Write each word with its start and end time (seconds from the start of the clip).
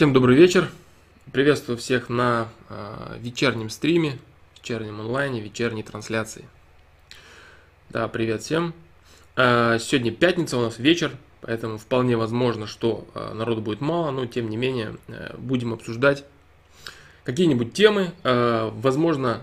Всем 0.00 0.14
добрый 0.14 0.34
вечер. 0.34 0.70
Приветствую 1.30 1.76
всех 1.76 2.08
на 2.08 2.48
э, 2.70 3.18
вечернем 3.18 3.68
стриме, 3.68 4.16
вечернем 4.56 4.98
онлайне, 4.98 5.42
вечерней 5.42 5.82
трансляции. 5.82 6.46
Да, 7.90 8.08
привет 8.08 8.40
всем. 8.40 8.72
Э, 9.36 9.76
сегодня 9.78 10.10
пятница 10.10 10.56
у 10.56 10.62
нас 10.62 10.78
вечер, 10.78 11.12
поэтому 11.42 11.76
вполне 11.76 12.16
возможно, 12.16 12.66
что 12.66 13.06
э, 13.14 13.34
народу 13.34 13.60
будет 13.60 13.82
мало, 13.82 14.10
но 14.10 14.24
тем 14.24 14.48
не 14.48 14.56
менее 14.56 14.96
будем 15.36 15.74
обсуждать 15.74 16.24
какие-нибудь 17.24 17.74
темы, 17.74 18.12
возможно, 18.22 19.42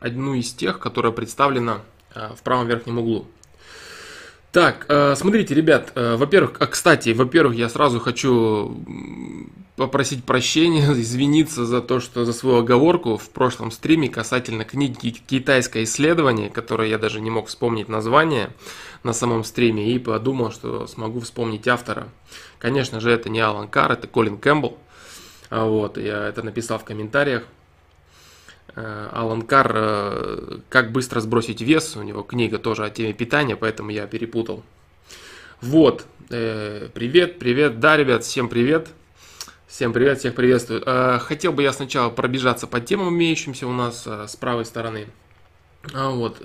одну 0.00 0.34
из 0.34 0.52
тех, 0.52 0.78
которая 0.78 1.12
представлена 1.12 1.80
в 2.14 2.42
правом 2.42 2.66
верхнем 2.66 2.98
углу. 2.98 3.26
Так, 4.56 4.86
э, 4.88 5.14
смотрите, 5.16 5.54
ребят, 5.54 5.92
э, 5.94 6.16
во-первых, 6.16 6.52
а, 6.60 6.66
кстати, 6.66 7.10
во-первых, 7.10 7.54
я 7.56 7.68
сразу 7.68 8.00
хочу 8.00 8.74
попросить 9.76 10.24
прощения, 10.24 10.90
извиниться 10.98 11.66
за 11.66 11.82
то, 11.82 12.00
что 12.00 12.24
за 12.24 12.32
свою 12.32 12.60
оговорку 12.60 13.18
в 13.18 13.28
прошлом 13.28 13.70
стриме 13.70 14.08
касательно 14.08 14.64
книги 14.64 15.10
«Китайское 15.10 15.84
исследование», 15.84 16.48
которое 16.48 16.88
я 16.88 16.96
даже 16.96 17.20
не 17.20 17.28
мог 17.28 17.48
вспомнить 17.48 17.90
название 17.90 18.48
на 19.02 19.12
самом 19.12 19.44
стриме, 19.44 19.92
и 19.92 19.98
подумал, 19.98 20.50
что 20.52 20.86
смогу 20.86 21.20
вспомнить 21.20 21.68
автора. 21.68 22.08
Конечно 22.58 22.98
же, 22.98 23.10
это 23.10 23.28
не 23.28 23.40
Алан 23.40 23.68
Кар, 23.68 23.92
это 23.92 24.06
Колин 24.06 24.38
Кэмпбелл. 24.38 24.78
А 25.50 25.66
вот, 25.66 25.98
я 25.98 26.28
это 26.28 26.42
написал 26.42 26.78
в 26.78 26.84
комментариях. 26.84 27.42
Э, 28.76 29.08
Алан 29.10 29.40
Кар 29.40 29.72
э, 29.74 30.58
«Как 30.68 30.92
быстро 30.92 31.20
сбросить 31.20 31.62
вес», 31.62 31.96
у 31.96 32.02
него 32.02 32.22
книга 32.22 32.58
тоже 32.58 32.84
о 32.84 32.90
теме 32.90 33.14
питания, 33.14 33.56
поэтому 33.56 33.88
я 33.88 34.06
перепутал. 34.06 34.62
Вот, 35.62 36.04
э, 36.28 36.90
привет, 36.92 37.38
привет, 37.38 37.80
да, 37.80 37.96
ребят, 37.96 38.22
всем 38.22 38.50
привет. 38.50 38.88
Всем 39.66 39.94
привет, 39.94 40.18
всех 40.20 40.34
приветствую. 40.34 40.82
Хотел 41.20 41.52
бы 41.52 41.62
я 41.62 41.72
сначала 41.72 42.08
пробежаться 42.08 42.66
по 42.66 42.80
темам, 42.80 43.08
имеющимся 43.14 43.66
у 43.66 43.72
нас 43.72 44.06
с 44.06 44.36
правой 44.36 44.64
стороны. 44.64 45.08
А 45.92 46.10
вот. 46.10 46.40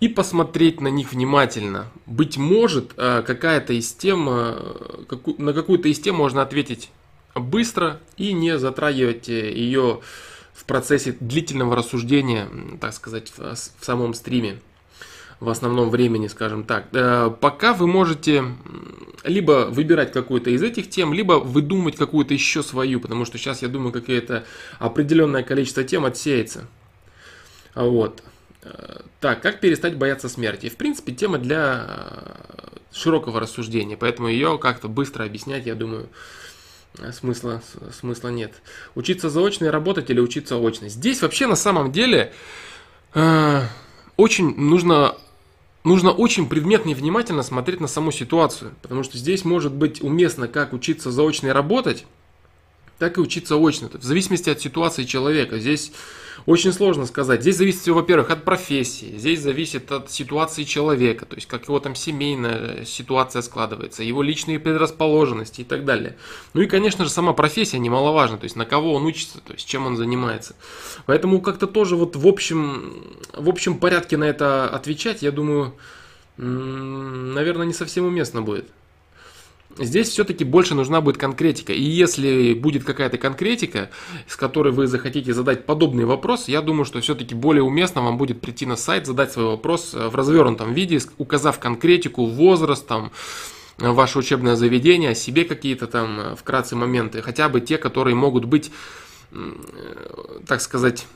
И 0.00 0.08
посмотреть 0.08 0.80
на 0.80 0.88
них 0.88 1.12
внимательно. 1.12 1.90
Быть 2.06 2.38
может, 2.38 2.94
какая-то 2.94 3.74
из 3.74 3.92
тем, 3.92 4.24
на 4.24 5.52
какую-то 5.52 5.88
из 5.88 6.00
тем 6.00 6.16
можно 6.16 6.40
ответить 6.40 6.90
быстро 7.34 8.00
и 8.16 8.32
не 8.32 8.58
затрагивать 8.58 9.28
ее 9.28 10.00
в 10.54 10.64
процессе 10.64 11.16
длительного 11.18 11.76
рассуждения, 11.76 12.48
так 12.80 12.94
сказать, 12.94 13.32
в, 13.36 13.54
в 13.54 13.84
самом 13.84 14.14
стриме, 14.14 14.60
в 15.40 15.48
основном 15.48 15.90
времени, 15.90 16.28
скажем 16.28 16.64
так. 16.64 16.86
Э, 16.92 17.30
пока 17.40 17.74
вы 17.74 17.86
можете 17.86 18.44
либо 19.24 19.68
выбирать 19.70 20.12
какую-то 20.12 20.50
из 20.50 20.62
этих 20.62 20.88
тем, 20.88 21.12
либо 21.12 21.34
выдумать 21.34 21.96
какую-то 21.96 22.34
еще 22.34 22.62
свою, 22.62 23.00
потому 23.00 23.24
что 23.24 23.36
сейчас, 23.36 23.62
я 23.62 23.68
думаю, 23.68 23.92
какое-то 23.92 24.44
определенное 24.78 25.42
количество 25.42 25.82
тем 25.82 26.04
отсеется. 26.04 26.66
Вот. 27.74 28.22
Э, 28.62 29.00
так, 29.20 29.42
как 29.42 29.60
перестать 29.60 29.96
бояться 29.96 30.28
смерти? 30.28 30.68
В 30.68 30.76
принципе, 30.76 31.12
тема 31.12 31.38
для 31.38 31.84
э, 31.88 32.76
широкого 32.92 33.40
рассуждения, 33.40 33.96
поэтому 33.96 34.28
ее 34.28 34.58
как-то 34.58 34.88
быстро 34.88 35.24
объяснять, 35.24 35.66
я 35.66 35.74
думаю, 35.74 36.08
смысла, 37.12 37.62
смысла 37.92 38.28
нет. 38.28 38.52
Учиться 38.94 39.30
заочно 39.30 39.66
и 39.66 39.68
работать 39.68 40.10
или 40.10 40.20
учиться 40.20 40.56
очно. 40.56 40.88
Здесь 40.88 41.22
вообще 41.22 41.46
на 41.46 41.56
самом 41.56 41.92
деле 41.92 42.32
э, 43.14 43.62
очень 44.16 44.56
нужно, 44.56 45.16
нужно 45.82 46.12
очень 46.12 46.48
предметно 46.48 46.90
и 46.90 46.94
внимательно 46.94 47.42
смотреть 47.42 47.80
на 47.80 47.88
саму 47.88 48.12
ситуацию. 48.12 48.74
Потому 48.82 49.02
что 49.02 49.18
здесь 49.18 49.44
может 49.44 49.72
быть 49.72 50.02
уместно 50.02 50.48
как 50.48 50.72
учиться 50.72 51.10
заочно 51.10 51.48
и 51.48 51.50
работать, 51.50 52.06
так 52.98 53.18
и 53.18 53.20
учиться 53.20 53.56
очно. 53.56 53.90
В 53.92 54.02
зависимости 54.02 54.50
от 54.50 54.60
ситуации 54.60 55.04
человека. 55.04 55.58
Здесь 55.58 55.92
очень 56.46 56.72
сложно 56.72 57.06
сказать. 57.06 57.40
Здесь 57.40 57.56
зависит 57.56 57.86
во-первых, 57.86 58.30
от 58.30 58.44
профессии, 58.44 59.16
здесь 59.16 59.40
зависит 59.40 59.90
от 59.90 60.10
ситуации 60.10 60.64
человека, 60.64 61.26
то 61.26 61.36
есть 61.36 61.46
как 61.46 61.64
его 61.64 61.80
там 61.80 61.94
семейная 61.94 62.84
ситуация 62.84 63.42
складывается, 63.42 64.02
его 64.02 64.22
личные 64.22 64.58
предрасположенности 64.58 65.62
и 65.62 65.64
так 65.64 65.84
далее. 65.84 66.16
Ну 66.52 66.60
и, 66.60 66.66
конечно 66.66 67.04
же, 67.04 67.10
сама 67.10 67.32
профессия 67.32 67.78
немаловажна, 67.78 68.36
то 68.36 68.44
есть 68.44 68.56
на 68.56 68.66
кого 68.66 68.94
он 68.94 69.06
учится, 69.06 69.40
то 69.40 69.54
есть 69.54 69.66
чем 69.66 69.86
он 69.86 69.96
занимается. 69.96 70.54
Поэтому 71.06 71.40
как-то 71.40 71.66
тоже 71.66 71.96
вот 71.96 72.16
в 72.16 72.26
общем, 72.26 73.16
в 73.32 73.48
общем 73.48 73.78
порядке 73.78 74.16
на 74.16 74.24
это 74.24 74.68
отвечать, 74.68 75.22
я 75.22 75.30
думаю, 75.30 75.74
наверное, 76.36 77.66
не 77.66 77.74
совсем 77.74 78.04
уместно 78.04 78.42
будет. 78.42 78.66
Здесь 79.78 80.08
все-таки 80.08 80.44
больше 80.44 80.74
нужна 80.74 81.00
будет 81.00 81.16
конкретика. 81.16 81.72
И 81.72 81.82
если 81.82 82.54
будет 82.54 82.84
какая-то 82.84 83.18
конкретика, 83.18 83.90
с 84.28 84.36
которой 84.36 84.72
вы 84.72 84.86
захотите 84.86 85.32
задать 85.32 85.66
подобный 85.66 86.04
вопрос, 86.04 86.48
я 86.48 86.60
думаю, 86.60 86.84
что 86.84 87.00
все-таки 87.00 87.34
более 87.34 87.64
уместно 87.64 88.02
вам 88.02 88.16
будет 88.16 88.40
прийти 88.40 88.66
на 88.66 88.76
сайт, 88.76 89.06
задать 89.06 89.32
свой 89.32 89.46
вопрос 89.46 89.92
э, 89.92 90.08
в 90.08 90.14
развернутом 90.14 90.72
виде, 90.72 91.00
указав 91.18 91.58
конкретику, 91.58 92.26
возраст, 92.26 92.86
там, 92.86 93.10
э, 93.78 93.90
ваше 93.90 94.20
учебное 94.20 94.54
заведение, 94.54 95.10
о 95.10 95.14
себе 95.14 95.44
какие-то 95.44 95.88
там 95.88 96.20
э, 96.20 96.36
вкратце 96.36 96.76
моменты, 96.76 97.20
хотя 97.20 97.48
бы 97.48 97.60
те, 97.60 97.76
которые 97.76 98.14
могут 98.14 98.44
быть, 98.44 98.70
так 100.46 100.60
сказать, 100.60 101.06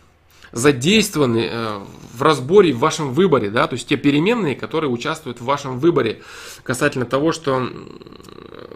задействованы 0.52 1.48
э, 1.50 1.80
в 2.12 2.22
разборе, 2.22 2.72
в 2.72 2.78
вашем 2.78 3.12
выборе, 3.12 3.50
да, 3.50 3.66
то 3.66 3.74
есть 3.74 3.88
те 3.88 3.96
переменные, 3.96 4.56
которые 4.56 4.90
участвуют 4.90 5.40
в 5.40 5.44
вашем 5.44 5.78
выборе 5.78 6.22
касательно 6.62 7.04
того, 7.04 7.32
что 7.32 7.68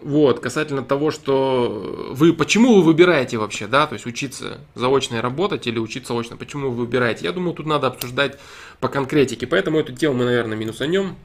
вот, 0.03 0.39
касательно 0.39 0.83
того, 0.83 1.11
что 1.11 2.09
вы, 2.11 2.33
почему 2.33 2.75
вы 2.75 2.83
выбираете 2.83 3.37
вообще, 3.37 3.67
да, 3.67 3.87
то 3.87 3.93
есть 3.93 4.05
учиться 4.05 4.59
заочно 4.75 5.15
и 5.15 5.19
работать 5.19 5.67
или 5.67 5.79
учиться 5.79 6.13
очно, 6.13 6.37
почему 6.37 6.69
вы 6.69 6.85
выбираете, 6.85 7.25
я 7.25 7.31
думаю, 7.31 7.53
тут 7.53 7.65
надо 7.65 7.87
обсуждать 7.87 8.37
по 8.79 8.89
конкретике, 8.89 9.47
поэтому 9.47 9.79
эту 9.79 9.93
тему 9.93 10.15
мы, 10.15 10.25
наверное, 10.25 10.57
минусанем, 10.57 11.15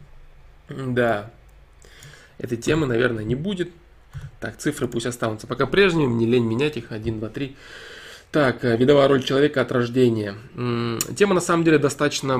да, 0.69 1.31
этой 2.39 2.57
темы, 2.57 2.87
наверное, 2.87 3.25
не 3.25 3.35
будет, 3.35 3.71
так, 4.41 4.57
цифры 4.57 4.89
пусть 4.89 5.07
останутся 5.07 5.47
пока 5.47 5.67
прежними, 5.67 6.13
не 6.13 6.27
лень 6.27 6.45
менять 6.45 6.77
их, 6.77 6.93
1, 6.93 7.19
2, 7.19 7.29
3, 7.29 7.57
так, 8.31 8.65
э, 8.65 8.77
видовая 8.77 9.09
роль 9.09 9.22
человека 9.22 9.61
от 9.62 9.72
рождения. 9.72 10.34
Тема 11.16 11.34
на 11.34 11.41
самом 11.41 11.65
деле 11.65 11.78
достаточно... 11.78 12.34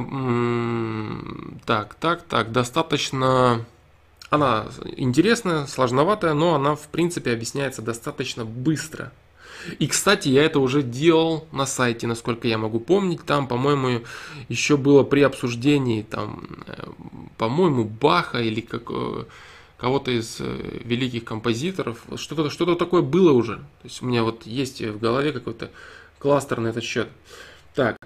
Так, 1.65 1.95
так, 1.95 2.23
так, 2.23 2.53
достаточно... 2.53 3.65
Она 4.31 4.67
интересная, 4.97 5.67
сложноватая, 5.67 6.35
но 6.35 6.55
она 6.55 6.75
в 6.75 6.89
принципе 6.89 7.33
объясняется 7.33 7.81
достаточно 7.81 8.45
быстро. 8.45 9.13
И, 9.79 9.87
кстати, 9.87 10.29
я 10.29 10.45
это 10.45 10.61
уже 10.61 10.83
делал 10.83 11.47
на 11.53 11.67
сайте, 11.67 12.07
насколько 12.07 12.47
я 12.47 12.59
могу 12.59 12.81
помнить. 12.81 13.25
Там, 13.25 13.49
по-моему, 13.49 14.03
еще 14.49 14.77
было 14.77 15.03
при 15.03 15.23
обсуждении, 15.23 16.03
там, 16.03 16.43
э, 16.67 16.85
по-моему, 17.37 17.85
Баха 17.85 18.39
или 18.39 18.61
как 18.61 18.91
э, 18.91 19.25
кого-то 19.79 20.11
из 20.11 20.39
э, 20.41 20.81
великих 20.85 21.25
композиторов. 21.25 22.03
Что-то 22.17 22.51
что 22.51 22.75
такое 22.75 23.03
было 23.03 23.33
уже. 23.33 23.57
То 23.57 23.85
есть 23.85 24.03
у 24.03 24.07
меня 24.07 24.25
вот 24.25 24.45
есть 24.45 24.83
в 24.83 24.99
голове 24.99 25.33
какой-то 25.33 25.71
кластер 26.19 26.61
на 26.61 26.69
этот 26.69 26.85
счет. 26.85 27.09
Так, 27.75 27.97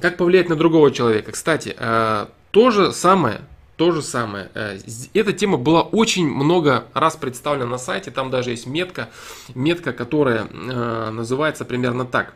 как 0.00 0.18
повлиять 0.18 0.50
на 0.50 0.56
другого 0.56 0.90
человека? 0.90 1.32
Кстати, 1.32 1.74
э, 1.76 2.26
то 2.50 2.70
же 2.70 2.92
самое, 2.92 3.40
то 3.76 3.92
же 3.92 4.02
самое. 4.02 4.50
Э, 4.54 4.78
эта 5.14 5.32
тема 5.32 5.56
была 5.56 5.82
очень 5.82 6.28
много 6.28 6.84
раз 6.92 7.16
представлена 7.16 7.66
на 7.66 7.78
сайте. 7.78 8.10
Там 8.10 8.30
даже 8.30 8.50
есть 8.50 8.66
метка, 8.66 9.08
метка, 9.54 9.92
которая 9.92 10.44
называется 10.44 11.64
примерно 11.64 12.04
так 12.04 12.34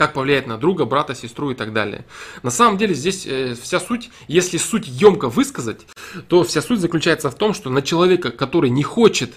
как 0.00 0.14
повлиять 0.14 0.46
на 0.46 0.56
друга, 0.56 0.86
брата, 0.86 1.14
сестру 1.14 1.50
и 1.50 1.54
так 1.54 1.74
далее. 1.74 2.06
На 2.42 2.50
самом 2.50 2.78
деле 2.78 2.94
здесь 2.94 3.26
э, 3.26 3.54
вся 3.54 3.78
суть, 3.78 4.08
если 4.28 4.56
суть 4.56 4.88
емко 4.88 5.28
высказать, 5.28 5.86
то 6.26 6.42
вся 6.42 6.62
суть 6.62 6.80
заключается 6.80 7.30
в 7.30 7.34
том, 7.34 7.52
что 7.52 7.68
на 7.68 7.82
человека, 7.82 8.30
который 8.30 8.70
не 8.70 8.82
хочет 8.82 9.34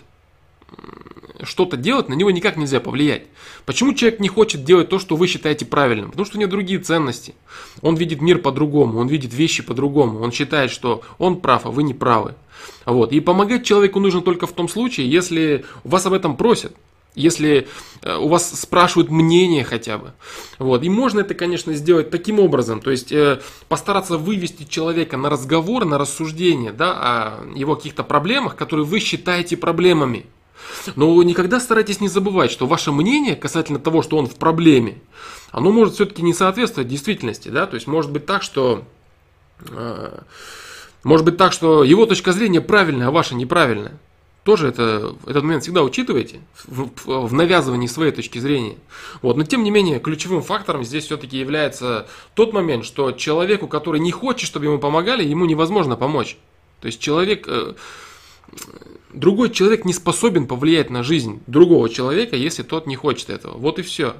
что-то 1.44 1.76
делать, 1.76 2.08
на 2.08 2.14
него 2.14 2.32
никак 2.32 2.56
нельзя 2.56 2.80
повлиять. 2.80 3.24
Почему 3.66 3.94
человек 3.94 4.22
не 4.22 4.30
хочет 4.30 4.64
делать 4.64 4.88
то, 4.88 5.00
что 5.00 5.18
вы 5.18 5.28
считаете 5.28 5.66
правильным? 5.66 6.12
Потому 6.12 6.26
что 6.26 6.38
у 6.38 6.40
него 6.40 6.50
другие 6.50 6.80
ценности. 6.80 7.36
Он 7.82 7.98
видит 7.98 8.22
мир 8.22 8.38
по-другому, 8.38 9.00
он 9.00 9.10
видит 9.10 9.34
вещи 9.34 9.64
по-другому. 9.64 10.22
Он 10.22 10.32
считает, 10.32 10.72
что 10.72 11.02
он 11.18 11.42
прав, 11.42 11.66
а 11.66 11.72
вы 11.72 11.84
не 11.84 11.94
правы. 11.94 12.36
Вот. 12.86 13.12
И 13.12 13.20
помогать 13.20 13.66
человеку 13.66 14.00
нужно 14.00 14.22
только 14.22 14.48
в 14.48 14.54
том 14.54 14.70
случае, 14.70 15.12
если 15.12 15.66
вас 15.84 16.06
об 16.06 16.14
этом 16.14 16.38
просят. 16.38 16.74
Если 17.16 17.68
э, 18.02 18.16
у 18.16 18.28
вас 18.28 18.60
спрашивают 18.60 19.12
мнение 19.12 19.64
хотя 19.64 19.98
бы. 19.98 20.14
Вот. 20.58 20.84
И 20.84 20.90
можно 20.90 21.20
это, 21.20 21.36
конечно, 21.36 21.74
сделать 21.74 22.10
таким 22.10 22.40
образом. 22.40 22.82
То 22.82 22.92
есть 22.92 23.12
э, 23.12 23.40
постараться 23.68 24.18
вывести 24.18 24.64
человека 24.64 25.18
на 25.18 25.30
разговор, 25.30 25.86
на 25.86 25.98
рассуждение 25.98 26.72
да, 26.72 26.94
о 26.94 27.54
его 27.56 27.76
каких-то 27.76 28.04
проблемах, 28.04 28.56
которые 28.56 28.86
вы 28.86 29.00
считаете 29.00 29.58
проблемами. 29.58 30.26
Но 30.96 31.22
никогда 31.24 31.60
старайтесь 31.60 32.02
не 32.02 32.08
забывать, 32.08 32.52
что 32.52 32.66
ваше 32.66 32.92
мнение 32.92 33.36
касательно 33.36 33.80
того, 33.80 34.02
что 34.02 34.18
он 34.18 34.28
в 34.28 34.36
проблеме, 34.36 34.98
оно 35.52 35.72
может 35.72 35.96
все-таки 35.96 36.22
не 36.22 36.34
соответствовать 36.34 36.90
действительности. 36.90 37.50
Да? 37.50 37.68
То 37.68 37.76
есть 37.76 37.88
может 37.88 38.12
быть 38.12 38.26
так, 38.26 38.42
что... 38.44 38.84
Э, 39.70 40.20
может 41.04 41.26
быть 41.26 41.38
так, 41.38 41.52
что 41.52 41.84
его 41.84 42.06
точка 42.06 42.32
зрения 42.32 42.62
правильная, 42.62 43.08
а 43.08 43.12
ваша 43.12 43.36
неправильная. 43.36 44.00
Тоже 44.44 44.68
это, 44.68 45.16
этот 45.26 45.44
момент 45.44 45.64
всегда 45.64 45.84
учитывайте 45.84 46.42
в, 46.68 46.90
в, 47.06 47.34
навязывании 47.34 47.88
своей 47.88 48.12
точки 48.12 48.40
зрения. 48.40 48.76
Вот. 49.22 49.38
Но 49.38 49.44
тем 49.46 49.64
не 49.64 49.72
менее, 49.72 50.00
ключевым 50.00 50.42
фактором 50.42 50.84
здесь 50.84 51.06
все-таки 51.06 51.38
является 51.38 52.08
тот 52.34 52.52
момент, 52.52 52.84
что 52.84 53.14
человеку, 53.14 53.70
который 53.70 54.02
не 54.02 54.12
хочет, 54.12 54.48
чтобы 54.48 54.66
ему 54.66 54.80
помогали, 54.80 55.24
ему 55.24 55.46
невозможно 55.46 55.96
помочь. 55.96 56.38
То 56.82 56.88
есть 56.88 57.00
человек, 57.00 57.46
э, 57.48 57.74
другой 59.14 59.50
человек 59.50 59.86
не 59.86 59.94
способен 59.94 60.46
повлиять 60.46 60.90
на 60.90 61.04
жизнь 61.04 61.42
другого 61.48 61.88
человека, 61.88 62.36
если 62.36 62.64
тот 62.64 62.86
не 62.86 62.98
хочет 62.98 63.30
этого. 63.30 63.58
Вот 63.58 63.80
и 63.80 63.82
все. 63.82 64.16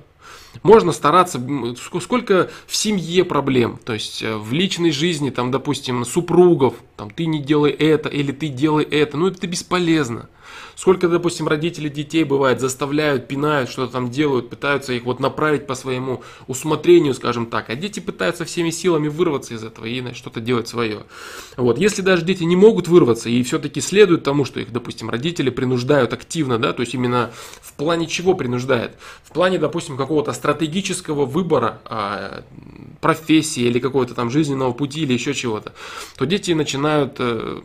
Можно 0.62 0.92
стараться, 0.92 1.42
сколько 2.02 2.52
в 2.68 2.76
семье 2.76 3.26
проблем, 3.26 3.80
то 3.84 3.94
есть 3.94 4.22
э, 4.22 4.38
в 4.38 4.54
личной 4.54 4.92
жизни, 4.92 5.32
там, 5.32 5.50
допустим, 5.50 6.06
супругов, 6.06 6.76
там, 6.96 7.10
ты 7.10 7.26
не 7.26 7.42
делай 7.42 7.72
это 7.72 8.10
или 8.10 8.32
ты 8.32 8.50
делай 8.50 8.84
это, 8.84 9.18
ну 9.18 9.28
это 9.28 9.48
бесполезно. 9.48 10.30
Сколько, 10.76 11.08
допустим, 11.08 11.48
родители 11.48 11.90
детей 11.90 12.24
бывает, 12.24 12.60
заставляют, 12.60 13.28
пинают, 13.28 13.70
что-то 13.70 13.94
там 13.94 14.10
делают, 14.10 14.50
пытаются 14.50 14.94
их 14.94 15.04
вот 15.04 15.20
направить 15.20 15.68
по 15.68 15.76
своему 15.76 16.24
усмотрению, 16.48 17.14
скажем 17.14 17.46
так, 17.46 17.70
а 17.70 17.76
дети 17.76 18.00
пытаются 18.00 18.46
всеми 18.46 18.70
силами 18.70 19.08
вырваться 19.08 19.54
из 19.54 19.64
этого 19.64 19.86
и 19.86 20.14
что-то 20.14 20.42
делать 20.42 20.68
свое. 20.68 21.04
Вот. 21.58 21.78
Если 21.78 22.02
даже 22.02 22.24
дети 22.24 22.44
не 22.44 22.56
могут 22.56 22.88
вырваться 22.88 23.30
и 23.30 23.42
все-таки 23.44 23.82
следуют 23.82 24.24
тому, 24.24 24.46
что 24.46 24.60
их, 24.60 24.72
допустим, 24.72 25.10
родители 25.10 25.50
принуждают 25.50 26.14
активно, 26.14 26.58
да, 26.58 26.74
то 26.74 26.82
есть 26.82 26.94
именно 26.94 27.32
в 27.62 27.74
плане 27.74 28.08
чего 28.08 28.34
принуждает? 28.34 28.98
В 29.24 29.32
плане, 29.32 29.58
допустим, 29.60 29.98
какого-то 29.98 30.34
стратегического 30.34 31.26
выбора 31.26 31.82
а, 31.86 32.44
профессии 33.02 33.64
или 33.64 33.80
какого-то 33.80 34.14
там 34.14 34.30
жизненного 34.30 34.74
пути 34.74 35.02
или 35.02 35.14
еще 35.14 35.34
чего-то, 35.34 35.74
то 36.18 36.26
дети 36.26 36.52
начинают 36.52 37.16
э, 37.20 37.62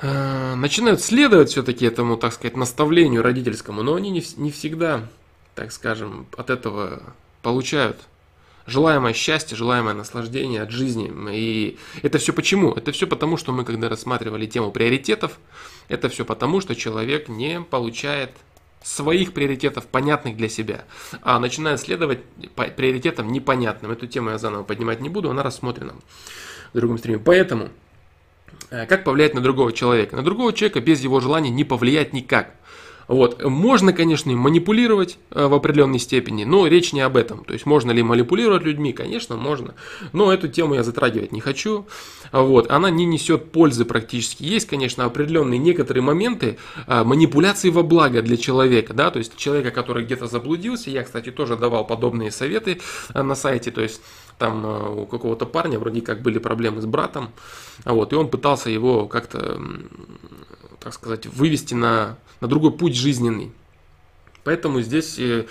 начинают 0.00 1.00
следовать 1.00 1.50
все-таки 1.50 1.84
этому, 1.84 2.16
так 2.16 2.32
сказать, 2.32 2.56
наставлению 2.56 3.22
родительскому, 3.22 3.82
но 3.82 3.94
они 3.94 4.10
не, 4.10 4.22
не 4.36 4.50
всегда, 4.52 5.08
так 5.54 5.72
скажем, 5.72 6.26
от 6.36 6.50
этого 6.50 7.02
получают 7.42 7.96
желаемое 8.66 9.12
счастье, 9.12 9.56
желаемое 9.56 9.94
наслаждение 9.94 10.62
от 10.62 10.70
жизни. 10.70 11.10
И 11.32 11.78
это 12.02 12.18
все 12.18 12.32
почему? 12.32 12.72
Это 12.72 12.92
все 12.92 13.06
потому, 13.06 13.36
что 13.36 13.50
мы 13.52 13.64
когда 13.64 13.88
рассматривали 13.88 14.46
тему 14.46 14.70
приоритетов, 14.70 15.38
это 15.88 16.08
все 16.08 16.24
потому, 16.24 16.60
что 16.60 16.76
человек 16.76 17.28
не 17.28 17.60
получает 17.60 18.30
своих 18.82 19.32
приоритетов, 19.32 19.86
понятных 19.86 20.36
для 20.36 20.48
себя, 20.48 20.84
а 21.22 21.40
начинает 21.40 21.80
следовать 21.80 22.20
приоритетам 22.54 23.32
непонятным. 23.32 23.90
Эту 23.90 24.06
тему 24.06 24.30
я 24.30 24.38
заново 24.38 24.62
поднимать 24.62 25.00
не 25.00 25.08
буду, 25.08 25.30
она 25.30 25.42
рассмотрена 25.42 25.94
в 26.72 26.76
другом 26.76 26.98
стриме. 26.98 27.18
Поэтому 27.18 27.70
Э, 27.70 27.87
как 28.70 29.04
повлиять 29.04 29.34
на 29.34 29.40
другого 29.40 29.72
человека? 29.72 30.16
На 30.16 30.22
другого 30.22 30.52
человека 30.52 30.80
без 30.80 31.00
его 31.00 31.20
желания 31.20 31.50
не 31.50 31.64
повлиять 31.64 32.12
никак. 32.12 32.54
Вот. 33.08 33.42
Можно, 33.42 33.92
конечно, 33.92 34.30
манипулировать 34.36 35.18
э, 35.30 35.46
в 35.46 35.54
определенной 35.54 35.98
степени, 35.98 36.44
но 36.44 36.66
речь 36.66 36.92
не 36.92 37.00
об 37.00 37.16
этом. 37.16 37.44
То 37.44 37.54
есть, 37.54 37.66
можно 37.66 37.90
ли 37.90 38.02
манипулировать 38.02 38.62
людьми? 38.62 38.92
Конечно, 38.92 39.36
можно. 39.36 39.74
Но 40.12 40.32
эту 40.32 40.48
тему 40.48 40.74
я 40.74 40.82
затрагивать 40.82 41.32
не 41.32 41.40
хочу. 41.40 41.86
Вот. 42.32 42.70
Она 42.70 42.90
не 42.90 43.06
несет 43.06 43.50
пользы 43.50 43.84
практически. 43.84 44.44
Есть, 44.44 44.66
конечно, 44.66 45.04
определенные 45.04 45.58
некоторые 45.58 46.02
моменты 46.02 46.58
э, 46.86 47.02
манипуляции 47.02 47.70
во 47.70 47.82
благо 47.82 48.20
для 48.20 48.36
человека. 48.36 48.92
Да? 48.92 49.10
То 49.10 49.18
есть, 49.18 49.36
человека, 49.36 49.70
который 49.70 50.04
где-то 50.04 50.26
заблудился, 50.26 50.90
я, 50.90 51.02
кстати, 51.02 51.30
тоже 51.30 51.56
давал 51.56 51.86
подобные 51.86 52.30
советы 52.30 52.80
на 53.14 53.34
сайте. 53.34 53.70
То 53.70 53.80
есть, 53.80 54.02
там 54.38 54.64
у 54.98 55.06
какого-то 55.06 55.46
парня 55.46 55.78
вроде 55.78 56.00
как 56.00 56.22
были 56.22 56.38
проблемы 56.38 56.80
с 56.80 56.86
братом, 56.86 57.30
вот, 57.84 58.12
и 58.12 58.16
он 58.16 58.28
пытался 58.28 58.70
его 58.70 59.06
как-то, 59.06 59.60
так 60.80 60.94
сказать, 60.94 61.26
вывести 61.26 61.74
на, 61.74 62.16
на 62.40 62.48
другой 62.48 62.72
путь 62.72 62.94
жизненный. 62.94 63.52
Поэтому 64.44 64.80
здесь, 64.80 65.18
э, 65.18 65.46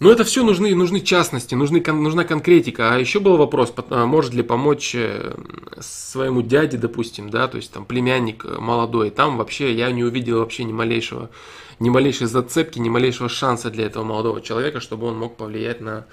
ну 0.00 0.10
это 0.10 0.24
все 0.24 0.42
нужны, 0.42 0.74
нужны 0.74 1.00
частности, 1.00 1.54
нужны, 1.54 1.80
нужна 1.80 2.24
конкретика. 2.24 2.94
А 2.94 2.98
еще 2.98 3.20
был 3.20 3.36
вопрос, 3.36 3.72
а 3.90 4.06
может 4.06 4.34
ли 4.34 4.42
помочь 4.42 4.94
э, 4.94 5.34
своему 5.78 6.42
дяде, 6.42 6.76
допустим, 6.78 7.30
да, 7.30 7.48
то 7.48 7.56
есть 7.56 7.72
там 7.72 7.84
племянник 7.84 8.44
э, 8.44 8.58
молодой. 8.58 9.10
Там 9.10 9.36
вообще 9.36 9.74
я 9.74 9.90
не 9.92 10.02
увидел 10.02 10.38
вообще 10.38 10.64
ни 10.64 10.72
малейшего, 10.72 11.30
ни 11.78 11.88
малейшей 11.88 12.26
зацепки, 12.26 12.78
ни 12.78 12.88
малейшего 12.88 13.28
шанса 13.28 13.70
для 13.70 13.86
этого 13.86 14.04
молодого 14.04 14.40
человека, 14.40 14.80
чтобы 14.80 15.06
он 15.06 15.18
мог 15.18 15.36
повлиять 15.36 15.80
на 15.80 16.06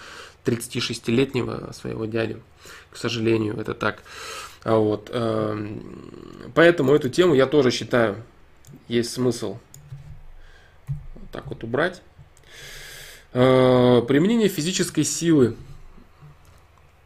36-летнего 0.46 1.72
своего 1.74 2.06
дядю. 2.06 2.42
К 2.92 2.98
сожалению, 2.98 3.58
это 3.60 3.74
так. 3.74 4.04
А 4.64 4.78
вот, 4.78 5.10
эм, 5.12 6.52
поэтому 6.54 6.94
эту 6.94 7.10
тему 7.10 7.34
я 7.34 7.48
тоже 7.48 7.72
считаю, 7.72 8.18
есть 8.88 9.12
смысл 9.12 9.58
вот 11.16 11.32
так 11.32 11.48
вот 11.48 11.64
убрать. 11.64 12.02
Э, 13.34 14.02
применение 14.08 14.48
физической 14.48 15.04
силы. 15.04 15.56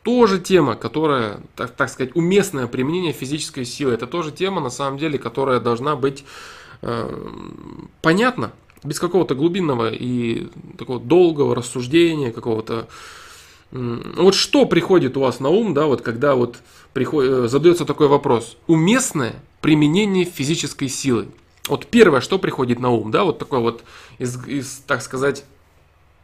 Тоже 0.03 0.39
тема, 0.39 0.75
которая, 0.75 1.41
так, 1.55 1.71
так 1.71 1.89
сказать, 1.89 2.15
уместное 2.15 2.67
применение 2.67 3.11
физической 3.11 3.65
силы. 3.65 3.93
Это 3.93 4.07
тоже 4.07 4.31
тема, 4.31 4.61
на 4.61 4.69
самом 4.69 4.97
деле, 4.97 5.17
которая 5.17 5.59
должна 5.59 5.95
быть 5.95 6.23
э, 6.81 7.27
понятна, 8.01 8.51
без 8.83 8.99
какого-то 8.99 9.35
глубинного 9.35 9.91
и 9.91 10.47
такого 10.77 10.99
долгого 10.99 11.55
рассуждения, 11.55 12.31
какого-то 12.31 12.87
вот 13.71 14.33
что 14.33 14.65
приходит 14.65 15.17
у 15.17 15.21
вас 15.21 15.39
на 15.39 15.49
ум, 15.49 15.73
да, 15.73 15.87
вот 15.87 16.01
когда 16.01 16.35
вот 16.35 16.59
приходит, 16.93 17.31
э, 17.31 17.47
задается 17.47 17.85
такой 17.85 18.07
вопрос. 18.07 18.57
Уместное 18.67 19.35
применение 19.61 20.25
физической 20.25 20.87
силы. 20.87 21.27
Вот 21.67 21.87
первое, 21.87 22.21
что 22.21 22.39
приходит 22.39 22.79
на 22.79 22.89
ум, 22.89 23.11
да, 23.11 23.23
вот 23.23 23.39
такое 23.39 23.59
вот 23.59 23.83
из, 24.17 24.45
из 24.47 24.83
так 24.87 25.01
сказать, 25.01 25.45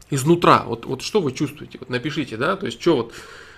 изнутра. 0.10 0.63
Вот, 0.66 0.86
вот 0.86 1.01
что 1.01 1.22
вы 1.22 1.31
чувствуете? 1.31 1.78
Вот 1.80 1.90
напишите, 1.90 2.38
да, 2.38 2.56
то 2.56 2.66
есть 2.66 2.81
что 2.81 2.98
вот, 2.98 3.13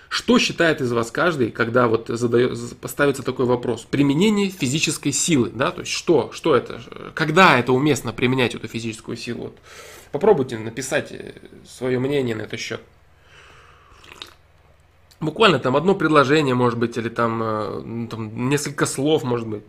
что 0.09 0.39
считает 0.39 0.81
из 0.81 0.91
вас 0.91 1.11
каждый, 1.11 1.51
когда 1.51 1.87
вот 1.87 2.07
задает, 2.07 2.57
поставится 2.77 3.23
такой 3.23 3.45
вопрос? 3.45 3.85
Применение 3.89 4.49
физической 4.49 5.11
силы, 5.11 5.51
да, 5.53 5.71
то 5.71 5.81
есть 5.81 5.91
что, 5.91 6.31
что 6.31 6.55
это, 6.55 6.81
когда 7.13 7.59
это 7.59 7.73
уместно 7.73 8.13
применять 8.13 8.55
эту 8.55 8.67
физическую 8.67 9.17
силу? 9.17 9.45
Вот 9.45 9.57
попробуйте 10.11 10.57
написать 10.57 11.11
э, 11.11 11.33
свое 11.67 11.99
мнение 11.99 12.35
на 12.35 12.43
этот 12.43 12.59
счет. 12.59 12.81
Буквально 15.19 15.59
там 15.59 15.75
одно 15.75 15.95
предложение, 15.95 16.55
может 16.55 16.77
быть, 16.77 16.97
или 16.97 17.09
там, 17.09 17.41
э, 17.41 17.81
ну, 17.81 18.07
там 18.07 18.49
несколько 18.49 18.85
слов, 18.85 19.23
может 19.23 19.47
быть. 19.47 19.63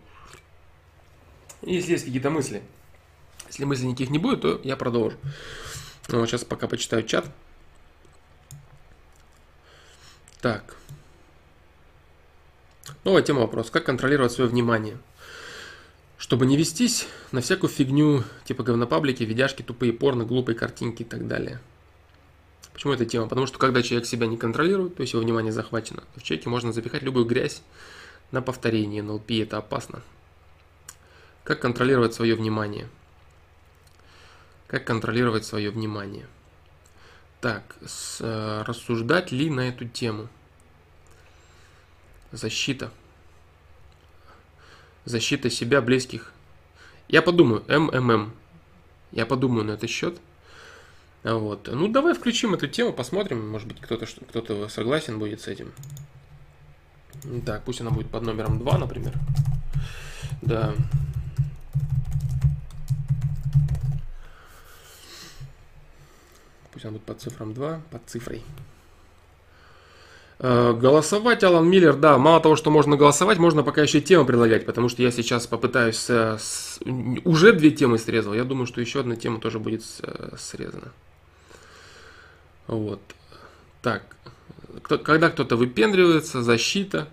Если 1.67 1.91
есть 1.91 2.05
какие-то 2.05 2.29
мысли. 2.29 2.63
Если 3.47 3.65
мыслей 3.65 3.87
никаких 3.87 4.09
не 4.09 4.19
будет, 4.19 4.41
то 4.41 4.61
я 4.63 4.77
продолжу. 4.77 5.17
Ну, 6.07 6.25
сейчас 6.25 6.45
пока 6.45 6.67
почитаю 6.67 7.03
чат. 7.03 7.25
Так. 10.41 10.75
Новая 13.03 13.21
тема 13.21 13.41
вопрос. 13.41 13.69
Как 13.69 13.85
контролировать 13.85 14.31
свое 14.31 14.49
внимание? 14.49 14.97
Чтобы 16.17 16.45
не 16.45 16.55
вестись 16.55 17.07
на 17.31 17.41
всякую 17.41 17.69
фигню, 17.69 18.23
типа 18.45 18.63
говнопаблики, 18.63 19.23
видяшки, 19.23 19.61
тупые 19.61 19.91
порно, 19.91 20.23
глупые 20.23 20.55
картинки 20.55 21.01
и 21.01 21.05
так 21.05 21.27
далее. 21.27 21.59
Почему 22.71 22.93
эта 22.93 23.05
тема? 23.05 23.27
Потому 23.27 23.45
что 23.45 23.59
когда 23.59 23.81
человек 23.81 24.07
себя 24.07 24.25
не 24.27 24.37
контролирует, 24.37 24.95
то 24.95 25.01
есть 25.01 25.13
его 25.13 25.21
внимание 25.21 25.51
захвачено, 25.51 26.03
то 26.13 26.19
в 26.21 26.23
человеке 26.23 26.49
можно 26.49 26.71
запихать 26.71 27.03
любую 27.03 27.25
грязь 27.25 27.61
на 28.31 28.41
повторение. 28.41 29.03
НЛП 29.03 29.31
это 29.31 29.57
опасно. 29.57 30.01
Как 31.47 31.61
контролировать 31.61 32.13
свое 32.13 32.35
внимание? 32.35 32.89
Как 34.67 34.83
контролировать 34.83 35.45
свое 35.45 35.69
внимание? 35.69 36.27
Так, 37.39 37.77
с, 37.85 38.17
э, 38.19 38.63
рассуждать 38.67 39.31
ли 39.31 39.49
на 39.49 39.61
эту 39.61 39.87
тему? 39.87 40.27
Защита. 42.33 42.91
Защита 45.05 45.49
себя, 45.49 45.81
близких. 45.81 46.33
Я 47.07 47.21
подумаю, 47.21 47.63
МММ. 47.69 48.33
Я 49.13 49.25
подумаю 49.25 49.63
на 49.63 49.71
этот 49.71 49.89
счет. 49.89 50.19
Вот. 51.23 51.69
Ну, 51.71 51.87
давай 51.87 52.13
включим 52.13 52.55
эту 52.55 52.67
тему, 52.67 52.91
посмотрим. 52.91 53.49
Может 53.49 53.69
быть, 53.69 53.79
кто-то 53.79 54.05
кто 54.05 54.67
согласен 54.67 55.17
будет 55.17 55.39
с 55.39 55.47
этим. 55.47 55.71
Так, 57.45 57.63
пусть 57.63 57.79
она 57.79 57.91
будет 57.91 58.09
под 58.09 58.23
номером 58.23 58.59
2, 58.59 58.77
например. 58.79 59.13
Да. 60.41 60.75
Пусть 66.77 66.85
она 66.85 66.91
будет 66.93 67.05
под 67.05 67.19
цифром 67.19 67.55
2, 67.55 67.81
под 67.89 68.01
цифрой. 68.05 68.43
Э, 70.37 70.73
голосовать, 70.73 71.43
Алан 71.43 71.67
Миллер, 71.67 71.95
да, 71.95 72.19
мало 72.19 72.39
того, 72.39 72.55
что 72.55 72.69
можно 72.69 72.95
голосовать, 72.95 73.39
можно 73.39 73.63
пока 73.63 73.81
еще 73.81 73.99
тему 73.99 74.25
предлагать, 74.25 74.63
потому 74.67 74.87
что 74.87 75.01
я 75.01 75.09
сейчас 75.09 75.47
попытаюсь, 75.47 75.95
с, 75.95 76.37
с, 76.37 76.79
уже 77.25 77.53
две 77.53 77.71
темы 77.71 77.97
срезал, 77.97 78.35
я 78.35 78.43
думаю, 78.43 78.67
что 78.67 78.79
еще 78.79 78.99
одна 78.99 79.15
тема 79.15 79.39
тоже 79.39 79.57
будет 79.57 79.83
с, 79.83 80.03
срезана. 80.37 80.91
Вот. 82.67 83.01
Так. 83.81 84.15
Кто, 84.83 84.99
когда 84.99 85.31
кто-то 85.31 85.55
выпендривается, 85.55 86.43
защита. 86.43 87.07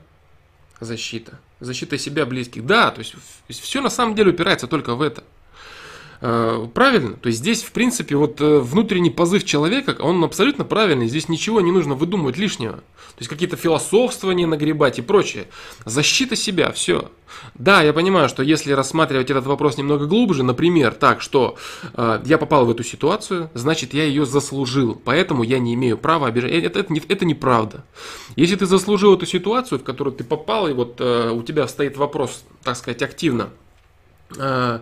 защита. 0.78 1.40
Защита 1.58 1.96
себя, 1.96 2.26
близких. 2.26 2.66
Да, 2.66 2.90
то 2.90 2.98
есть 2.98 3.14
все 3.48 3.80
на 3.80 3.88
самом 3.88 4.14
деле 4.14 4.32
упирается 4.32 4.66
только 4.66 4.94
в 4.94 5.00
это. 5.00 5.24
Э, 6.26 6.66
правильно. 6.72 7.16
То 7.16 7.26
есть 7.26 7.40
здесь, 7.40 7.62
в 7.62 7.70
принципе, 7.72 8.16
вот 8.16 8.40
э, 8.40 8.58
внутренний 8.58 9.10
позыв 9.10 9.44
человека, 9.44 9.94
он 10.00 10.24
абсолютно 10.24 10.64
правильный. 10.64 11.06
Здесь 11.06 11.28
ничего 11.28 11.60
не 11.60 11.70
нужно 11.70 11.96
выдумывать 11.96 12.38
лишнего. 12.38 12.76
То 12.76 13.18
есть 13.18 13.28
какие-то 13.28 13.56
философствования 13.56 14.46
нагребать 14.46 14.98
и 14.98 15.02
прочее. 15.02 15.48
Защита 15.84 16.34
себя, 16.34 16.72
все. 16.72 17.10
Да, 17.52 17.82
я 17.82 17.92
понимаю, 17.92 18.30
что 18.30 18.42
если 18.42 18.72
рассматривать 18.72 19.30
этот 19.30 19.44
вопрос 19.44 19.76
немного 19.76 20.06
глубже, 20.06 20.44
например, 20.44 20.94
так, 20.94 21.20
что 21.20 21.58
э, 21.92 22.22
я 22.24 22.38
попал 22.38 22.64
в 22.64 22.70
эту 22.70 22.84
ситуацию, 22.84 23.50
значит, 23.52 23.92
я 23.92 24.04
ее 24.04 24.24
заслужил, 24.24 24.98
поэтому 25.04 25.42
я 25.42 25.58
не 25.58 25.74
имею 25.74 25.98
права 25.98 26.28
обижать. 26.28 26.52
Э, 26.52 26.58
это, 26.58 26.80
это, 26.80 26.94
это, 27.06 27.24
неправда. 27.26 27.84
Если 28.34 28.56
ты 28.56 28.64
заслужил 28.64 29.14
эту 29.14 29.26
ситуацию, 29.26 29.78
в 29.78 29.84
которую 29.84 30.16
ты 30.16 30.24
попал, 30.24 30.68
и 30.68 30.72
вот 30.72 31.02
э, 31.02 31.30
у 31.32 31.42
тебя 31.42 31.68
стоит 31.68 31.98
вопрос, 31.98 32.44
так 32.62 32.76
сказать, 32.76 33.02
активно, 33.02 33.50
э, 34.38 34.78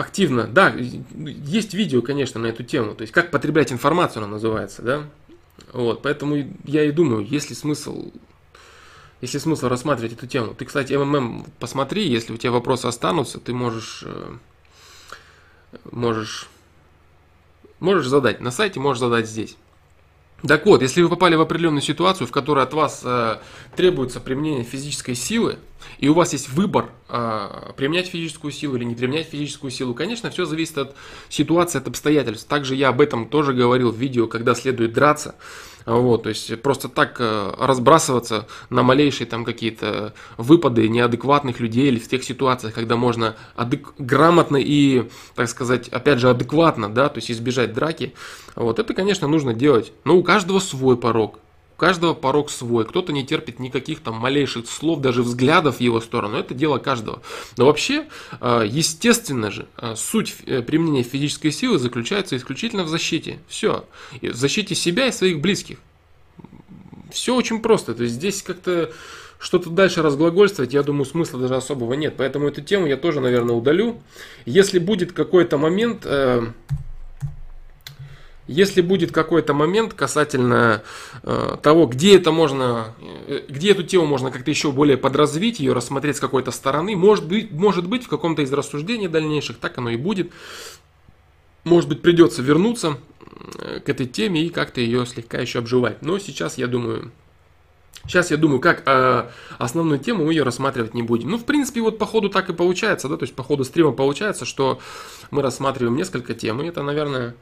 активно, 0.00 0.46
да, 0.46 0.74
есть 1.14 1.74
видео, 1.74 2.02
конечно, 2.02 2.40
на 2.40 2.46
эту 2.46 2.64
тему, 2.64 2.94
то 2.94 3.02
есть 3.02 3.12
как 3.12 3.30
потреблять 3.30 3.70
информацию, 3.72 4.22
она 4.22 4.32
называется, 4.32 4.82
да, 4.82 5.04
вот, 5.72 6.02
поэтому 6.02 6.36
я 6.64 6.84
и 6.84 6.90
думаю, 6.90 7.24
есть 7.24 7.50
ли 7.50 7.56
смысл, 7.56 8.10
есть 9.20 9.34
ли 9.34 9.40
смысл 9.40 9.68
рассматривать 9.68 10.14
эту 10.14 10.26
тему. 10.26 10.54
Ты, 10.54 10.64
кстати, 10.64 10.94
МММ 10.94 11.44
посмотри, 11.58 12.08
если 12.08 12.32
у 12.32 12.38
тебя 12.38 12.52
вопросы 12.52 12.86
останутся, 12.86 13.38
ты 13.38 13.52
можешь, 13.52 14.02
э, 14.06 14.36
можешь, 15.92 16.48
можешь 17.78 18.06
задать 18.06 18.40
на 18.40 18.50
сайте, 18.50 18.80
можешь 18.80 19.00
задать 19.00 19.28
здесь. 19.28 19.56
Так 20.46 20.64
вот, 20.66 20.82
если 20.82 21.02
вы 21.02 21.08
попали 21.08 21.34
в 21.34 21.40
определенную 21.40 21.82
ситуацию, 21.82 22.26
в 22.26 22.30
которой 22.30 22.64
от 22.64 22.72
вас 22.72 23.02
э, 23.04 23.38
требуется 23.76 24.20
применение 24.20 24.64
физической 24.64 25.14
силы, 25.14 25.58
и 25.98 26.08
у 26.08 26.14
вас 26.14 26.32
есть 26.32 26.48
выбор 26.48 26.90
э, 27.08 27.72
применять 27.76 28.08
физическую 28.08 28.50
силу 28.50 28.76
или 28.76 28.84
не 28.84 28.94
применять 28.94 29.28
физическую 29.28 29.70
силу, 29.70 29.94
конечно, 29.94 30.30
все 30.30 30.46
зависит 30.46 30.78
от 30.78 30.96
ситуации, 31.28 31.78
от 31.78 31.88
обстоятельств. 31.88 32.48
Также 32.48 32.74
я 32.74 32.88
об 32.88 33.00
этом 33.00 33.28
тоже 33.28 33.52
говорил 33.52 33.90
в 33.90 33.96
видео, 33.96 34.26
когда 34.26 34.54
следует 34.54 34.92
драться. 34.92 35.34
Вот, 35.86 36.24
то 36.24 36.28
есть 36.28 36.60
просто 36.62 36.88
так 36.88 37.16
э, 37.20 37.54
разбрасываться 37.58 38.46
на 38.68 38.82
малейшие 38.82 39.26
там 39.26 39.44
какие-то 39.44 40.14
выпады 40.36 40.88
неадекватных 40.88 41.60
людей 41.60 41.88
или 41.88 41.98
в 41.98 42.08
тех 42.08 42.22
ситуациях, 42.22 42.74
когда 42.74 42.96
можно 42.96 43.36
адек- 43.56 43.92
грамотно 43.98 44.56
и, 44.56 45.08
так 45.34 45.48
сказать, 45.48 45.88
опять 45.88 46.18
же 46.18 46.30
адекватно, 46.30 46.88
да, 46.88 47.08
то 47.08 47.18
есть 47.18 47.30
избежать 47.30 47.72
драки, 47.72 48.14
вот 48.54 48.78
это, 48.78 48.94
конечно, 48.94 49.26
нужно 49.26 49.54
делать. 49.54 49.92
Но 50.04 50.16
у 50.16 50.22
каждого 50.22 50.60
свой 50.60 50.96
порог 50.96 51.39
каждого 51.80 52.12
порог 52.12 52.50
свой. 52.50 52.84
Кто-то 52.84 53.10
не 53.10 53.24
терпит 53.24 53.58
никаких 53.58 54.00
там 54.00 54.16
малейших 54.16 54.68
слов, 54.68 55.00
даже 55.00 55.22
взглядов 55.22 55.78
в 55.78 55.80
его 55.80 56.00
сторону. 56.02 56.36
Это 56.36 56.52
дело 56.52 56.76
каждого. 56.76 57.22
Но 57.56 57.64
вообще, 57.64 58.06
а, 58.38 58.62
естественно 58.62 59.50
же, 59.50 59.66
а, 59.76 59.96
суть 59.96 60.36
э, 60.44 60.60
применения 60.60 61.02
физической 61.02 61.50
силы 61.50 61.78
заключается 61.78 62.36
исключительно 62.36 62.84
в 62.84 62.88
защите. 62.88 63.38
Все. 63.48 63.86
В 64.20 64.34
защите 64.34 64.74
себя 64.74 65.06
и 65.06 65.12
своих 65.12 65.40
близких. 65.40 65.78
Все 67.10 67.34
очень 67.34 67.62
просто. 67.62 67.94
То 67.94 68.02
есть 68.02 68.16
здесь 68.16 68.42
как-то 68.42 68.92
что-то 69.38 69.70
дальше 69.70 70.02
разглагольствовать, 70.02 70.74
я 70.74 70.82
думаю, 70.82 71.06
смысла 71.06 71.40
даже 71.40 71.56
особого 71.56 71.94
нет. 71.94 72.12
Поэтому 72.18 72.48
эту 72.48 72.60
тему 72.60 72.86
я 72.86 72.98
тоже, 72.98 73.20
наверное, 73.20 73.56
удалю. 73.56 74.02
Если 74.44 74.78
будет 74.78 75.12
какой-то 75.12 75.56
момент, 75.56 76.02
э, 76.04 76.42
если 78.50 78.80
будет 78.80 79.12
какой-то 79.12 79.54
момент 79.54 79.94
касательно 79.94 80.82
э, 81.22 81.56
того, 81.62 81.86
где 81.86 82.16
это 82.16 82.32
можно, 82.32 82.94
э, 83.00 83.42
где 83.48 83.70
эту 83.70 83.84
тему 83.84 84.06
можно 84.06 84.32
как-то 84.32 84.50
еще 84.50 84.72
более 84.72 84.96
подразвить, 84.96 85.60
ее 85.60 85.72
рассмотреть 85.72 86.16
с 86.16 86.20
какой-то 86.20 86.50
стороны, 86.50 86.96
может 86.96 87.26
быть, 87.26 87.52
может 87.52 87.86
быть 87.86 88.04
в 88.04 88.08
каком-то 88.08 88.42
из 88.42 88.52
рассуждений 88.52 89.06
дальнейших, 89.06 89.58
так 89.58 89.78
оно 89.78 89.90
и 89.90 89.96
будет. 89.96 90.32
Может 91.62 91.88
быть, 91.88 92.02
придется 92.02 92.42
вернуться 92.42 92.98
э, 93.58 93.80
к 93.80 93.88
этой 93.88 94.06
теме 94.06 94.44
и 94.44 94.48
как-то 94.48 94.80
ее 94.80 95.06
слегка 95.06 95.38
еще 95.38 95.60
обживать. 95.60 96.02
Но 96.02 96.18
сейчас, 96.18 96.58
я 96.58 96.66
думаю, 96.66 97.12
Сейчас 98.06 98.30
я 98.30 98.38
думаю, 98.38 98.60
как 98.60 98.82
э, 98.86 99.28
основную 99.58 100.00
тему 100.00 100.24
мы 100.24 100.32
ее 100.32 100.42
рассматривать 100.42 100.94
не 100.94 101.02
будем. 101.02 101.30
Ну, 101.30 101.36
в 101.36 101.44
принципе, 101.44 101.82
вот 101.82 101.98
по 101.98 102.06
ходу 102.06 102.30
так 102.30 102.48
и 102.48 102.54
получается, 102.54 103.08
да, 103.08 103.16
то 103.16 103.24
есть 103.24 103.34
по 103.34 103.42
ходу 103.42 103.62
стрима 103.62 103.92
получается, 103.92 104.46
что 104.46 104.80
мы 105.30 105.42
рассматриваем 105.42 105.96
несколько 105.96 106.34
тем, 106.34 106.62
и 106.62 106.66
это, 106.66 106.82
наверное, 106.82 107.36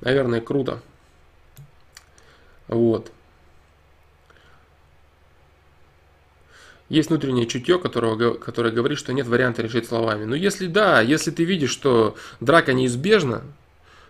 наверное, 0.00 0.40
круто. 0.40 0.80
Вот. 2.68 3.10
Есть 6.88 7.10
внутреннее 7.10 7.46
чутье, 7.46 7.78
которого, 7.78 8.34
которое 8.34 8.70
говорит, 8.70 8.98
что 8.98 9.12
нет 9.12 9.26
варианта 9.26 9.60
решить 9.62 9.86
словами. 9.86 10.24
Но 10.24 10.34
если 10.34 10.66
да, 10.66 11.02
если 11.02 11.30
ты 11.30 11.44
видишь, 11.44 11.70
что 11.70 12.16
драка 12.40 12.72
неизбежна, 12.72 13.42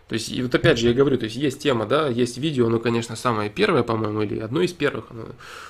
то 0.08 0.14
есть, 0.14 0.30
и 0.30 0.42
вот 0.42 0.54
опять 0.54 0.78
же 0.78 0.88
я 0.88 0.94
говорю, 0.94 1.18
то 1.18 1.24
есть 1.24 1.36
есть 1.36 1.60
тема, 1.60 1.84
да, 1.86 2.08
есть 2.08 2.38
видео, 2.38 2.68
ну, 2.68 2.80
конечно, 2.80 3.14
самое 3.14 3.50
первое, 3.50 3.82
по-моему, 3.82 4.22
или 4.22 4.38
одно 4.38 4.62
из 4.62 4.72
первых, 4.72 5.06
оно 5.10 5.26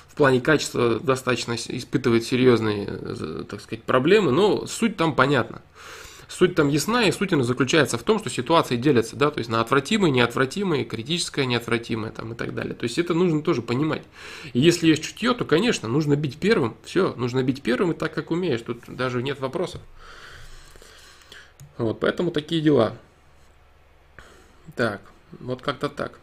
в 0.07 0.15
плане 0.15 0.39
качества 0.39 0.99
достаточно 0.99 1.55
испытывает 1.55 2.23
серьезные, 2.23 2.87
э, 2.89 3.43
так 3.49 3.59
сказать, 3.59 3.83
проблемы, 3.83 4.31
но 4.31 4.65
суть 4.65 4.95
там 4.95 5.13
понятна. 5.13 5.61
Суть 6.39 6.55
там 6.55 6.69
ясна, 6.69 7.03
и 7.03 7.11
суть 7.11 7.33
она 7.33 7.43
заключается 7.43 7.97
в 7.97 8.03
том, 8.03 8.17
что 8.17 8.29
ситуации 8.29 8.77
делятся, 8.77 9.17
да, 9.17 9.29
то 9.29 9.39
есть 9.39 9.49
на 9.49 9.59
отвратимые, 9.59 10.09
неотвратимые, 10.09 10.85
критическое, 10.85 11.45
неотвратимое 11.45 12.11
там 12.11 12.31
и 12.31 12.35
так 12.37 12.55
далее. 12.55 12.75
То 12.75 12.85
есть 12.85 12.97
это 12.97 13.13
нужно 13.13 13.41
тоже 13.41 13.61
понимать. 13.61 14.03
И 14.53 14.59
если 14.61 14.87
есть 14.87 15.03
чутье, 15.03 15.33
то, 15.33 15.43
конечно, 15.43 15.89
нужно 15.89 16.15
бить 16.15 16.37
первым, 16.37 16.77
все, 16.85 17.13
нужно 17.15 17.43
бить 17.43 17.61
первым 17.61 17.91
и 17.91 17.93
так, 17.93 18.13
как 18.13 18.31
умеешь, 18.31 18.61
тут 18.61 18.83
даже 18.87 19.21
нет 19.21 19.41
вопросов. 19.41 19.81
Вот, 21.77 21.99
поэтому 21.99 22.31
такие 22.31 22.61
дела. 22.61 22.95
Так, 24.77 25.01
вот 25.41 25.61
как-то 25.61 25.89
так. 25.89 26.19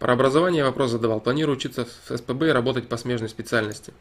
Про 0.00 0.14
образование 0.14 0.64
вопрос 0.64 0.90
задавал. 0.90 1.20
Планирую 1.20 1.56
учиться 1.56 1.86
в 2.08 2.16
СПБ 2.16 2.48
и 2.48 2.50
работать 2.50 2.88
по 2.88 2.96
смежной 2.96 3.28
специальности. 3.28 3.92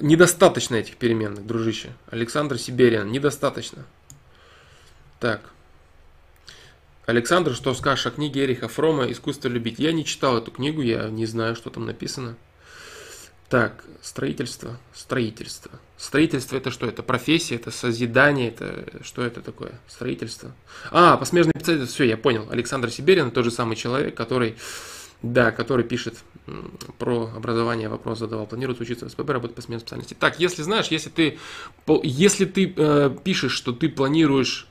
Недостаточно 0.00 0.76
этих 0.76 0.96
переменных, 0.96 1.46
дружище. 1.46 1.92
Александр 2.10 2.58
Сибериан, 2.58 3.10
недостаточно. 3.10 3.84
Так. 5.20 5.40
Александр, 7.06 7.54
что 7.54 7.72
скажешь 7.74 8.06
о 8.06 8.10
книге 8.10 8.44
Эриха 8.44 8.68
Фрома 8.68 9.10
«Искусство 9.10 9.48
любить»? 9.48 9.78
Я 9.78 9.92
не 9.92 10.04
читал 10.04 10.38
эту 10.38 10.50
книгу, 10.50 10.82
я 10.82 11.08
не 11.08 11.24
знаю, 11.24 11.54
что 11.54 11.70
там 11.70 11.86
написано. 11.86 12.36
Так, 13.48 13.84
строительство, 14.02 14.76
строительство. 14.92 15.70
Строительство 15.96 16.56
это 16.56 16.72
что? 16.72 16.86
Это 16.86 17.04
профессия, 17.04 17.54
это 17.54 17.70
созидание, 17.70 18.48
это 18.48 19.04
что 19.04 19.22
это 19.22 19.40
такое? 19.40 19.78
Строительство. 19.86 20.52
А, 20.90 21.16
посмежный 21.16 21.52
специалист, 21.56 21.92
все, 21.92 22.04
я 22.04 22.16
понял. 22.16 22.48
Александр 22.50 22.90
Сиберин, 22.90 23.30
тот 23.30 23.44
же 23.44 23.52
самый 23.52 23.76
человек, 23.76 24.16
который 24.16 24.56
да, 25.32 25.52
который 25.52 25.84
пишет 25.84 26.14
про 26.98 27.30
образование, 27.34 27.88
вопрос 27.88 28.18
задавал. 28.18 28.46
Планирует 28.46 28.80
учиться 28.80 29.06
в 29.06 29.10
СПБ, 29.10 29.30
работать 29.30 29.56
по 29.56 29.62
смене 29.62 29.80
специальности. 29.80 30.14
Так, 30.14 30.38
если 30.38 30.62
знаешь, 30.62 30.88
если 30.88 31.10
ты, 31.10 31.38
если 32.02 32.44
ты 32.44 32.72
э, 32.76 33.16
пишешь, 33.24 33.52
что 33.52 33.72
ты 33.72 33.88
планируешь 33.88 34.68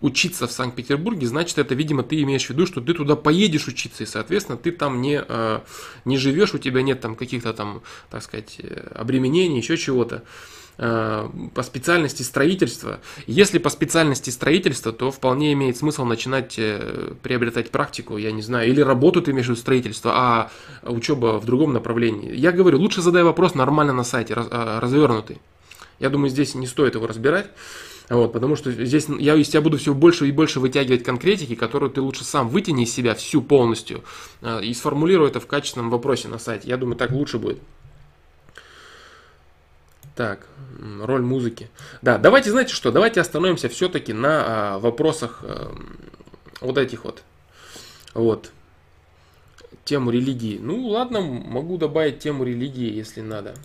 учиться 0.00 0.46
в 0.46 0.52
Санкт-Петербурге, 0.52 1.26
значит, 1.26 1.58
это, 1.58 1.74
видимо, 1.74 2.02
ты 2.02 2.20
имеешь 2.22 2.46
в 2.46 2.50
виду, 2.50 2.66
что 2.66 2.80
ты 2.80 2.92
туда 2.92 3.16
поедешь 3.16 3.66
учиться, 3.66 4.02
и, 4.02 4.06
соответственно, 4.06 4.58
ты 4.58 4.70
там 4.72 5.00
не, 5.00 5.22
э, 5.26 5.60
не 6.04 6.18
живешь, 6.18 6.54
у 6.54 6.58
тебя 6.58 6.82
нет 6.82 7.00
там 7.00 7.16
каких-то 7.16 7.54
там, 7.54 7.82
так 8.10 8.22
сказать, 8.22 8.56
э, 8.58 8.92
обременений, 8.94 9.58
еще 9.58 9.76
чего-то. 9.76 10.22
По 10.76 11.62
специальности 11.62 12.22
строительства. 12.22 13.00
Если 13.26 13.58
по 13.58 13.70
специальности 13.70 14.28
строительства, 14.28 14.92
то 14.92 15.10
вполне 15.10 15.54
имеет 15.54 15.78
смысл 15.78 16.04
начинать 16.04 16.56
э, 16.58 17.14
приобретать 17.22 17.70
практику, 17.70 18.18
я 18.18 18.30
не 18.30 18.42
знаю, 18.42 18.68
или 18.68 18.82
работу 18.82 19.22
ты 19.22 19.30
имеешь 19.30 19.48
в 19.48 19.56
строительство, 19.56 20.12
а 20.14 20.50
учеба 20.82 21.40
в 21.40 21.46
другом 21.46 21.72
направлении. 21.72 22.34
Я 22.34 22.52
говорю, 22.52 22.78
лучше 22.78 23.00
задай 23.00 23.22
вопрос 23.22 23.54
нормально 23.54 23.94
на 23.94 24.04
сайте, 24.04 24.34
э, 24.34 24.78
развернутый. 24.78 25.38
Я 25.98 26.10
думаю, 26.10 26.28
здесь 26.28 26.54
не 26.54 26.66
стоит 26.66 26.94
его 26.94 27.06
разбирать. 27.06 27.46
Вот, 28.10 28.32
потому 28.32 28.54
что 28.54 28.70
здесь 28.70 29.06
я 29.18 29.34
из 29.34 29.48
тебя 29.48 29.62
буду 29.62 29.78
все 29.78 29.92
больше 29.92 30.28
и 30.28 30.30
больше 30.30 30.60
вытягивать 30.60 31.02
конкретики, 31.02 31.56
которую 31.56 31.90
ты 31.90 32.00
лучше 32.00 32.22
сам 32.22 32.48
вытяни 32.48 32.84
из 32.84 32.94
себя 32.94 33.16
всю 33.16 33.42
полностью 33.42 34.04
и 34.62 34.72
сформулируй 34.74 35.28
это 35.28 35.40
в 35.40 35.48
качественном 35.48 35.90
вопросе 35.90 36.28
на 36.28 36.38
сайте. 36.38 36.68
Я 36.68 36.76
думаю, 36.76 36.96
так 36.96 37.10
лучше 37.10 37.38
будет. 37.38 37.58
Так, 40.16 40.46
роль 41.02 41.20
музыки. 41.20 41.68
Да, 42.00 42.16
давайте, 42.16 42.50
знаете 42.50 42.72
что, 42.72 42.90
давайте 42.90 43.20
остановимся 43.20 43.68
все-таки 43.68 44.14
на 44.14 44.44
а, 44.46 44.78
вопросах 44.78 45.40
а, 45.42 45.76
вот 46.62 46.78
этих 46.78 47.04
вот. 47.04 47.22
Вот. 48.14 48.50
Тему 49.84 50.10
религии. 50.10 50.58
Ну, 50.58 50.86
ладно, 50.86 51.20
могу 51.20 51.76
добавить 51.76 52.18
тему 52.18 52.44
религии, 52.44 52.90
если 52.90 53.20
надо. 53.20 53.56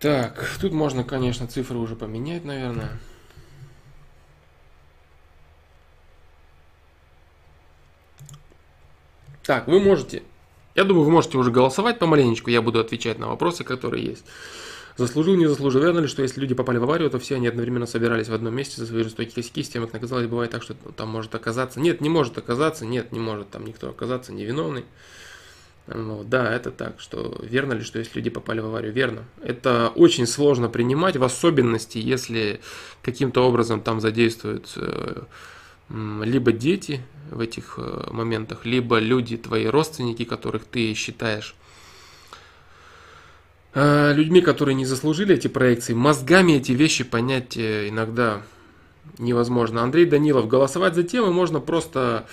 Так, 0.00 0.48
тут 0.62 0.72
можно, 0.72 1.04
конечно, 1.04 1.46
цифры 1.46 1.76
уже 1.76 1.94
поменять, 1.94 2.46
наверное. 2.46 2.98
Так, 9.44 9.68
вы 9.68 9.78
можете. 9.78 10.22
Я 10.74 10.84
думаю, 10.84 11.04
вы 11.04 11.12
можете 11.12 11.38
уже 11.38 11.50
голосовать 11.50 11.98
помаленечку. 11.98 12.50
Я 12.50 12.62
буду 12.62 12.80
отвечать 12.80 13.18
на 13.18 13.28
вопросы, 13.28 13.62
которые 13.62 14.04
есть. 14.04 14.24
Заслужил, 14.96 15.34
не 15.34 15.46
заслужил. 15.46 15.82
Верно 15.82 16.00
ли, 16.00 16.06
что 16.06 16.22
если 16.22 16.40
люди 16.40 16.54
попали 16.54 16.78
в 16.78 16.84
аварию, 16.84 17.10
то 17.10 17.18
все 17.18 17.36
они 17.36 17.48
одновременно 17.48 17.86
собирались 17.86 18.28
в 18.28 18.34
одном 18.34 18.54
месте 18.54 18.80
за 18.80 18.86
свои 18.86 19.02
жестокие 19.02 19.34
косяки, 19.34 19.62
с 19.62 19.68
тем, 19.68 19.86
как 19.86 19.96
оказалось, 19.96 20.26
бывает 20.26 20.50
так, 20.50 20.62
что 20.62 20.74
там 20.96 21.08
может 21.08 21.34
оказаться. 21.34 21.80
Нет, 21.80 22.00
не 22.00 22.08
может 22.08 22.38
оказаться, 22.38 22.86
нет, 22.86 23.12
не 23.12 23.18
может 23.18 23.50
там 23.50 23.64
никто 23.66 23.90
оказаться 23.90 24.32
невиновный. 24.32 24.84
Вот, 25.86 26.30
да, 26.30 26.50
это 26.50 26.70
так, 26.70 26.98
что 26.98 27.38
верно 27.42 27.74
ли, 27.74 27.82
что 27.82 27.98
если 27.98 28.16
люди 28.16 28.30
попали 28.30 28.60
в 28.60 28.66
аварию? 28.66 28.92
Верно. 28.92 29.24
Это 29.42 29.92
очень 29.94 30.26
сложно 30.26 30.68
принимать, 30.68 31.16
в 31.16 31.24
особенности, 31.24 31.98
если 31.98 32.60
каким-то 33.02 33.46
образом 33.46 33.82
там 33.82 34.00
задействуют 34.00 34.72
э, 34.76 35.22
либо 35.90 36.52
дети 36.52 37.02
в 37.30 37.40
этих 37.40 37.74
э, 37.78 38.08
моментах, 38.10 38.64
либо 38.64 38.98
люди, 38.98 39.36
твои 39.36 39.66
родственники, 39.66 40.24
которых 40.24 40.64
ты 40.64 40.94
считаешь 40.94 41.54
э, 43.74 44.12
людьми, 44.14 44.40
которые 44.40 44.74
не 44.74 44.86
заслужили 44.86 45.34
эти 45.34 45.48
проекции. 45.48 45.94
Мозгами 45.94 46.52
эти 46.52 46.72
вещи 46.72 47.04
понять 47.04 47.56
иногда 47.56 48.42
невозможно. 49.18 49.82
Андрей 49.82 50.06
Данилов, 50.06 50.48
голосовать 50.48 50.94
за 50.94 51.02
темы 51.02 51.32
можно 51.32 51.60
просто 51.60 52.26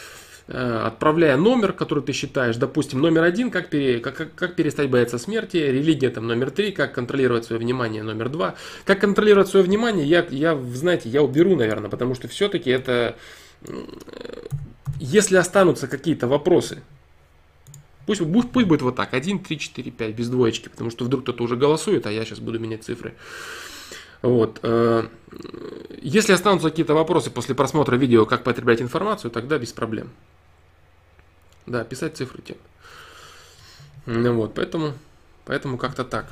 Э, 0.53 0.83
отправляя 0.87 1.37
номер, 1.37 1.71
который 1.71 2.03
ты 2.03 2.11
считаешь, 2.11 2.57
допустим, 2.57 2.99
номер 2.99 3.23
один, 3.23 3.51
как, 3.51 3.69
пере, 3.69 3.99
как, 3.99 4.35
как 4.35 4.55
перестать 4.55 4.89
бояться 4.89 5.17
смерти, 5.17 5.55
религия 5.55 6.09
там 6.09 6.27
номер 6.27 6.51
три, 6.51 6.73
как 6.73 6.93
контролировать 6.93 7.45
свое 7.45 7.61
внимание 7.61 8.03
номер 8.03 8.27
два. 8.27 8.55
Как 8.83 8.99
контролировать 8.99 9.47
свое 9.47 9.63
внимание, 9.63 10.05
я, 10.05 10.25
я 10.29 10.59
знаете, 10.73 11.07
я 11.07 11.23
уберу, 11.23 11.55
наверное, 11.55 11.89
потому 11.89 12.15
что 12.15 12.27
все-таки 12.27 12.69
это, 12.69 13.15
если 15.03 15.35
останутся 15.37 15.87
какие-то 15.87 16.27
вопросы, 16.27 16.83
пусть, 18.05 18.21
пусть, 18.21 18.51
пусть 18.51 18.67
будет 18.67 18.83
вот 18.83 18.95
так, 18.95 19.15
1, 19.15 19.39
3, 19.39 19.57
4, 19.57 19.91
5, 19.91 20.15
без 20.15 20.29
двоечки, 20.29 20.69
потому 20.69 20.91
что 20.91 21.05
вдруг 21.05 21.23
кто-то 21.23 21.43
уже 21.43 21.55
голосует, 21.55 22.05
а 22.05 22.11
я 22.11 22.23
сейчас 22.23 22.39
буду 22.39 22.59
менять 22.59 22.83
цифры. 22.83 23.15
Вот. 24.21 24.59
Э, 24.61 25.07
если 26.03 26.33
останутся 26.33 26.69
какие-то 26.69 26.93
вопросы 26.93 27.31
после 27.31 27.55
просмотра 27.55 27.95
видео, 27.95 28.27
как 28.27 28.43
потреблять 28.43 28.79
информацию, 28.79 29.31
тогда 29.31 29.57
без 29.57 29.73
проблем. 29.73 30.11
Да, 31.65 31.83
писать 31.83 32.15
цифры 32.15 32.43
тем. 32.43 32.57
Ну 34.05 34.35
вот, 34.35 34.53
поэтому, 34.53 34.93
поэтому 35.45 35.79
как-то 35.79 36.05
так. 36.05 36.31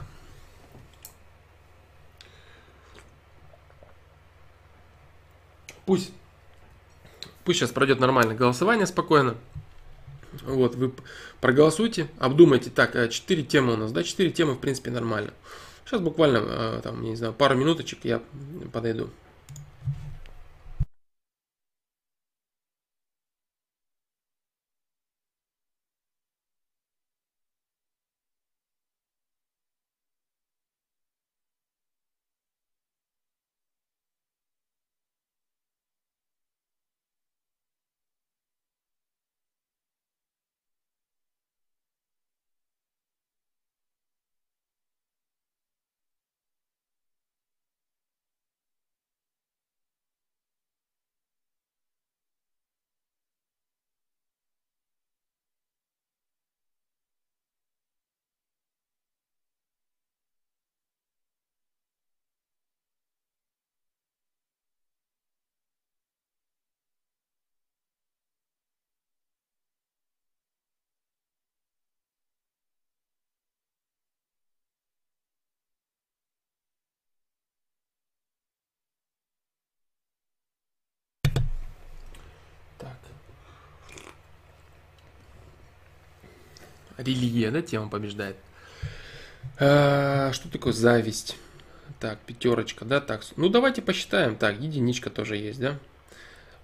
Пусть, 5.88 6.12
пусть 7.50 7.62
сейчас 7.62 7.72
пройдет 7.72 8.00
нормальное 8.00 8.36
голосование 8.36 8.86
спокойно. 8.86 9.36
Вот, 10.44 10.76
вы 10.76 10.94
проголосуйте, 11.42 12.08
обдумайте. 12.20 12.70
Так, 12.70 12.92
4 13.10 13.42
э, 13.42 13.44
темы 13.44 13.74
у 13.74 13.76
нас, 13.76 13.92
да, 13.92 14.04
4 14.04 14.30
темы, 14.30 14.54
в 14.54 14.60
принципе, 14.60 14.92
нормально. 14.92 15.34
Сейчас 15.84 16.00
буквально, 16.00 16.44
э, 16.46 16.82
там, 16.84 17.02
не 17.02 17.16
знаю, 17.16 17.34
пару 17.34 17.56
минуточек 17.56 18.06
я 18.06 18.22
подойду. 18.72 19.10
Религия, 87.00 87.52
да, 87.52 87.62
тема 87.62 87.90
побеждает. 87.90 88.36
А, 89.58 90.32
что 90.34 90.50
такое 90.50 90.74
зависть? 90.74 91.38
Так, 92.00 92.20
пятерочка, 92.20 92.86
да, 92.86 93.02
так. 93.02 93.24
Ну, 93.36 93.50
давайте 93.50 93.82
посчитаем. 93.82 94.36
Так, 94.36 94.60
единичка 94.60 95.10
тоже 95.10 95.38
есть, 95.38 95.60
да. 95.60 95.78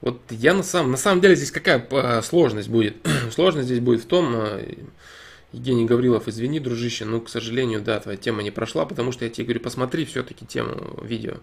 Вот 0.02 0.22
я 0.30 0.54
на 0.54 0.64
самом, 0.64 0.92
на 0.92 0.98
самом 0.98 1.22
деле 1.22 1.36
здесь 1.36 1.52
какая 1.52 1.86
а, 1.92 2.22
сложность 2.22 2.70
будет? 2.70 2.96
сложность 3.32 3.68
здесь 3.68 3.80
будет 3.80 4.02
в 4.04 4.08
том, 4.08 4.34
а, 4.36 4.62
Евгений 5.52 5.86
Гаврилов, 5.86 6.28
извини, 6.28 6.60
дружище, 6.60 7.06
но, 7.06 7.22
к 7.22 7.30
сожалению, 7.30 7.82
да, 7.82 8.00
твоя 8.00 8.18
тема 8.18 8.44
не 8.44 8.52
прошла, 8.52 8.86
потому 8.86 9.12
что 9.12 9.26
я 9.26 9.32
тебе 9.32 9.46
говорю, 9.46 9.62
посмотри 9.62 10.06
все-таки 10.06 10.46
тему 10.46 11.00
видео. 11.02 11.38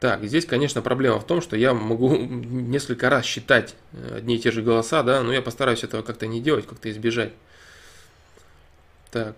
Так, 0.00 0.24
здесь, 0.24 0.46
конечно, 0.46 0.80
проблема 0.80 1.20
в 1.20 1.26
том, 1.26 1.42
что 1.42 1.56
я 1.56 1.74
могу 1.74 2.16
несколько 2.16 3.10
раз 3.10 3.26
считать 3.26 3.74
э, 3.92 4.16
одни 4.16 4.36
и 4.36 4.38
те 4.38 4.50
же 4.50 4.62
голоса, 4.62 5.02
да, 5.02 5.22
но 5.22 5.30
я 5.30 5.42
постараюсь 5.42 5.84
этого 5.84 6.00
как-то 6.00 6.26
не 6.26 6.40
делать, 6.40 6.66
как-то 6.66 6.90
избежать. 6.90 7.34
Так, 9.10 9.36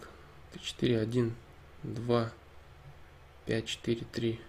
4, 0.62 1.00
1, 1.00 1.34
2, 1.82 2.32
5, 3.46 3.66
4, 3.66 4.06
3. 4.12 4.40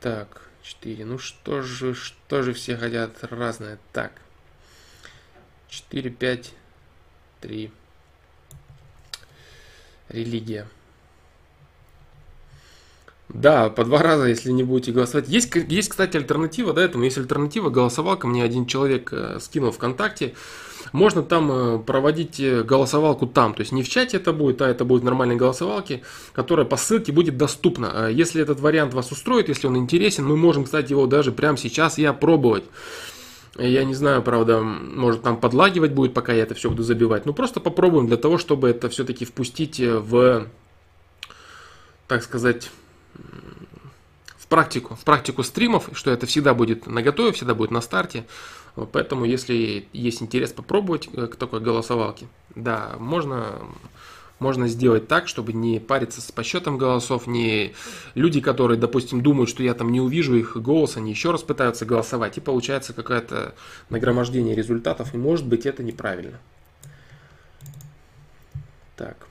Так, 0.00 0.50
4. 0.62 1.04
Ну 1.06 1.18
что 1.18 1.62
же, 1.62 1.94
что 1.94 2.42
же 2.42 2.52
все 2.52 2.76
хотят 2.76 3.16
разное? 3.24 3.78
Так, 3.94 4.12
4, 5.68 6.10
5, 6.10 6.52
3. 7.40 7.72
Религия. 10.10 10.68
Да, 13.34 13.70
по 13.70 13.84
два 13.84 14.02
раза, 14.02 14.26
если 14.26 14.50
не 14.50 14.62
будете 14.62 14.92
голосовать. 14.92 15.28
Есть, 15.28 15.54
есть 15.54 15.88
кстати, 15.88 16.18
альтернатива 16.18 16.74
да, 16.74 16.82
этому. 16.82 17.04
Есть 17.04 17.16
альтернатива 17.16 17.70
голосовалка. 17.70 18.26
Мне 18.26 18.44
один 18.44 18.66
человек 18.66 19.08
э, 19.12 19.38
скинул 19.40 19.70
ВКонтакте. 19.70 20.34
Можно 20.92 21.22
там 21.22 21.50
э, 21.50 21.78
проводить 21.78 22.38
э, 22.40 22.62
голосовалку 22.62 23.26
там. 23.26 23.54
То 23.54 23.60
есть 23.60 23.72
не 23.72 23.82
в 23.82 23.88
чате 23.88 24.18
это 24.18 24.34
будет, 24.34 24.60
а 24.60 24.68
это 24.68 24.84
будет 24.84 25.02
нормальной 25.02 25.36
голосовалки, 25.36 26.02
которая 26.34 26.66
по 26.66 26.76
ссылке 26.76 27.10
будет 27.10 27.38
доступна. 27.38 28.08
Если 28.10 28.42
этот 28.42 28.60
вариант 28.60 28.92
вас 28.92 29.10
устроит, 29.10 29.48
если 29.48 29.66
он 29.66 29.78
интересен, 29.78 30.26
мы 30.26 30.36
можем, 30.36 30.64
кстати, 30.64 30.92
его 30.92 31.06
даже 31.06 31.32
прямо 31.32 31.56
сейчас 31.56 31.98
и 31.98 32.04
опробовать. 32.04 32.64
Я 33.58 33.84
не 33.84 33.94
знаю, 33.94 34.22
правда, 34.22 34.60
может 34.60 35.22
там 35.22 35.38
подлагивать 35.38 35.92
будет, 35.92 36.12
пока 36.12 36.34
я 36.34 36.42
это 36.42 36.54
все 36.54 36.68
буду 36.68 36.82
забивать. 36.82 37.24
Ну 37.24 37.32
просто 37.32 37.60
попробуем 37.60 38.08
для 38.08 38.18
того, 38.18 38.36
чтобы 38.36 38.68
это 38.68 38.90
все-таки 38.90 39.24
впустить 39.24 39.78
в, 39.80 40.46
так 42.08 42.22
сказать, 42.22 42.70
в 44.36 44.46
практику, 44.48 44.94
в 44.94 45.04
практику 45.04 45.42
стримов, 45.42 45.88
что 45.94 46.10
это 46.10 46.26
всегда 46.26 46.54
будет 46.54 46.86
на 46.86 47.02
готове, 47.02 47.32
всегда 47.32 47.54
будет 47.54 47.70
на 47.70 47.80
старте. 47.80 48.24
Поэтому, 48.92 49.24
если 49.24 49.86
есть 49.92 50.22
интерес 50.22 50.52
попробовать 50.52 51.08
э, 51.12 51.26
к 51.26 51.36
такой 51.36 51.60
голосовалке, 51.60 52.26
да, 52.54 52.94
можно, 52.98 53.60
можно 54.38 54.66
сделать 54.66 55.08
так, 55.08 55.28
чтобы 55.28 55.52
не 55.52 55.78
париться 55.78 56.22
с 56.22 56.32
подсчетом 56.32 56.78
голосов, 56.78 57.26
не 57.26 57.74
люди, 58.14 58.40
которые, 58.40 58.78
допустим, 58.78 59.20
думают, 59.22 59.50
что 59.50 59.62
я 59.62 59.74
там 59.74 59.92
не 59.92 60.00
увижу 60.00 60.34
их 60.36 60.56
голос, 60.56 60.96
они 60.96 61.10
еще 61.10 61.32
раз 61.32 61.42
пытаются 61.42 61.84
голосовать, 61.84 62.38
и 62.38 62.40
получается 62.40 62.94
какое-то 62.94 63.54
нагромождение 63.90 64.56
результатов, 64.56 65.14
и 65.14 65.18
может 65.18 65.46
быть 65.46 65.66
это 65.66 65.82
неправильно. 65.82 66.40
Так. 68.96 69.28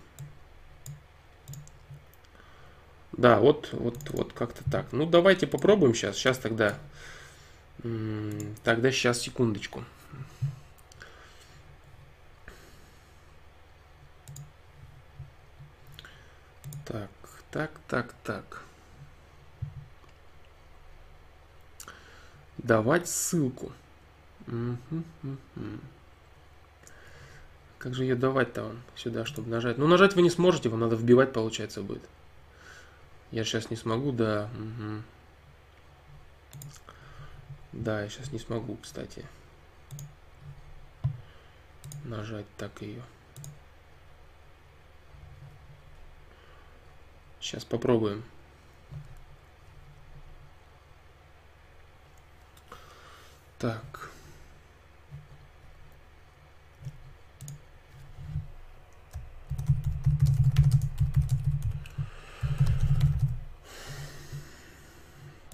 Да, 3.21 3.39
вот, 3.39 3.69
вот, 3.73 3.97
вот 4.09 4.33
как-то 4.33 4.63
так. 4.71 4.87
Ну, 4.91 5.05
давайте 5.05 5.45
попробуем 5.45 5.93
сейчас. 5.93 6.17
Сейчас 6.17 6.39
тогда... 6.39 6.79
Тогда 8.63 8.91
сейчас, 8.91 9.19
секундочку. 9.19 9.83
Так, 16.83 17.11
так, 17.51 17.71
так, 17.87 18.15
так. 18.23 18.63
Давать 22.57 23.07
ссылку. 23.07 23.71
Как 27.77 27.93
же 27.93 28.03
ее 28.03 28.15
давать-то 28.15 28.63
вам 28.63 28.81
сюда, 28.95 29.25
чтобы 29.25 29.51
нажать? 29.51 29.77
Ну, 29.77 29.85
нажать 29.85 30.15
вы 30.15 30.23
не 30.23 30.31
сможете, 30.31 30.69
вам 30.69 30.79
надо 30.79 30.95
вбивать, 30.95 31.33
получается, 31.33 31.83
будет. 31.83 32.01
Я 33.31 33.45
сейчас 33.45 33.69
не 33.69 33.77
смогу, 33.77 34.11
да. 34.11 34.49
Угу. 34.53 35.03
Да, 37.71 38.01
я 38.01 38.09
сейчас 38.09 38.31
не 38.31 38.39
смогу, 38.39 38.77
кстати. 38.77 39.25
Нажать 42.03 42.45
так 42.57 42.81
ее. 42.81 43.01
Сейчас 47.39 47.63
попробуем. 47.63 48.23
Так. 53.57 54.10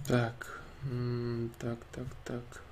Так, 0.07 0.61
так, 1.59 1.77
так, 1.91 2.07
так. 2.23 2.63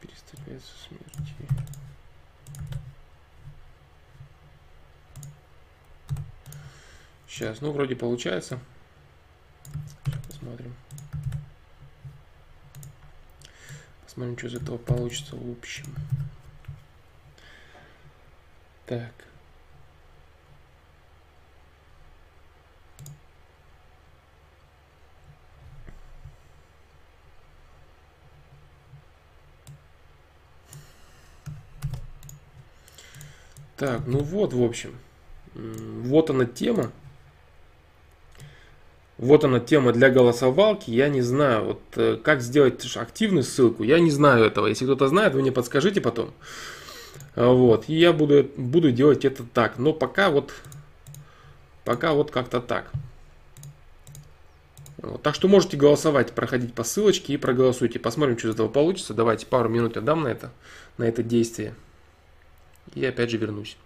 Перестреляться 0.00 0.72
смерти. 0.86 1.48
Сейчас, 7.26 7.60
ну 7.60 7.72
вроде 7.72 7.96
получается. 7.96 8.60
Сейчас 10.04 10.26
посмотрим. 10.28 10.72
Посмотрим, 14.14 14.38
что 14.38 14.46
из 14.46 14.54
этого 14.54 14.78
получится 14.78 15.34
в 15.34 15.50
общем. 15.50 15.86
Так. 18.86 19.12
Так, 33.76 34.06
ну 34.06 34.20
вот, 34.20 34.52
в 34.52 34.62
общем. 34.62 34.96
Вот 35.54 36.30
она 36.30 36.44
тема. 36.44 36.92
Вот 39.16 39.44
она 39.44 39.60
тема 39.60 39.92
для 39.92 40.10
голосовалки. 40.10 40.90
Я 40.90 41.08
не 41.08 41.22
знаю, 41.22 41.64
вот 41.64 41.80
э, 41.96 42.18
как 42.22 42.40
сделать 42.40 42.84
активную 42.96 43.44
ссылку. 43.44 43.84
Я 43.84 44.00
не 44.00 44.10
знаю 44.10 44.44
этого. 44.44 44.66
Если 44.66 44.84
кто-то 44.84 45.06
знает, 45.06 45.34
вы 45.34 45.42
мне 45.42 45.52
подскажите 45.52 46.00
потом. 46.00 46.32
А, 47.36 47.52
вот. 47.52 47.84
И 47.88 47.94
я 47.94 48.12
буду, 48.12 48.48
буду 48.56 48.90
делать 48.90 49.24
это 49.24 49.44
так. 49.44 49.78
Но 49.78 49.92
пока 49.92 50.30
вот, 50.30 50.52
пока 51.84 52.12
вот 52.12 52.32
как-то 52.32 52.60
так. 52.60 52.90
Вот. 54.98 55.22
Так 55.22 55.36
что 55.36 55.46
можете 55.46 55.76
голосовать, 55.76 56.32
проходить 56.32 56.74
по 56.74 56.82
ссылочке 56.82 57.34
и 57.34 57.36
проголосуйте. 57.36 58.00
Посмотрим, 58.00 58.36
что 58.36 58.48
из 58.48 58.54
этого 58.54 58.68
получится. 58.68 59.14
Давайте 59.14 59.46
пару 59.46 59.68
минут 59.68 59.94
я 59.94 60.02
дам 60.02 60.24
на 60.24 60.28
это, 60.28 60.50
на 60.98 61.04
это 61.04 61.22
действие. 61.22 61.74
И 62.94 63.04
опять 63.04 63.30
же 63.30 63.36
вернусь. 63.36 63.76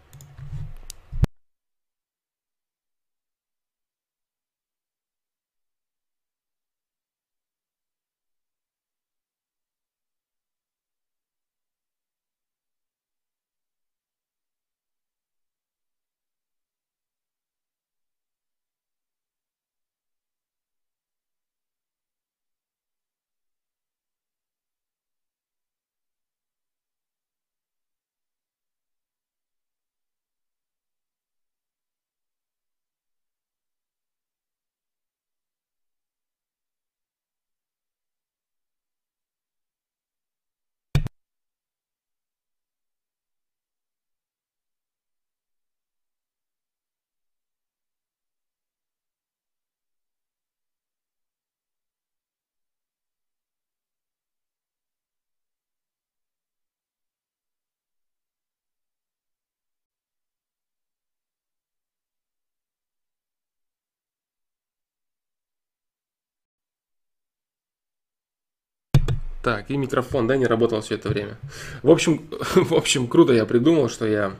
Так, 69.49 69.71
и 69.71 69.79
микрофон, 69.79 70.27
да, 70.27 70.37
не 70.37 70.47
работал 70.47 70.83
все 70.83 70.97
это 70.97 71.09
время. 71.09 71.39
В 71.83 71.91
общем, 71.91 72.29
в 72.55 72.75
общем, 72.75 73.09
круто 73.09 73.33
я 73.33 73.47
придумал, 73.47 73.89
что 73.89 74.07
я 74.07 74.35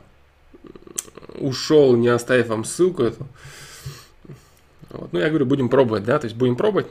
ушел, 1.33 1.95
не 1.95 2.09
оставив 2.09 2.49
вам 2.49 2.63
ссылку 2.63 3.01
эту. 3.01 3.25
Вот. 4.91 5.11
Ну, 5.11 5.17
я 5.17 5.29
говорю, 5.29 5.47
будем 5.47 5.67
пробовать, 5.67 6.03
да, 6.03 6.19
то 6.19 6.25
есть 6.25 6.37
будем 6.37 6.55
пробовать. 6.55 6.85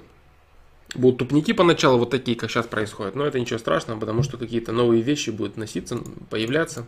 Будут 0.97 1.21
тупники 1.21 1.53
поначалу 1.53 1.97
вот 1.97 2.11
такие, 2.11 2.37
как 2.37 2.51
сейчас 2.51 2.67
происходит, 2.67 3.15
но 3.15 3.25
это 3.25 3.39
ничего 3.39 3.61
страшного, 3.61 4.01
потому 4.01 4.25
что 4.25 4.37
какие-то 4.37 4.73
новые 4.73 5.01
вещи 5.01 5.31
будут 5.31 5.57
носиться, 5.57 6.01
появляться. 6.29 6.87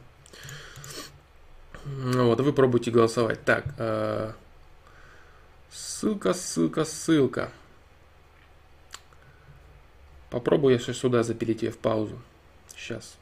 Ну 1.85 2.27
вот, 2.27 2.41
вы 2.41 2.53
пробуйте 2.53 2.91
голосовать. 2.91 3.45
Так, 3.45 3.67
э, 3.79 4.33
ссылка, 5.71 6.35
ссылка, 6.35 6.85
ссылка. 6.85 7.53
Попробую 10.31 10.73
я 10.73 10.79
сейчас 10.79 10.99
сюда 10.99 11.23
запилить 11.23 11.63
ее 11.63 11.73
в 11.73 11.79
паузу. 11.79 12.19
Сейчас. 12.69 13.17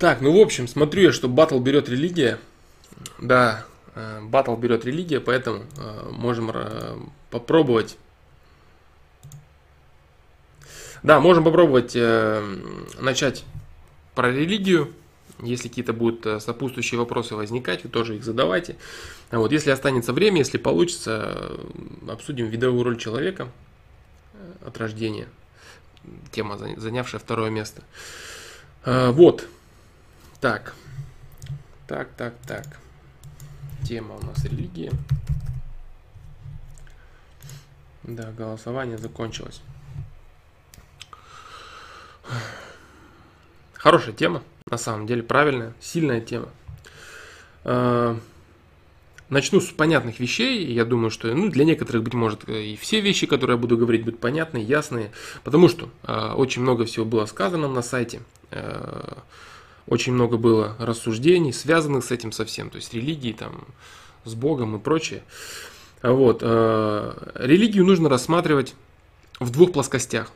Так, 0.00 0.22
ну 0.22 0.32
в 0.32 0.40
общем, 0.40 0.66
смотрю 0.66 1.02
я, 1.02 1.12
что 1.12 1.28
батл 1.28 1.58
берет 1.60 1.90
религия. 1.90 2.38
Да, 3.18 3.66
батл 4.22 4.56
берет 4.56 4.86
религия, 4.86 5.20
поэтому 5.20 5.64
можем 6.10 7.12
попробовать. 7.30 7.98
Да, 11.02 11.20
можем 11.20 11.44
попробовать 11.44 11.94
начать 12.98 13.44
про 14.14 14.32
религию. 14.32 14.90
Если 15.42 15.68
какие-то 15.68 15.92
будут 15.92 16.26
э, 16.26 16.40
сопутствующие 16.40 16.98
вопросы 16.98 17.34
возникать, 17.34 17.84
вы 17.84 17.88
тоже 17.88 18.16
их 18.16 18.24
задавайте. 18.24 18.76
А 19.30 19.38
вот, 19.38 19.52
если 19.52 19.70
останется 19.70 20.12
время, 20.12 20.38
если 20.38 20.58
получится, 20.58 21.58
э, 22.06 22.10
обсудим 22.10 22.46
видовую 22.48 22.84
роль 22.84 22.98
человека 22.98 23.48
э, 24.34 24.66
от 24.66 24.76
рождения. 24.76 25.28
Тема, 26.30 26.58
занявшая 26.58 27.20
второе 27.20 27.50
место. 27.50 27.82
Вот. 28.84 29.46
Так. 30.40 30.74
Так, 31.86 32.08
так, 32.16 32.34
так. 32.46 32.66
Тема 33.86 34.14
у 34.14 34.24
нас 34.24 34.42
религия. 34.44 34.90
Да, 38.04 38.32
голосование 38.32 38.96
закончилось. 38.96 39.60
Хорошая 43.74 44.14
тема, 44.14 44.42
на 44.70 44.78
самом 44.78 45.06
деле, 45.06 45.22
правильная, 45.22 45.74
сильная 45.80 46.20
тема. 46.20 46.48
А, 47.64 48.18
начну 49.28 49.60
с 49.60 49.66
понятных 49.66 50.20
вещей. 50.20 50.72
Я 50.72 50.86
думаю, 50.86 51.10
что 51.10 51.34
ну, 51.34 51.50
для 51.50 51.64
некоторых, 51.64 52.02
быть 52.02 52.14
может, 52.14 52.48
и 52.48 52.76
все 52.76 53.00
вещи, 53.00 53.26
которые 53.26 53.56
я 53.56 53.60
буду 53.60 53.76
говорить, 53.76 54.04
будут 54.04 54.20
понятны, 54.20 54.58
ясные. 54.58 55.12
Потому 55.44 55.68
что 55.68 55.90
э, 56.02 56.32
очень 56.32 56.62
много 56.62 56.86
всего 56.86 57.04
было 57.04 57.26
сказано 57.26 57.68
на 57.68 57.82
сайте. 57.82 58.20
Э, 58.50 59.18
очень 59.86 60.12
много 60.12 60.36
было 60.36 60.76
рассуждений, 60.78 61.52
связанных 61.52 62.04
с 62.04 62.10
этим 62.10 62.32
совсем. 62.32 62.70
То 62.70 62.76
есть 62.76 62.94
религии, 62.94 63.32
там, 63.32 63.66
с 64.24 64.34
Богом 64.34 64.76
и 64.76 64.78
прочее. 64.78 65.22
Вот. 66.02 66.40
Э, 66.42 67.32
религию 67.34 67.84
нужно 67.84 68.08
рассматривать 68.08 68.74
в 69.38 69.50
двух 69.50 69.72
плоскостях. 69.72 70.30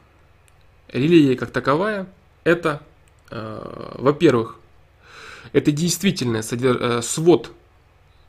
Религия 0.89 1.37
как 1.37 1.51
таковая– 1.51 2.07
это 2.45 2.83
Э, 3.31 3.95
во-первых, 3.95 4.57
это 5.53 5.73
действительно 5.73 6.39
э, 6.39 7.03
свод 7.03 7.53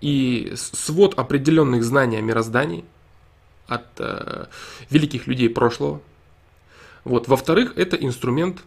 и 0.01 0.53
свод 0.55 1.17
определенных 1.17 1.83
знаний 1.83 2.17
о 2.17 2.21
мироздании 2.21 2.85
от 3.67 3.99
великих 4.91 5.25
людей 5.25 5.49
прошлого. 5.49 6.01
Вот. 7.03 7.27
Во-вторых, 7.27 7.73
это 7.77 7.95
инструмент, 7.95 8.61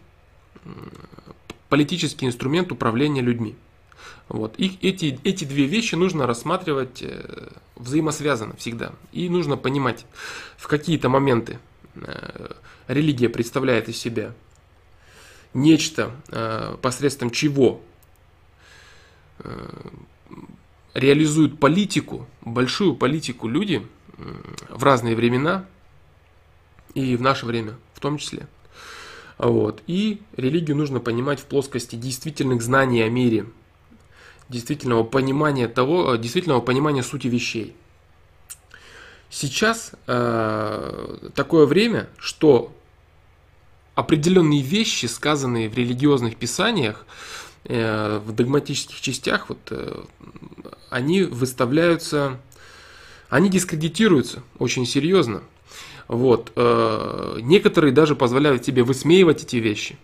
политический 1.69 2.25
инструмент 2.25 2.71
управления 2.71 3.21
людьми. 3.21 3.55
Вот. 4.27 4.55
И 4.57 4.77
эти, 4.81 5.19
эти 5.23 5.45
две 5.45 5.65
вещи 5.65 5.95
нужно 5.95 6.27
рассматривать 6.27 7.03
взаимосвязанно 7.75 8.55
всегда. 8.57 8.91
И 9.11 9.29
нужно 9.29 9.57
понимать, 9.57 10.05
в 10.57 10.67
какие-то 10.67 11.09
моменты 11.09 11.59
религия 12.87 13.29
представляет 13.29 13.89
из 13.89 13.97
себя 13.97 14.33
нечто, 15.53 16.11
э, 16.29 16.77
посредством 16.81 17.31
чего 17.31 17.81
э, 19.39 19.89
реализуют 20.93 21.59
политику, 21.59 22.27
большую 22.41 22.95
политику 22.95 23.47
люди 23.47 23.85
в 24.69 24.83
разные 24.83 25.15
времена 25.15 25.65
и 26.93 27.15
в 27.15 27.21
наше 27.21 27.45
время 27.45 27.75
в 27.93 27.99
том 27.99 28.17
числе. 28.17 28.47
Вот. 29.39 29.81
И 29.87 30.21
религию 30.35 30.77
нужно 30.77 30.99
понимать 30.99 31.39
в 31.39 31.45
плоскости 31.45 31.95
действительных 31.95 32.61
знаний 32.61 33.01
о 33.01 33.09
мире, 33.09 33.45
действительного 34.49 35.03
понимания 35.03 35.67
того, 35.67 36.17
действительного 36.17 36.59
понимания 36.59 37.03
сути 37.03 37.27
вещей. 37.27 37.73
Сейчас 39.29 39.93
э, 40.07 41.29
такое 41.35 41.65
время, 41.67 42.09
что 42.17 42.73
определенные 43.95 44.61
вещи, 44.61 45.05
сказанные 45.05 45.69
в 45.69 45.75
религиозных 45.75 46.35
писаниях, 46.35 47.05
э, 47.63 48.19
в 48.25 48.33
догматических 48.33 48.99
частях, 48.99 49.47
вот, 49.47 49.59
э, 49.69 50.03
они 50.89 51.23
выставляются, 51.23 52.39
они 53.29 53.49
дискредитируются 53.49 54.43
очень 54.57 54.85
серьезно. 54.85 55.43
Вот. 56.09 56.51
Э, 56.55 57.37
некоторые 57.39 57.93
даже 57.93 58.15
позволяют 58.15 58.65
себе 58.65 58.83
высмеивать 58.83 59.43
эти 59.43 59.57
вещи. 59.57 59.95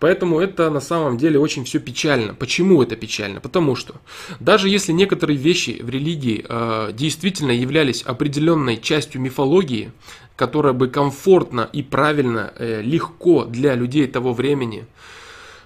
Поэтому 0.00 0.40
это 0.40 0.70
на 0.70 0.80
самом 0.80 1.18
деле 1.18 1.38
очень 1.38 1.64
все 1.64 1.80
печально. 1.80 2.32
Почему 2.34 2.82
это 2.82 2.96
печально? 2.96 3.40
Потому 3.40 3.76
что 3.76 3.96
даже 4.40 4.68
если 4.68 4.92
некоторые 4.92 5.36
вещи 5.36 5.80
в 5.82 5.90
религии 5.90 6.44
э, 6.48 6.92
действительно 6.92 7.50
являлись 7.50 8.02
определенной 8.02 8.78
частью 8.78 9.20
мифологии, 9.20 9.92
которая 10.34 10.72
бы 10.72 10.88
комфортно 10.88 11.68
и 11.72 11.82
правильно, 11.82 12.52
э, 12.56 12.80
легко 12.80 13.44
для 13.44 13.74
людей 13.74 14.06
того 14.06 14.32
времени 14.32 14.86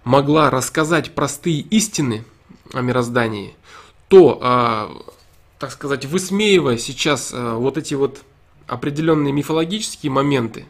могла 0.02 0.50
рассказать 0.50 1.12
простые 1.12 1.60
истины 1.60 2.24
о 2.72 2.80
мироздании, 2.80 3.54
то, 4.08 4.40
э, 4.42 5.12
так 5.60 5.70
сказать, 5.70 6.06
высмеивая 6.06 6.78
сейчас 6.78 7.32
э, 7.32 7.54
вот 7.54 7.76
эти 7.76 7.94
вот 7.94 8.22
определенные 8.72 9.32
мифологические 9.32 10.10
моменты, 10.10 10.66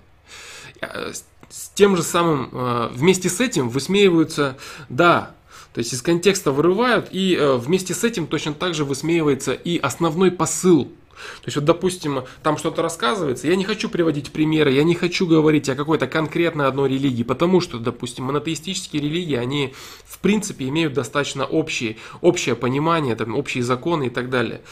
с 0.81 1.69
тем 1.75 1.97
же 1.97 2.03
самым, 2.03 2.51
вместе 2.93 3.29
с 3.29 3.41
этим 3.41 3.69
высмеиваются, 3.69 4.57
да, 4.89 5.35
то 5.75 5.79
есть 5.79 5.93
из 5.93 6.03
контекста 6.03 6.53
вырывают, 6.53 7.09
и 7.13 7.39
вместе 7.59 7.95
с 7.95 8.05
этим 8.05 8.27
точно 8.27 8.55
так 8.55 8.75
же 8.75 8.85
высмеивается 8.85 9.53
и 9.53 9.79
основной 9.79 10.31
посыл 10.31 10.93
то 11.41 11.47
есть 11.47 11.57
вот, 11.57 11.65
допустим, 11.65 12.25
там 12.43 12.57
что-то 12.59 12.83
рассказывается, 12.83 13.47
я 13.47 13.57
не 13.57 13.65
хочу 13.65 13.89
приводить 13.89 14.33
примеры, 14.33 14.73
я 14.73 14.85
не 14.85 14.95
хочу 14.95 15.27
говорить 15.27 15.69
о 15.69 15.75
какой-то 15.75 16.07
конкретной 16.07 16.67
одной 16.67 16.91
религии, 16.91 17.23
потому 17.23 17.61
что, 17.61 17.79
допустим, 17.79 18.25
монотеистические 18.25 19.03
религии, 19.03 19.37
они 19.37 19.75
в 20.05 20.19
принципе 20.19 20.69
имеют 20.69 20.93
достаточно 20.93 21.45
общие, 21.45 21.97
общее 22.21 22.55
понимание, 22.55 23.17
там, 23.17 23.35
общие 23.37 23.63
законы 23.63 24.07
и 24.07 24.11
так 24.11 24.31
далее. 24.31 24.63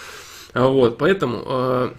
Вот, 0.54 0.98
поэтому 0.98 1.42
э, 1.46 1.90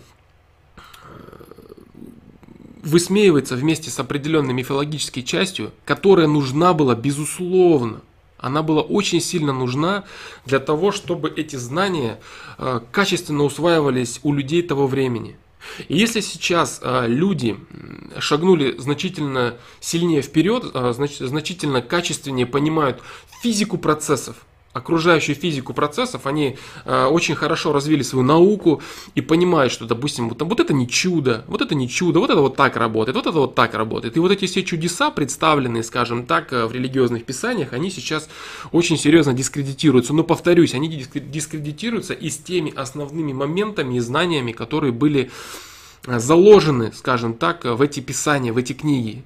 высмеивается 2.84 3.56
вместе 3.56 3.90
с 3.90 4.00
определенной 4.00 4.54
мифологической 4.54 5.24
частью, 5.24 5.72
которая 5.86 6.28
нужна 6.28 6.74
была 6.74 6.96
безусловно 6.96 8.02
она 8.42 8.64
была 8.64 8.82
очень 8.82 9.22
сильно 9.22 9.54
нужна 9.54 10.04
для 10.46 10.60
того, 10.60 10.92
чтобы 10.92 11.30
эти 11.30 11.56
знания 11.56 12.20
э, 12.58 12.82
качественно 12.92 13.44
усваивались 13.44 14.20
у 14.24 14.34
людей 14.34 14.64
того 14.64 14.88
времени. 14.88 15.38
И 15.88 15.96
если 15.96 16.22
сейчас 16.22 16.82
э, 16.84 17.06
люди 17.08 17.56
шагнули 18.18 18.76
значительно 18.80 19.58
сильнее 19.80 20.24
вперед, 20.24 20.66
э, 20.74 20.94
значительно 20.94 21.82
качественнее 21.82 22.48
понимают 22.48 23.02
физику 23.44 23.78
процессов, 23.78 24.38
окружающую 24.74 25.36
физику 25.36 25.74
процессов, 25.74 26.26
они 26.26 26.58
э, 26.86 27.06
очень 27.06 27.36
хорошо 27.36 27.74
развили 27.74 28.04
свою 28.04 28.26
науку 28.26 28.82
и 29.16 29.22
понимают, 29.22 29.74
что, 29.74 29.86
допустим, 29.86 30.30
вот, 30.30 30.42
вот 30.42 30.60
это 30.60 30.74
не 30.74 30.88
чудо, 30.88 31.44
вот 31.48 31.62
это 31.62 31.76
не 31.76 31.90
чудо, 31.90 32.20
вот 32.20 32.30
это 32.30 32.42
вот 32.42 32.56
так 32.56 32.78
работает, 32.78 33.16
вот 33.16 33.28
это 33.28 33.38
вот 33.38 33.56
так 33.56 33.74
работает. 33.74 34.16
И 34.18 34.20
вот 34.20 34.32
эти 34.32 34.46
все 34.46 34.64
чудеса, 34.64 35.12
представленные, 35.12 35.84
скажем 35.84 36.26
так, 36.26 36.54
э, 36.54 36.66
в 36.66 36.72
религиозных 36.72 37.26
писаниях, 37.26 37.74
они 37.74 37.90
сейчас 37.90 38.30
очень 38.72 38.98
серьезно 38.98 39.34
дискредитируются. 39.34 40.14
Но, 40.14 40.24
повторюсь, 40.24 40.74
они 40.74 40.88
дискредитируются 40.88 42.14
и 42.14 42.30
с 42.30 42.38
теми 42.38 42.74
основными 42.76 43.34
моментами 43.34 43.96
и 43.96 44.00
знаниями, 44.00 44.52
которые 44.52 44.94
были 44.94 45.32
заложены, 46.06 46.92
скажем 46.94 47.34
так, 47.34 47.66
в 47.66 47.82
эти 47.82 48.00
писания, 48.00 48.54
в 48.54 48.58
эти 48.58 48.74
книги. 48.74 49.24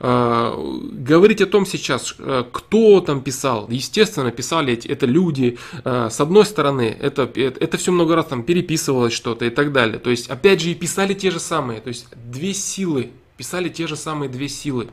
Э, 0.00 0.54
говорить 0.92 1.40
о 1.40 1.46
том 1.46 1.66
сейчас, 1.66 2.14
э, 2.18 2.44
кто 2.50 3.00
там 3.00 3.20
писал, 3.20 3.66
естественно, 3.68 4.30
писали 4.30 4.74
это 4.88 5.06
люди. 5.06 5.58
С 5.84 6.20
одной 6.20 6.46
стороны, 6.46 6.96
это, 7.00 7.30
это 7.34 7.76
все 7.76 7.92
много 7.92 8.16
раз 8.16 8.26
там 8.26 8.42
переписывалось 8.42 9.12
что-то 9.12 9.44
и 9.44 9.50
так 9.50 9.72
далее. 9.72 9.98
То 9.98 10.10
есть, 10.10 10.28
опять 10.30 10.60
же, 10.60 10.70
и 10.70 10.74
писали 10.74 11.14
те 11.14 11.30
же 11.30 11.40
самые. 11.40 11.80
То 11.80 11.88
есть, 11.88 12.06
две 12.14 12.54
силы 12.54 13.10
писали 13.36 13.68
те 13.68 13.86
же 13.86 13.96
самые 13.96 14.28
две 14.28 14.48
силы. 14.48 14.88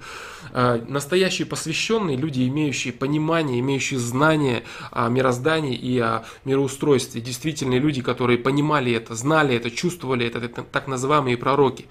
А, 0.51 0.83
настоящие 0.87 1.45
посвященные 1.45 2.17
люди, 2.17 2.47
имеющие 2.47 2.93
понимание, 2.93 3.59
имеющие 3.59 3.99
знания 3.99 4.63
о 4.91 5.09
мироздании 5.09 5.75
и 5.75 5.99
о 5.99 6.23
мироустройстве. 6.45 7.21
Действительные 7.21 7.79
люди, 7.79 8.01
которые 8.01 8.37
понимали 8.37 8.91
это, 8.93 9.15
знали 9.15 9.55
это, 9.55 9.69
чувствовали 9.69 10.25
это, 10.25 10.39
это 10.39 10.63
так 10.63 10.87
называемые 10.87 11.37
пророки. 11.37 11.85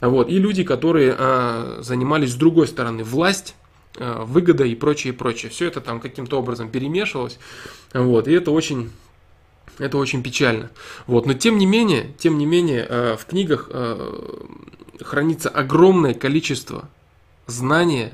Вот. 0.00 0.28
И 0.28 0.38
люди, 0.38 0.62
которые 0.62 1.14
а, 1.18 1.78
занимались 1.82 2.32
с 2.32 2.36
другой 2.36 2.68
стороны 2.68 3.02
власть, 3.02 3.54
а, 3.96 4.24
выгода 4.24 4.64
и 4.64 4.76
прочее, 4.76 5.12
и 5.12 5.16
прочее. 5.16 5.50
Все 5.50 5.66
это 5.66 5.80
там 5.80 6.00
каким-то 6.00 6.38
образом 6.38 6.70
перемешивалось. 6.70 7.38
Вот. 7.92 8.28
И 8.28 8.32
это 8.32 8.52
очень 8.52 8.90
это 9.78 9.96
очень 9.96 10.24
печально. 10.24 10.70
Вот. 11.06 11.26
Но 11.26 11.34
тем 11.34 11.56
не 11.56 11.64
менее, 11.64 12.12
тем 12.18 12.36
не 12.36 12.46
менее, 12.46 13.16
в 13.16 13.24
книгах 13.26 13.70
хранится 15.02 15.48
огромное 15.48 16.14
количество 16.14 16.88
знания, 17.46 18.12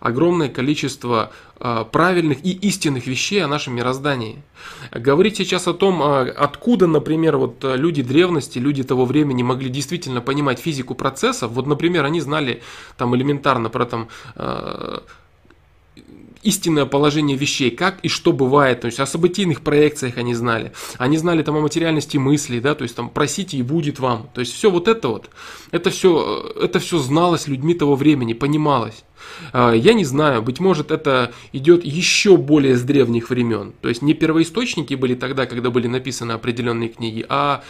огромное 0.00 0.48
количество 0.48 1.30
э, 1.60 1.84
правильных 1.90 2.44
и 2.44 2.52
истинных 2.52 3.06
вещей 3.06 3.42
о 3.42 3.48
нашем 3.48 3.74
мироздании. 3.74 4.42
Говорить 4.92 5.36
сейчас 5.36 5.66
о 5.66 5.74
том, 5.74 6.02
э, 6.02 6.30
откуда, 6.30 6.86
например, 6.86 7.36
вот 7.36 7.58
люди 7.62 8.02
древности, 8.02 8.58
люди 8.58 8.82
того 8.82 9.04
времени 9.04 9.42
могли 9.42 9.70
действительно 9.70 10.20
понимать 10.20 10.58
физику 10.58 10.94
процессов, 10.94 11.52
вот, 11.52 11.66
например, 11.66 12.04
они 12.04 12.20
знали 12.20 12.62
там 12.96 13.14
элементарно 13.16 13.70
про 13.70 13.86
там 13.86 14.08
э, 14.34 14.98
истинное 16.44 16.86
положение 16.86 17.36
вещей, 17.36 17.70
как 17.70 17.98
и 18.02 18.08
что 18.08 18.32
бывает, 18.32 18.82
то 18.82 18.86
есть 18.86 19.00
о 19.00 19.06
событийных 19.06 19.62
проекциях 19.62 20.18
они 20.18 20.34
знали, 20.34 20.72
они 20.98 21.16
знали 21.16 21.42
там 21.42 21.56
о 21.56 21.60
материальности 21.60 22.18
мыслей, 22.18 22.60
да, 22.60 22.74
то 22.74 22.82
есть 22.82 22.94
там 22.94 23.08
просите 23.08 23.56
и 23.56 23.62
будет 23.62 23.98
вам, 23.98 24.28
то 24.34 24.40
есть 24.40 24.52
все 24.52 24.70
вот 24.70 24.86
это 24.86 25.08
вот, 25.08 25.30
это 25.70 25.90
все, 25.90 26.52
это 26.60 26.78
все 26.78 26.98
зналось 26.98 27.48
людьми 27.48 27.74
того 27.74 27.96
времени, 27.96 28.34
понималось. 28.34 29.04
А, 29.52 29.72
я 29.72 29.94
не 29.94 30.04
знаю, 30.04 30.42
быть 30.42 30.60
может 30.60 30.90
это 30.90 31.32
идет 31.52 31.84
еще 31.84 32.36
более 32.36 32.76
с 32.76 32.82
древних 32.82 33.30
времен, 33.30 33.72
то 33.80 33.88
есть 33.88 34.02
не 34.02 34.14
первоисточники 34.14 34.94
были 34.94 35.14
тогда, 35.14 35.46
когда 35.46 35.70
были 35.70 35.86
написаны 35.86 36.32
определенные 36.32 36.90
книги, 36.90 37.24
а 37.28 37.64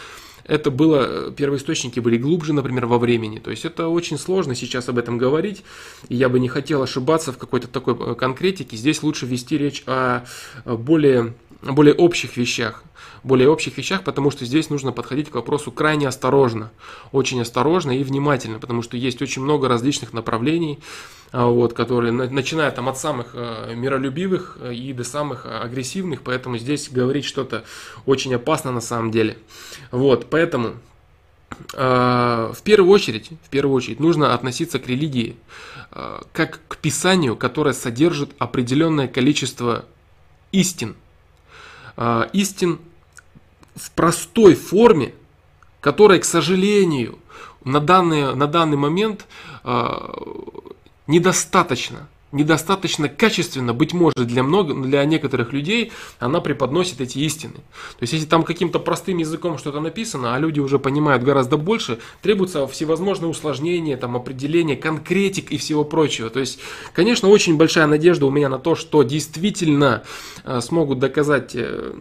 это 0.47 0.71
было, 0.71 1.31
первоисточники 1.31 1.99
были 1.99 2.17
глубже, 2.17 2.53
например, 2.53 2.85
во 2.85 2.99
времени. 2.99 3.39
То 3.39 3.51
есть 3.51 3.65
это 3.65 3.87
очень 3.87 4.17
сложно 4.17 4.55
сейчас 4.55 4.89
об 4.89 4.97
этом 4.97 5.17
говорить, 5.17 5.63
и 6.09 6.15
я 6.15 6.29
бы 6.29 6.39
не 6.39 6.47
хотел 6.47 6.81
ошибаться 6.83 7.31
в 7.31 7.37
какой-то 7.37 7.67
такой 7.67 7.95
э, 7.99 8.15
конкретике. 8.15 8.77
Здесь 8.77 9.03
лучше 9.03 9.25
вести 9.25 9.57
речь 9.57 9.83
о 9.87 10.25
более, 10.65 11.33
более 11.61 11.93
общих 11.93 12.37
вещах 12.37 12.83
более 13.25 13.49
общих 13.49 13.77
вещах, 13.77 14.03
потому 14.03 14.29
что 14.29 14.45
здесь 14.45 14.69
нужно 14.69 14.91
подходить 14.91 15.31
к 15.31 15.35
вопросу 15.35 15.71
крайне 15.71 16.07
осторожно, 16.07 16.71
очень 17.11 17.41
осторожно 17.41 17.91
и 17.91 18.03
внимательно, 18.03 18.59
потому 18.59 18.83
что 18.83 18.97
есть 18.97 19.21
очень 19.21 19.41
много 19.41 19.67
различных 19.67 20.13
направлений, 20.13 20.79
а, 21.31 21.47
вот, 21.47 21.73
которые, 21.73 22.11
начиная 22.11 22.69
там 22.69 22.87
от 22.87 22.99
самых 22.99 23.31
э, 23.33 23.73
миролюбивых 23.75 24.57
э, 24.61 24.75
и 24.75 24.93
до 24.93 25.03
самых 25.03 25.47
агрессивных, 25.47 26.21
поэтому 26.21 26.59
здесь 26.59 26.87
говорить 26.89 27.25
что-то 27.25 27.65
очень 28.05 28.33
опасно 28.35 28.71
на 28.71 28.81
самом 28.81 29.09
деле. 29.09 29.37
Вот, 29.89 30.27
поэтому 30.29 30.75
э, 31.73 32.53
в 32.55 32.61
первую 32.63 32.93
очередь, 32.93 33.31
в 33.43 33.49
первую 33.49 33.75
очередь 33.75 33.99
нужно 33.99 34.35
относиться 34.35 34.79
к 34.79 34.87
религии 34.87 35.35
как 36.33 36.59
к 36.67 36.75
писанию, 36.75 37.37
которое 37.37 37.73
содержит 37.73 38.31
определенное 38.37 39.07
количество 39.07 39.85
истин. 40.51 40.95
Истин 42.33 42.79
в 43.75 43.91
простой 43.91 44.55
форме, 44.55 45.13
которая, 45.81 46.19
к 46.19 46.25
сожалению, 46.25 47.19
на 47.63 47.79
данный, 47.79 48.35
на 48.35 48.47
данный 48.47 48.77
момент 48.77 49.25
недостаточно, 51.07 52.07
недостаточно 52.31 53.07
качественно, 53.07 53.73
быть 53.73 53.93
может, 53.93 54.27
для, 54.27 54.43
много, 54.43 54.73
для 54.73 55.03
некоторых 55.05 55.53
людей 55.53 55.91
она 56.19 56.41
преподносит 56.41 57.01
эти 57.01 57.19
истины. 57.19 57.53
То 57.53 58.01
есть, 58.01 58.13
если 58.13 58.25
там 58.25 58.43
каким-то 58.43 58.79
простым 58.79 59.17
языком 59.17 59.57
что-то 59.57 59.79
написано, 59.79 60.35
а 60.35 60.39
люди 60.39 60.59
уже 60.59 60.79
понимают 60.79 61.23
гораздо 61.23 61.57
больше, 61.57 61.99
требуются 62.21 62.67
всевозможные 62.67 63.29
усложнения, 63.29 63.97
там, 63.97 64.15
определения, 64.15 64.75
конкретик 64.75 65.51
и 65.51 65.57
всего 65.57 65.85
прочего. 65.85 66.29
То 66.29 66.39
есть, 66.39 66.59
конечно, 66.93 67.29
очень 67.29 67.57
большая 67.57 67.87
надежда 67.87 68.25
у 68.25 68.31
меня 68.31 68.49
на 68.49 68.59
то, 68.59 68.75
что 68.75 69.03
действительно 69.03 70.03
э, 70.43 70.59
смогут 70.61 70.99
доказать 70.99 71.51
э, 71.53 71.93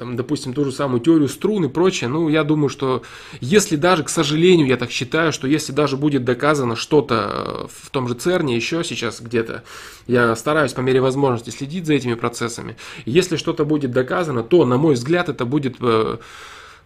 там, 0.00 0.16
допустим, 0.16 0.54
ту 0.54 0.64
же 0.64 0.72
самую 0.72 1.00
теорию 1.00 1.28
струн 1.28 1.66
и 1.66 1.68
прочее, 1.68 2.08
ну, 2.08 2.30
я 2.30 2.42
думаю, 2.42 2.70
что 2.70 3.02
если 3.42 3.76
даже, 3.76 4.02
к 4.02 4.08
сожалению, 4.08 4.66
я 4.66 4.78
так 4.78 4.90
считаю, 4.90 5.30
что 5.30 5.46
если 5.46 5.72
даже 5.72 5.98
будет 5.98 6.24
доказано 6.24 6.74
что-то 6.74 7.66
э, 7.66 7.66
в 7.70 7.90
том 7.90 8.08
же 8.08 8.14
ЦЕРНе, 8.14 8.56
еще 8.56 8.82
сейчас 8.82 9.20
где-то, 9.20 9.62
я 10.06 10.34
стараюсь 10.36 10.72
по 10.72 10.80
мере 10.80 11.02
возможности 11.02 11.50
следить 11.50 11.84
за 11.84 11.92
этими 11.92 12.14
процессами, 12.14 12.78
если 13.04 13.36
что-то 13.36 13.66
будет 13.66 13.90
доказано, 13.90 14.42
то, 14.42 14.64
на 14.64 14.78
мой 14.78 14.94
взгляд, 14.94 15.28
это 15.28 15.44
будет 15.44 15.76
э, 15.80 16.16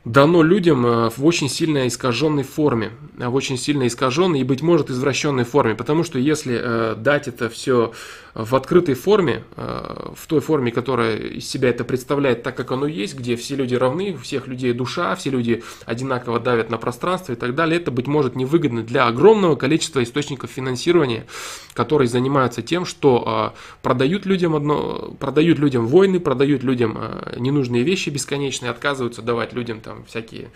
дано 0.04 0.42
людям 0.42 0.86
э, 0.86 1.10
в 1.10 1.24
очень 1.24 1.48
сильно 1.48 1.86
искаженной 1.86 2.42
форме, 2.42 2.92
в 3.16 3.34
очень 3.34 3.56
сильно 3.56 3.86
искаженной 3.86 4.40
и, 4.40 4.44
быть 4.44 4.62
может, 4.62 4.90
извращенной 4.90 5.44
форме, 5.44 5.74
потому 5.74 6.04
что 6.04 6.18
если 6.18 6.94
дать 6.96 7.28
это 7.28 7.48
все 7.48 7.92
в 8.34 8.56
открытой 8.56 8.94
форме, 8.94 9.44
э, 9.56 10.10
в 10.16 10.26
той 10.26 10.40
форме, 10.40 10.72
которая 10.72 11.16
из 11.16 11.48
себя 11.48 11.68
это 11.68 11.84
представляет 11.84 12.42
так, 12.42 12.56
как 12.56 12.72
оно 12.72 12.86
есть, 12.86 13.16
где 13.16 13.36
все 13.36 13.54
люди 13.54 13.76
равны, 13.76 14.14
у 14.14 14.18
всех 14.18 14.48
людей 14.48 14.72
душа, 14.72 15.14
все 15.14 15.30
люди 15.30 15.62
одинаково 15.86 16.40
давят 16.40 16.68
на 16.68 16.76
пространство 16.76 17.32
и 17.32 17.36
так 17.36 17.54
далее, 17.54 17.80
это, 17.80 17.92
быть 17.92 18.08
может, 18.08 18.34
невыгодно 18.34 18.82
для 18.82 19.06
огромного 19.06 19.54
количества 19.54 20.02
источников 20.02 20.50
финансирования, 20.50 21.26
которые 21.74 22.08
занимаются 22.08 22.60
тем, 22.60 22.84
что 22.84 23.52
э, 23.54 23.78
продают 23.82 24.26
людям, 24.26 24.56
одно, 24.56 25.14
продают 25.20 25.60
людям 25.60 25.86
войны, 25.86 26.18
продают 26.18 26.64
людям 26.64 26.98
э, 26.98 27.36
ненужные 27.38 27.84
вещи 27.84 28.10
бесконечные, 28.10 28.70
отказываются 28.70 29.22
давать 29.22 29.52
людям 29.52 29.80
там 29.80 29.93
всякие 30.06 30.50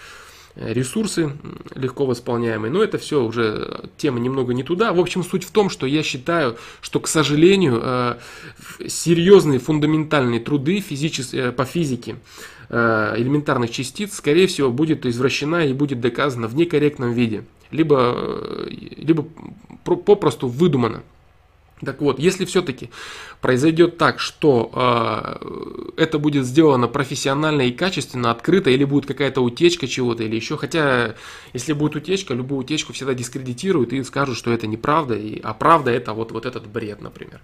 ресурсы 0.58 1.32
легко 1.74 2.06
восполняемые. 2.06 2.70
Но 2.70 2.82
это 2.82 2.98
все 2.98 3.22
уже 3.22 3.84
тема 3.96 4.18
немного 4.18 4.52
не 4.54 4.62
туда. 4.62 4.92
В 4.92 5.00
общем, 5.00 5.22
суть 5.22 5.44
в 5.44 5.50
том, 5.50 5.70
что 5.70 5.86
я 5.86 6.02
считаю, 6.02 6.56
что, 6.80 7.00
к 7.00 7.08
сожалению, 7.08 7.80
э, 7.82 8.16
серьезные 8.86 9.60
фундаментальные 9.60 10.40
труды 10.40 10.80
физические, 10.80 11.48
э, 11.48 11.52
по 11.52 11.64
физике 11.64 12.16
э, 12.68 13.14
элементарных 13.16 13.70
частиц, 13.70 14.14
скорее 14.14 14.46
всего, 14.46 14.70
будет 14.70 15.06
извращена 15.06 15.64
и 15.64 15.72
будет 15.72 16.00
доказана 16.00 16.48
в 16.48 16.54
некорректном 16.54 17.12
виде, 17.12 17.44
либо, 17.70 18.66
либо 18.68 19.26
попросту 19.84 20.48
выдумана. 20.48 21.02
Так 21.84 22.00
вот, 22.00 22.18
если 22.18 22.44
все-таки 22.44 22.90
произойдет 23.40 23.98
так, 23.98 24.18
что 24.18 24.70
э, 24.74 26.02
это 26.02 26.18
будет 26.18 26.44
сделано 26.44 26.88
профессионально 26.88 27.62
и 27.62 27.72
качественно, 27.72 28.30
открыто, 28.30 28.70
или 28.70 28.84
будет 28.84 29.06
какая-то 29.06 29.40
утечка 29.40 29.86
чего-то, 29.86 30.24
или 30.24 30.34
еще, 30.34 30.56
хотя 30.56 31.14
если 31.52 31.72
будет 31.72 31.94
утечка, 31.96 32.34
любую 32.34 32.60
утечку 32.60 32.92
всегда 32.92 33.14
дискредитируют 33.14 33.92
и 33.92 34.02
скажут, 34.02 34.36
что 34.36 34.52
это 34.52 34.66
неправда, 34.66 35.14
и, 35.14 35.40
а 35.40 35.54
правда 35.54 35.90
это 35.90 36.14
вот, 36.14 36.32
вот 36.32 36.46
этот 36.46 36.66
бред, 36.66 37.00
например. 37.00 37.40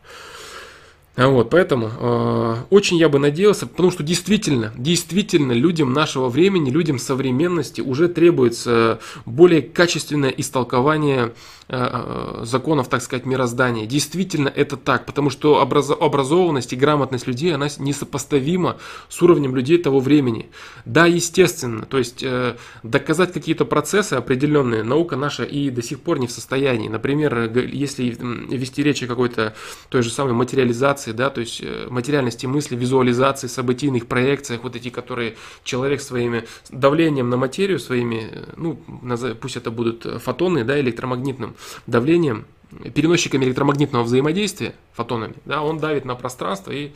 Вот, 1.16 1.50
поэтому 1.50 1.90
э, 1.96 2.56
очень 2.70 2.96
я 2.96 3.08
бы 3.08 3.20
надеялся, 3.20 3.68
потому 3.68 3.92
что 3.92 4.02
действительно, 4.02 4.72
действительно 4.76 5.52
людям 5.52 5.92
нашего 5.92 6.28
времени, 6.28 6.70
людям 6.70 6.98
современности 6.98 7.80
уже 7.80 8.08
требуется 8.08 8.98
более 9.24 9.62
качественное 9.62 10.30
истолкование 10.30 11.32
законов, 11.68 12.88
так 12.88 13.02
сказать, 13.02 13.24
мироздания. 13.26 13.86
Действительно 13.86 14.48
это 14.48 14.76
так, 14.76 15.06
потому 15.06 15.30
что 15.30 15.60
образованность 15.60 16.72
и 16.72 16.76
грамотность 16.76 17.26
людей, 17.26 17.54
она 17.54 17.68
несопоставима 17.78 18.76
с 19.08 19.22
уровнем 19.22 19.56
людей 19.56 19.78
того 19.78 20.00
времени. 20.00 20.50
Да, 20.84 21.06
естественно, 21.06 21.86
то 21.86 21.98
есть 21.98 22.22
э, 22.22 22.56
доказать 22.82 23.32
какие-то 23.32 23.64
процессы 23.64 24.14
определенные 24.14 24.82
наука 24.82 25.16
наша 25.16 25.44
и 25.44 25.70
до 25.70 25.82
сих 25.82 26.00
пор 26.00 26.18
не 26.18 26.26
в 26.26 26.30
состоянии. 26.32 26.88
Например, 26.88 27.50
если 27.66 28.04
вести 28.10 28.82
речь 28.82 29.02
о 29.02 29.06
какой-то 29.06 29.54
той 29.88 30.02
же 30.02 30.10
самой 30.10 30.34
материализации, 30.34 31.12
да, 31.12 31.30
то 31.30 31.40
есть 31.40 31.62
материальности 31.88 32.46
мысли, 32.46 32.76
визуализации, 32.76 33.46
событийных 33.46 34.06
проекциях, 34.06 34.62
вот 34.62 34.76
эти, 34.76 34.90
которые 34.90 35.36
человек 35.62 36.00
своими 36.02 36.44
давлением 36.70 37.30
на 37.30 37.36
материю, 37.36 37.78
своими, 37.78 38.44
ну, 38.56 38.78
пусть 39.40 39.56
это 39.56 39.70
будут 39.70 40.06
фотоны, 40.22 40.64
да, 40.64 40.78
электромагнитным 40.78 41.53
давлением, 41.86 42.46
переносчиками 42.94 43.44
электромагнитного 43.44 44.04
взаимодействия, 44.04 44.74
фотонами, 44.92 45.34
да, 45.44 45.62
он 45.62 45.78
давит 45.78 46.04
на 46.04 46.14
пространство 46.14 46.72
и 46.72 46.92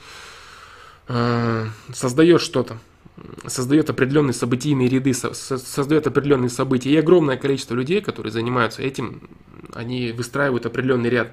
э, 1.09 1.67
создает 1.93 2.41
что-то, 2.41 2.79
создает 3.47 3.91
определенные 3.91 4.35
событийные 4.35 4.89
ряды, 4.89 5.15
со, 5.15 5.35
создает 5.35 6.07
определенные 6.07 6.51
события. 6.51 6.91
И 6.91 6.97
огромное 6.97 7.37
количество 7.37 7.75
людей, 7.75 8.01
которые 8.01 8.33
занимаются 8.33 8.83
этим, 8.83 9.23
они 9.75 10.13
выстраивают 10.13 10.67
определенный 10.67 11.11
ряд 11.11 11.33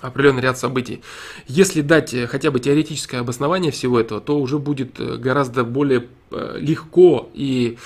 определенный 0.00 0.42
ряд 0.42 0.58
событий. 0.58 1.00
Если 1.46 1.80
дать 1.80 2.12
э, 2.12 2.26
хотя 2.26 2.50
бы 2.50 2.60
теоретическое 2.60 3.18
обоснование 3.18 3.70
всего 3.70 4.00
этого, 4.00 4.20
то 4.20 4.38
уже 4.38 4.58
будет 4.58 4.98
э, 4.98 5.16
гораздо 5.16 5.64
более 5.64 6.08
э, 6.30 6.58
легко 6.58 7.30
и 7.34 7.78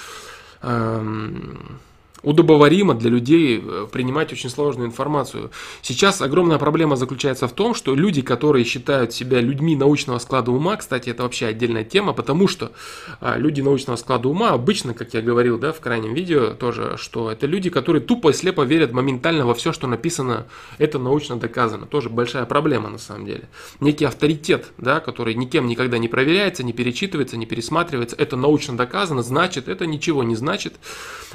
эм, 0.62 1.78
удобоваримо 2.26 2.94
для 2.94 3.08
людей 3.08 3.62
э, 3.64 3.86
принимать 3.90 4.32
очень 4.32 4.50
сложную 4.50 4.88
информацию. 4.88 5.52
Сейчас 5.80 6.20
огромная 6.20 6.58
проблема 6.58 6.96
заключается 6.96 7.46
в 7.46 7.52
том, 7.52 7.72
что 7.72 7.94
люди, 7.94 8.20
которые 8.20 8.64
считают 8.64 9.12
себя 9.12 9.40
людьми 9.40 9.76
научного 9.76 10.18
склада 10.18 10.50
ума, 10.50 10.76
кстати, 10.76 11.08
это 11.08 11.22
вообще 11.22 11.46
отдельная 11.46 11.84
тема, 11.84 12.12
потому 12.12 12.48
что 12.48 12.72
а, 13.20 13.38
люди 13.38 13.60
научного 13.60 13.96
склада 13.96 14.28
ума 14.28 14.50
обычно, 14.50 14.92
как 14.92 15.14
я 15.14 15.22
говорил, 15.22 15.56
да, 15.56 15.72
в 15.72 15.78
крайнем 15.78 16.14
видео 16.14 16.54
тоже, 16.54 16.96
что 16.98 17.30
это 17.30 17.46
люди, 17.46 17.70
которые 17.70 18.02
тупо 18.02 18.30
и 18.30 18.32
слепо 18.32 18.62
верят 18.62 18.90
моментально 18.90 19.46
во 19.46 19.54
все, 19.54 19.72
что 19.72 19.86
написано, 19.86 20.46
это 20.78 20.98
научно 20.98 21.36
доказано. 21.36 21.86
Тоже 21.86 22.10
большая 22.10 22.44
проблема 22.44 22.88
на 22.88 22.98
самом 22.98 23.26
деле. 23.26 23.48
Некий 23.78 24.04
авторитет, 24.04 24.72
да, 24.78 24.98
который 24.98 25.34
никем 25.34 25.68
никогда 25.68 25.98
не 25.98 26.08
проверяется, 26.08 26.64
не 26.64 26.72
перечитывается, 26.72 27.36
не 27.36 27.46
пересматривается, 27.46 28.16
это 28.16 28.34
научно 28.34 28.76
доказано, 28.76 29.22
значит, 29.22 29.68
это 29.68 29.86
ничего 29.86 30.24
не 30.24 30.34
значит. 30.34 30.74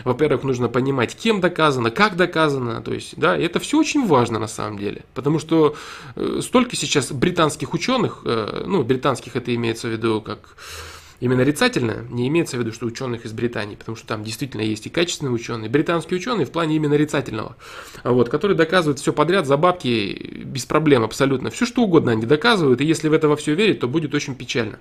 Во-первых, 0.03 0.43
нужно 0.43 0.67
понимать, 0.81 1.15
кем 1.15 1.41
доказано, 1.41 1.91
как 1.91 2.15
доказано, 2.15 2.81
то 2.81 2.91
есть, 2.91 3.13
да, 3.15 3.37
это 3.37 3.59
все 3.59 3.77
очень 3.77 4.07
важно 4.07 4.39
на 4.39 4.47
самом 4.47 4.79
деле, 4.79 5.03
потому 5.13 5.37
что 5.37 5.75
э, 6.15 6.39
столько 6.41 6.75
сейчас 6.75 7.11
британских 7.11 7.75
ученых, 7.75 8.21
э, 8.25 8.63
ну, 8.65 8.81
британских 8.83 9.35
это 9.35 9.53
имеется 9.53 9.87
в 9.87 9.91
виду 9.91 10.21
как 10.21 10.55
именно 11.19 11.41
нарицательно, 11.41 12.03
не 12.09 12.27
имеется 12.29 12.57
в 12.57 12.61
виду, 12.61 12.71
что 12.71 12.87
ученых 12.87 13.25
из 13.25 13.31
Британии, 13.31 13.75
потому 13.75 13.95
что 13.95 14.07
там 14.07 14.23
действительно 14.23 14.61
есть 14.61 14.87
и 14.87 14.89
качественные 14.89 15.33
ученые, 15.33 15.69
британские 15.69 16.17
ученые 16.19 16.47
в 16.47 16.51
плане 16.51 16.77
именно 16.77 16.95
нарицательного, 16.95 17.55
вот, 18.03 18.29
которые 18.29 18.57
доказывают 18.57 18.99
все 18.99 19.13
подряд 19.13 19.45
за 19.45 19.57
бабки 19.57 20.43
без 20.45 20.65
проблем 20.65 21.03
абсолютно. 21.03 21.51
Все 21.51 21.67
что 21.67 21.83
угодно 21.83 22.13
они 22.13 22.25
доказывают, 22.25 22.81
и 22.81 22.85
если 22.85 23.07
в 23.07 23.13
это 23.13 23.27
во 23.27 23.35
все 23.35 23.53
верить, 23.53 23.81
то 23.81 23.87
будет 23.87 24.15
очень 24.15 24.33
печально. 24.33 24.79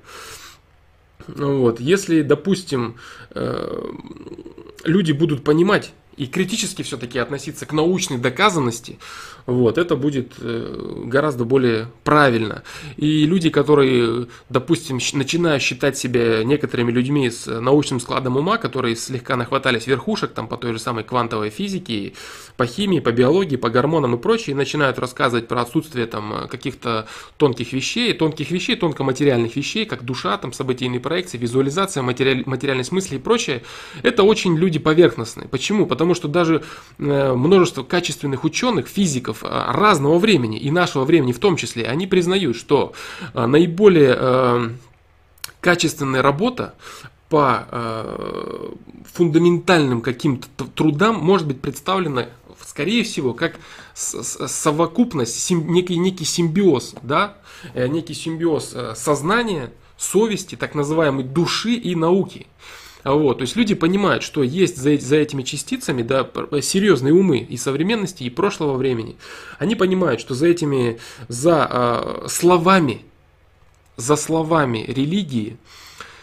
Вот. 1.28 1.80
Если, 1.80 2.22
допустим, 2.22 2.96
э, 3.30 3.82
люди 4.85 5.12
будут 5.12 5.45
понимать 5.45 5.93
и 6.21 6.27
критически 6.27 6.83
все-таки 6.83 7.18
относиться 7.18 7.64
к 7.64 7.73
научной 7.73 8.18
доказанности, 8.18 8.99
вот, 9.47 9.79
это 9.79 9.97
будет 9.97 10.35
э, 10.39 11.05
гораздо 11.07 11.47
более 11.47 11.89
правильно. 12.05 12.62
И 12.99 13.25
люди, 13.25 13.49
которые, 13.49 14.27
допустим, 14.51 15.01
начинают 15.14 15.62
считать 15.62 15.97
себя 15.97 16.45
некоторыми 16.45 16.93
людьми 16.93 17.31
с 17.31 17.47
научным 17.47 18.01
складом 18.01 18.37
ума, 18.37 18.59
которые 18.59 18.97
слегка 18.97 19.35
нахватались 19.37 19.87
верхушек 19.87 20.33
там, 20.33 20.47
по 20.47 20.59
той 20.59 20.75
же 20.75 20.79
самой 20.79 21.05
квантовой 21.05 21.49
физике, 21.49 22.12
по 22.59 22.66
химии, 22.66 23.01
по 23.01 23.12
биологии, 23.12 23.57
по 23.57 23.71
гормонам 23.71 24.14
и 24.14 24.18
прочее, 24.18 24.53
и 24.53 24.55
начинают 24.55 24.99
рассказывать 24.99 25.49
про 25.49 25.62
отсутствие 25.62 26.07
там, 26.07 26.49
каких-то 26.51 27.09
тонких 27.39 27.73
вещей, 27.73 28.12
тонких 28.12 28.51
вещей, 28.51 28.77
тонкоматериальных 28.77 29.57
вещей, 29.57 29.87
как 29.87 30.05
душа, 30.05 30.37
там, 30.37 30.53
событийные 30.53 31.01
проекции, 31.01 31.39
визуализация, 31.39 32.03
материаль, 32.03 32.43
материальность 32.45 32.93
мысли 32.93 33.16
и 33.16 33.18
прочее, 33.18 33.62
это 34.03 34.23
очень 34.23 34.55
люди 34.57 34.79
поверхностные. 34.79 35.49
Почему? 35.49 35.87
Потому 35.87 36.10
что 36.15 36.29
даже 36.29 36.63
э, 36.99 37.33
множество 37.35 37.83
качественных 37.83 38.45
ученых, 38.45 38.89
физиков, 38.89 39.45
Э, 39.51 39.73
разного 39.73 40.19
времени 40.19 40.59
и 40.59 40.71
нашего 40.71 41.05
времени 41.05 41.33
в 41.33 41.39
том 41.39 41.57
числе, 41.57 41.87
они 41.87 42.07
признают, 42.07 42.57
что 42.57 42.93
э, 43.35 43.47
наиболее 43.47 44.77
качественная 45.61 46.23
работа 46.23 46.75
по 47.29 47.67
фундаментальным 49.13 50.01
каким-то 50.01 50.65
трудам 50.75 51.17
может 51.17 51.47
быть 51.47 51.61
представлена, 51.61 52.29
скорее 52.65 53.05
всего, 53.05 53.35
как 53.35 53.57
совокупность, 53.95 55.51
некий, 55.51 55.97
некий 55.97 56.25
симбиоз, 56.25 56.95
да, 57.03 57.37
некий 57.75 58.15
симбиоз 58.15 58.75
сознания, 58.97 59.71
совести, 59.97 60.57
так 60.57 60.75
называемой 60.75 61.25
души 61.25 61.75
и 61.75 61.95
науки. 61.95 62.47
Вот, 63.05 63.38
то 63.38 63.42
есть 63.42 63.57
люди 63.57 63.74
понимают, 63.74 64.22
что 64.22 64.42
есть 64.42 64.76
за, 64.76 64.96
за 64.98 65.16
этими 65.16 65.42
частицами 65.42 66.03
да, 66.03 66.28
серьезные 66.61 67.14
умы 67.14 67.38
и 67.38 67.57
современности, 67.57 68.24
и 68.24 68.30
прошлого 68.30 68.76
времени. 68.76 69.16
Они 69.59 69.74
понимают, 69.74 70.20
что 70.20 70.34
за 70.34 70.48
этими, 70.48 70.98
за 71.28 71.68
э, 71.70 72.28
словами, 72.28 73.03
за 73.96 74.16
словами 74.16 74.84
религии 74.86 75.57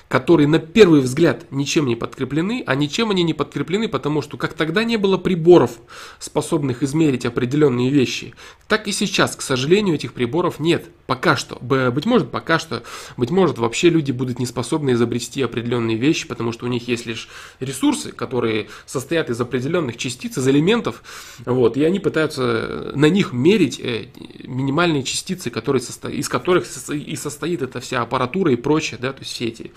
которые 0.07 0.47
на 0.47 0.59
первый 0.59 1.01
взгляд 1.01 1.45
ничем 1.51 1.85
не 1.85 1.95
подкреплены, 1.95 2.63
а 2.65 2.75
ничем 2.75 3.11
они 3.11 3.23
не 3.23 3.33
подкреплены, 3.33 3.89
потому 3.89 4.21
что 4.21 4.37
как 4.37 4.53
тогда 4.53 4.83
не 4.83 4.97
было 4.97 5.17
приборов, 5.17 5.79
способных 6.19 6.81
измерить 6.83 7.25
определенные 7.25 7.89
вещи, 7.89 8.33
так 8.67 8.87
и 8.87 8.91
сейчас, 8.91 9.35
к 9.35 9.41
сожалению, 9.41 9.95
этих 9.95 10.13
приборов 10.13 10.59
нет. 10.59 10.89
Пока 11.07 11.37
что. 11.37 11.57
Быть 11.61 12.05
может, 12.05 12.31
пока 12.31 12.59
что. 12.59 12.83
Быть 13.15 13.29
может, 13.29 13.57
вообще 13.57 13.89
люди 13.89 14.11
будут 14.11 14.39
не 14.39 14.45
способны 14.45 14.91
изобрести 14.91 15.41
определенные 15.41 15.97
вещи, 15.97 16.27
потому 16.27 16.51
что 16.51 16.65
у 16.65 16.69
них 16.69 16.87
есть 16.87 17.05
лишь 17.05 17.29
ресурсы, 17.59 18.11
которые 18.11 18.67
состоят 18.85 19.29
из 19.29 19.39
определенных 19.39 19.97
частиц, 19.97 20.37
из 20.37 20.47
элементов, 20.47 21.03
вот, 21.45 21.77
и 21.77 21.83
они 21.83 21.99
пытаются 21.99 22.91
на 22.95 23.09
них 23.09 23.31
мерить 23.31 23.79
э, 23.79 24.07
минимальные 24.43 25.03
частицы, 25.03 25.49
которые 25.49 25.81
состо... 25.81 26.09
из 26.09 26.27
которых 26.27 26.65
и 26.91 27.15
состоит 27.15 27.61
эта 27.61 27.79
вся 27.79 28.01
аппаратура 28.01 28.51
и 28.51 28.55
прочее, 28.55 28.97
да, 29.01 29.13
то 29.13 29.19
есть 29.19 29.31
все 29.31 29.47
эти 29.47 29.71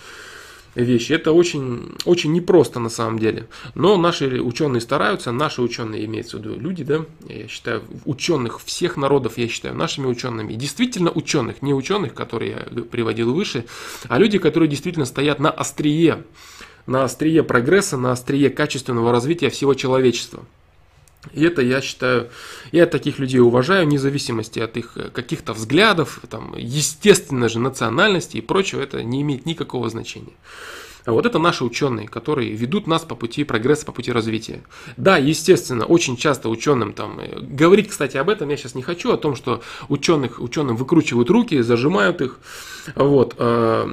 вещи. 0.74 1.12
Это 1.12 1.32
очень, 1.32 1.94
очень 2.04 2.32
непросто 2.32 2.80
на 2.80 2.88
самом 2.88 3.18
деле. 3.18 3.48
Но 3.74 3.96
наши 3.96 4.40
ученые 4.40 4.80
стараются, 4.80 5.32
наши 5.32 5.62
ученые 5.62 6.04
имеются 6.04 6.38
в 6.38 6.40
виду 6.40 6.58
люди, 6.58 6.84
да, 6.84 7.04
я 7.28 7.48
считаю, 7.48 7.82
ученых 8.04 8.60
всех 8.60 8.96
народов 8.96 9.38
я 9.38 9.48
считаю 9.48 9.74
нашими 9.74 10.06
учеными. 10.06 10.54
Действительно 10.54 11.10
ученых, 11.10 11.62
не 11.62 11.74
ученых, 11.74 12.14
которые 12.14 12.50
я 12.50 12.84
приводил 12.84 13.32
выше, 13.32 13.64
а 14.08 14.18
люди, 14.18 14.38
которые 14.38 14.68
действительно 14.68 15.06
стоят 15.06 15.40
на 15.40 15.50
острие, 15.50 16.24
на 16.86 17.04
острие 17.04 17.42
прогресса, 17.42 17.96
на 17.96 18.12
острие 18.12 18.50
качественного 18.50 19.12
развития 19.12 19.50
всего 19.50 19.74
человечества. 19.74 20.44
И 21.32 21.44
это, 21.44 21.60
я 21.62 21.80
считаю, 21.80 22.30
я 22.72 22.86
таких 22.86 23.18
людей 23.18 23.40
уважаю, 23.40 23.86
вне 23.86 23.98
зависимости 23.98 24.58
от 24.58 24.76
их 24.76 24.92
э, 24.96 25.10
каких-то 25.10 25.52
взглядов, 25.52 26.20
там, 26.30 26.54
естественно 26.56 27.48
же, 27.48 27.58
национальности 27.58 28.38
и 28.38 28.40
прочего, 28.40 28.80
это 28.80 29.02
не 29.02 29.20
имеет 29.20 29.44
никакого 29.44 29.90
значения. 29.90 30.32
А 31.04 31.12
вот 31.12 31.26
это 31.26 31.38
наши 31.38 31.64
ученые, 31.64 32.08
которые 32.08 32.52
ведут 32.52 32.86
нас 32.86 33.02
по 33.02 33.14
пути 33.14 33.44
прогресса, 33.44 33.86
по 33.86 33.92
пути 33.92 34.12
развития. 34.12 34.62
Да, 34.96 35.16
естественно, 35.16 35.84
очень 35.84 36.16
часто 36.16 36.48
ученым 36.48 36.92
там, 36.94 37.20
э, 37.20 37.38
говорить, 37.38 37.88
кстати, 37.88 38.16
об 38.16 38.30
этом 38.30 38.48
я 38.48 38.56
сейчас 38.56 38.74
не 38.74 38.82
хочу, 38.82 39.12
о 39.12 39.18
том, 39.18 39.36
что 39.36 39.62
ученых, 39.88 40.40
ученым 40.40 40.76
выкручивают 40.76 41.28
руки, 41.28 41.60
зажимают 41.60 42.22
их, 42.22 42.38
вот, 42.94 43.34
а, 43.38 43.88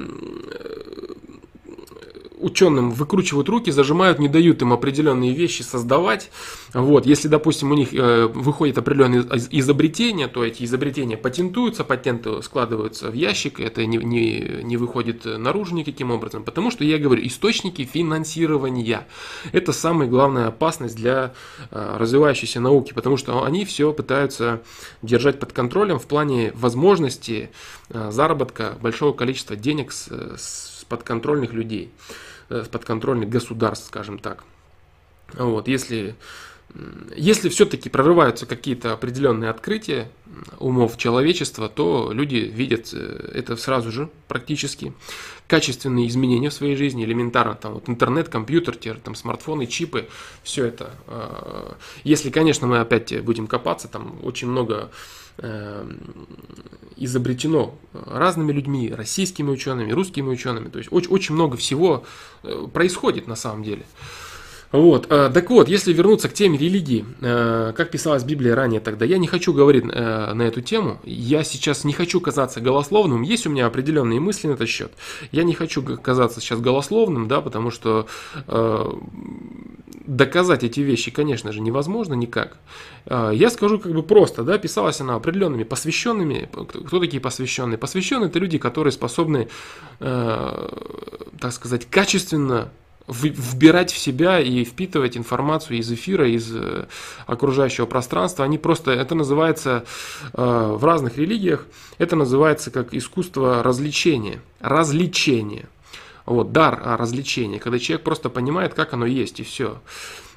ученым 2.40 2.90
выкручивают 2.90 3.48
руки, 3.48 3.70
зажимают, 3.70 4.18
не 4.18 4.28
дают 4.28 4.62
им 4.62 4.72
определенные 4.72 5.32
вещи 5.32 5.62
создавать. 5.62 6.30
Вот, 6.74 7.06
если, 7.06 7.28
допустим, 7.28 7.72
у 7.72 7.74
них 7.74 7.92
э, 7.92 8.26
выходит 8.26 8.78
определенное 8.78 9.24
изобретение, 9.50 10.28
то 10.28 10.44
эти 10.44 10.64
изобретения 10.64 11.16
патентуются, 11.16 11.84
патенты 11.84 12.42
складываются 12.42 13.10
в 13.10 13.14
ящик, 13.14 13.60
это 13.60 13.84
не, 13.86 13.98
не, 13.98 14.62
не 14.62 14.76
выходит 14.76 15.24
наружу 15.24 15.74
никаким 15.74 16.10
образом. 16.10 16.44
Потому 16.44 16.70
что, 16.70 16.84
я 16.84 16.98
говорю, 16.98 17.26
источники 17.26 17.84
финансирования– 17.84 19.06
это 19.52 19.72
самая 19.72 20.08
главная 20.08 20.48
опасность 20.48 20.96
для 20.96 21.32
э, 21.70 21.96
развивающейся 21.98 22.60
науки, 22.60 22.92
потому 22.92 23.16
что 23.16 23.44
они 23.44 23.64
все 23.64 23.92
пытаются 23.92 24.62
держать 25.02 25.40
под 25.40 25.52
контролем 25.52 25.98
в 25.98 26.06
плане 26.06 26.52
возможности 26.54 27.50
э, 27.90 28.10
заработка 28.10 28.76
большого 28.80 29.12
количества 29.12 29.56
денег 29.56 29.92
с, 29.92 30.08
с 30.08 30.84
подконтрольных 30.88 31.52
людей. 31.52 31.90
Э, 32.50 32.64
подконтрольных 32.70 33.28
государств, 33.28 33.86
скажем 33.88 34.18
так. 34.18 34.44
Вот, 35.34 35.68
если, 35.68 36.16
если 37.16 37.48
все-таки 37.48 37.88
прорываются 37.88 38.46
какие-то 38.46 38.92
определенные 38.92 39.50
открытия 39.50 40.10
умов 40.58 40.96
человечества, 40.96 41.68
то 41.68 42.10
люди 42.12 42.36
видят 42.36 42.90
э, 42.92 43.30
это 43.34 43.56
сразу 43.56 43.90
же 43.90 44.10
практически. 44.28 44.92
Качественные 45.46 46.06
изменения 46.08 46.50
в 46.50 46.54
своей 46.54 46.76
жизни, 46.76 47.04
элементарно, 47.04 47.54
там 47.54 47.74
вот 47.74 47.88
интернет, 47.88 48.28
компьютер, 48.28 48.76
те, 48.76 48.94
там 48.94 49.14
смартфоны, 49.14 49.66
чипы, 49.66 50.08
все 50.42 50.66
это. 50.66 50.90
Э, 51.06 51.72
если, 52.04 52.30
конечно, 52.30 52.66
мы 52.66 52.78
опять 52.78 53.18
будем 53.22 53.46
копаться, 53.46 53.88
там 53.88 54.18
очень 54.22 54.48
много 54.48 54.90
изобретено 56.96 57.78
разными 57.92 58.50
людьми, 58.50 58.92
российскими 58.92 59.50
учеными, 59.50 59.92
русскими 59.92 60.28
учеными. 60.28 60.68
То 60.68 60.78
есть 60.78 60.92
очень, 60.92 61.10
очень 61.10 61.34
много 61.36 61.56
всего 61.56 62.04
э, 62.42 62.66
происходит 62.72 63.28
на 63.28 63.36
самом 63.36 63.62
деле. 63.62 63.84
Вот, 64.70 65.06
э, 65.10 65.30
так 65.32 65.50
вот, 65.50 65.68
если 65.68 65.92
вернуться 65.92 66.28
к 66.28 66.34
теме 66.34 66.58
религии, 66.58 67.04
э, 67.20 67.72
как 67.76 67.90
писалась 67.90 68.24
Библия 68.24 68.54
ранее 68.54 68.80
тогда, 68.80 69.04
я 69.04 69.18
не 69.18 69.26
хочу 69.26 69.52
говорить 69.52 69.84
на 69.84 70.42
эту 70.42 70.60
тему, 70.60 71.00
я 71.04 71.44
сейчас 71.44 71.84
не 71.84 71.92
хочу 71.92 72.20
казаться 72.20 72.60
голословным, 72.60 73.22
есть 73.22 73.46
у 73.46 73.50
меня 73.50 73.66
определенные 73.66 74.20
мысли 74.20 74.48
на 74.48 74.52
этот 74.52 74.68
счет, 74.68 74.92
я 75.32 75.44
не 75.44 75.54
хочу 75.54 75.82
казаться 75.82 76.40
сейчас 76.40 76.60
голословным, 76.60 77.28
да, 77.28 77.40
потому 77.40 77.70
что 77.70 78.06
доказать 80.06 80.64
эти 80.64 80.80
вещи, 80.80 81.10
конечно 81.10 81.52
же, 81.52 81.60
невозможно 81.60 82.14
никак. 82.14 82.56
Я 83.06 83.50
скажу 83.50 83.78
как 83.78 83.92
бы 83.92 84.02
просто, 84.02 84.42
да, 84.42 84.58
писалась 84.58 85.00
она 85.00 85.14
определенными 85.14 85.64
посвященными. 85.64 86.48
Кто 86.86 86.98
такие 86.98 87.20
посвященные? 87.20 87.78
Посвященные 87.78 88.28
это 88.28 88.38
люди, 88.38 88.58
которые 88.58 88.92
способны, 88.92 89.48
э, 90.00 90.68
так 91.40 91.52
сказать, 91.52 91.86
качественно 91.86 92.70
вбирать 93.08 93.90
в 93.90 93.98
себя 93.98 94.38
и 94.38 94.64
впитывать 94.64 95.16
информацию 95.16 95.78
из 95.78 95.90
эфира, 95.90 96.28
из 96.28 96.54
э, 96.54 96.86
окружающего 97.26 97.86
пространства. 97.86 98.44
Они 98.44 98.58
просто, 98.58 98.90
это 98.90 99.14
называется 99.14 99.84
э, 100.34 100.72
в 100.76 100.84
разных 100.84 101.16
религиях, 101.16 101.66
это 101.96 102.16
называется 102.16 102.70
как 102.70 102.94
искусство 102.94 103.62
развлечения. 103.62 104.40
Развлечения. 104.60 105.68
Вот, 106.26 106.52
дар 106.52 106.78
развлечения, 106.98 107.58
когда 107.58 107.78
человек 107.78 108.04
просто 108.04 108.28
понимает, 108.28 108.74
как 108.74 108.92
оно 108.92 109.06
есть, 109.06 109.40
и 109.40 109.42
все. 109.42 109.80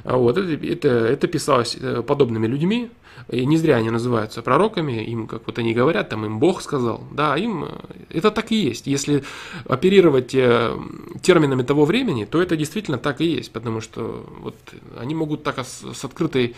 Вот, 0.06 0.38
это, 0.38 0.66
это, 0.66 0.88
это 0.88 1.28
писалось 1.28 1.78
э, 1.80 2.02
подобными 2.02 2.48
людьми, 2.48 2.90
и 3.30 3.46
не 3.46 3.58
зря 3.58 3.78
они 3.78 3.90
называются 3.90 4.42
пророками, 4.42 5.04
им, 5.04 5.28
как 5.28 5.44
вот 5.46 5.60
они 5.60 5.74
говорят, 5.74 6.10
там 6.10 6.26
им 6.26 6.40
Бог 6.40 6.62
сказал, 6.62 7.04
да, 7.12 7.38
им 7.38 7.66
э, 7.66 7.68
это 8.10 8.32
так 8.32 8.52
и 8.52 8.56
есть. 8.56 8.88
Если 8.88 9.24
оперировать 9.66 10.36
э, 10.36 10.78
терминами 11.22 11.64
того 11.64 11.86
времени, 11.86 12.26
то 12.26 12.42
это 12.42 12.58
действительно 12.58 12.98
так 12.98 13.22
и 13.22 13.26
есть, 13.26 13.52
потому 13.52 13.82
что 13.82 14.26
вот 14.40 14.56
они 14.98 15.16
могут 15.16 15.44
так 15.44 15.60
с 15.60 16.04
открытой 16.04 16.56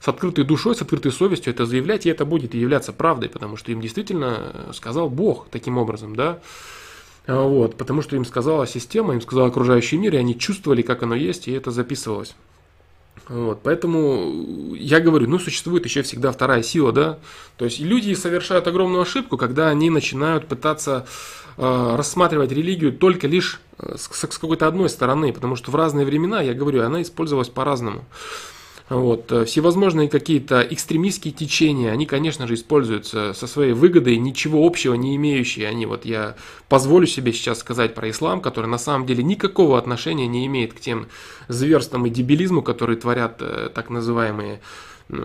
с 0.00 0.08
открытой 0.08 0.44
душой, 0.44 0.74
с 0.74 0.82
открытой 0.82 1.12
совестью 1.12 1.52
это 1.52 1.64
заявлять, 1.64 2.06
и 2.06 2.10
это 2.10 2.24
будет 2.24 2.54
являться 2.54 2.92
правдой, 2.92 3.28
потому 3.28 3.56
что 3.56 3.70
им 3.70 3.80
действительно 3.80 4.72
сказал 4.72 5.08
Бог 5.08 5.46
таким 5.48 5.78
образом, 5.78 6.16
да. 6.16 6.40
Вот, 7.28 7.76
потому 7.76 8.02
что 8.02 8.16
им 8.16 8.24
сказала 8.24 8.66
система, 8.66 9.14
им 9.14 9.20
сказал 9.20 9.46
окружающий 9.46 9.98
мир, 9.98 10.14
и 10.14 10.18
они 10.18 10.36
чувствовали, 10.36 10.82
как 10.82 11.04
оно 11.04 11.14
есть, 11.14 11.46
и 11.46 11.52
это 11.52 11.70
записывалось. 11.70 12.34
Вот, 13.28 13.60
поэтому 13.62 14.74
я 14.74 15.00
говорю, 15.00 15.28
ну, 15.28 15.38
существует 15.38 15.84
еще 15.84 16.02
всегда 16.02 16.32
вторая 16.32 16.62
сила, 16.62 16.92
да. 16.92 17.18
То 17.56 17.64
есть 17.64 17.78
люди 17.78 18.14
совершают 18.14 18.66
огромную 18.66 19.02
ошибку, 19.02 19.36
когда 19.36 19.68
они 19.68 19.90
начинают 19.90 20.48
пытаться 20.48 21.06
э, 21.56 21.94
рассматривать 21.96 22.50
религию 22.50 22.92
только 22.92 23.28
лишь 23.28 23.60
э, 23.78 23.96
с, 23.96 24.10
с 24.12 24.38
какой-то 24.38 24.66
одной 24.66 24.88
стороны, 24.88 25.32
потому 25.32 25.56
что 25.56 25.70
в 25.70 25.76
разные 25.76 26.04
времена, 26.04 26.42
я 26.42 26.52
говорю, 26.52 26.82
она 26.82 27.02
использовалась 27.02 27.48
по-разному. 27.48 28.04
Вот. 28.92 29.32
Э, 29.32 29.46
всевозможные 29.46 30.10
какие-то 30.10 30.60
экстремистские 30.60 31.32
течения, 31.32 31.90
они, 31.90 32.04
конечно 32.04 32.46
же, 32.46 32.54
используются 32.54 33.32
со 33.32 33.46
своей 33.46 33.72
выгодой, 33.72 34.18
ничего 34.18 34.66
общего 34.66 34.92
не 34.92 35.16
имеющие. 35.16 35.66
Они, 35.66 35.86
вот 35.86 36.04
я 36.04 36.36
позволю 36.68 37.06
себе 37.06 37.32
сейчас 37.32 37.60
сказать 37.60 37.94
про 37.94 38.10
ислам, 38.10 38.42
который 38.42 38.66
на 38.66 38.76
самом 38.76 39.06
деле 39.06 39.24
никакого 39.24 39.78
отношения 39.78 40.26
не 40.26 40.44
имеет 40.44 40.74
к 40.74 40.80
тем 40.80 41.06
зверствам 41.48 42.04
и 42.04 42.10
дебилизму, 42.10 42.60
которые 42.60 42.98
творят 42.98 43.36
э, 43.40 43.70
так 43.74 43.88
называемые 43.88 44.60
э, 45.08 45.16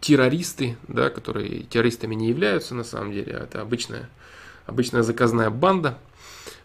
террористы, 0.00 0.78
да, 0.88 1.10
которые 1.10 1.64
террористами 1.64 2.14
не 2.14 2.28
являются 2.28 2.74
на 2.74 2.84
самом 2.84 3.12
деле, 3.12 3.36
а 3.36 3.44
это 3.44 3.60
обычная, 3.60 4.08
обычная 4.64 5.02
заказная 5.02 5.50
банда– 5.50 5.98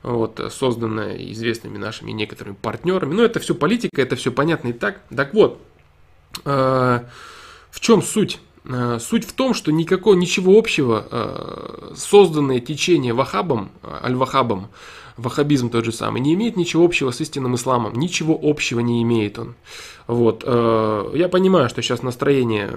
вот, 0.04 0.40
созданная 0.52 1.16
известными 1.32 1.78
нашими 1.78 2.12
некоторыми 2.12 2.56
партнерами. 2.56 3.14
Но 3.14 3.24
это 3.24 3.40
все 3.40 3.56
политика, 3.56 4.02
это 4.02 4.16
все 4.16 4.32
понятно 4.32 4.70
и 4.70 4.74
так. 4.74 5.02
Так 5.16 5.34
вот, 5.34 5.62
э, 6.46 7.00
в 7.70 7.80
чем 7.80 8.02
суть? 8.02 8.40
Э, 8.66 8.98
суть 9.00 9.26
в 9.26 9.34
том, 9.34 9.54
что 9.54 9.72
никакого, 9.72 10.16
ничего 10.16 10.58
общего 10.58 11.08
э, 11.10 11.94
созданное 11.96 12.60
течение 12.60 13.14
вахабом, 13.14 13.72
аль-вахабом, 13.84 14.70
ваххабизм 15.18 15.70
тот 15.70 15.86
же 15.86 15.92
самый, 15.92 16.22
не 16.22 16.34
имеет 16.34 16.56
ничего 16.56 16.86
общего 16.86 17.12
с 17.12 17.22
истинным 17.22 17.56
исламом. 17.56 17.94
Ничего 17.96 18.40
общего 18.42 18.80
не 18.80 19.04
имеет 19.04 19.38
он. 19.38 19.56
Вот. 20.10 20.44
Э, 20.44 21.12
я 21.14 21.30
понимаю, 21.30 21.70
что 21.70 21.84
сейчас 21.84 22.02
настроения 22.02 22.72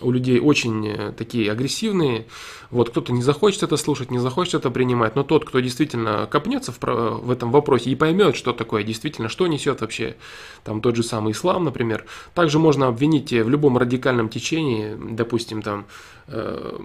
у 0.00 0.10
людей 0.10 0.40
очень 0.40 0.88
э, 0.88 1.12
такие 1.16 1.48
агрессивные. 1.52 2.26
Вот 2.72 2.90
кто-то 2.90 3.12
не 3.12 3.22
захочет 3.22 3.62
это 3.62 3.76
слушать, 3.76 4.10
не 4.10 4.18
захочет 4.18 4.54
это 4.54 4.68
принимать, 4.68 5.14
но 5.14 5.22
тот, 5.22 5.44
кто 5.44 5.60
действительно 5.60 6.26
копнется 6.28 6.72
в, 6.72 6.80
в 6.80 7.30
этом 7.30 7.52
вопросе 7.52 7.90
и 7.90 7.94
поймет, 7.94 8.34
что 8.34 8.52
такое 8.52 8.82
действительно, 8.82 9.28
что 9.28 9.46
несет 9.46 9.82
вообще 9.82 10.16
там 10.64 10.80
тот 10.80 10.96
же 10.96 11.04
самый 11.04 11.30
ислам, 11.30 11.62
например, 11.62 12.06
также 12.34 12.58
можно 12.58 12.88
обвинить 12.88 13.30
в 13.30 13.48
любом 13.48 13.78
радикальном 13.78 14.28
течении, 14.28 14.96
допустим, 15.12 15.62
там 15.62 15.86
э, 16.26 16.76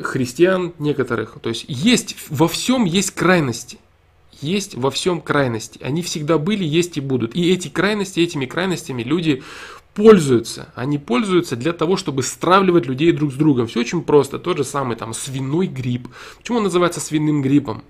христиан 0.00 0.72
некоторых. 0.78 1.36
То 1.42 1.50
есть 1.50 1.66
есть 1.68 2.16
во 2.30 2.48
всем 2.48 2.86
есть 2.86 3.10
крайности 3.10 3.78
есть 4.40 4.74
во 4.74 4.90
всем 4.90 5.20
крайности. 5.20 5.78
Они 5.82 6.02
всегда 6.02 6.38
были, 6.38 6.64
есть 6.64 6.96
и 6.96 7.00
будут. 7.00 7.34
И 7.34 7.52
эти 7.52 7.68
крайности, 7.68 8.20
этими 8.20 8.46
крайностями 8.46 9.02
люди 9.02 9.42
пользуются. 9.94 10.72
Они 10.74 10.98
пользуются 10.98 11.56
для 11.56 11.72
того, 11.72 11.96
чтобы 11.96 12.22
стравливать 12.22 12.86
людей 12.86 13.12
друг 13.12 13.32
с 13.32 13.36
другом. 13.36 13.66
Все 13.66 13.80
очень 13.80 14.02
просто. 14.02 14.38
Тот 14.38 14.58
же 14.58 14.64
самый 14.64 14.96
там 14.96 15.12
свиной 15.14 15.66
грипп. 15.66 16.08
Почему 16.38 16.58
он 16.58 16.64
называется 16.64 17.00
свиным 17.00 17.42
гриппом? 17.42 17.82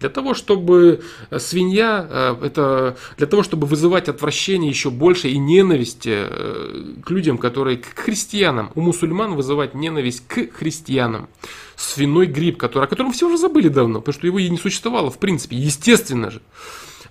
Для 0.00 0.08
того, 0.08 0.34
чтобы 0.34 1.02
э, 1.30 1.38
свинья, 1.38 2.06
э, 2.08 2.46
это 2.46 2.96
для 3.16 3.26
того, 3.26 3.42
чтобы 3.42 3.66
вызывать 3.66 4.08
отвращение 4.08 4.68
еще 4.68 4.90
больше 4.90 5.28
и 5.28 5.38
ненависть 5.38 6.06
э, 6.06 6.94
к 7.04 7.10
людям, 7.10 7.38
которые 7.38 7.76
к 7.76 7.86
христианам. 7.96 8.72
У 8.74 8.80
мусульман 8.80 9.34
вызывать 9.34 9.74
ненависть 9.74 10.26
к 10.26 10.52
христианам. 10.52 11.28
Свиной 11.76 12.26
грипп, 12.26 12.58
который, 12.58 12.84
о 12.84 12.88
котором 12.88 13.12
все 13.12 13.28
уже 13.28 13.38
забыли 13.38 13.68
давно, 13.68 14.00
потому 14.00 14.14
что 14.14 14.26
его 14.26 14.38
и 14.38 14.48
не 14.48 14.58
существовало 14.58 15.10
в 15.10 15.18
принципе, 15.18 15.56
естественно 15.56 16.30
же. 16.30 16.42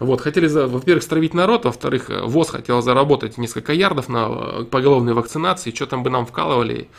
Вот, 0.02 0.20
хотели, 0.20 0.48
во-первых, 0.48 1.04
стравить 1.04 1.36
народ, 1.36 1.66
во-вторых, 1.66 2.10
ВОЗ 2.10 2.50
хотел 2.50 2.82
заработать 2.82 3.38
несколько 3.38 3.72
ярдов 3.72 4.10
на 4.10 4.64
поголовной 4.64 5.14
вакцинации, 5.14 5.70
что 5.70 5.86
там 5.86 6.02
бы 6.02 6.10
нам 6.10 6.26
вкалывали, 6.26 6.90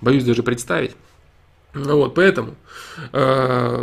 боюсь 0.00 0.22
даже 0.22 0.44
представить. 0.44 0.94
Ну 1.74 1.96
вот, 1.96 2.14
поэтому, 2.14 2.54
э, 3.12 3.82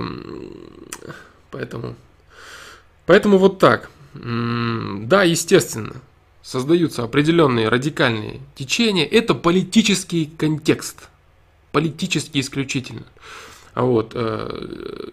поэтому, 1.51 1.95
поэтому 3.05 3.37
вот 3.39 3.59
так. 3.59 3.89
Да, 4.13 5.23
естественно, 5.23 5.97
создаются 6.41 7.03
определенные 7.03 7.67
радикальные 7.67 8.39
течения. 8.55 9.05
Это 9.05 9.35
политический 9.35 10.27
контекст, 10.27 11.09
политический 11.73 12.39
исключительно. 12.39 13.03
Вот, 13.75 14.13
э, 14.15 15.09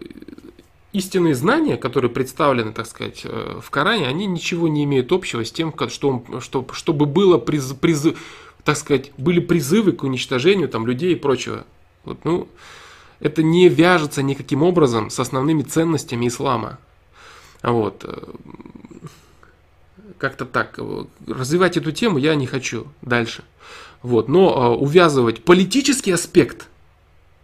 истинные 0.93 1.33
знания, 1.33 1.75
которые 1.75 2.09
представлены, 2.09 2.71
так 2.71 2.85
сказать, 2.85 3.21
э, 3.25 3.59
в 3.61 3.69
Коране, 3.69 4.07
они 4.07 4.27
ничего 4.27 4.67
не 4.67 4.83
имеют 4.85 5.11
общего 5.11 5.43
с 5.43 5.51
тем, 5.51 5.73
что, 5.89 6.23
что, 6.39 6.65
чтобы 6.71 7.05
было 7.07 7.37
приз, 7.37 7.73
приз, 7.73 8.07
так 8.63 8.77
сказать, 8.77 9.11
были 9.17 9.39
призывы 9.39 9.91
к 9.91 10.03
уничтожению 10.03 10.69
там, 10.69 10.87
людей 10.87 11.13
и 11.13 11.15
прочего. 11.15 11.65
Вот, 12.05 12.23
ну, 12.23 12.47
это 13.19 13.41
не 13.41 13.67
вяжется 13.69 14.21
никаким 14.21 14.61
образом 14.61 15.09
с 15.09 15.19
основными 15.19 15.63
ценностями 15.63 16.27
ислама. 16.27 16.77
Вот. 17.63 18.05
Э, 18.05 18.21
как-то 20.19 20.45
так. 20.45 20.79
Развивать 21.27 21.75
эту 21.75 21.91
тему 21.91 22.17
я 22.17 22.35
не 22.35 22.45
хочу 22.45 22.87
дальше. 23.01 23.43
Вот. 24.03 24.29
Но 24.29 24.75
э, 24.75 24.77
увязывать 24.77 25.43
политический 25.43 26.11
аспект– 26.11 26.67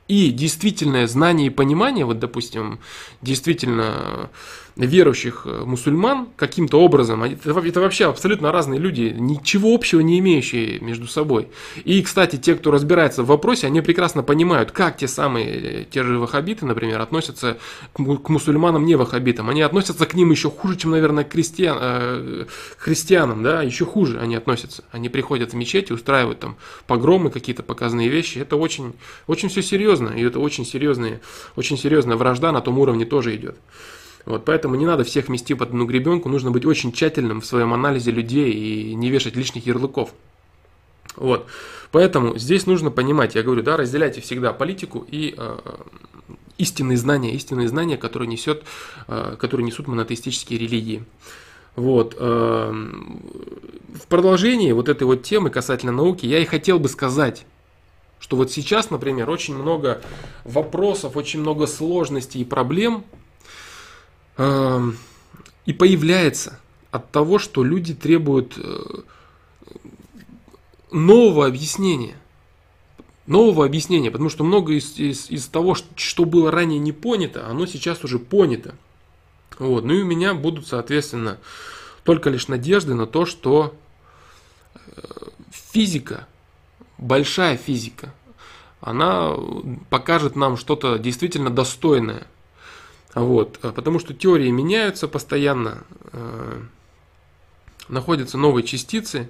и 0.10 0.32
действительное 0.32 1.08
знание 1.08 1.48
и 1.48 1.52
понимание, 1.52 2.04
вот, 2.04 2.20
допустим, 2.20 2.80
действительно 3.22 4.30
верующих 4.86 5.44
э, 5.46 5.64
мусульман 5.66 6.28
каким-то 6.36 6.80
образом, 6.80 7.24
это, 7.24 7.60
это 7.60 7.82
вообще 7.82 8.06
абсолютно 8.06 8.52
разные 8.52 8.80
люди, 8.80 9.16
ничего 9.18 9.74
общего 9.74 10.00
не 10.00 10.20
имеющие 10.20 10.80
между 10.80 11.08
собой. 11.08 11.50
И, 11.84 12.02
кстати, 12.02 12.38
те, 12.38 12.56
кто 12.56 12.72
разбирается 12.72 13.24
в 13.24 13.28
вопросе, 13.28 13.68
они 13.68 13.82
прекрасно 13.82 14.24
понимают, 14.24 14.72
как 14.72 14.98
те 14.98 15.08
самые, 15.08 15.82
э, 15.82 15.86
те 15.90 16.04
же 16.04 16.18
ваххабиты, 16.20 16.66
например, 16.66 17.02
относятся 17.02 17.58
к, 17.94 18.30
мусульманам 18.30 18.86
не 18.86 18.96
ваххабитам. 18.96 19.50
Они 19.50 19.62
относятся 19.62 20.06
к 20.06 20.14
ним 20.14 20.32
еще 20.32 20.50
хуже, 20.50 20.78
чем, 20.78 20.92
наверное, 20.92 21.24
к 21.24 21.32
христиан, 21.32 21.78
э, 21.82 22.46
христианам, 22.78 23.44
да, 23.44 23.62
еще 23.62 23.86
хуже 23.86 24.20
они 24.20 24.36
относятся. 24.36 24.84
Они 24.92 25.10
приходят 25.10 25.52
в 25.52 25.56
мечети, 25.56 25.92
устраивают 25.92 26.40
там 26.40 26.58
погромы, 26.88 27.32
какие-то 27.32 27.64
показанные 27.64 28.10
вещи. 28.10 28.40
Это 28.40 28.56
очень, 28.56 28.94
очень 29.28 29.50
все 29.50 29.62
серьезно, 29.62 30.10
и 30.10 30.24
это 30.24 30.40
очень 30.40 30.66
серьезные, 30.66 31.22
очень 31.56 31.78
серьезная 31.78 32.16
вражда 32.16 32.52
на 32.52 32.62
том 32.62 32.80
уровне 32.80 33.06
тоже 33.06 33.36
идет. 33.36 33.58
Вот, 34.26 34.46
поэтому 34.46 34.76
не 34.76 34.86
надо 34.86 35.04
всех 35.04 35.30
мести 35.30 35.54
под 35.54 35.70
одну 35.70 35.86
гребенку, 35.86 36.30
нужно 36.30 36.52
быть 36.52 36.66
очень 36.66 36.92
тщательным 36.92 37.42
в 37.42 37.46
своем 37.46 37.74
анализе 37.74 38.12
людей 38.12 38.52
и 38.52 38.94
не 38.94 39.10
вешать 39.10 39.36
лишних 39.36 39.66
ярлыков. 39.66 40.14
Вот. 41.16 41.48
Поэтому 41.92 42.38
здесь 42.38 42.68
нужно 42.68 42.92
понимать, 42.92 43.36
я 43.36 43.44
говорю, 43.44 43.64
да, 43.64 43.76
разделяйте 43.78 44.22
всегда 44.22 44.54
политику 44.54 45.06
и 45.10 45.34
э, 45.36 45.58
истинные 46.58 46.98
знания, 46.98 47.34
истинные 47.34 47.68
знания, 47.68 47.98
которые, 47.98 48.28
несет, 48.28 48.64
э, 49.08 49.36
которые 49.40 49.66
несут 49.66 49.88
монотеистические 49.88 50.60
религии. 50.60 51.04
Вот. 51.76 52.16
Э, 52.20 52.72
в 52.72 54.08
продолжении 54.08 54.72
вот 54.72 54.88
этой 54.88 55.04
вот 55.04 55.24
темы 55.24 55.50
касательно 55.50 55.92
науки 55.92 56.26
я 56.28 56.40
и 56.40 56.46
хотел 56.46 56.80
бы 56.80 56.90
сказать, 56.90 57.46
что 58.20 58.38
вот 58.38 58.52
сейчас, 58.52 58.92
например, 58.92 59.30
очень 59.30 59.56
много 59.56 60.02
вопросов, 60.44 61.18
очень 61.18 61.40
много 61.40 61.66
сложностей 61.66 62.42
и 62.42 62.46
проблем 62.46 63.04
и 64.40 65.74
появляется 65.74 66.60
от 66.92 67.12
того, 67.12 67.40
что 67.40 67.64
люди 67.64 67.94
требуют 67.94 68.54
э, 68.58 69.02
нового 70.92 71.46
объяснения. 71.46 72.16
Нового 73.28 73.66
объяснения, 73.66 74.10
потому 74.10 74.30
что 74.30 74.44
много 74.44 74.74
из, 74.74 74.98
из, 74.98 75.30
из 75.30 75.46
того, 75.48 75.76
что 75.96 76.26
было 76.26 76.50
ранее 76.50 76.80
не 76.80 76.92
понято, 76.92 77.48
оно 77.48 77.68
сейчас 77.68 78.04
уже 78.04 78.18
понято. 78.18 78.74
Вот. 79.60 79.84
Ну 79.84 79.94
и 79.94 80.02
у 80.02 80.06
меня 80.06 80.34
будут, 80.34 80.68
соответственно, 80.68 81.38
только 82.04 82.30
лишь 82.30 82.48
надежды 82.48 82.96
на 82.96 83.06
то, 83.06 83.26
что 83.26 83.76
э, 84.96 85.02
физика, 85.52 86.28
большая 86.98 87.58
физика, 87.58 88.14
она 88.82 89.36
покажет 89.90 90.36
нам 90.36 90.56
что-то 90.56 90.98
действительно 90.98 91.50
достойное– 91.50 92.26
Вот, 93.16 93.60
потому 93.60 94.00
что 94.00 94.14
теории 94.14 94.50
меняются 94.50 95.08
постоянно, 95.08 95.84
находятся 97.88 98.38
новые 98.38 98.64
частицы, 98.64 99.30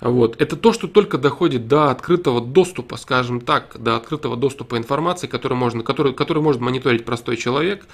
вот. 0.00 0.40
Это 0.40 0.56
то, 0.56 0.72
что 0.72 0.88
только 0.88 1.16
доходит 1.16 1.68
до 1.68 1.90
открытого 1.90 2.40
доступа, 2.40 2.96
скажем 2.96 3.40
так, 3.40 3.76
до 3.78 3.96
открытого 3.96 4.36
доступа 4.36 4.76
информации, 4.76 5.26
который, 5.26 5.54
можно, 5.54 5.82
который, 5.82 6.12
который 6.12 6.42
может 6.42 6.60
мониторить 6.60 7.04
простой 7.04 7.36
человек, 7.36 7.86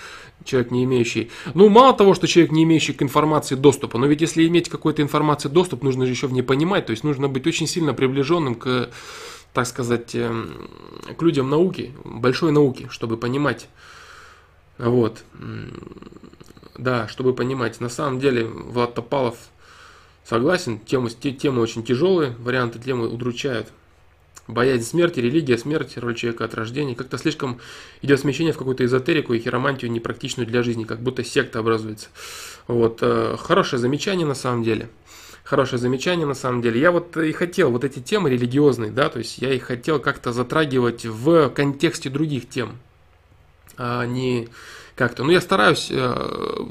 человек 0.44 0.72
не 0.72 0.84
имеющий. 0.84 1.30
Ну, 1.54 1.68
мало 1.68 1.94
того, 1.94 2.14
что 2.14 2.26
человек 2.26 2.50
не 2.50 2.64
имеющий 2.64 2.92
к 2.92 3.02
информации 3.02 3.54
доступа, 3.54 3.98
но 3.98 4.06
ведь 4.06 4.20
если 4.20 4.46
иметь 4.46 4.68
какой-то 4.68 5.00
информации 5.02 5.48
доступ, 5.48 5.84
нужно 5.84 6.06
же 6.06 6.12
еще 6.12 6.26
в 6.26 6.32
ней 6.32 6.42
понимать, 6.42 6.86
то 6.86 6.90
есть 6.90 7.04
нужно 7.04 7.28
быть 7.28 7.46
очень 7.46 7.68
сильно 7.68 7.94
приближенным 7.94 8.56
к, 8.56 8.90
так 9.52 9.66
сказать, 9.66 10.14
эм, 10.14 10.68
к 11.16 11.22
людям 11.22 11.50
науки, 11.50 11.92
большой 12.04 12.50
науки, 12.50 12.88
чтобы 12.90 13.16
понимать. 13.16 13.68
Вот. 14.78 15.24
Да, 16.76 17.08
чтобы 17.08 17.34
понимать. 17.34 17.80
На 17.80 17.88
самом 17.88 18.20
деле 18.20 18.44
Влад 18.44 18.94
Топалов– 18.94 19.36
Согласен, 20.24 20.78
темы, 20.78 21.10
темы 21.10 21.60
очень 21.60 21.82
тяжелые, 21.82 22.34
варианты 22.38 22.78
темы 22.78 23.08
удручают. 23.08 23.68
Боязнь 24.46 24.84
смерти, 24.84 25.20
религия, 25.20 25.58
смерть, 25.58 25.96
роль 25.96 26.14
человека 26.14 26.44
от 26.44 26.54
рождения. 26.54 26.94
Как-то 26.94 27.18
слишком 27.18 27.60
идет 28.02 28.20
смещение 28.20 28.52
в 28.52 28.58
какую-то 28.58 28.84
эзотерику 28.84 29.34
и 29.34 29.40
хиромантию 29.40 29.90
непрактичную 29.90 30.46
для 30.46 30.62
жизни, 30.62 30.84
как 30.84 31.00
будто 31.00 31.24
секта 31.24 31.58
образуется. 31.58 32.08
Вот, 32.66 32.98
э, 33.02 33.36
хорошее 33.38 33.80
замечание 33.80 34.26
на 34.26 34.34
самом 34.34 34.62
деле. 34.62 34.88
Хорошее 35.44 35.78
замечание 35.80 36.26
на 36.26 36.34
самом 36.34 36.62
деле. 36.62 36.80
Я 36.80 36.92
вот 36.92 37.16
и 37.16 37.32
хотел 37.32 37.70
вот 37.70 37.84
эти 37.84 37.98
темы 37.98 38.30
религиозные, 38.30 38.90
да, 38.90 39.08
то 39.08 39.18
есть 39.18 39.38
я 39.38 39.52
их 39.52 39.64
хотел 39.64 39.98
как-то 39.98 40.32
затрагивать 40.32 41.04
в 41.04 41.48
контексте 41.50 42.10
других 42.10 42.48
тем, 42.48 42.78
а 43.76 44.04
не 44.04 44.48
как-то. 44.94 45.24
Ну, 45.24 45.30
я 45.30 45.40
стараюсь 45.40 45.88
э, 45.90 46.66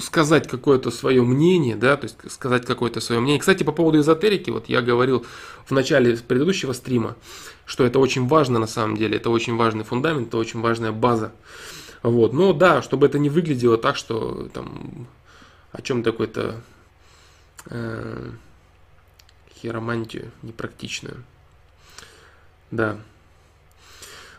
сказать 0.00 0.48
какое-то 0.48 0.90
свое 0.90 1.22
мнение, 1.22 1.76
да, 1.76 1.96
то 1.96 2.04
есть 2.04 2.16
сказать 2.30 2.64
какое-то 2.64 3.00
свое 3.00 3.20
мнение. 3.20 3.40
Кстати, 3.40 3.62
по 3.64 3.72
поводу 3.72 4.00
эзотерики, 4.00 4.50
вот 4.50 4.68
я 4.68 4.80
говорил 4.80 5.26
в 5.66 5.70
начале 5.72 6.16
предыдущего 6.16 6.72
стрима, 6.72 7.16
что 7.64 7.84
это 7.84 7.98
очень 7.98 8.26
важно 8.26 8.58
на 8.58 8.66
самом 8.66 8.96
деле, 8.96 9.16
это 9.16 9.30
очень 9.30 9.56
важный 9.56 9.84
фундамент, 9.84 10.28
это 10.28 10.38
очень 10.38 10.60
важная 10.60 10.92
база. 10.92 11.32
Вот, 12.02 12.32
но 12.32 12.52
да, 12.52 12.82
чтобы 12.82 13.06
это 13.06 13.18
не 13.18 13.28
выглядело 13.28 13.76
так, 13.78 13.96
что 13.96 14.48
там 14.52 15.06
о 15.72 15.82
чем 15.82 16.02
такой-то 16.02 16.60
э, 17.66 18.30
хиромантию 19.60 20.30
непрактичную. 20.42 21.22
Да. 22.70 22.98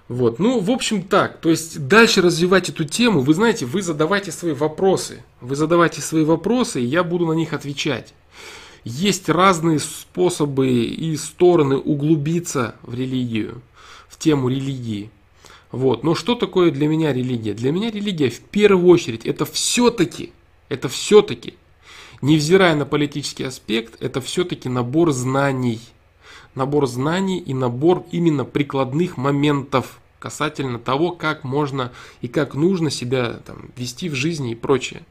Вот, 0.08 0.39
ну, 0.39 0.60
в 0.60 0.72
общем, 0.72 1.03
так. 1.03 1.39
То 1.41 1.49
есть 1.49 1.88
дальше 1.88 2.22
развивать 2.22 2.70
эту 2.70 2.86
тему, 2.86 3.20
вы 3.20 3.34
знаете, 3.34 3.66
вы 3.66 3.82
задавайте 3.82 4.32
свои 4.32 4.53
вопросы. 4.53 5.24
Вы 5.41 5.55
задавайте 5.55 6.01
свои 6.01 6.24
вопросы, 6.24 6.82
и 6.82 6.86
я 6.86 7.03
буду 7.03 7.26
на 7.26 7.34
них 7.34 7.53
отвечать. 7.53 8.14
Есть 8.86 9.28
разные 9.28 9.80
способы 9.80 10.70
и 10.70 11.18
стороны 11.18 11.78
углубиться 11.78 12.76
в 12.84 12.93
религию, 12.93 13.62
в 14.08 14.18
тему 14.18 14.47
религии. 14.47 15.12
Вот. 15.72 16.05
Но 16.05 16.16
что 16.16 16.36
такое 16.36 16.72
для 16.72 16.88
меня 16.88 17.12
религия? 17.12 17.53
Для 17.53 17.74
меня 17.74 17.91
религия 17.91 18.30
в 18.30 18.39
первую 18.39 18.88
очередь 18.88 19.26
это 19.26 19.43
все-таки, 19.43 20.32
это 20.70 20.88
все-таки, 20.88 21.55
невзирая 22.22 22.76
на 22.76 22.86
политический 22.86 23.43
аспект, 23.43 24.01
это 24.01 24.22
все-таки 24.22 24.70
набор 24.70 25.12
знаний– 25.12 25.82
набор 26.58 26.88
знаний 26.88 27.39
и 27.39 27.53
набор 27.53 28.03
именно 28.12 28.43
прикладных 28.43 29.16
моментов 29.16 29.99
касательно 30.20 30.80
того, 30.80 31.12
как 31.12 31.43
можно 31.43 31.91
и 32.22 32.28
как 32.28 32.55
нужно 32.55 32.89
себя 32.89 33.39
там, 33.45 33.70
вести 33.78 34.10
в 34.10 34.16
жизни 34.16 34.51
и 34.51 34.55
прочее. 34.55 35.03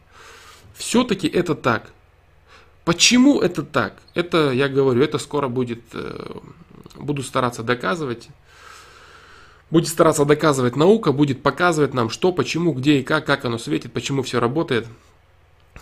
Все-таки 0.75 1.27
это 1.27 1.55
так. 1.55 1.93
Почему 2.85 3.41
это 3.41 3.63
так? 3.63 3.95
Это, 4.15 4.51
я 4.51 4.69
говорю, 4.69 5.03
это 5.03 5.19
скоро 5.19 5.49
будет, 5.49 5.83
э, 5.93 6.37
буду 6.97 7.23
стараться 7.23 7.63
доказывать. 7.63 8.29
Будет 9.71 9.89
стараться 9.89 10.25
доказывать 10.25 10.77
наука, 10.77 11.11
будет 11.13 11.43
показывать 11.43 11.95
нам, 11.95 12.11
что, 12.11 12.31
почему, 12.31 12.73
где 12.73 13.01
и 13.01 13.03
как, 13.03 13.27
как 13.27 13.45
оно 13.45 13.59
светит, 13.59 13.93
почему 13.93 14.23
все 14.23 14.39
работает 14.39 14.87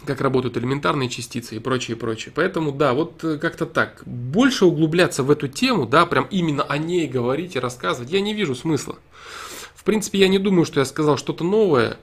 как 0.07 0.21
работают 0.21 0.57
элементарные 0.57 1.09
частицы 1.09 1.57
и 1.57 1.59
прочее, 1.59 1.97
прочее. 1.97 2.33
Поэтому, 2.35 2.73
да, 2.73 2.93
вот 2.93 3.23
э, 3.25 3.39
как-то 3.39 3.67
так. 3.67 4.03
Больше 4.07 4.65
углубляться 4.67 5.23
в 5.23 5.31
эту 5.31 5.49
тему, 5.49 5.87
да, 5.87 6.07
прям 6.07 6.27
именно 6.31 6.63
о 6.63 6.79
ней 6.79 7.07
говорить 7.07 7.57
и 7.57 7.61
рассказывать, 7.61 8.11
я 8.11 8.21
не 8.21 8.35
вижу 8.35 8.55
смысла. 8.55 8.97
В 9.75 9.85
принципе, 9.85 10.19
я 10.19 10.29
не 10.29 10.39
думаю, 10.39 10.65
что 10.65 10.81
я 10.81 10.87
сказал 10.87 11.17
что-то 11.17 11.45
новое, 11.45 11.99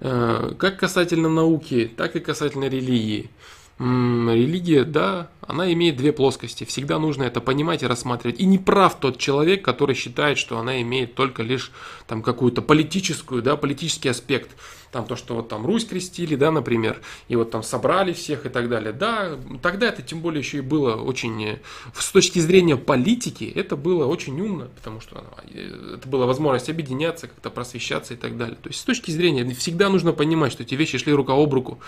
э, 0.00 0.52
как 0.58 0.78
касательно 0.78 1.28
науки, 1.28 1.90
так 1.96 2.16
и 2.16 2.20
касательно 2.20 2.68
религии. 2.68 3.30
Религия, 3.78 4.84
да, 4.84 5.28
она 5.40 5.72
имеет 5.72 5.96
две 5.96 6.12
плоскости. 6.12 6.64
Всегда 6.64 6.98
нужно 6.98 7.24
это 7.24 7.40
понимать 7.40 7.82
и 7.82 7.86
рассматривать. 7.86 8.38
И 8.38 8.46
не 8.46 8.58
прав 8.58 9.00
тот 9.00 9.18
человек, 9.18 9.64
который 9.64 9.96
считает, 9.96 10.38
что 10.38 10.58
она 10.58 10.80
имеет 10.82 11.14
только 11.14 11.42
лишь 11.42 11.72
там 12.06 12.22
какую-то 12.22 12.62
политическую, 12.62 13.42
да, 13.42 13.56
политический 13.56 14.08
аспект 14.08 14.50
там 14.94 15.06
то, 15.06 15.16
что 15.16 15.34
вот 15.34 15.48
там 15.48 15.66
Русь 15.66 15.86
крестили, 15.86 16.36
да, 16.36 16.52
например, 16.52 17.00
и 17.26 17.34
вот 17.34 17.50
там 17.50 17.64
собрали 17.64 18.12
всех 18.12 18.46
и 18.46 18.48
так 18.48 18.68
далее. 18.68 18.92
Да, 18.92 19.36
тогда 19.60 19.88
это 19.88 20.02
тем 20.02 20.20
более 20.20 20.38
еще 20.38 20.58
и 20.58 20.60
было 20.60 20.94
очень, 20.94 21.44
э, 21.44 21.58
с 21.98 22.12
точки 22.12 22.38
зрения 22.38 22.76
политики, 22.76 23.52
это 23.52 23.74
было 23.74 24.06
очень 24.06 24.40
умно, 24.40 24.68
потому 24.76 25.00
что 25.00 25.24
э, 25.52 25.96
это 25.96 26.08
была 26.08 26.26
возможность 26.26 26.70
объединяться, 26.70 27.26
как-то 27.26 27.50
просвещаться 27.50 28.14
и 28.14 28.16
так 28.16 28.38
далее. 28.38 28.54
То 28.54 28.68
есть 28.68 28.78
с 28.78 28.84
точки 28.84 29.10
зрения, 29.10 29.52
всегда 29.54 29.88
нужно 29.88 30.12
понимать, 30.12 30.52
что 30.52 30.62
эти 30.62 30.76
вещи 30.76 30.96
шли 30.96 31.12
рука 31.12 31.32
об 31.32 31.52
руку 31.52 31.80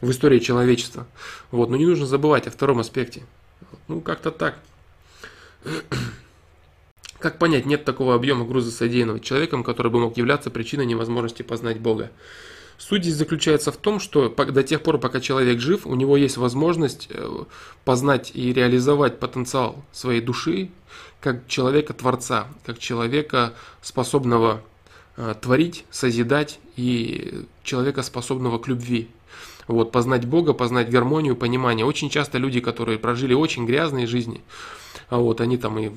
в 0.00 0.10
истории 0.10 0.38
человечества. 0.38 1.06
Вот, 1.50 1.70
но 1.70 1.76
не 1.76 1.86
нужно 1.86 2.06
забывать 2.06 2.46
о 2.46 2.50
втором 2.50 2.78
аспекте. 2.78 3.22
Ну, 3.88 4.00
как-то 4.00 4.30
так. 4.30 4.58
Как 7.18 7.38
понять, 7.38 7.66
нет 7.66 7.84
такого 7.84 8.14
объема 8.14 8.46
груза, 8.46 8.70
содеянного 8.70 9.20
человеком, 9.20 9.62
который 9.62 9.92
бы 9.92 10.00
мог 10.00 10.16
являться 10.16 10.50
причиной 10.50 10.86
невозможности 10.86 11.42
познать 11.42 11.78
Бога? 11.78 12.10
Суть 12.78 13.02
здесь 13.02 13.16
заключается 13.16 13.72
в 13.72 13.76
том, 13.76 14.00
что 14.00 14.30
до 14.30 14.62
тех 14.62 14.82
пор, 14.82 14.96
пока 14.96 15.20
человек 15.20 15.60
жив, 15.60 15.86
у 15.86 15.94
него 15.94 16.16
есть 16.16 16.38
возможность 16.38 17.08
э, 17.10 17.44
познать 17.84 18.30
и 18.32 18.54
реализовать 18.54 19.18
потенциал 19.18 19.84
своей 19.92 20.22
души 20.22 20.70
как 21.20 21.46
человека-творца, 21.46 22.48
как 22.64 22.78
человека, 22.78 23.52
способного 23.82 24.62
э, 25.18 25.34
творить, 25.38 25.84
созидать 25.90 26.58
и 26.76 27.44
человека, 27.62 28.02
способного 28.02 28.58
к 28.58 28.66
любви. 28.66 29.10
Вот, 29.70 29.92
познать 29.92 30.24
Бога, 30.26 30.52
познать 30.52 30.90
гармонию, 30.90 31.36
понимание. 31.36 31.86
Очень 31.86 32.10
часто 32.10 32.38
люди, 32.38 32.58
которые 32.58 32.98
прожили 32.98 33.34
очень 33.34 33.66
грязные 33.66 34.08
жизни, 34.08 34.40
а 35.08 35.18
вот 35.18 35.40
они 35.40 35.58
там 35.58 35.78
и 35.78 35.92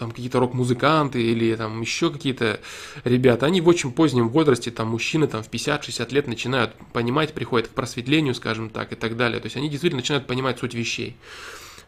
там 0.00 0.10
какие-то 0.10 0.40
рок-музыканты 0.40 1.22
или 1.22 1.54
там 1.54 1.80
еще 1.80 2.10
какие-то 2.10 2.58
ребята, 3.04 3.46
они 3.46 3.60
в 3.60 3.68
очень 3.68 3.92
позднем 3.92 4.28
возрасте, 4.28 4.72
там 4.72 4.88
мужчины 4.88 5.28
там 5.28 5.44
в 5.44 5.48
50-60 5.48 6.12
лет 6.12 6.26
начинают 6.26 6.74
понимать, 6.92 7.34
приходят 7.34 7.68
к 7.68 7.70
просветлению, 7.70 8.34
скажем 8.34 8.68
так, 8.68 8.92
и 8.92 8.96
так 8.96 9.16
далее. 9.16 9.38
То 9.38 9.46
есть 9.46 9.56
они 9.56 9.68
действительно 9.68 10.00
начинают 10.00 10.26
понимать 10.26 10.58
суть 10.58 10.74
вещей. 10.74 11.14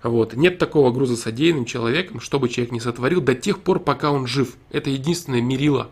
Вот. 0.05 0.35
Нет 0.35 0.59
такого 0.59 0.93
груза 0.93 1.17
содеянным 1.17 1.65
человеком, 1.65 2.21
чтобы 2.21 2.49
человек 2.49 2.71
не 2.71 2.79
сотворил 2.79 3.21
до 3.21 3.35
тех 3.35 3.59
пор, 3.59 3.81
пока 3.81 4.13
он 4.13 4.29
жив. 4.29 4.55
Это 4.71 4.91
единственное 4.91 5.43
мерило. 5.43 5.91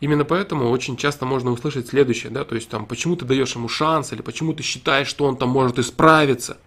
Именно 0.00 0.24
поэтому 0.24 0.70
очень 0.70 0.96
часто 0.96 1.24
можно 1.24 1.50
услышать 1.50 1.88
следующее, 1.88 2.30
да, 2.30 2.44
то 2.44 2.54
есть 2.54 2.68
там, 2.68 2.84
почему 2.84 3.16
ты 3.16 3.24
даешь 3.24 3.54
ему 3.54 3.68
шанс, 3.68 4.12
или 4.12 4.20
почему 4.20 4.52
ты 4.52 4.62
считаешь, 4.62 5.08
что 5.08 5.24
он 5.24 5.36
там 5.36 5.48
может 5.48 5.78
исправиться. 5.78 6.58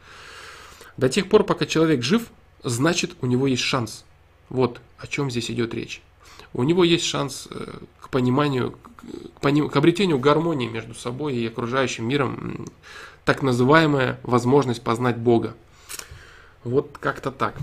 До 0.97 1.09
тех 1.09 1.29
пор, 1.29 1.43
пока 1.43 1.65
человек 1.65 2.01
жив, 2.01 2.23
значит 2.63 3.11
у 3.21 3.27
него 3.27 3.45
есть 3.47 3.61
шанс. 3.61 4.03
Вот 4.49 4.81
о 4.97 5.05
чем 5.05 5.29
здесь 5.29 5.51
идет 5.51 5.73
речь. 5.75 6.01
У 6.53 6.63
него 6.63 6.83
есть 6.83 7.05
шанс 7.05 7.47
э, 7.51 7.77
к 8.01 8.09
пониманию, 8.09 8.71
к, 9.35 9.41
поним, 9.41 9.69
к 9.69 9.75
обретению 9.75 10.17
гармонии 10.17 10.67
между 10.67 10.95
собой 10.95 11.35
и 11.35 11.47
окружающим 11.47 12.07
миром, 12.07 12.65
так 13.25 13.43
называемая 13.43 14.19
возможность 14.23 14.81
познать 14.81 15.17
Бога. 15.17 15.55
Вот 16.63 16.97
как-то 16.99 17.31
так. 17.31 17.55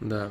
Да. 0.00 0.30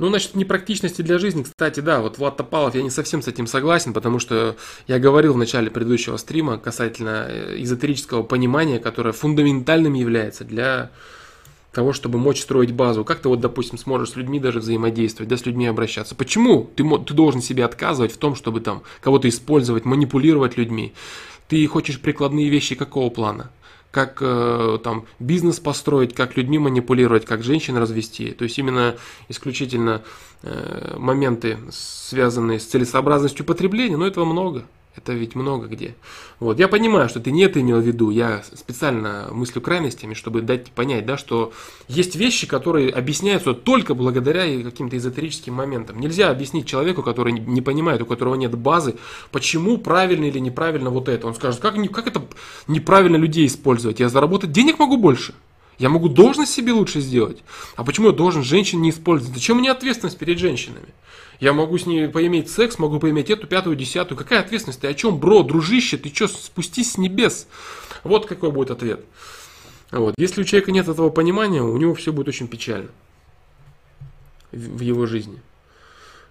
Ну, 0.00 0.08
насчет 0.08 0.34
непрактичности 0.34 1.02
для 1.02 1.18
жизни, 1.18 1.42
кстати, 1.42 1.80
да, 1.80 2.00
вот 2.00 2.16
Влад 2.16 2.38
Топалов, 2.38 2.74
я 2.74 2.82
не 2.82 2.88
совсем 2.88 3.20
с 3.20 3.28
этим 3.28 3.46
согласен, 3.46 3.92
потому 3.92 4.18
что 4.18 4.56
я 4.88 4.98
говорил 4.98 5.34
в 5.34 5.36
начале 5.36 5.70
предыдущего 5.70 6.16
стрима 6.16 6.56
касательно 6.56 7.26
э, 7.28 7.56
эзотерического 7.58 8.22
понимания, 8.22 8.78
которое 8.78 9.12
фундаментальным 9.12 9.92
является 9.92 10.44
для 10.44 10.90
того, 11.72 11.92
чтобы 11.92 12.18
мочь 12.18 12.40
строить 12.40 12.72
базу. 12.72 13.04
Как 13.04 13.20
ты 13.20 13.28
вот, 13.28 13.40
допустим, 13.40 13.76
сможешь 13.76 14.12
с 14.12 14.16
людьми 14.16 14.40
даже 14.40 14.60
взаимодействовать, 14.60 15.28
да, 15.28 15.36
с 15.36 15.44
людьми 15.44 15.66
обращаться? 15.66 16.14
Почему 16.14 16.70
ты, 16.74 16.82
ты 17.06 17.12
должен 17.12 17.42
себе 17.42 17.66
отказывать 17.66 18.12
в 18.12 18.16
том, 18.16 18.34
чтобы 18.34 18.60
там 18.60 18.82
кого-то 19.02 19.28
использовать, 19.28 19.84
манипулировать 19.84 20.56
людьми? 20.56 20.94
Ты 21.48 21.66
хочешь 21.66 22.00
прикладные 22.00 22.48
вещи 22.48 22.74
какого 22.74 23.10
плана? 23.10 23.50
Как 23.90 24.18
э, 24.20 24.78
там 24.84 25.06
бизнес 25.18 25.58
построить, 25.58 26.14
как 26.14 26.36
людьми 26.36 26.58
манипулировать, 26.58 27.24
как 27.24 27.42
женщин 27.42 27.76
развести. 27.76 28.32
То 28.32 28.44
есть 28.44 28.58
именно 28.58 28.96
исключительно 29.28 30.02
э, 30.42 30.94
моменты, 30.96 31.58
связанные 31.70 32.60
с 32.60 32.66
целесообразностью 32.66 33.44
потребления, 33.44 33.96
но 33.96 34.06
этого 34.06 34.24
много. 34.24 34.64
Это 34.96 35.12
ведь 35.12 35.36
много 35.36 35.68
где. 35.68 35.94
Вот. 36.40 36.58
Я 36.58 36.66
понимаю, 36.66 37.08
что 37.08 37.20
ты 37.20 37.30
не 37.30 37.44
это 37.44 37.60
имел 37.60 37.80
в 37.80 37.86
виду. 37.86 38.10
Я 38.10 38.42
специально 38.42 39.28
мыслю 39.30 39.62
крайностями, 39.62 40.14
чтобы 40.14 40.42
дать 40.42 40.72
понять, 40.72 41.06
да, 41.06 41.16
что 41.16 41.52
есть 41.86 42.16
вещи, 42.16 42.46
которые 42.46 42.90
объясняются 42.90 43.54
только 43.54 43.94
благодаря 43.94 44.62
каким-то 44.62 44.96
эзотерическим 44.96 45.54
моментам. 45.54 46.00
Нельзя 46.00 46.30
объяснить 46.30 46.66
человеку, 46.66 47.04
который 47.04 47.32
не 47.32 47.62
понимает, 47.62 48.02
у 48.02 48.06
которого 48.06 48.34
нет 48.34 48.56
базы, 48.58 48.96
почему 49.30 49.78
правильно 49.78 50.24
или 50.24 50.40
неправильно 50.40 50.90
вот 50.90 51.08
это. 51.08 51.28
Он 51.28 51.34
скажет, 51.34 51.60
как, 51.60 51.76
как 51.92 52.08
это 52.08 52.22
неправильно 52.66 53.16
людей 53.16 53.46
использовать? 53.46 54.00
Я 54.00 54.08
заработать 54.08 54.50
денег 54.50 54.80
могу 54.80 54.96
больше. 54.96 55.34
Я 55.78 55.88
могу 55.88 56.08
должность 56.08 56.52
себе 56.52 56.72
лучше 56.72 57.00
сделать. 57.00 57.42
А 57.76 57.84
почему 57.84 58.08
я 58.08 58.12
должен 58.12 58.42
женщин 58.42 58.82
не 58.82 58.90
использовать? 58.90 59.34
Зачем 59.34 59.58
мне 59.58 59.70
ответственность 59.70 60.18
перед 60.18 60.38
женщинами? 60.38 60.88
Я 61.40 61.54
могу 61.54 61.78
с 61.78 61.86
ней 61.86 62.06
поиметь 62.08 62.50
секс, 62.50 62.78
могу 62.78 63.00
поиметь 63.00 63.30
эту, 63.30 63.46
пятую, 63.46 63.74
десятую. 63.74 64.18
Какая 64.18 64.40
ответственность? 64.40 64.80
Ты 64.80 64.88
о 64.88 64.94
чем, 64.94 65.18
бро, 65.18 65.42
дружище? 65.42 65.96
Ты 65.96 66.14
что, 66.14 66.28
спустись 66.28 66.92
с 66.92 66.98
небес? 66.98 67.48
Вот 68.04 68.26
какой 68.26 68.50
будет 68.50 68.70
ответ. 68.70 69.00
Вот. 69.90 70.14
Если 70.18 70.42
у 70.42 70.44
человека 70.44 70.70
нет 70.70 70.86
этого 70.86 71.08
понимания, 71.08 71.62
у 71.62 71.76
него 71.78 71.94
все 71.94 72.12
будет 72.12 72.28
очень 72.28 72.46
печально 72.46 72.90
в 74.52 74.80
его 74.80 75.06
жизни. 75.06 75.40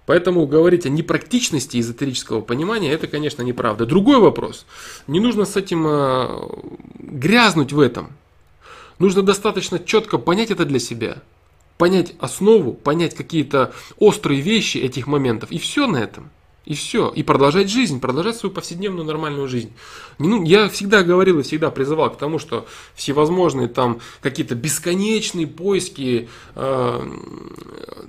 Поэтому 0.06 0.46
говорить 0.46 0.86
о 0.86 0.90
непрактичности 0.90 1.80
эзотерического 1.80 2.42
понимания, 2.42 2.92
это, 2.92 3.08
конечно, 3.08 3.42
неправда. 3.42 3.86
Другой 3.86 4.20
вопрос. 4.20 4.66
Не 5.08 5.20
нужно 5.20 5.46
с 5.46 5.56
этим 5.56 5.86
э, 5.88 6.40
грязнуть 7.00 7.74
в 7.74 7.80
этом. 7.80 8.12
Нужно 9.00 9.24
достаточно 9.24 9.80
четко 9.80 10.18
понять 10.18 10.52
это 10.52 10.66
для 10.66 10.80
себя 10.80 11.22
понять 11.80 12.14
основу, 12.20 12.74
понять 12.74 13.16
какие-то 13.16 13.74
острые 13.98 14.42
вещи 14.42 14.78
этих 14.78 15.08
моментов, 15.08 15.50
и 15.50 15.58
все 15.58 15.88
на 15.88 15.98
этом. 15.98 16.30
И 16.66 16.76
все. 16.76 17.10
И 17.10 17.24
продолжать 17.24 17.70
жизнь, 17.70 18.00
продолжать 18.00 18.36
свою 18.36 18.54
повседневную 18.54 19.06
нормальную 19.06 19.48
жизнь. 19.48 19.72
Ну, 20.20 20.44
я 20.44 20.70
всегда 20.70 21.04
говорил 21.04 21.40
и 21.40 21.42
всегда 21.44 21.72
призывал 21.72 22.12
к 22.12 22.18
тому, 22.18 22.38
что 22.38 22.68
всевозможные 22.94 23.70
там 23.70 24.02
какие-то 24.22 24.54
бесконечные 24.56 25.48
поиски 25.48 26.30
э, 26.56 27.02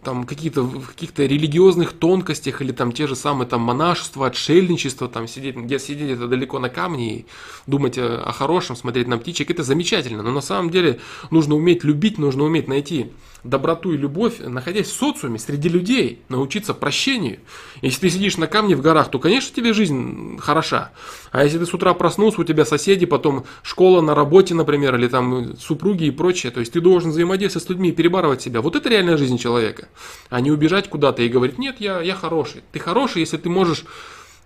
там 0.02 0.24
какие-то 0.24 0.62
в 0.62 0.88
каких-то 0.88 1.24
религиозных 1.24 1.92
тонкостях 1.92 2.60
или 2.60 2.72
там 2.72 2.92
те 2.92 3.06
же 3.06 3.14
самые 3.14 3.48
там 3.48 3.62
монашество, 3.62 4.26
отшельничество, 4.26 5.08
там 5.08 5.28
сидеть, 5.28 5.56
где 5.56 5.78
сидеть 5.78 6.10
это 6.10 6.26
далеко 6.26 6.58
на 6.58 6.68
камне 6.68 7.18
и 7.18 7.26
думать 7.66 7.96
о, 7.98 8.20
о 8.20 8.32
хорошем, 8.32 8.74
смотреть 8.76 9.06
на 9.06 9.16
птичек, 9.16 9.50
это 9.50 9.62
замечательно. 9.62 10.22
Но 10.22 10.32
на 10.32 10.42
самом 10.42 10.70
деле 10.70 11.00
нужно 11.30 11.54
уметь 11.54 11.84
любить, 11.84 12.18
нужно 12.18 12.42
уметь 12.44 12.66
найти 12.66 13.12
доброту 13.44 13.92
и 13.92 13.96
любовь, 13.96 14.38
находясь 14.38 14.88
в 14.88 14.92
социуме, 14.92 15.38
среди 15.38 15.68
людей, 15.68 16.22
научиться 16.28 16.74
прощению. 16.74 17.40
Если 17.82 18.00
ты 18.00 18.10
сидишь 18.10 18.36
на 18.36 18.46
камне 18.46 18.76
в 18.76 18.82
горах, 18.82 19.10
то, 19.10 19.18
конечно, 19.18 19.54
тебе 19.54 19.72
жизнь 19.72 20.38
хороша. 20.38 20.92
А 21.32 21.44
если 21.44 21.58
ты 21.58 21.66
с 21.66 21.74
утра 21.74 21.94
проснулся, 21.94 22.40
у 22.40 22.44
тебя 22.44 22.64
соседи, 22.64 23.06
потом 23.06 23.44
школа 23.62 24.00
на 24.00 24.14
работе, 24.14 24.54
например, 24.54 24.94
или 24.96 25.08
там 25.08 25.56
супруги 25.56 26.04
и 26.04 26.10
прочее, 26.10 26.52
то 26.52 26.60
есть 26.60 26.72
ты 26.72 26.80
должен 26.80 27.10
взаимодействовать 27.10 27.66
с 27.66 27.70
людьми 27.70 27.92
перебарывать 27.92 28.42
себя. 28.42 28.60
Вот 28.60 28.76
это 28.76 28.88
реальная 28.88 29.16
жизнь 29.16 29.38
человека. 29.38 29.88
А 30.28 30.40
не 30.40 30.50
убежать 30.50 30.88
куда-то 30.88 31.22
и 31.22 31.28
говорить, 31.28 31.58
нет, 31.58 31.76
я, 31.78 32.00
я 32.00 32.14
хороший. 32.14 32.62
Ты 32.72 32.78
хороший, 32.78 33.20
если 33.20 33.36
ты 33.36 33.48
можешь 33.48 33.84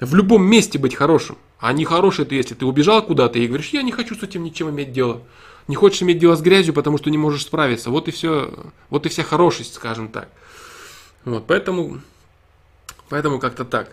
в 0.00 0.14
любом 0.14 0.44
месте 0.44 0.78
быть 0.78 0.94
хорошим. 0.94 1.36
А 1.58 1.72
не 1.72 1.84
хороший 1.84 2.24
ты, 2.24 2.34
если 2.34 2.54
ты 2.54 2.66
убежал 2.66 3.02
куда-то 3.02 3.38
и 3.38 3.46
говоришь, 3.46 3.70
я 3.70 3.82
не 3.82 3.92
хочу 3.92 4.14
с 4.14 4.22
этим 4.22 4.44
ничем 4.44 4.70
иметь 4.70 4.92
дело 4.92 5.22
не 5.66 5.76
хочешь 5.76 6.02
иметь 6.02 6.18
дело 6.18 6.36
с 6.36 6.42
грязью, 6.42 6.74
потому 6.74 6.98
что 6.98 7.10
не 7.10 7.18
можешь 7.18 7.44
справиться. 7.44 7.90
Вот 7.90 8.08
и 8.08 8.10
все, 8.10 8.52
вот 8.90 9.06
и 9.06 9.08
вся 9.08 9.22
хорошесть, 9.22 9.74
скажем 9.74 10.08
так. 10.08 10.28
Вот, 11.24 11.46
поэтому, 11.46 12.00
поэтому 13.08 13.38
как-то 13.38 13.64
так. 13.64 13.92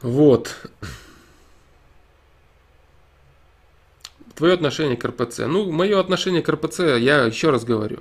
Вот. 0.00 0.56
Твое 4.34 4.54
отношение 4.54 4.96
к 4.96 5.04
РПЦ. 5.04 5.40
Ну, 5.40 5.70
мое 5.70 6.00
отношение 6.00 6.42
к 6.42 6.48
РПЦ, 6.48 6.96
я 6.98 7.24
еще 7.24 7.50
раз 7.50 7.64
говорю. 7.64 8.00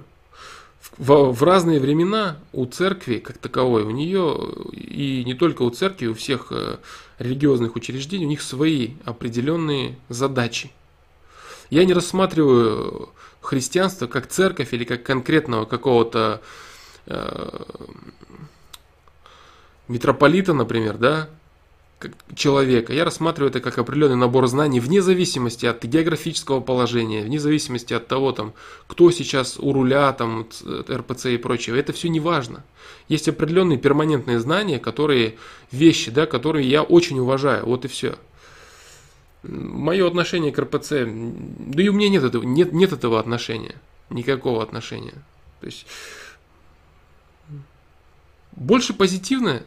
В, 0.97 1.31
в 1.31 1.43
разные 1.43 1.79
времена 1.79 2.37
у 2.53 2.65
церкви, 2.65 3.17
как 3.17 3.37
таковой, 3.37 3.83
у 3.83 3.91
нее, 3.91 4.35
и 4.71 5.23
не 5.25 5.35
только 5.35 5.61
у 5.61 5.69
церкви, 5.69 6.07
у 6.07 6.15
всех 6.15 6.47
э, 6.51 6.77
религиозных 7.19 7.75
учреждений, 7.75 8.25
у 8.25 8.29
них 8.29 8.41
свои 8.41 8.91
определенные 9.05 9.97
задачи. 10.09 10.71
Я 11.71 11.85
не 11.85 11.93
рассматриваю 11.93 13.09
христианство 13.39 14.05
как 14.05 14.27
церковь 14.27 14.73
или 14.73 14.83
как 14.83 15.03
конкретного 15.03 15.65
какого-то 15.65 16.41
э, 17.07 17.63
митрополита, 19.87 20.53
например, 20.53 20.97
да, 20.97 21.29
как 21.97 22.11
человека. 22.35 22.91
Я 22.91 23.05
рассматриваю 23.05 23.51
это 23.51 23.61
как 23.61 23.77
определенный 23.77 24.17
набор 24.17 24.47
знаний 24.47 24.81
вне 24.81 25.01
зависимости 25.01 25.65
от 25.65 25.81
географического 25.85 26.59
положения, 26.59 27.23
вне 27.23 27.39
зависимости 27.39 27.93
от 27.93 28.05
того, 28.05 28.33
там, 28.33 28.53
кто 28.87 29.09
сейчас 29.09 29.57
у 29.57 29.71
руля, 29.71 30.11
там, 30.11 30.47
РПЦ 30.89 31.27
и 31.27 31.37
прочего. 31.37 31.77
Это 31.77 31.93
все 31.93 32.09
не 32.09 32.19
важно. 32.19 32.65
Есть 33.07 33.29
определенные 33.29 33.77
перманентные 33.77 34.41
знания, 34.41 34.77
которые 34.77 35.35
вещи, 35.71 36.11
да, 36.11 36.25
которые 36.25 36.69
я 36.69 36.83
очень 36.83 37.19
уважаю. 37.19 37.65
Вот 37.65 37.85
и 37.85 37.87
все. 37.87 38.17
Мое 39.43 40.07
отношение 40.07 40.51
к 40.51 40.59
РПЦ, 40.59 41.05
да 41.05 41.83
и 41.83 41.87
у 41.87 41.93
меня 41.93 42.09
нет 42.09 42.23
этого, 42.23 42.43
нет, 42.43 42.73
нет 42.73 42.93
этого 42.93 43.19
отношения, 43.19 43.75
никакого 44.09 44.61
отношения. 44.61 45.15
То 45.59 45.65
есть 45.65 45.87
больше 48.51 48.93
позитивное, 48.93 49.63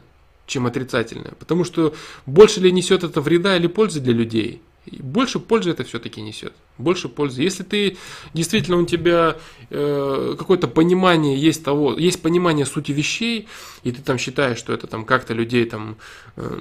чем 0.46 0.66
отрицательное, 0.66 1.32
потому 1.38 1.64
что 1.64 1.94
больше 2.26 2.60
ли 2.60 2.70
несет 2.70 3.02
это 3.02 3.20
вреда 3.20 3.56
или 3.56 3.66
пользы 3.66 4.00
для 4.00 4.12
людей– 4.12 4.62
больше 4.90 5.38
пользы 5.40 5.70
это 5.70 5.84
все-таки 5.84 6.20
несет. 6.20 6.52
Больше 6.78 7.08
пользы. 7.08 7.42
Если 7.42 7.62
ты 7.62 7.96
действительно 8.34 8.78
у 8.78 8.86
тебя 8.86 9.36
э, 9.70 10.34
какое-то 10.38 10.68
понимание 10.68 11.36
есть 11.36 11.64
того, 11.64 11.94
есть 11.94 12.20
понимание 12.22 12.66
сути 12.66 12.92
вещей, 12.92 13.48
и 13.82 13.92
ты 13.92 14.02
там 14.02 14.18
считаешь, 14.18 14.58
что 14.58 14.72
это 14.72 14.86
там 14.86 15.04
как-то 15.04 15.34
людей 15.34 15.64
там 15.64 15.96
э, 16.36 16.58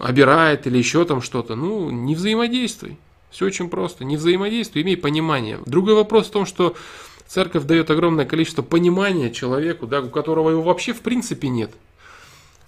обирает 0.00 0.66
или 0.66 0.78
еще 0.78 1.04
там 1.04 1.22
что-то, 1.22 1.54
ну, 1.54 1.90
не 1.90 2.14
взаимодействуй. 2.14 2.96
Все 3.30 3.46
очень 3.46 3.68
просто. 3.68 4.04
Не 4.04 4.16
взаимодействуй, 4.16 4.82
имей 4.82 4.96
понимание. 4.96 5.60
Другой 5.66 5.94
вопрос 5.94 6.26
в 6.26 6.32
том, 6.32 6.46
что 6.46 6.76
церковь 7.26 7.64
дает 7.64 7.90
огромное 7.90 8.24
количество 8.24 8.62
понимания 8.62 9.30
человеку, 9.30 9.86
да, 9.86 10.00
у 10.00 10.08
которого 10.08 10.50
его 10.50 10.62
вообще 10.62 10.92
в 10.92 11.00
принципе 11.00 11.48
нет. 11.48 11.70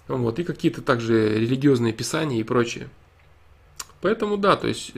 Вот, 0.07 0.39
и 0.39 0.43
какие-то 0.43 0.81
также 0.81 1.39
религиозные 1.39 1.93
писания 1.93 2.39
и 2.39 2.43
прочее. 2.43 2.89
Поэтому 4.03 4.35
да, 4.35 4.57
то 4.57 4.67
есть 4.67 4.91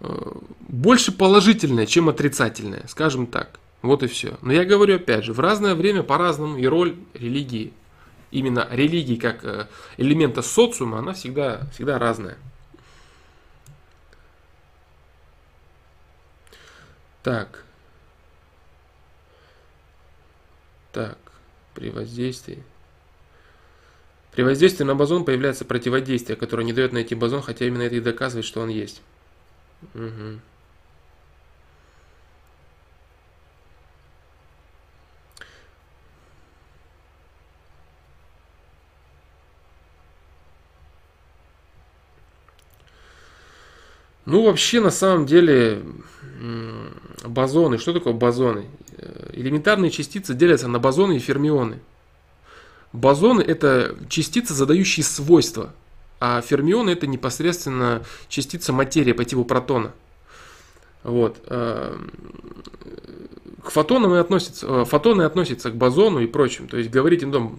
э, 0.00 0.32
больше 0.60 1.10
положительное, 1.10 1.84
чем 1.84 2.08
отрицательное, 2.08 2.84
скажем 2.86 3.26
так. 3.26 3.58
Вот 3.82 4.04
и 4.04 4.06
все. 4.06 4.38
Но 4.40 4.52
я 4.52 4.64
говорю 4.64 4.94
опять 4.96 5.24
же, 5.24 5.32
в 5.32 5.40
разное 5.40 5.74
время 5.74 6.04
по-разному 6.04 6.56
и 6.56 6.64
роль 6.64 6.94
религии, 7.12 7.72
именно 8.30 8.68
религии 8.70 9.16
как 9.16 9.44
э, 9.44 9.66
элемента 9.96 10.42
социума, 10.42 11.00
она 11.00 11.12
всегда, 11.12 11.68
всегда 11.72 11.98
разная. 11.98 12.38
Так. 17.24 17.64
Так, 20.92 21.18
при 21.74 21.90
воздействии. 21.90 22.62
При 24.34 24.42
воздействии 24.42 24.84
на 24.84 24.96
бозон 24.96 25.24
появляется 25.24 25.64
противодействие, 25.64 26.36
которое 26.36 26.64
не 26.64 26.72
дает 26.72 26.92
найти 26.92 27.14
бозон, 27.14 27.40
хотя 27.40 27.66
именно 27.66 27.82
это 27.82 27.94
и 27.94 28.00
доказывает, 28.00 28.44
что 28.44 28.60
он 28.60 28.68
есть. 28.68 29.00
Угу. 29.94 30.40
Ну, 44.26 44.46
вообще, 44.46 44.80
на 44.80 44.90
самом 44.90 45.26
деле, 45.26 45.84
бозоны, 47.24 47.78
что 47.78 47.92
такое 47.92 48.14
бозоны? 48.14 48.66
Э, 48.96 49.30
элементарные 49.32 49.92
частицы 49.92 50.34
делятся 50.34 50.66
на 50.66 50.80
бозоны 50.80 51.18
и 51.18 51.20
фермионы. 51.20 51.78
Бозоны 52.94 53.42
это 53.42 53.96
частицы, 54.08 54.54
задающие 54.54 55.02
свойства, 55.02 55.72
а 56.20 56.40
фермионы 56.40 56.90
это 56.90 57.08
непосредственно 57.08 58.04
частица 58.28 58.72
материи 58.72 59.10
по 59.10 59.24
типу 59.24 59.44
протона. 59.44 59.90
Вот. 61.02 61.42
Э, 61.48 61.98
к 63.64 63.70
фотонам 63.70 64.14
и 64.14 64.18
относятся, 64.18 64.66
э, 64.68 64.84
фотоны 64.84 65.22
относятся 65.22 65.72
к 65.72 65.74
бозону 65.74 66.20
и 66.20 66.28
прочим. 66.28 66.68
То 66.68 66.76
есть 66.76 66.88
говорить 66.88 67.24
им, 67.24 67.58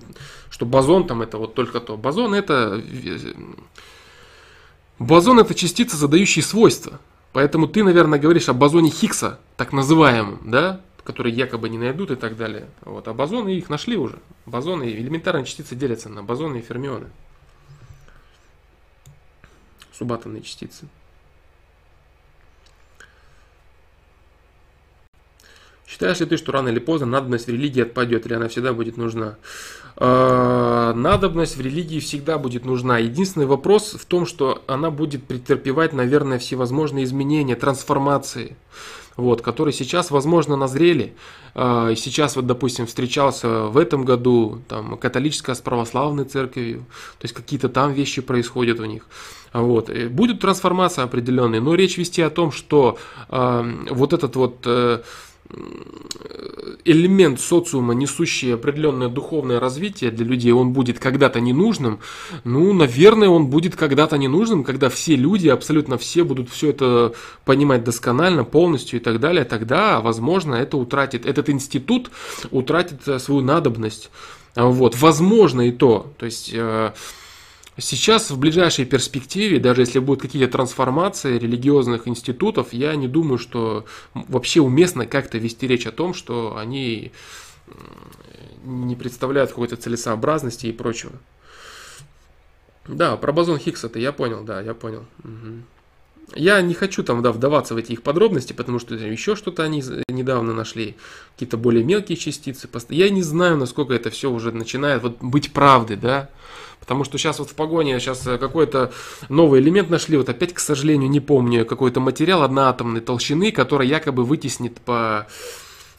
что 0.50 0.66
бозон 0.66 1.06
там 1.06 1.22
это 1.22 1.38
вот 1.38 1.54
только 1.54 1.82
то. 1.82 1.98
Бозон 1.98 2.34
это, 2.34 2.82
бозон 5.00 5.42
это 5.42 5.54
частица, 5.54 5.98
задающие 5.98 6.44
свойства. 6.44 7.02
Поэтому 7.34 7.68
ты, 7.68 7.84
наверное, 7.84 8.20
говоришь 8.20 8.48
о 8.48 8.54
бозоне 8.54 8.90
Хиггса, 8.90 9.38
так 9.58 9.74
называемом, 9.74 10.40
да, 10.46 10.80
который 11.06 11.32
якобы 11.32 11.70
не 11.70 11.78
найдут 11.78 12.12
и 12.12 12.16
так 12.16 12.36
далее. 12.36 12.68
Вот. 12.82 13.08
А 13.08 13.14
бозоны 13.14 13.50
их 13.50 13.70
нашли 13.70 13.96
уже. 13.96 14.20
Бозоны, 14.46 14.84
элементарные 14.92 15.46
частицы 15.46 15.76
делятся 15.76 16.10
на 16.10 16.24
бозоны 16.24 16.58
и 16.58 16.62
фермионы. 16.62 17.08
Субатомные 19.94 20.42
частицы. 20.42 20.88
Считаешь 25.86 26.20
ли 26.20 26.26
ты, 26.26 26.38
что 26.38 26.52
рано 26.52 26.70
или 26.70 26.80
поздно 26.80 27.08
надобность 27.08 27.46
в 27.46 27.50
религии 27.50 27.84
отпадет, 27.84 28.26
или 28.26 28.34
она 28.34 28.48
всегда 28.48 28.74
будет 28.74 28.98
нужна? 28.98 29.38
Э, 29.98 30.92
надобность 30.96 31.56
в 31.56 31.62
религии 31.62 32.00
всегда 32.00 32.40
будет 32.40 32.66
нужна. 32.66 32.98
Единственный 32.98 33.46
вопрос 33.46 33.94
в 33.94 34.06
том, 34.06 34.26
что 34.26 34.64
она 34.66 34.90
будет 34.90 35.24
претерпевать, 35.24 35.94
наверное, 35.94 36.40
всевозможные 36.40 37.06
изменения, 37.06 37.56
трансформации, 37.56 38.58
вот, 39.18 39.42
которые 39.42 39.74
сейчас, 39.74 40.12
возможно, 40.12 40.56
назрели. 40.56 41.14
Э, 41.54 41.94
сейчас, 41.96 42.36
вот, 42.36 42.46
допустим, 42.46 42.86
встречался 42.86 43.66
в 43.66 43.78
этом 43.78 44.06
году 44.06 44.62
там, 44.68 44.98
католическая 44.98 45.56
с 45.56 45.62
православной 45.62 46.26
церковью, 46.26 46.86
то 47.20 47.26
есть 47.26 47.34
какие-то 47.34 47.70
там 47.70 47.94
вещи 47.94 48.22
происходят 48.22 48.80
у 48.80 48.86
них. 48.86 49.08
Вот. 49.54 49.90
Будет 50.10 50.42
трансформация 50.42 51.06
определенная, 51.06 51.62
но 51.62 51.76
речь 51.76 51.98
вести 51.98 52.22
о 52.22 52.30
том, 52.30 52.52
что 52.52 52.98
э, 53.30 53.86
вот 53.90 54.14
этот 54.14 54.36
вот... 54.36 54.58
Э, 54.66 55.02
элемент 56.86 57.40
социума, 57.40 57.94
несущий 57.94 58.54
определенное 58.54 59.10
духовное 59.10 59.60
развитие 59.60 60.12
для 60.12 60.26
людей, 60.26 60.52
он 60.52 60.72
будет 60.74 61.00
когда-то 61.00 61.40
ненужным, 61.40 62.00
ну, 62.44 62.74
наверное, 62.74 63.30
он 63.30 63.48
будет 63.48 63.76
когда-то 63.76 64.18
ненужным, 64.18 64.64
когда 64.64 64.90
все 64.90 65.16
люди, 65.16 65.48
абсолютно 65.48 65.98
все 65.98 66.24
будут 66.24 66.50
все 66.50 66.70
это 66.70 67.14
понимать 67.44 67.84
досконально, 67.84 68.44
полностью 68.44 69.00
и 69.00 69.04
так 69.04 69.20
далее, 69.20 69.46
тогда, 69.46 70.00
возможно, 70.00 70.56
это 70.56 70.78
утратит, 70.78 71.26
этот 71.26 71.50
институт 71.50 72.12
утратит 72.52 73.08
э, 73.08 73.20
свою 73.20 73.42
надобность. 73.42 74.12
Вот, 74.56 74.96
возможно 74.96 75.68
и 75.68 75.72
то. 75.72 76.14
То 76.18 76.26
есть 76.26 76.52
э, 76.54 76.94
Сейчас, 77.78 78.32
в 78.32 78.40
ближайшей 78.40 78.86
перспективе, 78.86 79.60
даже 79.60 79.82
если 79.82 80.00
будут 80.00 80.22
какие-то 80.22 80.52
трансформации 80.52 81.38
религиозных 81.38 82.08
институтов, 82.08 82.72
я 82.72 82.96
не 82.96 83.10
думаю, 83.10 83.38
что 83.38 83.86
вообще 84.14 84.62
уместно 84.62 85.06
как-то 85.06 85.38
вести 85.38 85.68
речь 85.68 85.86
о 85.86 85.92
том, 85.92 86.14
что 86.14 86.56
они 86.58 87.12
не 88.64 88.96
представляют 88.96 89.50
какой-то 89.50 89.76
целесообразности 89.76 90.68
и 90.68 90.72
прочего. 90.72 91.14
Да, 92.88 93.18
про 93.18 93.34
бозон 93.34 93.58
Хиггса-то 93.58 94.00
я 94.00 94.14
понял, 94.14 94.44
да, 94.44 94.62
я 94.62 94.74
понял. 94.74 95.06
Угу. 95.24 95.75
Я 96.34 96.62
не 96.62 96.74
хочу 96.74 97.04
там 97.04 97.22
да, 97.22 97.32
вдаваться 97.32 97.76
в 97.76 97.78
эти 97.78 97.92
их 97.92 98.02
подробности, 98.02 98.54
потому 98.54 98.80
что 98.80 98.96
еще 98.96 99.36
что-то 99.36 99.64
они 99.64 99.84
недавно 100.08 100.54
нашли, 100.54 100.96
какие-то 101.34 101.58
более 101.58 101.84
мелкие 101.84 102.18
частицы. 102.18 102.68
Я 102.90 103.10
не 103.10 103.22
знаю, 103.22 103.58
насколько 103.58 103.94
это 103.94 104.10
все 104.10 104.32
уже 104.32 104.52
начинает 104.52 105.04
вот 105.04 105.18
быть 105.22 105.54
правдой, 105.54 105.98
да. 105.98 106.30
Потому 106.80 107.04
что 107.04 107.18
сейчас 107.18 107.40
вот 107.40 107.50
в 107.50 107.56
погоне 107.56 108.00
сейчас 108.00 108.28
э, 108.28 108.38
какой-то 108.38 108.92
новый 109.28 109.60
элемент 109.60 109.90
нашли, 109.90 110.18
вот 110.18 110.30
опять, 110.30 110.54
к 110.54 110.60
сожалению, 110.60 111.10
не 111.10 111.20
помню, 111.20 111.66
какой-то 111.66 112.00
материал 112.00 112.44
одноатомной 112.44 113.02
толщины, 113.02 113.52
который 113.52 113.88
якобы 113.88 114.24
вытеснит 114.24 114.80
по 114.82 115.26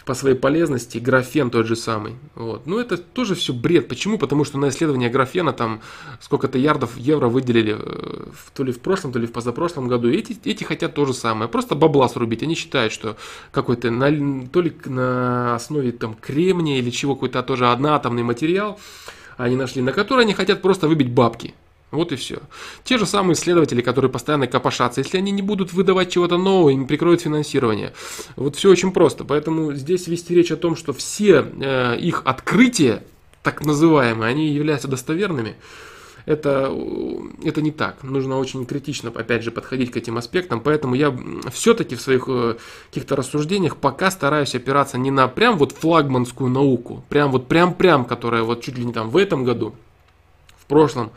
по 0.06 0.14
своей 0.14 0.36
полезности 0.36 0.98
графен 0.98 1.50
тот 1.50 1.66
же 1.66 1.74
самый. 1.74 2.14
Вот. 2.36 2.64
Ну, 2.66 2.78
это 2.78 2.96
тоже 2.96 3.34
все 3.34 3.52
бред. 3.52 3.88
Почему? 3.88 4.18
Потому 4.18 4.44
что 4.44 4.56
на 4.56 4.68
исследование 4.68 5.10
графена 5.10 5.52
там 5.52 5.80
сколько-то 6.20 6.58
ярдов 6.58 6.96
евро 6.96 7.28
выделили 7.28 7.76
э, 7.76 8.26
то 8.54 8.62
ли 8.62 8.72
в 8.72 8.78
прошлом, 8.78 9.12
то 9.12 9.18
ли 9.18 9.26
в 9.26 9.32
позапрошлом 9.32 9.88
году. 9.88 10.08
Эти, 10.08 10.38
эти 10.44 10.62
хотят 10.62 10.94
то 10.94 11.04
же 11.06 11.12
самое. 11.12 11.50
Просто 11.50 11.74
бабла 11.74 12.08
срубить. 12.08 12.44
Они 12.44 12.54
считают, 12.54 12.92
что 12.92 13.16
какой-то 13.50 13.90
на, 13.90 14.46
то 14.46 14.60
ли 14.60 14.72
на 14.84 15.56
основе 15.56 15.90
там 15.90 16.14
кремния 16.14 16.78
или 16.78 16.90
чего, 16.90 17.16
какой-то 17.16 17.42
тоже 17.42 17.68
одноатомный 17.68 18.22
материал 18.22 18.78
они 19.36 19.56
нашли, 19.56 19.82
на 19.82 19.92
которые 19.92 20.24
они 20.24 20.34
хотят 20.34 20.62
просто 20.62 20.88
выбить 20.88 21.12
бабки. 21.12 21.54
Вот 21.92 22.10
и 22.10 22.16
все. 22.16 22.38
Те 22.82 22.98
же 22.98 23.06
самые 23.06 23.34
исследователи, 23.34 23.80
которые 23.80 24.10
постоянно 24.10 24.48
копошатся, 24.48 25.00
если 25.00 25.18
они 25.18 25.30
не 25.30 25.42
будут 25.42 25.72
выдавать 25.72 26.10
чего-то 26.10 26.36
нового, 26.36 26.70
им 26.70 26.86
прикроют 26.86 27.20
финансирование. 27.20 27.92
Вот 28.34 28.56
все 28.56 28.70
очень 28.70 28.90
просто. 28.90 29.24
Поэтому 29.24 29.72
здесь 29.72 30.08
вести 30.08 30.34
речь 30.34 30.50
о 30.50 30.56
том, 30.56 30.74
что 30.74 30.92
все 30.92 31.46
э, 31.60 31.96
их 31.98 32.22
открытия, 32.24 33.04
так 33.42 33.64
называемые, 33.64 34.28
они 34.28 34.48
являются 34.48 34.88
достоверными, 34.88 35.54
это, 36.26 36.76
это 37.44 37.62
не 37.62 37.70
так. 37.70 38.02
Нужно 38.02 38.36
очень 38.38 38.66
критично, 38.66 39.12
опять 39.14 39.44
же, 39.44 39.52
подходить 39.52 39.92
к 39.92 39.96
этим 39.96 40.18
аспектам. 40.18 40.60
Поэтому 40.60 40.96
я 40.96 41.16
все-таки 41.52 41.94
в 41.94 42.00
своих 42.00 42.24
э, 42.26 42.56
каких-то 42.88 43.14
рассуждениях 43.14 43.76
пока 43.76 44.10
стараюсь 44.10 44.56
опираться 44.56 44.98
не 44.98 45.12
на 45.12 45.28
прям 45.28 45.56
вот 45.56 45.70
флагманскую 45.70 46.50
науку, 46.50 47.04
прям 47.08 47.30
вот 47.30 47.46
прям-прям, 47.46 48.04
которая 48.04 48.42
вот 48.42 48.60
чуть 48.60 48.76
ли 48.76 48.84
не 48.84 48.92
там 48.92 49.08
в 49.08 49.16
этом 49.16 49.44
году, 49.44 49.76
в 50.58 50.66
прошлом, 50.66 51.12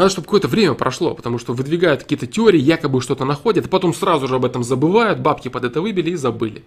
надо, 0.00 0.12
чтобы 0.12 0.24
какое-то 0.24 0.48
время 0.48 0.72
прошло, 0.72 1.14
потому 1.14 1.38
что 1.38 1.52
выдвигают 1.52 2.02
какие-то 2.02 2.26
теории, 2.26 2.58
якобы 2.58 3.02
что-то 3.02 3.26
находят, 3.26 3.66
а 3.66 3.68
потом 3.68 3.92
сразу 3.92 4.28
же 4.28 4.36
об 4.36 4.46
этом 4.46 4.64
забывают, 4.64 5.20
бабки 5.20 5.48
под 5.48 5.64
это 5.64 5.82
выбили 5.82 6.12
и 6.12 6.14
забыли. 6.14 6.64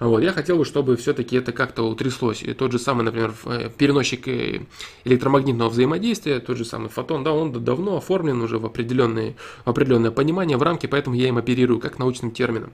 Вот, 0.00 0.20
я 0.20 0.32
хотел 0.32 0.56
бы, 0.56 0.64
чтобы 0.64 0.96
все-таки 0.96 1.36
это 1.36 1.52
как-то 1.52 1.82
утряслось. 1.82 2.42
И 2.42 2.54
тот 2.54 2.72
же 2.72 2.78
самый, 2.78 3.02
например, 3.02 3.34
э, 3.44 3.68
переносчик 3.76 4.26
э, 4.26 4.62
электромагнитного 5.04 5.68
взаимодействия, 5.68 6.40
тот 6.40 6.56
же 6.56 6.64
самый 6.64 6.88
фотон, 6.88 7.22
да, 7.22 7.32
он 7.32 7.52
давно 7.62 7.98
оформлен 7.98 8.40
уже 8.40 8.58
в, 8.58 8.64
определенные, 8.64 9.36
в 9.66 9.68
определенное 9.68 10.10
понимание, 10.10 10.56
в 10.56 10.62
рамки, 10.62 10.86
поэтому 10.86 11.14
я 11.14 11.28
им 11.28 11.36
оперирую 11.36 11.78
как 11.78 11.98
научным 11.98 12.30
термином. 12.30 12.72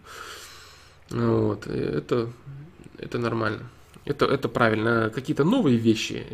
Вот, 1.10 1.66
это, 1.66 2.30
это 2.98 3.18
нормально. 3.18 3.68
Это, 4.04 4.26
это 4.26 4.48
правильно. 4.48 5.10
Какие-то 5.12 5.42
новые 5.42 5.76
вещи, 5.76 6.24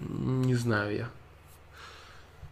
не 0.00 0.54
знаю 0.54 0.96
я. 0.96 1.10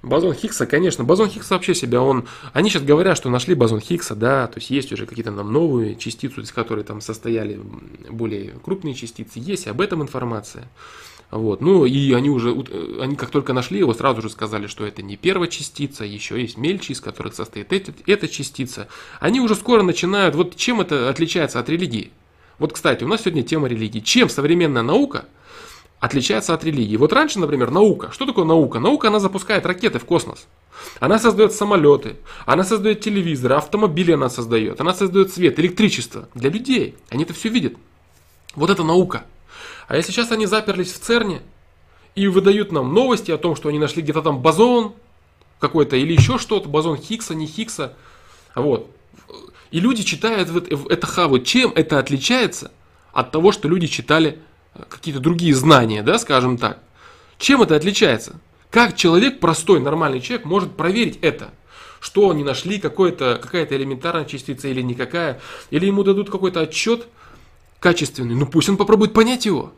Бозон 0.07 0.35
Хиггса, 0.35 0.67
конечно, 0.67 1.03
бозон 1.03 1.29
Хиггса 1.29 1.55
вообще 1.55 1.75
себя, 1.75 2.01
он, 2.01 2.29
они 2.53 2.71
сейчас 2.71 2.85
говорят, 2.85 3.17
что 3.17 3.29
нашли 3.29 3.57
бозон 3.57 3.81
Хиггса, 3.81 4.15
да, 4.15 4.47
то 4.47 4.59
есть 4.59 4.71
есть 4.71 4.93
уже 4.93 5.05
какие-то 5.05 5.33
там 5.33 5.53
новые 5.53 5.97
частицы, 5.97 6.43
из 6.43 6.53
которых 6.53 6.87
там 6.87 7.01
состояли 7.01 7.61
более 8.09 8.53
крупные 8.65 8.95
частицы, 8.95 9.41
есть 9.41 9.67
об 9.67 9.81
этом 9.81 10.03
информация. 10.03 10.69
Вот. 11.33 11.61
Ну 11.61 11.87
и 11.87 12.13
они 12.13 12.31
уже, 12.31 12.53
они 13.01 13.17
как 13.17 13.31
только 13.31 13.53
нашли 13.53 13.81
его, 13.81 13.93
сразу 13.95 14.23
же 14.23 14.31
сказали, 14.31 14.69
что 14.69 14.87
это 14.87 15.03
не 15.03 15.17
первая 15.17 15.49
частица, 15.49 16.05
еще 16.05 16.41
есть 16.41 16.57
мельче, 16.57 16.93
из 16.93 17.01
которых 17.01 17.35
состоит 17.35 17.73
эта, 17.73 17.93
эта 18.07 18.29
частица. 18.29 18.87
Они 19.19 19.41
уже 19.41 19.57
скоро 19.57 19.83
начинают, 19.83 20.37
вот 20.37 20.55
чем 20.55 20.81
это 20.81 21.11
отличается 21.11 21.59
от 21.59 21.69
религии? 21.69 22.13
Вот, 22.61 22.73
кстати, 22.73 23.03
у 23.03 23.09
нас 23.09 23.23
сегодня 23.23 23.43
тема 23.43 23.67
религии. 23.67 23.99
Чем 23.99 24.29
современная 24.29 24.83
наука 24.83 25.25
отличается 26.01 26.55
от 26.55 26.65
религии. 26.65 26.97
Вот 26.97 27.13
раньше, 27.13 27.39
например, 27.39 27.71
наука. 27.71 28.11
Что 28.13 28.27
такое 28.27 28.45
наука? 28.45 28.79
Наука, 28.79 29.09
она 29.09 29.21
запускает 29.21 29.67
ракеты 29.67 29.99
в 29.99 30.05
космос. 30.05 30.47
Она 31.01 31.19
создает 31.19 31.53
самолеты, 31.53 32.17
она 32.45 32.63
создает 32.63 33.01
телевизоры, 33.01 33.55
автомобили 33.55 34.13
она 34.13 34.29
создает, 34.29 34.81
она 34.81 34.93
создает 34.95 35.33
свет, 35.33 35.59
электричество 35.59 36.29
для 36.35 36.51
людей. 36.51 36.95
Они 37.09 37.25
это 37.25 37.33
все 37.33 37.49
видят. 37.49 37.75
Вот 38.55 38.71
это 38.71 38.85
наука. 38.85 39.25
А 39.89 39.97
если 39.97 40.13
сейчас 40.13 40.33
они 40.33 40.47
заперлись 40.47 40.93
в 40.93 41.01
ЦЕРНе 41.01 41.43
и 42.15 42.29
выдают 42.29 42.73
нам 42.73 42.93
новости 42.93 43.31
о 43.31 43.39
том, 43.39 43.57
что 43.57 43.69
они 43.69 43.79
нашли 43.79 44.03
где-то 44.03 44.23
там 44.23 44.41
бозон 44.41 44.95
какой-то 45.61 45.97
или 45.97 46.13
еще 46.13 46.39
что-то, 46.39 46.69
бозон 46.69 46.97
Хиггса, 46.99 47.35
не 47.35 47.47
Хиггса, 47.47 47.95
вот. 48.55 48.91
И 49.71 49.81
люди 49.81 50.03
читают 50.03 50.51
это 50.91 51.07
хавают. 51.07 51.47
Чем 51.47 51.73
это 51.75 51.99
отличается 51.99 52.71
от 53.13 53.31
того, 53.31 53.53
что 53.53 53.69
люди 53.69 53.87
читали 53.87 54.41
какие-то 54.89 55.21
другие 55.21 55.55
знания, 55.55 56.03
да, 56.03 56.19
скажем 56.19 56.59
так. 56.59 56.79
Чем 57.39 57.63
это 57.63 57.77
отличается? 57.77 58.41
Как 58.71 58.97
человек, 58.97 59.41
простой, 59.41 59.81
нормальный 59.81 60.21
человек, 60.21 60.47
может 60.47 60.77
проверить 60.77 61.19
это? 61.23 61.51
Что 62.01 62.31
они 62.31 62.45
нашли, 62.45 62.79
какая-то 62.79 63.41
элементарная 63.77 64.27
частица 64.27 64.69
или 64.69 64.83
никакая? 64.83 65.41
Или 65.71 65.87
ему 65.87 66.05
дадут 66.05 66.31
какой-то 66.31 66.61
отчет 66.61 67.09
качественный? 67.81 68.35
Ну 68.35 68.47
пусть 68.47 68.69
он 68.69 68.77
попробует 68.77 69.13
понять 69.13 69.47
его. 69.47 69.73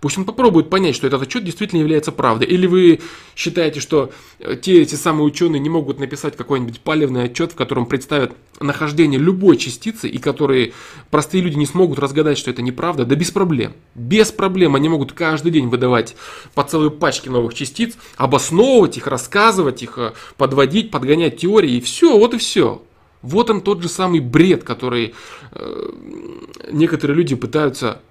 Пусть 0.00 0.18
он 0.18 0.24
попробует 0.24 0.68
понять, 0.68 0.94
что 0.94 1.06
этот 1.06 1.22
отчет 1.22 1.44
действительно 1.44 1.80
является 1.80 2.12
правдой. 2.12 2.46
Или 2.48 2.66
вы 2.66 3.00
считаете, 3.34 3.80
что 3.80 4.12
э, 4.38 4.56
те 4.60 4.82
эти 4.82 4.94
самые 4.94 5.24
ученые 5.24 5.58
не 5.58 5.70
могут 5.70 5.98
написать 5.98 6.36
какой-нибудь 6.36 6.80
палевный 6.80 7.24
отчет, 7.24 7.52
в 7.52 7.54
котором 7.54 7.86
представят 7.86 8.32
нахождение 8.60 9.18
любой 9.18 9.56
частицы, 9.56 10.08
и 10.08 10.18
которые 10.18 10.74
простые 11.10 11.42
люди 11.42 11.56
не 11.56 11.64
смогут 11.64 11.98
разгадать, 11.98 12.36
что 12.36 12.50
это 12.50 12.60
неправда? 12.60 13.06
Да 13.06 13.14
без 13.14 13.30
проблем. 13.30 13.72
Без 13.94 14.32
проблем 14.32 14.74
они 14.74 14.90
могут 14.90 15.12
каждый 15.12 15.50
день 15.50 15.68
выдавать 15.68 16.14
по 16.54 16.62
целой 16.62 16.90
пачке 16.90 17.30
новых 17.30 17.54
частиц, 17.54 17.96
обосновывать 18.18 18.98
их, 18.98 19.06
рассказывать 19.06 19.82
их, 19.82 19.96
э, 19.96 20.12
подводить, 20.36 20.90
подгонять 20.90 21.38
теории, 21.38 21.76
и 21.76 21.80
все, 21.80 22.18
вот 22.18 22.34
и 22.34 22.38
все. 22.38 22.82
Вот 23.22 23.48
он 23.48 23.62
тот 23.62 23.82
же 23.82 23.88
самый 23.88 24.20
бред, 24.20 24.62
который 24.62 25.14
э, 25.52 25.90
некоторые 26.70 27.16
люди 27.16 27.34
пытаются 27.34 28.02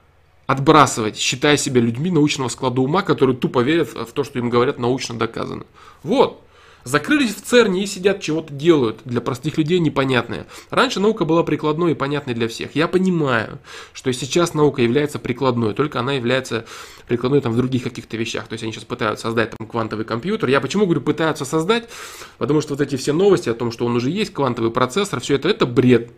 отбрасывать, 0.47 1.17
считая 1.17 1.57
себя 1.57 1.81
людьми 1.81 2.11
научного 2.11 2.49
склада 2.49 2.81
ума, 2.81 3.01
которые 3.01 3.35
тупо 3.35 3.59
верят 3.59 3.93
в 3.93 4.11
то, 4.11 4.23
что 4.23 4.39
им 4.39 4.49
говорят 4.49 4.79
научно 4.79 5.17
доказано. 5.17 5.65
Вот. 6.03 6.41
Закрылись 6.85 7.33
в 7.33 7.41
ЦЕРНе 7.41 7.83
и 7.83 7.87
сидят, 7.87 8.21
чего-то 8.21 8.53
делают, 8.53 8.99
для 9.05 9.19
простых 9.19 9.57
людей 9.57 9.79
непонятное. 9.79 10.45
Раньше 10.69 10.99
наука 10.99 11.25
была 11.25 11.41
прикладной 11.41 11.93
и 11.93 11.95
понятной 11.95 12.35
для 12.35 12.47
всех. 12.47 12.75
Я 12.75 12.87
понимаю, 12.87 13.57
что 13.91 14.13
сейчас 14.13 14.53
наука 14.53 14.83
является 14.83 15.17
прикладной, 15.17 15.73
только 15.73 15.99
она 15.99 16.13
является 16.13 16.65
прикладной 17.07 17.41
там 17.41 17.53
в 17.53 17.57
других 17.57 17.81
каких-то 17.81 18.17
вещах. 18.17 18.47
То 18.47 18.53
есть 18.53 18.63
они 18.63 18.71
сейчас 18.71 18.83
пытаются 18.83 19.23
создать 19.23 19.57
там 19.57 19.67
квантовый 19.67 20.05
компьютер. 20.05 20.47
Я 20.47 20.61
почему 20.61 20.85
говорю 20.85 21.01
пытаются 21.01 21.43
создать? 21.43 21.89
Потому 22.37 22.61
что 22.61 22.75
вот 22.75 22.81
эти 22.81 22.97
все 22.97 23.13
новости 23.13 23.49
о 23.49 23.55
том, 23.55 23.71
что 23.71 23.87
он 23.87 23.95
уже 23.95 24.11
есть, 24.11 24.31
квантовый 24.31 24.69
процессор, 24.69 25.19
все 25.21 25.35
это, 25.35 25.49
это 25.49 25.65
бред. 25.65 26.11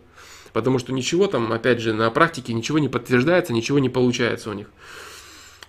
Потому 0.52 0.78
что 0.78 0.92
ничего 0.92 1.26
там, 1.26 1.52
опять 1.52 1.80
же, 1.80 1.92
на 1.92 2.10
практике 2.10 2.52
ничего 2.52 2.78
не 2.78 2.88
подтверждается, 2.88 3.52
ничего 3.52 3.78
не 3.78 3.88
получается 3.88 4.50
у 4.50 4.52
них. 4.52 4.68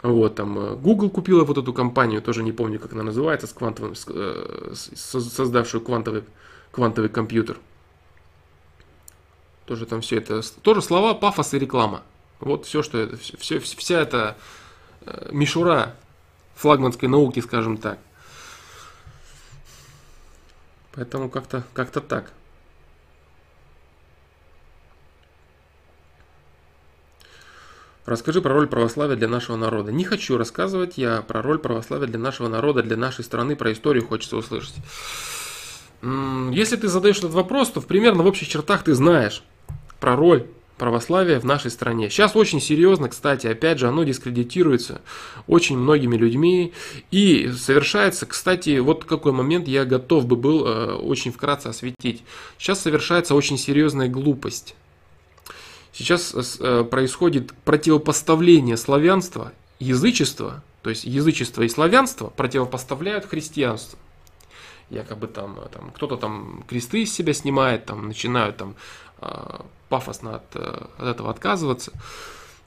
Вот, 0.02 0.36
там 0.36 0.58
э, 0.58 0.76
Google 0.76 1.10
купила 1.10 1.44
вот 1.44 1.58
эту 1.58 1.74
компанию, 1.74 2.22
тоже 2.22 2.42
не 2.42 2.54
помню, 2.54 2.80
как 2.80 2.94
она 2.94 3.04
называется, 3.04 3.48
с 3.48 3.54
квантовым, 3.54 3.96
с, 3.96 4.06
э, 4.08 4.74
создавшую 4.74 5.82
квантовый, 5.82 6.24
квантовый 6.72 7.10
компьютер. 7.10 7.58
Тоже 9.66 9.86
там 9.86 10.00
все 10.00 10.18
это, 10.18 10.42
тоже 10.62 10.82
слова, 10.82 11.14
пафос 11.14 11.54
и 11.54 11.60
реклама. 11.60 12.04
Вот 12.40 12.66
все, 12.66 12.82
что 12.82 12.98
это, 12.98 13.18
все, 13.18 13.60
вся 13.60 14.00
эта 14.00 14.38
э, 15.02 15.30
мишура 15.32 15.96
флагманской 16.56 17.10
науки, 17.10 17.42
скажем 17.42 17.78
так. 17.78 18.00
Поэтому 20.94 21.30
как-то 21.30 21.64
как 21.74 21.92
так. 21.92 22.32
Расскажи 28.10 28.42
про 28.42 28.56
роль 28.56 28.66
православия 28.66 29.16
для 29.16 29.28
нашего 29.28 29.56
народа. 29.56 29.92
Не 29.92 30.04
хочу 30.04 30.36
рассказывать 30.36 30.98
я 30.98 31.22
про 31.22 31.44
роль 31.44 31.60
православия 31.60 32.08
для 32.08 32.18
нашего 32.18 32.48
народа, 32.48 32.82
для 32.82 32.98
нашей 32.98 33.24
страны, 33.24 33.56
про 33.56 33.72
историю 33.72 34.04
хочется 34.08 34.36
услышать. 34.36 34.74
Если 36.02 36.76
ты 36.76 36.88
задаешь 36.88 37.20
этот 37.20 37.34
вопрос, 37.34 37.70
то 37.70 37.82
примерно 37.82 38.24
в 38.24 38.26
общих 38.26 38.48
чертах 38.48 38.84
ты 38.84 38.96
знаешь 38.96 39.44
про 40.00 40.16
роль 40.16 40.48
православия 40.80 41.40
в 41.40 41.44
нашей 41.44 41.70
стране. 41.70 42.10
Сейчас 42.10 42.36
очень 42.36 42.60
серьезно, 42.60 43.10
кстати, 43.10 43.46
опять 43.46 43.78
же, 43.78 43.88
оно 43.88 44.04
дискредитируется 44.04 45.02
очень 45.46 45.78
многими 45.78 46.18
людьми 46.18 46.74
и 47.12 47.52
совершается, 47.52 48.26
кстати, 48.26 48.80
вот 48.80 49.06
какой 49.06 49.34
момент 49.34 49.68
я 49.68 49.86
готов 49.86 50.26
бы 50.26 50.36
был 50.36 50.66
э, 50.66 50.94
очень 50.96 51.32
вкратце 51.32 51.68
осветить. 51.68 52.24
Сейчас 52.58 52.82
совершается 52.82 53.36
очень 53.36 53.60
серьезная 53.60 54.08
глупость. 54.08 54.74
Сейчас 55.92 56.34
э, 56.36 56.42
э, 56.60 56.84
происходит 56.84 57.54
противопоставление 57.66 58.78
славянства, 58.78 59.54
язычества, 59.80 60.64
то 60.84 60.90
есть 60.90 61.04
язычество 61.04 61.64
и 61.64 61.70
славянство 61.70 62.28
противопоставляют 62.28 63.26
христианству. 63.26 63.98
Якобы 64.90 65.28
там, 65.28 65.60
э, 65.60 65.68
там 65.70 65.92
кто-то 65.92 66.18
там 66.18 66.64
кресты 66.68 67.04
из 67.04 67.14
себя 67.14 67.34
снимает, 67.34 67.86
там 67.86 68.08
начинают 68.08 68.58
там 68.58 68.76
пафосно 69.90 70.36
от, 70.36 70.56
от 70.56 71.02
этого 71.02 71.30
отказываться. 71.30 71.92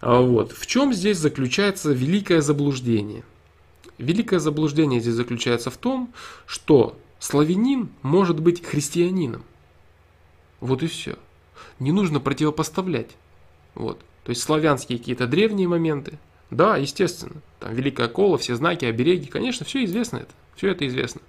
А 0.03 0.21
вот. 0.21 0.53
В 0.53 0.67
чем 0.67 0.93
здесь 0.93 1.17
заключается 1.17 1.93
великое 1.93 2.43
заблуждение? 2.43 3.25
Великое 3.97 4.39
заблуждение 4.39 5.01
здесь 5.01 5.15
заключается 5.15 5.71
в 5.71 5.79
том, 5.79 6.13
что 6.45 6.99
славянин 7.19 7.89
может 8.03 8.39
быть 8.39 8.63
христианином. 8.63 9.45
Вот 10.61 10.83
и 10.83 10.89
все 10.89 11.17
не 11.79 11.93
нужно 11.93 12.21
противопоставлять. 12.21 13.11
Вот. 13.75 14.01
То 14.25 14.31
есть 14.31 14.43
славянские 14.43 14.99
какие-то 14.99 15.27
древние 15.27 15.69
моменты. 15.69 16.19
Да, 16.51 16.77
естественно. 16.77 17.41
Там 17.61 17.75
Великая 17.75 18.09
Кола, 18.09 18.39
все 18.39 18.55
знаки, 18.55 18.85
обереги. 18.85 19.27
Конечно, 19.27 19.65
все 19.65 19.85
известно 19.85 20.19
это. 20.19 20.33
Все 20.55 20.69
это 20.69 20.87
известно. 20.87 21.23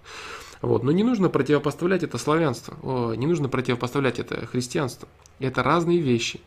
Вот. 0.61 0.84
Но 0.84 0.91
не 0.91 1.03
нужно 1.03 1.29
противопоставлять 1.29 2.03
это 2.03 2.17
славянство. 2.17 2.77
О, 2.84 3.13
не 3.13 3.25
нужно 3.25 3.49
противопоставлять 3.49 4.19
это 4.19 4.45
христианство. 4.45 5.07
Это 5.39 5.63
разные 5.63 5.99
вещи. 5.99 6.41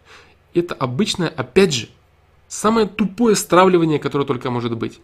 Это 0.55 0.75
обычное, 0.75 1.29
опять 1.29 1.75
же, 1.75 1.89
самое 2.49 2.87
тупое 2.87 3.35
стравливание, 3.35 3.99
которое 3.99 4.25
только 4.25 4.51
может 4.51 4.77
быть. 4.77 5.01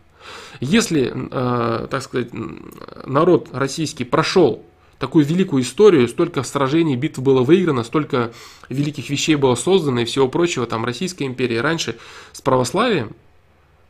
Если, 0.60 1.12
э, 1.12 1.86
так 1.88 2.02
сказать, 2.02 2.30
народ 2.32 3.48
российский 3.52 4.04
прошел 4.04 4.64
такую 5.02 5.24
великую 5.24 5.64
историю, 5.64 6.06
столько 6.06 6.44
сражений, 6.44 6.94
битв 6.94 7.18
было 7.18 7.42
выиграно, 7.42 7.82
столько 7.82 8.32
великих 8.68 9.10
вещей 9.10 9.34
было 9.34 9.56
создано 9.56 10.02
и 10.02 10.04
всего 10.04 10.28
прочего, 10.28 10.64
там 10.64 10.84
Российская 10.84 11.24
империя 11.24 11.60
раньше 11.60 11.96
с 12.30 12.40
православием, 12.40 13.10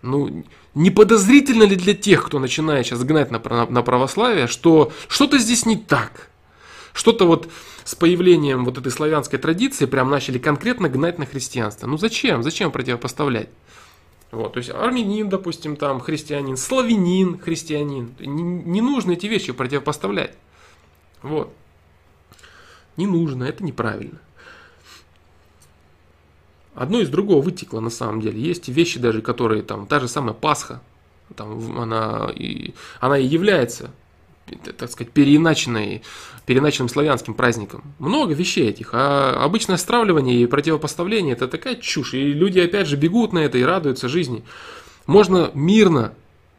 ну, 0.00 0.42
не 0.74 0.90
подозрительно 0.90 1.64
ли 1.64 1.76
для 1.76 1.92
тех, 1.92 2.24
кто 2.24 2.38
начинает 2.38 2.86
сейчас 2.86 3.04
гнать 3.04 3.30
на, 3.30 3.42
на, 3.44 3.66
на 3.66 3.82
православие, 3.82 4.46
что 4.46 4.90
что-то 5.06 5.36
здесь 5.36 5.66
не 5.66 5.76
так? 5.76 6.30
Что-то 6.94 7.26
вот 7.26 7.50
с 7.84 7.94
появлением 7.94 8.64
вот 8.64 8.78
этой 8.78 8.90
славянской 8.90 9.38
традиции 9.38 9.84
прям 9.84 10.08
начали 10.08 10.38
конкретно 10.38 10.88
гнать 10.88 11.18
на 11.18 11.26
христианство. 11.26 11.86
Ну 11.86 11.98
зачем? 11.98 12.42
Зачем 12.42 12.70
противопоставлять? 12.70 13.50
Вот, 14.30 14.54
то 14.54 14.58
есть 14.60 14.70
армянин, 14.70 15.28
допустим, 15.28 15.76
там 15.76 16.00
христианин, 16.00 16.56
славянин, 16.56 17.38
христианин. 17.38 18.14
Не, 18.18 18.42
не 18.42 18.80
нужно 18.80 19.12
эти 19.12 19.26
вещи 19.26 19.52
противопоставлять. 19.52 20.32
Вот. 21.22 21.52
Не 22.96 23.06
нужно, 23.06 23.44
это 23.44 23.64
неправильно. 23.64 24.18
Одно 26.74 27.00
из 27.00 27.08
другого 27.08 27.42
вытекло 27.42 27.80
на 27.80 27.90
самом 27.90 28.20
деле. 28.20 28.40
Есть 28.40 28.68
вещи 28.68 28.98
даже, 28.98 29.20
которые 29.22 29.62
там, 29.62 29.86
та 29.86 30.00
же 30.00 30.08
самая 30.08 30.34
Пасха, 30.34 30.80
там 31.36 31.78
она 31.78 32.30
и, 32.34 32.74
она 33.00 33.18
и 33.18 33.26
является, 33.26 33.90
так 34.78 34.90
сказать, 34.90 35.12
переиначенной, 35.12 36.02
переиначенным 36.46 36.88
славянским 36.88 37.34
праздником. 37.34 37.94
Много 37.98 38.34
вещей 38.34 38.68
этих. 38.68 38.90
А 38.92 39.42
обычное 39.44 39.76
стравливание 39.76 40.42
и 40.42 40.46
противопоставление 40.46 41.34
это 41.34 41.46
такая 41.46 41.76
чушь. 41.76 42.14
И 42.14 42.32
люди 42.32 42.58
опять 42.58 42.86
же 42.86 42.96
бегут 42.96 43.32
на 43.32 43.40
это 43.40 43.58
и 43.58 43.62
радуются 43.62 44.08
жизни. 44.08 44.42
Можно 45.06 45.50
мирно 45.54 46.14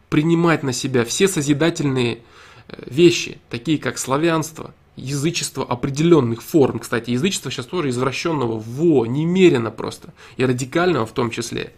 принимать 0.10 0.62
на 0.64 0.74
себя 0.74 1.06
все 1.06 1.28
созидательные 1.28 2.20
вещи, 2.68 3.40
такие 3.50 3.78
как 3.78 3.98
славянство, 3.98 4.74
язычество 4.96 5.66
определенных 5.66 6.42
форм. 6.44 6.80
Кстати, 6.80 7.12
язычество 7.12 7.52
сейчас 7.52 7.66
тоже 7.66 7.90
извращенного 7.90 8.60
во, 8.60 9.06
немерено 9.06 9.72
просто, 9.72 10.14
и 10.38 10.46
радикального 10.46 11.06
в 11.06 11.12
том 11.12 11.32
числе, 11.32 11.74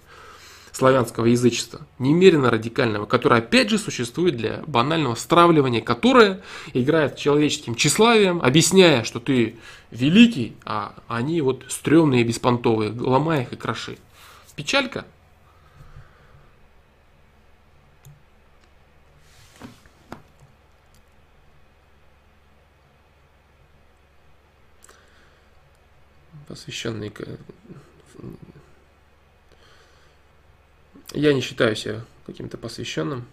славянского 0.71 1.27
язычества, 1.27 1.81
немерено 1.99 2.49
радикального, 2.49 3.05
которое 3.05 3.39
опять 3.39 3.69
же 3.69 3.77
существует 3.77 4.35
для 4.35 4.61
банального 4.67 5.15
стравливания, 5.15 5.81
которое 5.81 6.41
играет 6.73 7.15
человеческим 7.15 7.75
тщеславием, 7.75 8.41
объясняя, 8.41 9.03
что 9.05 9.21
ты 9.21 9.55
великий, 9.91 10.53
а 10.65 10.93
они 11.07 11.39
вот 11.39 11.63
стрёмные 11.69 12.25
беспонтовые, 12.25 12.91
ломая 12.91 13.43
их 13.43 13.53
и 13.53 13.55
кроши. 13.55 13.97
Печалька, 14.57 15.05
посвященный... 26.55 27.13
Я 31.11 31.33
не 31.33 31.41
считаю 31.41 31.75
себя 31.75 32.01
каким-то 32.25 32.57
посвященным. 32.57 33.25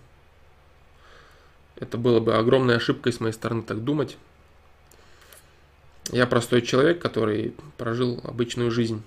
Это 1.76 1.98
было 1.98 2.18
бы 2.18 2.34
огромной 2.34 2.76
ошибкой 2.76 3.12
с 3.12 3.20
моей 3.20 3.32
стороны 3.32 3.62
так 3.62 3.84
думать. 3.84 4.16
Я 6.10 6.26
простой 6.26 6.62
человек, 6.62 7.00
который 7.00 7.54
прожил 7.78 8.20
обычную 8.24 8.72
жизнь. 8.72 9.02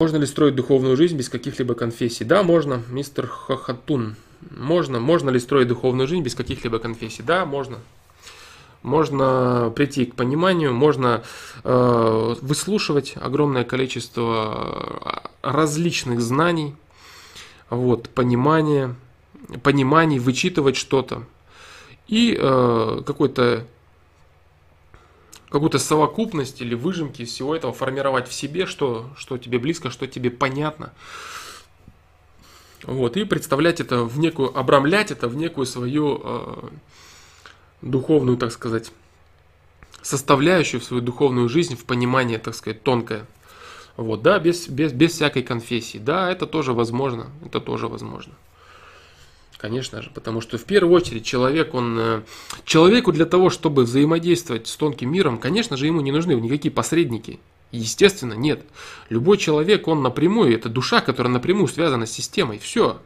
Можно 0.00 0.16
ли 0.16 0.26
строить 0.26 0.56
духовную 0.56 0.96
жизнь 0.96 1.16
без 1.16 1.28
каких-либо 1.28 1.74
конфессий? 1.74 2.24
Да, 2.24 2.42
можно, 2.42 2.82
мистер 2.88 3.28
Хохатун. 3.28 4.16
Можно. 4.50 4.98
Можно 4.98 5.30
ли 5.30 5.38
строить 5.38 5.68
духовную 5.68 6.08
жизнь 6.08 6.22
без 6.22 6.34
каких-либо 6.34 6.80
конфессий? 6.80 7.22
Да, 7.22 7.46
можно 7.46 7.78
можно 8.84 9.72
прийти 9.74 10.04
к 10.04 10.14
пониманию, 10.14 10.72
можно 10.74 11.24
э, 11.64 12.34
выслушивать 12.42 13.14
огромное 13.16 13.64
количество 13.64 15.24
э, 15.42 15.50
различных 15.50 16.20
знаний, 16.20 16.76
вот, 17.70 18.10
понимания, 18.10 18.94
пониманий, 19.62 20.18
вычитывать 20.18 20.76
что-то 20.76 21.24
и 22.08 22.36
э, 22.38 23.02
какой-то 23.06 23.66
какую-то 25.48 25.78
совокупность 25.78 26.60
или 26.60 26.74
выжимки 26.74 27.22
из 27.22 27.30
всего 27.30 27.56
этого 27.56 27.72
формировать 27.72 28.28
в 28.28 28.34
себе, 28.34 28.66
что, 28.66 29.08
что 29.16 29.38
тебе 29.38 29.58
близко, 29.58 29.88
что 29.88 30.06
тебе 30.06 30.30
понятно. 30.30 30.92
Вот, 32.82 33.16
и 33.16 33.24
представлять 33.24 33.80
это 33.80 34.02
в 34.02 34.18
некую, 34.18 34.56
обрамлять 34.58 35.10
это 35.10 35.26
в 35.28 35.36
некую 35.36 35.64
свою 35.64 36.20
э, 36.22 36.68
духовную, 37.84 38.36
так 38.36 38.50
сказать, 38.52 38.90
составляющую 40.02 40.80
в 40.80 40.84
свою 40.84 41.02
духовную 41.02 41.48
жизнь, 41.48 41.76
в 41.76 41.84
понимание, 41.84 42.38
так 42.38 42.54
сказать, 42.54 42.82
тонкое. 42.82 43.26
Вот, 43.96 44.22
да, 44.22 44.38
без, 44.38 44.68
без, 44.68 44.92
без 44.92 45.12
всякой 45.12 45.42
конфессии. 45.42 45.98
Да, 45.98 46.30
это 46.30 46.46
тоже 46.46 46.72
возможно, 46.72 47.28
это 47.44 47.60
тоже 47.60 47.86
возможно. 47.86 48.34
Конечно 49.56 50.02
же, 50.02 50.10
потому 50.12 50.40
что 50.40 50.58
в 50.58 50.64
первую 50.64 50.94
очередь 50.94 51.24
человек, 51.24 51.72
он, 51.72 51.96
э, 51.98 52.22
человеку 52.66 53.12
для 53.12 53.24
того, 53.24 53.48
чтобы 53.48 53.84
взаимодействовать 53.84 54.66
с 54.66 54.76
тонким 54.76 55.10
миром, 55.10 55.38
конечно 55.38 55.76
же, 55.76 55.86
ему 55.86 56.00
не 56.02 56.12
нужны 56.12 56.32
никакие 56.32 56.72
посредники. 56.72 57.40
Естественно, 57.70 58.34
нет. 58.34 58.62
Любой 59.08 59.38
человек, 59.38 59.88
он 59.88 60.02
напрямую, 60.02 60.54
это 60.54 60.68
душа, 60.68 61.00
которая 61.00 61.32
напрямую 61.32 61.68
связана 61.68 62.04
с 62.04 62.12
системой. 62.12 62.58
Все. 62.58 63.00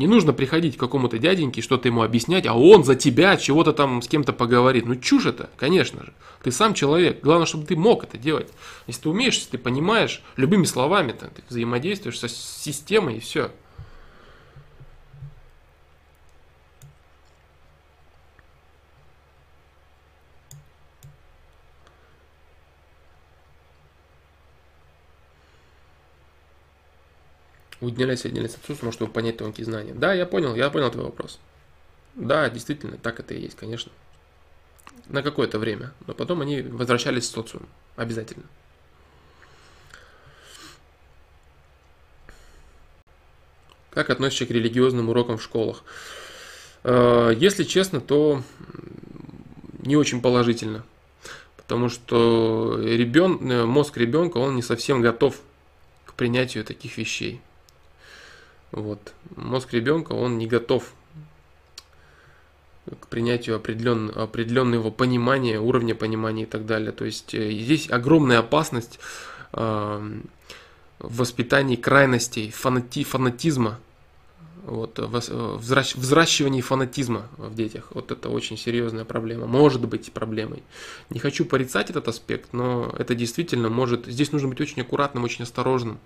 Не 0.00 0.06
нужно 0.06 0.32
приходить 0.32 0.78
к 0.78 0.80
какому-то 0.80 1.18
дяденьке, 1.18 1.60
что-то 1.60 1.88
ему 1.88 2.00
объяснять, 2.00 2.46
а 2.46 2.54
он 2.54 2.84
за 2.84 2.94
тебя 2.94 3.36
чего-то 3.36 3.74
там 3.74 4.00
с 4.00 4.08
кем-то 4.08 4.32
поговорит. 4.32 4.86
Ну 4.86 4.96
чушь 4.96 5.26
это, 5.26 5.50
конечно 5.58 6.02
же. 6.02 6.14
Ты 6.42 6.52
сам 6.52 6.72
человек. 6.72 7.20
Главное, 7.22 7.44
чтобы 7.44 7.66
ты 7.66 7.76
мог 7.76 8.04
это 8.04 8.16
делать. 8.16 8.48
Если 8.86 9.02
ты 9.02 9.10
умеешь, 9.10 9.34
если 9.34 9.50
ты 9.50 9.58
понимаешь, 9.58 10.22
любыми 10.36 10.64
словами 10.64 11.12
ты 11.12 11.28
взаимодействуешь 11.50 12.18
со 12.18 12.28
системой 12.28 13.18
и 13.18 13.20
все. 13.20 13.50
Уединялясь 27.80 28.24
отдельность 28.24 28.56
отсутствует, 28.56 28.94
чтобы 28.94 29.12
понять 29.12 29.38
тонкие 29.38 29.64
знания. 29.64 29.94
Да, 29.94 30.12
я 30.12 30.26
понял, 30.26 30.54
я 30.54 30.70
понял 30.70 30.90
твой 30.90 31.04
вопрос. 31.04 31.38
Да, 32.14 32.48
действительно, 32.50 32.98
так 32.98 33.20
это 33.20 33.34
и 33.34 33.40
есть, 33.40 33.56
конечно. 33.56 33.92
На 35.08 35.22
какое-то 35.22 35.58
время. 35.58 35.92
Но 36.06 36.14
потом 36.14 36.40
они 36.40 36.62
возвращались 36.62 37.24
в 37.24 37.30
социум. 37.30 37.66
Обязательно. 37.96 38.44
Как 43.90 44.10
относишься 44.10 44.46
к 44.46 44.50
религиозным 44.50 45.08
урокам 45.08 45.38
в 45.38 45.42
школах? 45.42 45.82
Э, 46.84 47.32
если 47.36 47.64
честно, 47.64 48.00
то 48.00 48.42
не 49.80 49.96
очень 49.96 50.20
положительно. 50.20 50.84
Потому 51.56 51.88
что 51.88 52.78
ребен... 52.80 53.50
Э, 53.50 53.64
мозг 53.64 53.96
ребенка, 53.96 54.38
он 54.38 54.54
не 54.54 54.62
совсем 54.62 55.00
готов 55.00 55.40
к 56.04 56.14
принятию 56.14 56.64
таких 56.64 56.98
вещей. 56.98 57.40
Вот. 58.72 59.14
Мозг 59.36 59.72
ребенка, 59.72 60.12
он 60.12 60.38
не 60.38 60.46
готов 60.46 60.92
к 62.98 63.06
принятию 63.08 63.56
определен, 63.56 64.10
определенного 64.14 64.90
понимания, 64.90 65.60
уровня 65.60 65.94
понимания 65.94 66.44
и 66.44 66.46
так 66.46 66.66
далее. 66.66 66.92
То 66.92 67.04
есть 67.04 67.34
э, 67.34 67.50
здесь 67.52 67.90
огромная 67.90 68.38
опасность 68.38 68.98
э, 69.52 70.20
в 70.98 71.16
воспитании 71.16 71.76
крайностей, 71.76 72.50
фанати, 72.50 73.04
фанатизма, 73.04 73.78
вот, 74.64 74.98
взращ, 74.98 75.94
взращивании 75.94 76.60
фанатизма 76.60 77.28
в 77.38 77.54
детях. 77.54 77.88
Вот 77.92 78.10
это 78.10 78.28
очень 78.28 78.56
серьезная 78.58 79.04
проблема, 79.04 79.46
может 79.46 79.86
быть 79.86 80.12
проблемой. 80.12 80.62
Не 81.08 81.18
хочу 81.18 81.44
порицать 81.44 81.90
этот 81.90 82.08
аспект, 82.08 82.52
но 82.52 82.94
это 82.98 83.14
действительно 83.14 83.68
может... 83.68 84.06
Здесь 84.06 84.32
нужно 84.32 84.48
быть 84.48 84.60
очень 84.60 84.82
аккуратным, 84.82 85.24
очень 85.24 85.44
осторожным. 85.44 85.98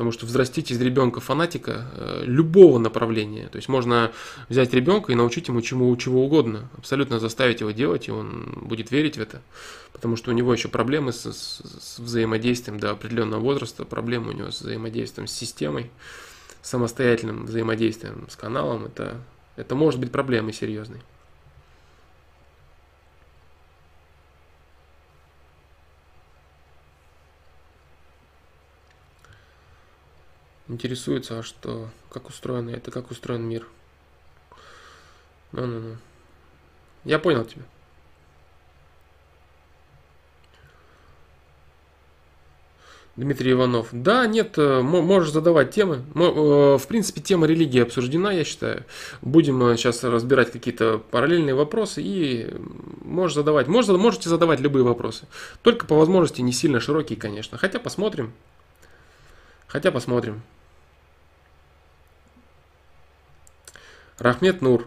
Потому 0.00 0.12
что 0.12 0.24
взрастить 0.24 0.70
из 0.70 0.80
ребенка 0.80 1.20
фанатика 1.20 1.84
э, 1.94 2.22
любого 2.24 2.78
направления. 2.78 3.48
То 3.48 3.56
есть 3.56 3.68
можно 3.68 4.12
взять 4.48 4.72
ребенка 4.72 5.12
и 5.12 5.14
научить 5.14 5.48
ему 5.48 5.60
чему 5.60 5.94
чего 5.98 6.24
угодно. 6.24 6.70
Абсолютно 6.78 7.18
заставить 7.18 7.60
его 7.60 7.70
делать, 7.70 8.08
и 8.08 8.10
он 8.10 8.60
будет 8.62 8.90
верить 8.90 9.18
в 9.18 9.20
это. 9.20 9.42
Потому 9.92 10.16
что 10.16 10.30
у 10.30 10.34
него 10.34 10.54
еще 10.54 10.68
проблемы 10.68 11.12
с, 11.12 11.30
с, 11.30 11.60
с 11.80 11.98
взаимодействием 11.98 12.80
до 12.80 12.92
определенного 12.92 13.40
возраста, 13.40 13.84
проблемы 13.84 14.30
у 14.30 14.32
него 14.32 14.50
с 14.50 14.62
взаимодействием 14.62 15.26
с 15.26 15.32
системой, 15.32 15.90
самостоятельным 16.62 17.44
взаимодействием 17.44 18.26
с 18.30 18.36
каналом. 18.36 18.86
Это, 18.86 19.20
это 19.56 19.74
может 19.74 20.00
быть 20.00 20.10
проблемой 20.10 20.54
серьезной. 20.54 21.02
Интересуется, 30.70 31.40
а 31.40 31.42
что, 31.42 31.90
как 32.10 32.28
устроено 32.28 32.70
это, 32.70 32.90
как 32.90 33.10
устроен 33.10 33.42
мир. 33.42 33.66
Ну-ну-ну. 35.52 35.96
Я 37.04 37.18
понял 37.18 37.44
тебя. 37.44 37.62
Дмитрий 43.16 43.52
Иванов. 43.52 43.88
Да, 43.92 44.26
нет, 44.26 44.56
э, 44.56 44.80
можешь 44.80 45.32
задавать 45.32 45.72
темы. 45.72 46.04
Э, 46.14 46.78
в 46.78 46.86
принципе, 46.86 47.20
тема 47.20 47.46
религии 47.46 47.82
обсуждена, 47.82 48.32
я 48.32 48.44
считаю. 48.44 48.84
Будем 49.20 49.76
сейчас 49.76 50.04
э, 50.04 50.08
разбирать 50.08 50.52
какие-то 50.52 51.02
параллельные 51.10 51.54
вопросы 51.54 52.00
и 52.02 52.48
можешь 53.02 53.34
задавать. 53.34 53.66
Можете 53.66 54.28
задавать 54.28 54.60
любые 54.60 54.84
вопросы. 54.84 55.26
Только 55.62 55.86
по 55.86 55.96
возможности 55.96 56.40
не 56.40 56.52
сильно 56.52 56.80
широкие, 56.80 57.18
конечно. 57.18 57.58
Хотя 57.58 57.78
посмотрим. 57.78 58.32
Хотя 59.66 59.90
посмотрим. 59.90 60.42
Рахмет 64.20 64.60
Нур. 64.60 64.86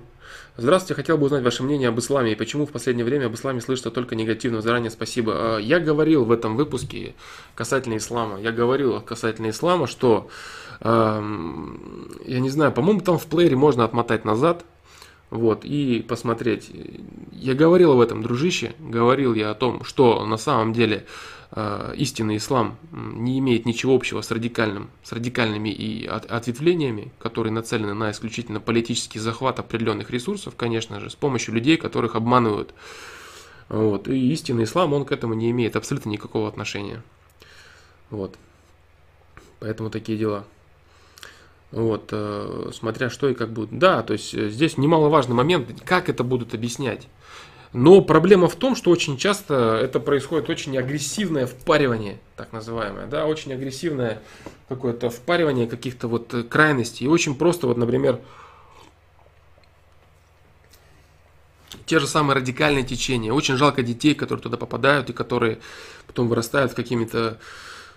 Здравствуйте, 0.58 0.94
хотел 0.94 1.18
бы 1.18 1.26
узнать 1.26 1.44
ваше 1.44 1.64
мнение 1.64 1.90
об 1.90 1.98
исламе 1.98 2.34
и 2.34 2.36
почему 2.36 2.68
в 2.68 2.72
последнее 2.72 3.04
время 3.04 3.26
об 3.26 3.34
исламе 3.34 3.62
слышно 3.62 3.90
только 3.90 4.16
негативно. 4.16 4.62
Заранее 4.62 4.92
спасибо. 4.92 5.34
А, 5.36 5.58
я 5.58 5.80
говорил 5.80 6.24
в 6.24 6.32
этом 6.32 6.56
выпуске 6.56 7.16
касательно 7.56 7.98
ислама, 7.98 8.40
я 8.40 8.52
говорил 8.52 9.02
касательно 9.02 9.50
ислама, 9.50 9.88
что, 9.88 10.30
я 10.84 11.20
не 12.40 12.50
знаю, 12.50 12.72
по-моему, 12.74 13.02
там 13.02 13.18
в 13.18 13.26
плеере 13.26 13.56
можно 13.56 13.84
отмотать 13.84 14.24
назад, 14.24 14.66
вот, 15.32 15.66
и 15.66 16.06
посмотреть. 16.08 16.70
Я 17.32 17.56
говорил 17.56 17.94
об 17.94 18.02
этом, 18.02 18.22
дружище, 18.22 18.76
говорил 18.78 19.34
я 19.34 19.50
о 19.50 19.56
том, 19.56 19.84
что 19.84 20.24
на 20.28 20.38
самом 20.38 20.74
деле 20.74 21.08
истинный 21.96 22.38
ислам 22.38 22.78
не 22.92 23.38
имеет 23.38 23.66
ничего 23.66 23.96
общего 23.96 24.22
с 24.22 24.32
радикальным, 24.32 24.90
с 25.04 25.12
радикальными 25.12 25.70
и 25.70 26.06
от, 26.06 26.26
ответвлениями, 26.26 27.12
которые 27.20 27.54
нацелены 27.54 27.94
на 27.94 28.10
исключительно 28.10 28.60
политический 28.60 29.20
захват 29.20 29.60
определенных 29.60 30.10
ресурсов, 30.10 30.56
конечно 30.56 31.00
же, 31.00 31.12
с 31.12 31.16
помощью 31.16 31.54
людей, 31.54 31.78
которых 31.78 32.16
обманывают. 32.16 32.74
Вот, 33.70 34.08
и 34.08 34.32
истинный 34.34 34.64
ислам, 34.64 34.94
он 34.94 35.06
к 35.06 35.12
этому 35.12 35.36
не 35.36 35.52
имеет 35.52 35.76
абсолютно 35.76 36.10
никакого 36.10 36.48
отношения. 36.48 37.04
Вот. 38.10 38.36
Поэтому 39.60 39.90
такие 39.90 40.18
дела. 40.18 40.46
Вот, 41.72 42.10
э, 42.12 42.70
смотря 42.74 43.10
что 43.10 43.30
и 43.30 43.34
как 43.34 43.52
будет. 43.52 43.78
Да, 43.80 44.04
то 44.04 44.14
есть 44.14 44.34
э, 44.36 44.50
здесь 44.50 44.78
немаловажный 44.78 45.36
момент, 45.36 45.82
как 45.86 46.10
это 46.10 46.24
будут 46.24 46.54
объяснять. 46.54 47.08
Но 47.74 48.02
проблема 48.02 48.48
в 48.48 48.56
том, 48.56 48.76
что 48.76 48.92
очень 48.92 49.18
часто 49.18 49.80
это 49.82 50.00
происходит 50.00 50.48
очень 50.48 50.78
агрессивное 50.78 51.48
впаривание, 51.48 52.20
так 52.36 52.54
называемое, 52.54 53.08
да, 53.08 53.26
очень 53.26 53.52
агрессивное 53.52 54.22
какое-то 54.70 55.10
впаривание 55.10 55.66
каких-то 55.66 56.08
вот 56.08 56.32
э, 56.36 56.44
крайностей. 56.44 57.08
И 57.08 57.10
очень 57.10 57.34
просто, 57.34 57.66
вот, 57.66 57.78
например, 57.78 58.20
те 61.88 62.00
же 62.00 62.06
самые 62.06 62.36
радикальные 62.36 62.84
течения. 62.84 63.34
Очень 63.34 63.58
жалко 63.58 63.82
детей, 63.82 64.14
которые 64.14 64.44
туда 64.44 64.58
попадают 64.58 65.10
и 65.10 65.14
которые 65.14 65.60
потом 66.06 66.28
вырастают 66.28 66.76
какими-то 66.76 67.40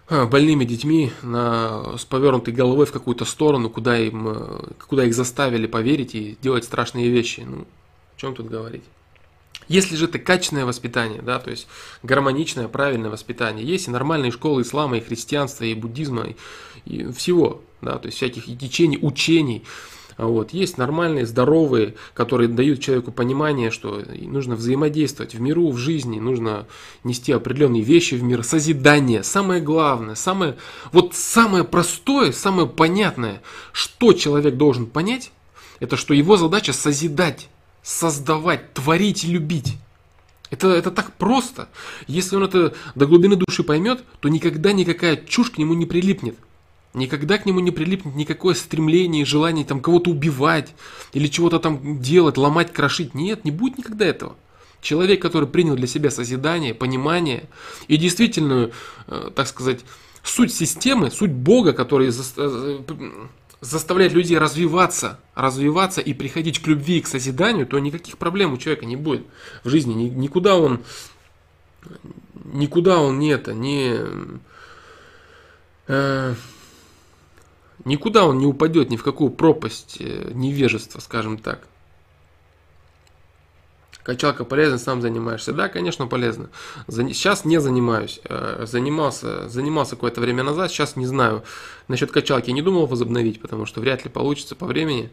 а, 0.08 0.24
больными 0.24 0.64
детьми 0.64 1.12
на, 1.22 1.98
с 1.98 2.04
повернутой 2.06 2.54
головой 2.54 2.86
в 2.86 2.92
какую-то 2.92 3.26
сторону, 3.26 3.68
куда, 3.68 3.98
им, 3.98 4.28
э, 4.28 4.62
куда 4.88 5.04
их 5.04 5.14
заставили 5.14 5.66
поверить 5.66 6.14
и 6.14 6.38
делать 6.40 6.64
страшные 6.64 7.10
вещи. 7.10 7.40
Ну, 7.40 7.66
о 8.16 8.20
чем 8.20 8.34
тут 8.34 8.48
говорить? 8.48 8.84
Если 9.68 9.96
же 9.96 10.06
это 10.06 10.18
качественное 10.18 10.64
воспитание, 10.64 11.22
да, 11.22 11.38
то 11.38 11.50
есть 11.50 11.66
гармоничное, 12.02 12.68
правильное 12.68 13.10
воспитание, 13.10 13.66
есть 13.66 13.88
и 13.88 13.90
нормальные 13.90 14.30
школы 14.30 14.62
ислама, 14.62 14.98
и 14.98 15.00
христианства, 15.00 15.64
и 15.64 15.74
буддизма, 15.74 16.26
и, 16.26 16.36
и 16.84 17.12
всего, 17.12 17.62
да, 17.82 17.98
то 17.98 18.06
есть 18.06 18.16
всяких 18.16 18.48
и 18.48 18.56
течений, 18.56 18.98
учений, 19.00 19.64
вот. 20.18 20.52
Есть 20.52 20.78
нормальные, 20.78 21.26
здоровые, 21.26 21.94
которые 22.14 22.48
дают 22.48 22.80
человеку 22.80 23.12
понимание, 23.12 23.70
что 23.70 24.02
нужно 24.22 24.56
взаимодействовать 24.56 25.34
в 25.34 25.40
миру, 25.40 25.70
в 25.70 25.76
жизни, 25.76 26.18
нужно 26.18 26.66
нести 27.04 27.32
определенные 27.32 27.82
вещи 27.82 28.14
в 28.14 28.22
мир, 28.22 28.42
созидание. 28.42 29.22
Самое 29.22 29.60
главное, 29.60 30.14
самое, 30.14 30.56
вот 30.92 31.14
самое 31.14 31.64
простое, 31.64 32.32
самое 32.32 32.66
понятное, 32.66 33.42
что 33.72 34.12
человек 34.12 34.56
должен 34.56 34.86
понять, 34.86 35.32
это 35.80 35.96
что 35.96 36.14
его 36.14 36.36
задача 36.38 36.72
созидать, 36.72 37.48
создавать, 37.86 38.74
творить 38.74 39.22
и 39.22 39.28
любить. 39.28 39.78
Это, 40.50 40.68
это 40.70 40.90
так 40.90 41.12
просто. 41.12 41.68
Если 42.08 42.34
он 42.34 42.42
это 42.42 42.74
до 42.96 43.06
глубины 43.06 43.36
души 43.36 43.62
поймет, 43.62 44.02
то 44.18 44.28
никогда 44.28 44.72
никакая 44.72 45.16
чушь 45.16 45.52
к 45.52 45.58
нему 45.58 45.74
не 45.74 45.86
прилипнет. 45.86 46.36
Никогда 46.94 47.38
к 47.38 47.46
нему 47.46 47.60
не 47.60 47.70
прилипнет 47.70 48.16
никакое 48.16 48.54
стремление 48.54 49.24
желание 49.24 49.64
там 49.64 49.80
кого-то 49.80 50.10
убивать 50.10 50.74
или 51.12 51.28
чего-то 51.28 51.60
там 51.60 52.00
делать, 52.00 52.36
ломать, 52.36 52.72
крошить. 52.72 53.14
Нет, 53.14 53.44
не 53.44 53.52
будет 53.52 53.78
никогда 53.78 54.04
этого. 54.04 54.34
Человек, 54.80 55.22
который 55.22 55.48
принял 55.48 55.76
для 55.76 55.86
себя 55.86 56.10
созидание, 56.10 56.74
понимание 56.74 57.48
и 57.86 57.96
действительно, 57.98 58.72
э, 59.06 59.30
так 59.32 59.46
сказать, 59.46 59.84
суть 60.24 60.52
системы, 60.52 61.12
суть 61.12 61.30
Бога, 61.30 61.72
который, 61.72 62.10
э, 62.10 62.78
заставлять 63.60 64.12
людей 64.12 64.38
развиваться, 64.38 65.18
развиваться 65.34 66.00
и 66.00 66.12
приходить 66.14 66.60
к 66.60 66.66
любви, 66.66 67.00
к 67.00 67.06
созиданию, 67.06 67.66
то 67.66 67.78
никаких 67.78 68.18
проблем 68.18 68.52
у 68.52 68.58
человека 68.58 68.86
не 68.86 68.96
будет 68.96 69.26
в 69.64 69.68
жизни. 69.68 69.94
Никуда 69.94 70.56
он, 70.56 70.82
никуда 72.44 73.00
он 73.00 73.18
не 73.18 73.30
это, 73.30 73.54
не, 73.54 73.98
э, 75.88 76.34
никуда 77.84 78.26
он 78.26 78.38
не 78.38 78.46
упадет, 78.46 78.90
ни 78.90 78.96
в 78.96 79.02
какую 79.02 79.30
пропасть 79.30 79.96
э, 80.00 80.30
невежества, 80.34 81.00
скажем 81.00 81.38
так. 81.38 81.66
Качалка 84.06 84.44
полезна, 84.44 84.78
сам 84.78 85.02
занимаешься. 85.02 85.52
Да, 85.52 85.68
конечно, 85.68 86.06
полезно. 86.06 86.48
Сейчас 86.88 87.44
не 87.44 87.60
занимаюсь. 87.60 88.20
Э, 88.22 88.64
занимался, 88.64 89.48
занимался 89.48 89.96
какое-то 89.96 90.20
время 90.20 90.44
назад, 90.44 90.70
сейчас 90.70 90.94
не 90.94 91.06
знаю. 91.06 91.42
Насчет 91.88 92.12
качалки 92.12 92.52
не 92.52 92.62
думал 92.62 92.86
возобновить, 92.86 93.40
потому 93.40 93.66
что 93.66 93.80
вряд 93.80 94.04
ли 94.04 94.10
получится 94.10 94.54
по 94.54 94.64
времени. 94.64 95.10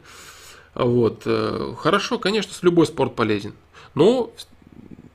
Вот. 0.75 1.23
Э, 1.25 1.73
хорошо, 1.75 2.19
конечно, 2.19 2.51
любой 2.61 2.85
спорт 2.85 3.15
полезен. 3.15 3.55
Но, 3.95 4.31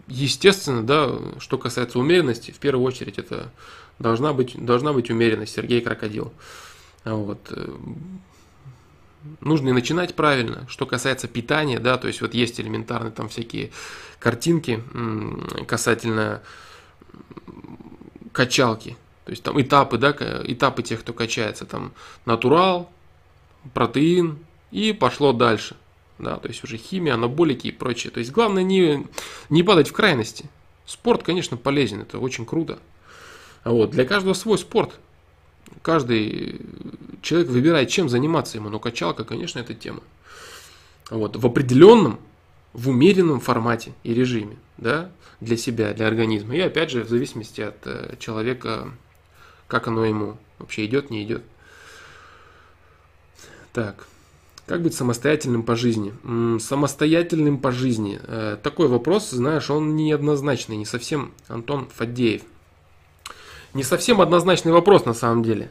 естественно, 0.08 0.82
да, 0.82 1.12
что 1.38 1.56
касается 1.56 2.00
умеренности, 2.00 2.50
в 2.50 2.58
первую 2.58 2.84
очередь 2.84 3.18
это 3.18 3.52
должна 4.00 4.32
быть, 4.32 4.56
должна 4.56 4.92
быть 4.92 5.08
умеренность. 5.08 5.54
Сергей 5.54 5.82
Крокодил. 5.82 6.32
Вот 7.04 7.48
нужно 9.40 9.70
и 9.70 9.72
начинать 9.72 10.14
правильно. 10.14 10.66
Что 10.68 10.86
касается 10.86 11.28
питания, 11.28 11.78
да, 11.78 11.96
то 11.96 12.08
есть 12.08 12.20
вот 12.20 12.34
есть 12.34 12.60
элементарные 12.60 13.12
там 13.12 13.28
всякие 13.28 13.70
картинки 14.18 14.82
касательно 15.66 16.42
качалки. 18.32 18.96
То 19.24 19.30
есть 19.30 19.42
там 19.42 19.60
этапы, 19.60 19.98
да, 19.98 20.10
этапы 20.10 20.82
тех, 20.82 21.00
кто 21.00 21.12
качается. 21.12 21.66
Там 21.66 21.92
натурал, 22.24 22.90
протеин 23.74 24.38
и 24.70 24.92
пошло 24.92 25.32
дальше. 25.32 25.76
Да, 26.18 26.36
то 26.36 26.48
есть 26.48 26.64
уже 26.64 26.76
химия, 26.78 27.14
анаболики 27.14 27.68
и 27.68 27.72
прочее. 27.72 28.10
То 28.10 28.18
есть 28.18 28.32
главное 28.32 28.62
не, 28.62 29.06
не 29.50 29.62
падать 29.62 29.88
в 29.88 29.92
крайности. 29.92 30.48
Спорт, 30.84 31.22
конечно, 31.22 31.56
полезен, 31.56 32.00
это 32.00 32.18
очень 32.18 32.46
круто. 32.46 32.78
Вот, 33.64 33.90
для 33.90 34.04
каждого 34.04 34.34
свой 34.34 34.58
спорт 34.58 34.98
каждый 35.82 36.60
человек 37.22 37.48
выбирает, 37.48 37.88
чем 37.88 38.08
заниматься 38.08 38.58
ему, 38.58 38.68
но 38.68 38.78
качалка, 38.78 39.24
конечно, 39.24 39.58
это 39.58 39.74
тема. 39.74 40.00
Вот, 41.10 41.36
в 41.36 41.46
определенном, 41.46 42.18
в 42.72 42.90
умеренном 42.90 43.40
формате 43.40 43.92
и 44.02 44.12
режиме, 44.12 44.56
да, 44.76 45.10
для 45.40 45.56
себя, 45.56 45.94
для 45.94 46.06
организма. 46.06 46.54
И 46.54 46.60
опять 46.60 46.90
же, 46.90 47.04
в 47.04 47.08
зависимости 47.08 47.60
от 47.60 47.86
э, 47.86 48.16
человека, 48.18 48.92
как 49.66 49.88
оно 49.88 50.04
ему 50.04 50.36
вообще 50.58 50.84
идет, 50.84 51.10
не 51.10 51.22
идет. 51.22 51.42
Так, 53.72 54.06
как 54.66 54.82
быть 54.82 54.94
самостоятельным 54.94 55.62
по 55.62 55.76
жизни? 55.76 56.12
самостоятельным 56.58 57.58
по 57.58 57.72
жизни. 57.72 58.20
Э, 58.22 58.58
такой 58.62 58.88
вопрос, 58.88 59.30
знаешь, 59.30 59.70
он 59.70 59.96
неоднозначный, 59.96 60.76
не 60.76 60.84
совсем 60.84 61.32
Антон 61.48 61.88
Фадеев– 61.94 62.42
не 63.78 63.84
совсем 63.84 64.20
однозначный 64.20 64.72
вопрос 64.72 65.04
на 65.04 65.14
самом 65.14 65.44
деле. 65.44 65.70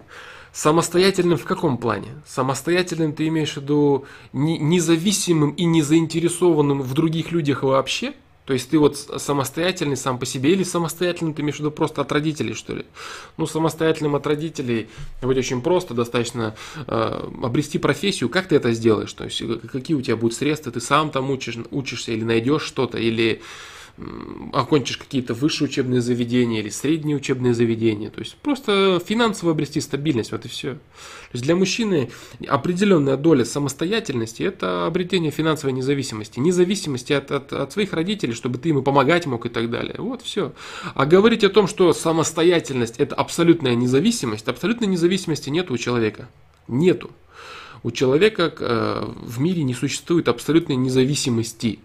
Самостоятельным 0.54 1.38
в 1.38 1.44
каком 1.44 1.78
плане? 1.78 2.08
Самостоятельным 2.26 3.12
ты 3.12 3.28
имеешь 3.28 3.54
в 3.54 3.58
виду 3.58 4.06
независимым 4.34 5.52
и 5.52 5.66
не 5.66 5.82
заинтересованным 5.82 6.82
в 6.82 6.94
других 6.94 7.32
людях 7.32 7.64
вообще? 7.64 8.14
То 8.46 8.54
есть 8.54 8.70
ты 8.70 8.80
вот 8.80 8.96
самостоятельный 8.98 9.98
сам 9.98 10.18
по 10.18 10.26
себе 10.26 10.54
или 10.54 10.64
самостоятельным 10.64 11.34
ты 11.34 11.42
имеешь 11.42 11.58
в 11.58 11.60
виду 11.60 11.70
просто 11.70 12.02
от 12.02 12.10
родителей, 12.14 12.54
что 12.54 12.76
ли? 12.76 12.86
Ну, 13.36 13.46
самостоятельным 13.46 14.16
от 14.16 14.26
родителей 14.26 14.88
быть 15.22 15.38
очень 15.38 15.62
просто, 15.62 15.94
достаточно 15.94 16.56
э, 16.88 17.30
обрести 17.44 17.78
профессию. 17.78 18.30
Как 18.30 18.48
ты 18.48 18.56
это 18.56 18.72
сделаешь? 18.72 19.12
То 19.12 19.26
есть 19.26 19.44
какие 19.70 19.98
у 19.98 20.02
тебя 20.02 20.16
будут 20.16 20.38
средства? 20.38 20.72
Ты 20.72 20.80
сам 20.80 21.12
там 21.12 21.30
учишь, 21.30 21.58
учишься 21.72 22.14
или 22.14 22.24
найдешь 22.24 22.64
что-то, 22.64 22.98
или 22.98 23.42
окончишь 24.54 24.98
какие-то 24.98 25.34
высшие 25.34 25.68
учебные 25.68 26.02
заведения 26.02 26.60
или 26.60 26.70
средние 26.70 27.18
учебные 27.18 27.56
заведения. 27.56 28.12
То 28.12 28.20
есть 28.20 28.36
просто 28.36 29.02
финансово 29.04 29.52
обрести 29.52 29.82
стабильность, 29.82 30.32
вот 30.32 30.46
и 30.46 30.50
все. 30.50 30.74
То 30.76 31.34
есть 31.34 31.44
для 31.44 31.56
мужчины 31.56 32.12
определенная 32.48 33.18
доля 33.18 33.44
самостоятельности– 33.44 34.44
это 34.44 34.86
обретение 34.86 35.32
финансовой 35.32 35.74
независимости. 35.74 36.40
Независимости 36.40 37.14
от, 37.14 37.32
от, 37.32 37.54
от 37.54 37.72
своих 37.72 37.94
родителей, 37.94 38.34
чтобы 38.34 38.60
ты 38.60 38.70
ему 38.70 38.84
помогать 38.84 39.26
мог 39.26 39.46
и 39.48 39.50
так 39.50 39.70
далее. 39.72 39.96
Вот 39.98 40.22
все. 40.22 40.54
А 40.94 41.06
говорить 41.06 41.44
о 41.44 41.50
том, 41.50 41.68
что 41.68 41.92
самостоятельность– 41.92 42.96
это 42.98 43.16
абсолютная 43.16 43.74
независимость, 43.74 44.48
абсолютной 44.48 44.88
независимости 44.88 45.50
нет 45.50 45.72
у 45.72 45.78
человека. 45.78 46.30
Нету. 46.68 47.10
У 47.84 47.92
человека 47.92 48.54
э, 48.60 49.14
в 49.22 49.40
мире 49.40 49.64
не 49.64 49.74
существует 49.74 50.28
абсолютной 50.28 50.76
независимости. 50.76 51.80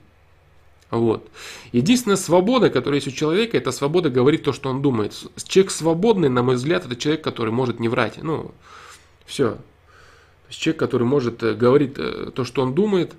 Вот. 0.93 1.27
Единственная 1.73 2.19
свобода, 2.19 2.69
которая 2.69 3.01
есть 3.01 3.09
у 3.09 3.13
человека, 3.13 3.57
это 3.57 3.73
свобода 3.73 4.11
говорить 4.11 4.43
то, 4.43 4.53
что 4.53 4.69
он 4.69 4.83
думает. 4.83 5.15
Человек 5.43 5.73
свободный, 5.73 6.29
на 6.29 6.43
мой 6.43 6.57
взгляд, 6.57 6.85
это 6.85 6.97
человек, 6.97 7.25
который 7.25 7.51
может 7.51 7.81
не 7.81 7.89
врать. 7.89 8.23
Ну, 8.23 8.53
все. 9.25 9.57
Человек, 10.51 10.79
который 10.79 11.05
может 11.05 11.43
э, 11.43 11.55
говорить 11.55 11.95
э, 11.97 12.31
то, 12.35 12.45
что 12.45 12.61
он 12.61 12.75
думает. 12.75 13.15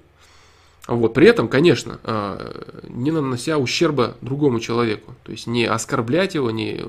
Вот. 0.88 1.16
При 1.16 1.26
этом, 1.26 1.48
конечно, 1.48 2.00
э, 2.04 2.84
не 2.90 3.10
нанося 3.10 3.58
ущерба 3.58 4.18
другому 4.22 4.60
человеку. 4.60 5.16
То 5.24 5.32
есть 5.32 5.48
не 5.48 5.66
оскорблять 5.66 6.36
его, 6.36 6.52
не 6.52 6.86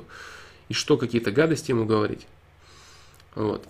и 0.68 0.74
что 0.74 0.98
какие-то 0.98 1.30
гадости 1.30 1.70
ему 1.70 1.86
говорить. 1.86 2.26
Вот. 3.34 3.64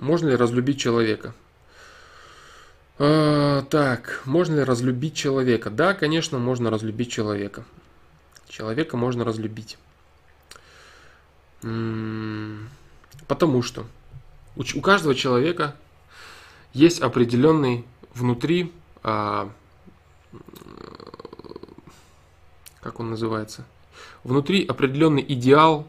Можно 0.00 0.30
ли 0.30 0.36
разлюбить 0.36 0.80
человека? 0.80 1.34
А, 2.98 3.62
так, 3.64 4.22
можно 4.24 4.56
ли 4.56 4.64
разлюбить 4.64 5.14
человека? 5.14 5.68
Да, 5.68 5.92
конечно, 5.92 6.38
можно 6.38 6.70
разлюбить 6.70 7.12
человека. 7.12 7.64
Человека 8.48 8.96
можно 8.96 9.24
разлюбить. 9.24 9.76
Потому 11.60 13.62
что 13.62 13.84
у 14.56 14.80
каждого 14.80 15.14
человека 15.14 15.76
есть 16.72 17.02
определенный 17.02 17.84
внутри, 18.14 18.72
а, 19.02 19.52
как 22.80 23.00
он 23.00 23.10
называется, 23.10 23.66
внутри 24.24 24.64
определенный 24.64 25.24
идеал 25.28 25.86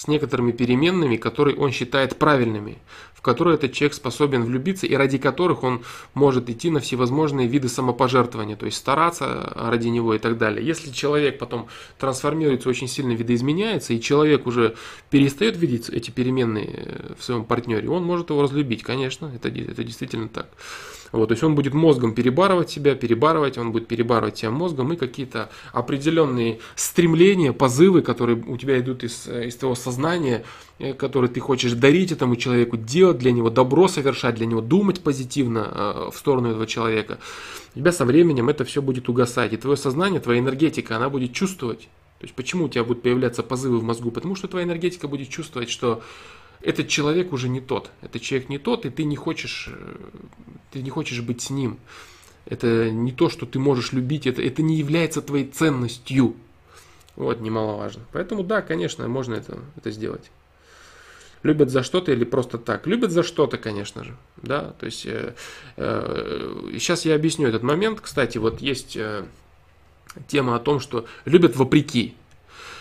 с 0.00 0.08
некоторыми 0.08 0.52
переменными, 0.52 1.16
которые 1.16 1.58
он 1.58 1.72
считает 1.72 2.18
правильными 2.18 2.78
в 3.20 3.22
которые 3.22 3.56
этот 3.56 3.74
человек 3.74 3.92
способен 3.92 4.44
влюбиться 4.44 4.86
и 4.86 4.94
ради 4.94 5.18
которых 5.18 5.62
он 5.62 5.82
может 6.14 6.48
идти 6.48 6.70
на 6.70 6.80
всевозможные 6.80 7.46
виды 7.46 7.68
самопожертвования, 7.68 8.56
то 8.56 8.64
есть 8.64 8.78
стараться 8.78 9.52
ради 9.54 9.88
него 9.88 10.14
и 10.14 10.18
так 10.18 10.38
далее. 10.38 10.66
Если 10.66 10.90
человек 10.90 11.38
потом 11.38 11.68
трансформируется, 11.98 12.70
очень 12.70 12.88
сильно 12.88 13.12
видоизменяется, 13.12 13.92
и 13.92 14.00
человек 14.00 14.46
уже 14.46 14.74
перестает 15.10 15.58
видеть 15.58 15.90
эти 15.90 16.10
переменные 16.10 17.14
в 17.18 17.22
своем 17.22 17.44
партнере, 17.44 17.90
он 17.90 18.04
может 18.04 18.30
его 18.30 18.42
разлюбить, 18.42 18.82
конечно, 18.82 19.30
это, 19.34 19.48
это 19.48 19.84
действительно 19.84 20.28
так. 20.28 20.48
Вот, 21.12 21.28
то 21.28 21.32
есть 21.32 21.42
он 21.42 21.54
будет 21.54 21.74
мозгом 21.74 22.14
перебарывать 22.14 22.70
себя, 22.70 22.94
перебарывать, 22.94 23.58
он 23.58 23.72
будет 23.72 23.88
перебарывать 23.88 24.38
себя 24.38 24.50
мозгом 24.50 24.92
и 24.92 24.96
какие-то 24.96 25.50
определенные 25.72 26.60
стремления, 26.76 27.52
позывы, 27.52 28.02
которые 28.02 28.36
у 28.36 28.56
тебя 28.56 28.78
идут 28.78 29.02
из, 29.02 29.26
из 29.26 29.56
твоего 29.56 29.74
сознания, 29.74 30.44
э, 30.78 30.94
которые 30.94 31.30
ты 31.30 31.40
хочешь 31.40 31.72
дарить 31.72 32.12
этому 32.12 32.36
человеку, 32.36 32.76
делать 32.76 33.18
для 33.18 33.32
него, 33.32 33.50
добро 33.50 33.88
совершать 33.88 34.36
для 34.36 34.46
него, 34.46 34.60
думать 34.60 35.00
позитивно 35.00 35.68
э, 35.70 36.10
в 36.12 36.16
сторону 36.16 36.50
этого 36.50 36.66
человека. 36.66 37.18
У 37.74 37.80
тебя 37.80 37.92
со 37.92 38.04
временем 38.04 38.48
это 38.48 38.64
все 38.64 38.80
будет 38.80 39.08
угасать, 39.08 39.52
и 39.52 39.56
твое 39.56 39.76
сознание, 39.76 40.20
твоя 40.20 40.38
энергетика, 40.38 40.96
она 40.96 41.08
будет 41.08 41.32
чувствовать. 41.32 41.88
То 42.20 42.24
есть 42.24 42.34
почему 42.34 42.66
у 42.66 42.68
тебя 42.68 42.84
будут 42.84 43.02
появляться 43.02 43.42
позывы 43.42 43.78
в 43.78 43.82
мозгу? 43.82 44.10
Потому 44.10 44.36
что 44.36 44.46
твоя 44.46 44.66
энергетика 44.66 45.08
будет 45.08 45.30
чувствовать, 45.30 45.70
что 45.70 46.02
этот 46.62 46.88
человек 46.88 47.32
уже 47.32 47.48
не 47.48 47.60
тот. 47.60 47.90
Этот 48.02 48.22
человек 48.22 48.48
не 48.48 48.58
тот, 48.58 48.84
и 48.84 48.90
ты 48.90 49.04
не 49.04 49.16
хочешь, 49.16 49.68
э, 49.72 49.96
ты 50.72 50.82
не 50.82 50.90
хочешь 50.90 51.20
быть 51.20 51.42
с 51.42 51.50
ним. 51.50 51.78
Это 52.46 52.90
не 52.90 53.12
то, 53.12 53.28
что 53.28 53.46
ты 53.46 53.58
можешь 53.58 53.92
любить, 53.92 54.26
это, 54.26 54.42
это 54.42 54.62
не 54.62 54.76
является 54.76 55.22
твоей 55.22 55.46
ценностью. 55.46 56.34
Вот, 57.16 57.40
немаловажно. 57.40 58.02
Поэтому 58.12 58.42
да, 58.42 58.62
конечно, 58.62 59.06
можно 59.08 59.34
это, 59.34 59.58
это 59.76 59.90
сделать. 59.90 60.30
Любят 61.42 61.70
за 61.70 61.82
что-то 61.82 62.12
или 62.12 62.24
просто 62.24 62.58
так? 62.58 62.86
Любят 62.86 63.10
за 63.10 63.22
что-то, 63.22 63.56
конечно 63.56 64.04
же. 64.04 64.14
Да? 64.36 64.74
То 64.78 64.86
есть, 64.86 65.06
э, 65.06 65.34
э, 65.76 66.70
сейчас 66.74 67.06
я 67.06 67.14
объясню 67.14 67.48
этот 67.48 67.62
момент. 67.62 68.00
Кстати, 68.02 68.36
вот 68.36 68.60
есть 68.60 68.96
э, 68.96 69.24
тема 70.28 70.56
о 70.56 70.58
том, 70.58 70.80
что 70.80 71.06
любят 71.24 71.56
вопреки. 71.56 72.14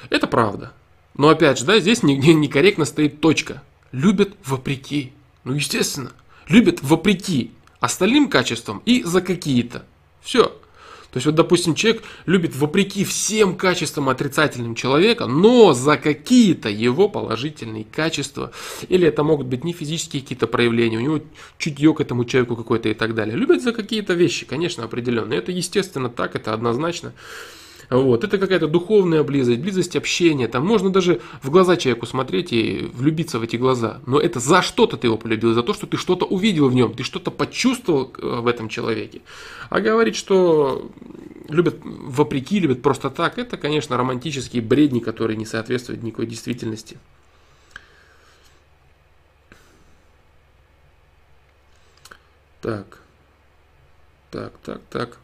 Это 0.10 0.28
правда. 0.28 0.74
Но 1.16 1.30
опять 1.30 1.60
же, 1.60 1.66
да, 1.66 1.80
здесь 1.80 2.04
некорректно 2.04 2.84
стоит 2.84 3.22
точка 3.22 3.62
любят 3.92 4.34
вопреки. 4.46 5.14
Ну, 5.44 5.54
естественно, 5.54 6.12
любят 6.48 6.82
вопреки 6.82 7.52
остальным 7.80 8.30
качествам 8.30 8.82
и 8.86 9.04
за 9.04 9.22
какие-то. 9.22 9.86
Все. 10.22 10.60
То 11.12 11.18
есть 11.18 11.26
вот, 11.26 11.34
допустим, 11.34 11.74
человек 11.74 12.04
любит 12.28 12.56
вопреки 12.56 13.04
всем 13.04 13.56
качествам 13.56 14.10
отрицательным 14.10 14.76
человека, 14.76 15.26
но 15.26 15.74
за 15.74 15.98
какие-то 15.98 16.70
его 16.70 17.10
положительные 17.10 17.84
качества, 17.84 18.52
или 18.90 19.08
это 19.08 19.24
могут 19.24 19.48
быть 19.48 19.64
не 19.64 19.74
физические 19.74 20.22
какие-то 20.22 20.46
проявления, 20.46 20.98
у 20.98 21.02
него 21.02 21.22
чутье 21.58 21.96
к 21.96 22.02
этому 22.02 22.26
человеку 22.26 22.56
какое-то 22.56 22.90
и 22.90 22.94
так 22.94 23.16
далее. 23.16 23.36
Любит 23.36 23.64
за 23.64 23.72
какие-то 23.74 24.14
вещи, 24.14 24.46
конечно, 24.46 24.84
определенные. 24.84 25.40
Это 25.40 25.52
естественно 25.52 26.10
так, 26.10 26.36
это 26.36 26.54
однозначно. 26.54 27.14
Вот. 27.90 28.24
Это 28.24 28.38
какая-то 28.38 28.68
духовная 28.68 29.24
близость, 29.24 29.60
близость 29.60 29.96
общения. 29.96 30.48
Там 30.48 30.66
можно 30.66 30.92
даже 30.92 31.22
в 31.42 31.50
глаза 31.50 31.76
человеку 31.76 32.06
смотреть 32.06 32.54
и 32.54 32.90
влюбиться 32.94 33.40
в 33.40 33.44
эти 33.44 33.56
глаза. 33.56 34.00
Но 34.06 34.20
это 34.20 34.40
за 34.40 34.62
что-то 34.62 34.98
ты 34.98 35.08
его 35.08 35.18
полюбил, 35.18 35.54
за 35.54 35.64
то, 35.64 35.74
что 35.74 35.88
ты 35.88 35.98
что-то 35.98 36.26
увидел 36.26 36.70
в 36.70 36.76
нем, 36.76 36.94
ты 36.94 37.04
что-то 37.04 37.32
почувствовал 37.32 38.14
э, 38.18 38.40
в 38.42 38.48
этом 38.48 38.70
человеке. 38.70 39.22
А 39.70 39.82
говорить, 39.82 40.16
что 40.16 40.92
любят 41.48 41.78
вопреки, 41.84 42.60
любят 42.60 42.82
просто 42.84 43.10
так, 43.10 43.40
это, 43.40 43.58
конечно, 43.58 43.98
романтические 43.98 44.62
бредни, 44.62 45.00
которые 45.00 45.38
не 45.38 45.46
соответствуют 45.46 46.04
никакой 46.04 46.28
действительности. 46.28 46.98
Так. 52.62 53.00
Так, 54.30 54.54
так, 54.64 54.82
так. 54.92 55.18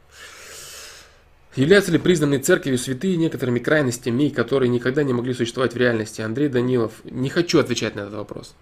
Являются 1.55 1.91
ли 1.91 1.97
признанные 1.97 2.39
церковью 2.39 2.77
святые 2.77 3.15
некоторыми 3.15 3.59
крайностями, 3.59 4.27
которые 4.27 4.67
никогда 4.67 5.03
не 5.03 5.13
могли 5.13 5.33
существовать 5.33 5.73
в 5.73 5.77
реальности? 5.77 6.21
Андрей 6.21 6.49
Данилов. 6.49 6.91
Не 7.05 7.29
хочу 7.29 7.59
отвечать 7.59 7.95
на 7.95 8.01
этот 8.01 8.15
вопрос. 8.15 8.55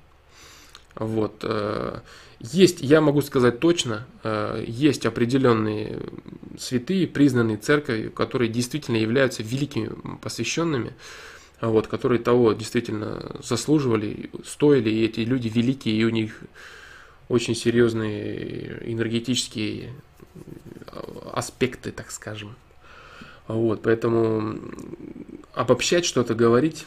Вот. 0.95 1.37
Э, 1.41 2.01
есть, 2.39 2.81
я 2.81 3.01
могу 3.01 3.23
сказать 3.23 3.59
точно, 3.59 4.05
э, 4.23 4.63
есть 4.67 5.07
определенные 5.07 6.01
святые, 6.59 7.07
признанные 7.07 7.57
церковью, 7.57 8.11
которые 8.11 8.49
действительно 8.49 8.97
являются 8.97 9.41
великими 9.41 9.89
посвященными, 10.21 10.93
вот, 11.61 11.87
которые 11.87 12.19
того 12.19 12.53
действительно 12.53 13.37
заслуживали, 13.41 14.29
стоили, 14.45 14.91
и 14.91 15.05
эти 15.05 15.21
люди 15.21 15.47
великие, 15.47 15.95
и 15.95 16.03
у 16.03 16.09
них 16.09 16.41
очень 17.27 17.55
серьезные 17.55 18.83
энергетические 18.85 19.93
аспекты, 21.31 21.91
так 21.91 22.11
скажем. 22.11 22.55
Вот, 23.47 23.81
поэтому 23.81 24.57
обобщать 25.53 26.05
что-то, 26.05 26.33
говорить 26.33 26.85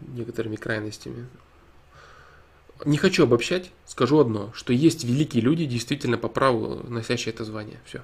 некоторыми 0.00 0.56
крайностями. 0.56 1.26
Не 2.84 2.98
хочу 2.98 3.24
обобщать, 3.24 3.70
скажу 3.86 4.18
одно, 4.18 4.52
что 4.54 4.72
есть 4.72 5.04
великие 5.04 5.42
люди, 5.42 5.64
действительно 5.64 6.18
по 6.18 6.28
праву 6.28 6.82
носящие 6.88 7.32
это 7.32 7.44
звание. 7.44 7.78
Все. 7.84 8.02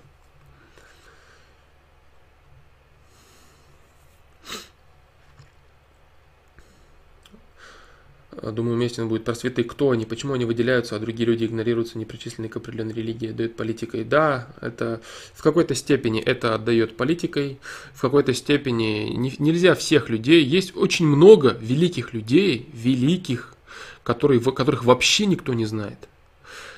Думаю, 8.41 8.75
уместен 8.75 9.09
будет 9.09 9.25
про 9.25 9.35
святых. 9.35 9.67
Кто 9.67 9.91
они, 9.91 10.07
почему 10.07 10.33
они 10.33 10.47
выделяются, 10.47 10.97
а 10.97 10.99
другие 10.99 11.27
люди 11.27 11.45
игнорируются, 11.45 11.99
не 11.99 12.07
причисленные 12.07 12.49
к 12.49 12.57
определенной 12.57 12.95
религии, 12.95 13.29
отдают 13.29 13.57
политикой. 13.57 14.05
Да, 14.05 14.49
это 14.63 15.03
в 15.35 15.43
какой-то 15.43 15.75
степени 15.75 16.21
это 16.21 16.55
отдает 16.55 16.97
политикой, 16.97 17.59
в 17.93 18.01
какой-то 18.01 18.33
степени 18.33 19.11
не, 19.11 19.35
нельзя 19.39 19.75
всех 19.75 20.09
людей. 20.09 20.43
Есть 20.43 20.75
очень 20.77 21.07
много 21.07 21.59
великих 21.61 22.15
людей, 22.15 22.71
великих, 22.73 23.55
которые, 24.03 24.41
которых 24.41 24.85
вообще 24.85 25.27
никто 25.27 25.53
не 25.53 25.67
знает. 25.67 25.99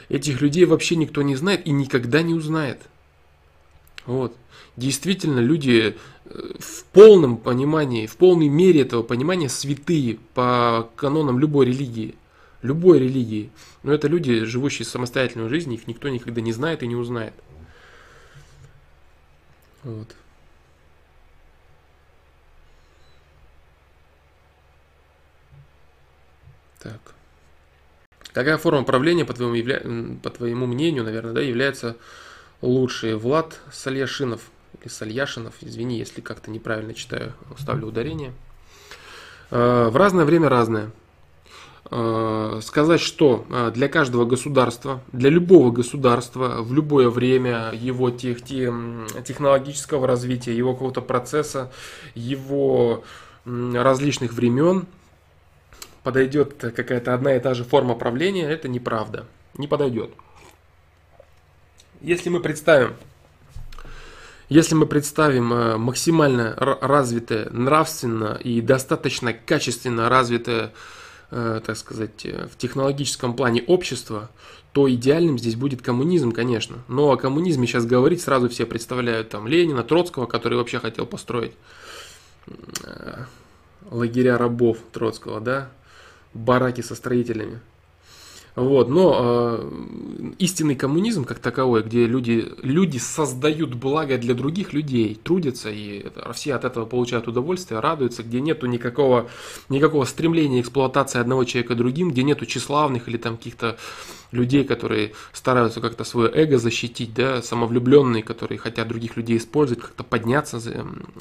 Этих 0.09 0.41
людей 0.41 0.65
вообще 0.65 0.97
никто 0.97 1.23
не 1.23 1.37
знает 1.37 1.67
и 1.67 1.71
никогда 1.71 2.23
не 2.23 2.35
узнает. 2.35 2.81
Вот. 4.07 4.37
Действительно, 4.77 5.39
люди 5.39 5.97
в 6.25 6.85
полном 6.93 7.37
понимании, 7.37 8.07
в 8.07 8.17
полной 8.17 8.49
мере 8.49 8.83
этого 8.83 9.03
понимания 9.03 9.49
святые 9.49 10.19
по 10.35 10.91
канонам 10.97 11.39
любой 11.39 11.67
религии. 11.67 12.15
Любой 12.63 12.99
религии. 12.99 13.51
Но 13.83 13.93
это 13.93 14.09
люди, 14.09 14.45
живущие 14.45 14.87
самостоятельной 14.87 15.49
жизнью, 15.51 15.79
их 15.79 15.87
никто 15.87 16.09
никогда 16.09 16.41
не 16.41 16.53
знает 16.53 16.83
и 16.83 16.87
не 16.87 16.97
узнает. 16.97 17.35
Вот. 19.83 20.15
Так. 26.81 27.01
Какая 28.33 28.57
форма 28.57 28.85
правления, 28.85 29.27
по 29.27 29.35
твоему, 29.35 29.55
явля... 29.55 29.83
по 30.23 30.31
твоему 30.31 30.67
мнению, 30.67 31.05
наверное, 31.05 31.35
да, 31.35 31.41
является 31.43 31.97
лучшей? 32.63 33.15
Влад 33.15 33.61
Сальяшинов 33.71 34.51
или 34.85 34.93
Сальяшинов, 34.93 35.55
извини, 35.63 35.99
если 35.99 36.21
как-то 36.21 36.51
неправильно 36.51 36.95
читаю, 36.95 37.33
ставлю 37.59 37.89
ударение. 37.89 38.33
Э, 39.51 39.89
в 39.89 39.97
разное 39.97 40.25
время 40.25 40.49
разное. 40.49 40.91
Э, 41.91 42.61
сказать, 42.63 43.01
что 43.01 43.47
э, 43.49 43.71
для 43.75 43.89
каждого 43.89 44.25
государства, 44.27 45.01
для 45.13 45.31
любого 45.31 45.71
государства 45.71 46.63
в 46.63 46.73
любое 46.75 47.09
время 47.09 47.71
его 47.73 48.11
тех, 48.11 48.43
технологического 48.43 50.07
развития, 50.07 50.57
его 50.57 50.75
какого-то 50.75 51.01
процесса, 51.01 51.73
его 52.15 53.05
различных 53.45 54.33
времен 54.33 54.87
подойдет 56.03 56.55
какая-то 56.55 57.15
одна 57.15 57.37
и 57.37 57.41
та 57.41 57.55
же 57.55 57.65
форма 57.65 57.95
правления, 57.95 58.51
это 58.51 58.69
неправда. 58.69 59.27
Не 59.57 59.69
подойдет. 59.69 60.11
Если 62.01 62.29
мы 62.29 62.41
представим 62.41 62.95
если 64.55 64.77
мы 64.77 64.87
представим 64.87 65.53
э, 65.53 65.77
максимально 65.79 66.55
развитое, 66.81 67.49
нравственно 67.51 68.39
и 68.41 68.61
достаточно 68.61 69.33
качественно 69.33 70.09
развитое, 70.09 70.73
э, 71.33 71.61
так 71.67 71.77
сказать, 71.77 72.25
э, 72.25 72.47
в 72.47 72.57
технологическом 72.57 73.35
плане 73.35 73.65
общество, 73.67 74.31
то 74.71 74.89
идеальным 74.89 75.41
здесь 75.41 75.57
будет 75.57 75.83
коммунизм, 75.83 76.31
конечно. 76.31 76.77
Но 76.87 77.11
о 77.11 77.17
коммунизме 77.17 77.67
сейчас 77.67 77.85
говорить 77.85 78.23
сразу 78.23 78.49
все 78.49 78.65
представляют 78.65 79.31
там 79.31 79.49
Ленина, 79.49 79.83
Троцкого, 79.83 80.27
который 80.27 80.57
вообще 80.57 80.79
хотел 80.79 81.05
построить 81.05 81.55
лагеря 83.91 84.39
рабов 84.39 84.79
Троцкого, 84.93 85.41
да, 85.41 85.69
бараки 86.33 86.81
со 86.81 86.95
строителями. 86.95 87.59
Вот, 88.57 88.89
но 88.89 89.17
э, 89.19 89.71
истинный 90.39 90.77
коммунизм 90.77 91.25
как 91.25 91.41
таковой, 91.41 91.83
где 91.83 92.07
люди, 92.07 92.53
люди 92.63 92.99
создают 92.99 93.75
благо 93.75 94.17
для 94.17 94.35
других 94.35 94.73
людей, 94.73 95.19
трудятся, 95.21 95.71
и 95.71 96.07
все 96.35 96.55
от 96.55 96.65
этого 96.65 96.87
получают 96.87 97.27
удовольствие, 97.27 97.81
радуются, 97.81 98.23
где 98.23 98.41
нету 98.41 98.67
никакого, 98.67 99.29
никакого 99.69 100.05
стремления 100.05 100.61
эксплуатации 100.61 101.19
одного 101.19 101.43
человека 101.43 101.75
другим, 101.75 102.13
где 102.13 102.23
нету 102.23 102.47
тщеславных 102.47 103.09
или 103.09 103.17
там 103.17 103.39
каких-то 103.39 103.77
людей, 104.35 104.65
которые 104.65 105.13
стараются 105.33 105.81
как-то 105.81 106.05
свое 106.05 106.31
эго 106.33 106.59
защитить, 106.59 107.15
да, 107.15 107.41
самовлюбленные, 107.41 108.23
которые 108.23 108.59
хотят 108.59 108.89
других 108.89 109.17
людей 109.17 109.39
использовать, 109.39 109.83
как-то 109.83 110.05
подняться 110.05 110.61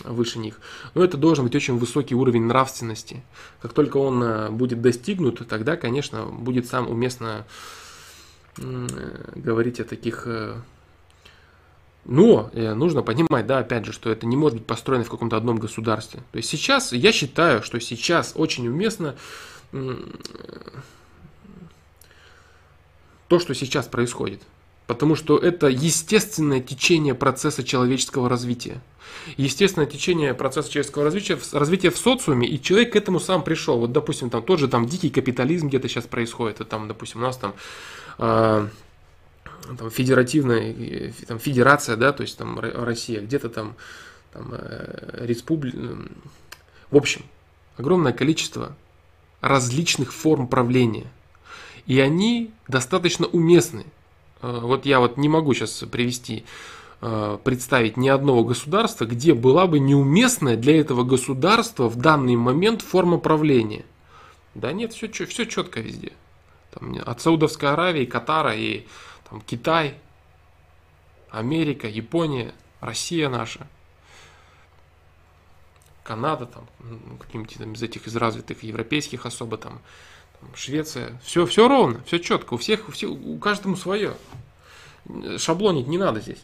выше 0.04 0.40
них. 0.40 0.60
Но 0.96 1.04
это 1.04 1.18
должен 1.18 1.46
быть 1.46 1.56
очень 1.56 1.78
высокий 1.78 2.16
уровень 2.16 2.44
нравственности. 2.44 3.24
Как 3.62 3.74
только 3.74 3.98
он 3.98 4.22
э, 4.24 4.50
будет 4.50 4.82
достигнут, 4.82 5.48
тогда, 5.48 5.78
конечно, 5.78 6.26
будет 6.26 6.68
сам 6.68 6.90
уместно 6.90 7.23
говорить 8.58 9.80
о 9.80 9.84
таких 9.84 10.24
э, 10.28 10.56
но 12.06 12.50
э, 12.54 12.74
нужно 12.74 13.02
понимать, 13.02 13.48
да, 13.48 13.60
опять 13.60 13.86
же, 13.86 13.94
что 13.94 14.12
это 14.12 14.26
не 14.26 14.36
может 14.36 14.60
быть 14.60 14.68
построено 14.68 15.04
в 15.04 15.10
каком-то 15.10 15.38
одном 15.38 15.58
государстве. 15.58 16.22
То 16.32 16.38
есть 16.38 16.50
сейчас, 16.50 16.92
я 16.92 17.12
считаю, 17.12 17.64
что 17.64 17.80
сейчас 17.80 18.34
очень 18.36 18.68
уместно 18.68 19.16
то, 23.28 23.40
что 23.40 23.56
сейчас 23.56 23.88
происходит. 23.88 24.42
Потому 24.88 25.16
что 25.16 25.38
это 25.38 25.68
естественное 25.68 26.60
течение 26.60 27.16
процесса 27.16 27.64
человеческого 27.64 28.28
развития. 28.28 28.82
Естественное 29.38 29.88
течение 29.88 30.34
процесса 30.34 30.70
человеческого 30.70 31.06
развития, 31.06 31.38
развития 31.54 31.90
в 31.90 31.98
социуме, 31.98 32.48
и 32.48 32.62
человек 32.62 32.94
к 32.94 32.96
этому 32.96 33.20
сам 33.20 33.44
пришел. 33.44 33.80
Вот, 33.80 33.92
допустим, 33.94 34.30
там 34.30 34.44
тот 34.44 34.60
же 34.60 34.68
там 34.68 34.86
дикий 34.86 35.10
капитализм 35.10 35.68
где-то 35.68 35.88
сейчас 35.88 36.06
происходит, 36.06 36.60
и 36.60 36.66
там, 36.66 36.88
допустим, 36.88 37.22
у 37.22 37.24
нас 37.24 37.38
там, 37.38 37.54
э, 38.18 38.68
там 39.78 39.92
федеративная, 39.92 41.14
там, 41.28 41.40
федерация, 41.40 41.96
да, 41.96 42.12
то 42.12 42.24
есть 42.24 42.38
там 42.38 42.60
Россия, 42.60 43.22
где-то 43.22 43.50
там, 43.50 43.76
там 44.34 44.50
э, 44.52 45.26
республика. 45.26 45.78
В 46.92 46.98
общем, 46.98 47.24
огромное 47.78 48.12
количество 48.12 48.76
различных 49.40 50.12
форм 50.14 50.48
правления– 50.48 51.08
и 51.86 52.00
они 52.00 52.52
достаточно 52.68 53.28
уместны. 53.28 53.86
Э, 54.44 54.60
вот 54.62 54.86
я 54.86 55.00
вот 55.00 55.18
не 55.18 55.30
могу 55.30 55.54
сейчас 55.56 55.84
привести, 55.92 56.46
э, 57.02 57.40
представить 57.44 57.98
ни 57.98 58.10
одного 58.10 58.44
государства, 58.44 59.06
где 59.06 59.34
была 59.34 59.66
бы 59.66 59.80
неуместная 59.80 60.58
для 60.58 60.80
этого 60.80 61.04
государства 61.04 61.90
в 61.90 61.96
данный 61.96 62.36
момент 62.36 62.84
форма 62.84 63.18
правления. 63.18 63.86
Да 64.54 64.72
нет, 64.72 64.94
все, 64.94 65.08
все 65.08 65.46
четко 65.46 65.80
везде. 65.80 66.14
Там, 66.72 66.96
от 67.04 67.22
Саудовской 67.22 67.70
Аравии, 67.70 68.06
Катара 68.06 68.54
и 68.54 68.86
там, 69.30 69.42
Китай. 69.42 69.96
Америка, 71.34 71.88
Япония, 71.88 72.54
Россия 72.80 73.28
наша, 73.28 73.68
Канада, 76.04 76.46
там, 76.46 76.68
каким-нибудь 77.18 77.76
из 77.76 77.82
этих 77.82 78.06
из 78.06 78.16
развитых 78.16 78.62
европейских 78.62 79.26
особо 79.26 79.58
там, 79.58 79.74
там 79.74 79.82
Швеция. 80.56 81.20
Все, 81.24 81.46
все 81.46 81.68
ровно, 81.68 82.02
все 82.06 82.20
четко. 82.20 82.54
У 82.56 82.58
всех, 82.58 82.88
у, 82.88 82.92
всех, 82.92 83.12
у 83.12 83.38
каждому 83.38 83.76
свое. 83.76 84.16
Шаблонить 85.38 85.88
не 85.88 85.98
надо 85.98 86.22
здесь. 86.22 86.42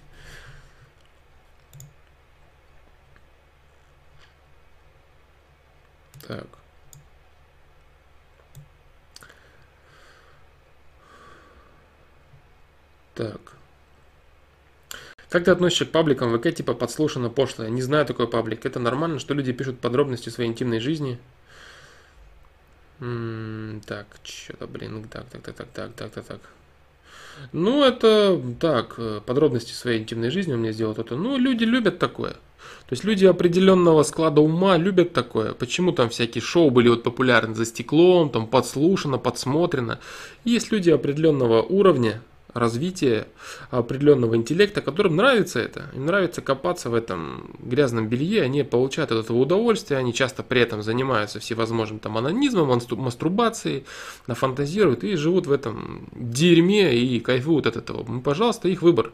Так. 6.27 6.47
Так. 13.15 13.41
Как 15.29 15.43
ты 15.43 15.51
относишься 15.51 15.85
к 15.85 15.91
пабликам 15.91 16.37
ВК 16.37 16.53
типа 16.53 16.73
подслушано 16.73 17.29
пошлое? 17.29 17.69
Не 17.69 17.81
знаю 17.81 18.05
такой 18.05 18.27
паблик. 18.27 18.65
Это 18.65 18.79
нормально, 18.79 19.19
что 19.19 19.33
люди 19.33 19.53
пишут 19.53 19.79
подробности 19.79 20.29
своей 20.29 20.49
интимной 20.49 20.79
жизни? 20.79 21.19
Так, 22.99 24.07
что-то, 24.23 24.67
блин, 24.67 25.07
так, 25.09 25.25
так, 25.29 25.41
так, 25.41 25.55
так, 25.55 25.67
так, 25.73 25.93
так, 25.93 26.11
так, 26.11 26.25
так. 26.25 26.39
Ну, 27.53 27.83
это 27.83 28.41
так, 28.59 28.99
подробности 29.25 29.71
своей 29.71 29.99
интимной 30.01 30.29
жизни 30.29 30.53
у 30.53 30.57
меня 30.57 30.73
сделал 30.73 30.93
это. 30.93 31.15
Ну, 31.15 31.37
люди 31.37 31.63
любят 31.63 31.97
такое. 31.99 32.33
То 32.33 32.93
есть 32.93 33.03
люди 33.03 33.25
определенного 33.25 34.03
склада 34.03 34.41
ума 34.41 34.75
любят 34.75 35.13
такое. 35.13 35.53
Почему 35.53 35.91
там 35.91 36.09
всякие 36.09 36.41
шоу 36.41 36.71
были 36.71 36.89
вот 36.89 37.03
популярны 37.03 37.55
за 37.55 37.65
стеклом, 37.65 38.29
там 38.31 38.47
подслушано, 38.47 39.17
подсмотрено. 39.17 39.99
Есть 40.43 40.71
люди 40.71 40.89
определенного 40.89 41.61
уровня, 41.61 42.21
развития 42.53 43.27
определенного 43.69 44.35
интеллекта, 44.35 44.81
которым 44.81 45.15
нравится 45.15 45.59
это. 45.59 45.89
Им 45.93 46.05
нравится 46.05 46.41
копаться 46.41 46.89
в 46.89 46.93
этом 46.93 47.55
грязном 47.59 48.07
белье, 48.07 48.43
они 48.43 48.63
получают 48.63 49.11
от 49.11 49.25
этого 49.25 49.37
удовольствие, 49.37 49.99
они 49.99 50.13
часто 50.13 50.43
при 50.43 50.61
этом 50.61 50.81
занимаются 50.81 51.39
всевозможным 51.39 51.99
там 51.99 52.17
анонизмом, 52.17 52.79
мастурбацией, 52.91 53.85
нафантазируют 54.27 55.03
и 55.03 55.15
живут 55.15 55.47
в 55.47 55.51
этом 55.51 56.07
дерьме 56.13 56.95
и 56.95 57.19
кайфуют 57.19 57.67
от 57.67 57.77
этого. 57.77 58.03
Ну, 58.07 58.21
пожалуйста, 58.21 58.67
их 58.67 58.81
выбор. 58.81 59.11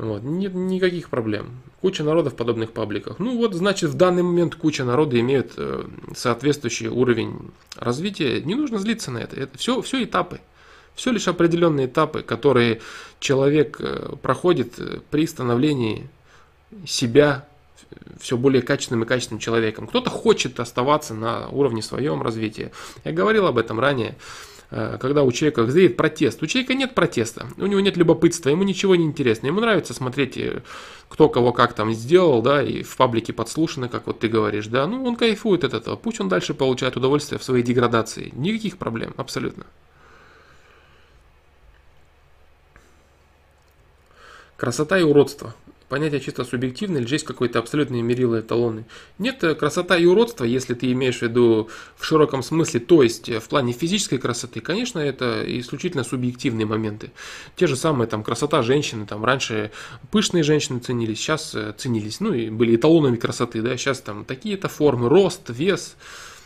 Вот, 0.00 0.22
нет 0.22 0.54
никаких 0.54 1.10
проблем. 1.10 1.60
Куча 1.82 2.02
народа 2.02 2.30
в 2.30 2.34
подобных 2.34 2.72
пабликах. 2.72 3.18
Ну 3.18 3.36
вот, 3.36 3.52
значит, 3.52 3.90
в 3.90 3.94
данный 3.94 4.22
момент 4.22 4.54
куча 4.54 4.82
народа 4.82 5.20
имеют 5.20 5.52
э, 5.58 5.84
соответствующий 6.16 6.88
уровень 6.88 7.50
развития. 7.76 8.40
Не 8.40 8.54
нужно 8.54 8.78
злиться 8.78 9.10
на 9.10 9.18
это. 9.18 9.38
Это 9.38 9.58
все, 9.58 9.82
все 9.82 10.02
этапы. 10.02 10.40
Все 10.94 11.10
лишь 11.12 11.28
определенные 11.28 11.86
этапы, 11.86 12.22
которые 12.22 12.80
человек 13.20 13.76
э, 13.80 14.16
проходит 14.22 14.78
э, 14.78 15.00
при 15.10 15.26
становлении 15.26 16.08
себя 16.86 17.46
все 18.20 18.36
более 18.36 18.62
качественным 18.62 19.04
и 19.04 19.06
качественным 19.06 19.40
человеком. 19.40 19.86
Кто-то 19.86 20.10
хочет 20.10 20.60
оставаться 20.60 21.14
на 21.14 21.48
уровне 21.48 21.82
своем 21.82 22.22
развития. 22.22 22.70
Я 23.04 23.12
говорил 23.12 23.46
об 23.46 23.58
этом 23.58 23.80
ранее, 23.80 24.16
э, 24.70 24.98
когда 25.00 25.22
у 25.22 25.32
человека 25.32 25.66
зреет 25.66 25.96
протест. 25.96 26.42
У 26.42 26.46
человека 26.46 26.74
нет 26.74 26.94
протеста, 26.94 27.46
у 27.56 27.66
него 27.66 27.80
нет 27.80 27.96
любопытства, 27.96 28.50
ему 28.50 28.62
ничего 28.62 28.94
не 28.94 29.04
интересно. 29.04 29.46
Ему 29.46 29.60
нравится 29.60 29.94
смотреть, 29.94 30.38
кто 31.08 31.28
кого 31.28 31.52
как 31.52 31.72
там 31.72 31.92
сделал, 31.92 32.42
да, 32.42 32.62
и 32.62 32.82
в 32.82 32.96
паблике 32.96 33.32
подслушано, 33.32 33.88
как 33.88 34.06
вот 34.06 34.20
ты 34.20 34.28
говоришь, 34.28 34.66
да. 34.66 34.86
Ну, 34.86 35.04
он 35.04 35.16
кайфует 35.16 35.64
от 35.64 35.74
этого. 35.74 35.96
Пусть 35.96 36.20
он 36.20 36.28
дальше 36.28 36.54
получает 36.54 36.96
удовольствие 36.96 37.38
в 37.38 37.44
своей 37.44 37.64
деградации. 37.64 38.32
Никаких 38.34 38.78
проблем, 38.78 39.14
абсолютно. 39.16 39.64
Красота 44.60 44.98
и 44.98 45.02
уродство. 45.02 45.54
Понятие 45.88 46.20
чисто 46.20 46.44
субъективное 46.44 47.00
или 47.00 47.10
есть 47.10 47.24
какой-то 47.24 47.58
абсолютный 47.60 48.02
мерило 48.02 48.40
эталоны? 48.40 48.84
Нет, 49.18 49.42
э, 49.42 49.54
красота 49.54 49.96
и 49.96 50.04
уродство, 50.04 50.44
если 50.44 50.74
ты 50.74 50.92
имеешь 50.92 51.20
в 51.20 51.22
виду 51.22 51.70
в 51.96 52.04
широком 52.04 52.42
смысле, 52.42 52.78
то 52.80 53.02
есть 53.02 53.30
э, 53.30 53.40
в 53.40 53.48
плане 53.48 53.72
физической 53.72 54.18
красоты, 54.18 54.60
конечно, 54.60 54.98
это 54.98 55.42
исключительно 55.46 56.04
субъективные 56.04 56.66
моменты. 56.66 57.10
Те 57.56 57.68
же 57.68 57.74
самые 57.74 58.06
там 58.06 58.22
красота 58.22 58.60
женщины, 58.60 59.06
там 59.06 59.24
раньше 59.24 59.70
пышные 60.10 60.42
женщины 60.42 60.78
ценились, 60.78 61.20
сейчас 61.20 61.54
э, 61.54 61.72
ценились, 61.78 62.20
ну 62.20 62.34
и 62.34 62.50
были 62.50 62.76
эталонами 62.76 63.16
красоты, 63.16 63.62
да, 63.62 63.78
сейчас 63.78 64.02
там 64.02 64.26
такие-то 64.26 64.68
формы, 64.68 65.08
рост, 65.08 65.48
вес, 65.48 65.96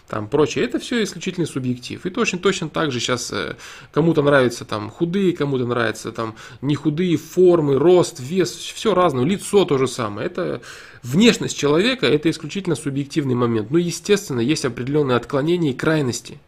там 0.08 0.28
прочее. 0.28 0.64
Это 0.64 0.78
все 0.78 1.02
исключительно 1.02 1.46
субъектив. 1.46 2.04
И 2.04 2.10
точно, 2.10 2.38
точно 2.38 2.68
так 2.68 2.92
же 2.92 3.00
сейчас 3.00 3.32
э, 3.32 3.56
кому-то 3.92 4.22
нравятся 4.22 4.64
там 4.64 4.90
худые, 4.90 5.32
кому-то 5.32 5.66
нравятся 5.66 6.12
там 6.12 6.34
не 6.60 6.74
худые 6.74 7.16
формы, 7.16 7.78
рост, 7.78 8.20
вес, 8.20 8.52
все 8.52 8.94
разное, 8.94 9.24
лицо 9.24 9.64
то 9.64 9.78
же 9.78 9.88
самое. 9.88 10.26
Это 10.26 10.60
внешность 11.02 11.56
человека, 11.56 12.06
это 12.06 12.30
исключительно 12.30 12.76
субъективный 12.76 13.34
момент. 13.34 13.70
Ну, 13.70 13.78
естественно, 13.78 14.40
есть 14.40 14.64
определенные 14.64 15.16
отклонения 15.16 15.70
и 15.70 15.74
крайности. 15.74 16.38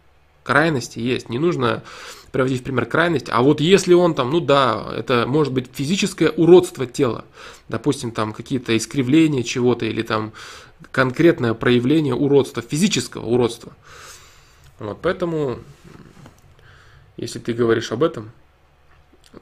Крайности 0.47 1.01
есть. 1.01 1.29
Не 1.29 1.41
нужно 1.41 1.83
приводить 2.31 2.61
в 2.61 2.63
пример 2.63 2.87
крайность. 2.87 3.27
А 3.31 3.43
вот 3.43 3.61
если 3.61 3.95
он 3.95 4.15
там, 4.15 4.31
ну 4.31 4.39
да, 4.39 4.93
это 4.97 5.27
может 5.27 5.53
быть 5.53 5.67
физическое 5.73 6.31
уродство 6.31 6.87
тела. 6.87 7.25
Допустим, 7.69 8.13
там 8.13 8.33
какие-то 8.33 8.77
искривления 8.77 9.43
чего-то 9.43 9.87
или 9.87 10.03
там 10.03 10.33
конкретное 10.93 11.53
проявление 11.55 12.15
уродства, 12.15 12.63
физического 12.63 13.27
уродства. 13.27 13.73
Вот, 14.79 14.99
поэтому, 15.03 15.59
если 17.17 17.41
ты 17.41 17.53
говоришь 17.53 17.91
об 17.91 18.05
этом, 18.05 18.31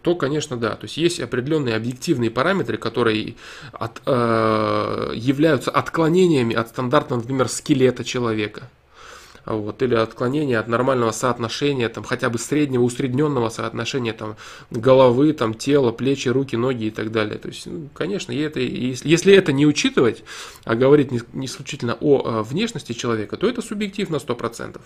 то, 0.01 0.15
конечно, 0.15 0.57
да. 0.57 0.71
То 0.71 0.85
есть 0.85 0.97
есть 0.97 1.21
определенные 1.21 1.77
объективные 1.77 2.31
параметры, 2.31 2.79
которые 2.79 3.35
от, 3.73 4.01
э, 4.07 5.13
являются 5.15 5.71
отклонениями 5.71 6.57
от 6.57 6.69
стандартного, 6.71 7.21
например, 7.21 7.49
скелета 7.49 8.05
человека 8.05 8.71
вот, 9.47 9.83
или 9.83 9.95
отклонение 9.95 10.59
от 10.59 10.69
нормального 10.69 11.11
соотношения, 11.11 11.89
там, 11.89 12.05
хотя 12.05 12.31
бы 12.31 12.39
среднего, 12.39 12.83
усредненного 12.83 13.51
соотношения 13.51 14.13
там, 14.13 14.37
головы, 14.71 15.33
там, 15.33 15.55
тела, 15.55 15.93
плечи, 15.93 16.29
руки, 16.29 16.57
ноги 16.57 16.85
и 16.87 16.91
так 16.91 17.13
далее. 17.13 17.39
То 17.39 17.49
есть, 17.49 17.67
ну, 17.67 17.89
конечно, 17.93 18.33
это, 18.33 18.61
если, 18.61 19.09
если 19.09 19.35
это 19.35 19.53
не 19.53 19.67
учитывать, 19.67 20.25
а 20.65 20.75
говорить 20.75 21.11
не, 21.11 21.21
не 21.33 21.47
исключительно 21.47 21.97
о, 22.01 22.39
о 22.39 22.43
внешности 22.43 22.93
человека, 22.93 23.37
то 23.37 23.49
это 23.49 23.61
субъектив 23.61 24.09
на 24.11 24.17
100%. 24.17 24.81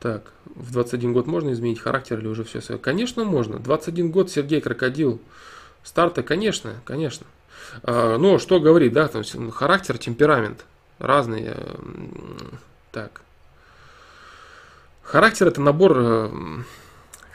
Так, 0.00 0.32
в 0.44 0.72
21 0.72 1.12
год 1.12 1.26
можно 1.26 1.52
изменить 1.52 1.80
характер 1.80 2.18
или 2.18 2.26
уже 2.26 2.44
все? 2.44 2.60
Конечно, 2.76 3.24
можно. 3.24 3.58
21 3.58 4.10
год 4.10 4.30
Сергей 4.30 4.60
Крокодил. 4.60 5.20
Старта, 5.82 6.22
конечно, 6.22 6.74
конечно. 6.84 7.26
А, 7.82 8.18
но 8.18 8.38
что 8.38 8.60
говорить, 8.60 8.92
да, 8.92 9.08
там 9.08 9.22
характер, 9.50 9.96
темперамент 9.96 10.64
разные. 10.98 11.56
Так. 12.92 13.22
Характер 15.02 15.48
это 15.48 15.60
набор 15.60 15.92
э, 15.96 16.30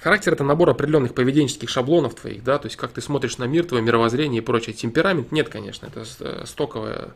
Характер 0.02 0.31
это 0.34 0.45
набор 0.45 0.69
определенных 0.69 1.14
поведенческих 1.14 1.69
шаблонов 1.69 2.15
твоих, 2.15 2.41
да, 2.44 2.57
то 2.57 2.68
есть 2.68 2.77
как 2.77 2.91
ты 2.91 3.02
смотришь 3.02 3.38
на 3.38 3.44
мир, 3.44 3.65
твое 3.65 3.84
мировоззрение 3.84 4.41
и 4.41 4.45
прочее. 4.45 4.73
Темперамент 4.73 5.34
нет, 5.34 5.49
конечно, 5.49 5.88
это 5.88 6.06
э, 6.22 6.45
стоковая, 6.45 7.10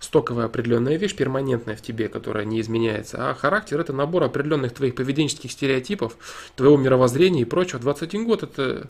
стоковая 0.00 0.46
определенная 0.46 0.96
вещь, 0.96 1.14
перманентная 1.14 1.76
в 1.76 1.82
тебе, 1.82 2.08
которая 2.08 2.46
не 2.46 2.62
изменяется. 2.62 3.30
А 3.30 3.34
характер 3.34 3.78
это 3.78 3.92
набор 3.92 4.24
определенных 4.24 4.72
твоих 4.72 4.94
поведенческих 4.94 5.52
стереотипов, 5.52 6.16
твоего 6.56 6.78
мировоззрения 6.78 7.42
и 7.42 7.44
прочего. 7.44 7.78
21 7.78 8.24
год 8.24 8.42
это, 8.42 8.86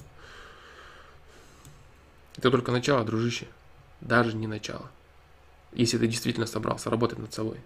это 2.36 2.50
только 2.52 2.70
начало, 2.70 3.04
дружище, 3.04 3.48
даже 4.00 4.36
не 4.36 4.46
начало 4.46 4.88
если 5.78 5.96
ты 5.96 6.06
действительно 6.06 6.46
собрался 6.46 6.90
работать 6.90 7.18
над 7.18 7.32
собой. 7.32 7.56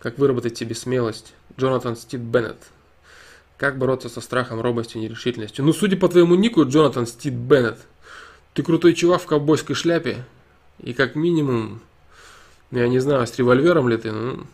Как 0.00 0.18
выработать 0.18 0.58
себе 0.58 0.74
смелость? 0.74 1.34
Джонатан 1.56 1.96
Стив 1.96 2.20
Беннет. 2.20 2.58
Как 3.56 3.78
бороться 3.78 4.08
со 4.08 4.20
страхом, 4.20 4.60
робостью, 4.60 5.00
нерешительностью? 5.00 5.64
Ну, 5.64 5.72
судя 5.72 5.96
по 5.96 6.08
твоему 6.08 6.34
нику, 6.34 6.64
Джонатан 6.66 7.06
Стив 7.06 7.32
Беннет, 7.32 7.78
ты 8.54 8.64
крутой 8.64 8.94
чувак 8.94 9.22
в 9.22 9.26
ковбойской 9.26 9.76
шляпе. 9.76 10.24
И 10.80 10.92
как 10.94 11.14
минимум, 11.14 11.80
я 12.72 12.88
не 12.88 12.98
знаю, 12.98 13.24
с 13.24 13.38
револьвером 13.38 13.88
ли 13.88 13.96
ты, 13.96 14.10
ну, 14.10 14.46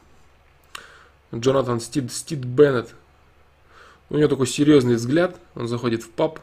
Джонатан 1.34 1.80
Стив, 1.80 2.12
Стив 2.12 2.40
Беннет. 2.40 2.94
У 4.10 4.18
него 4.18 4.28
такой 4.28 4.46
серьезный 4.46 4.96
взгляд, 4.96 5.40
он 5.54 5.68
заходит 5.68 6.02
в 6.02 6.10
паб, 6.10 6.40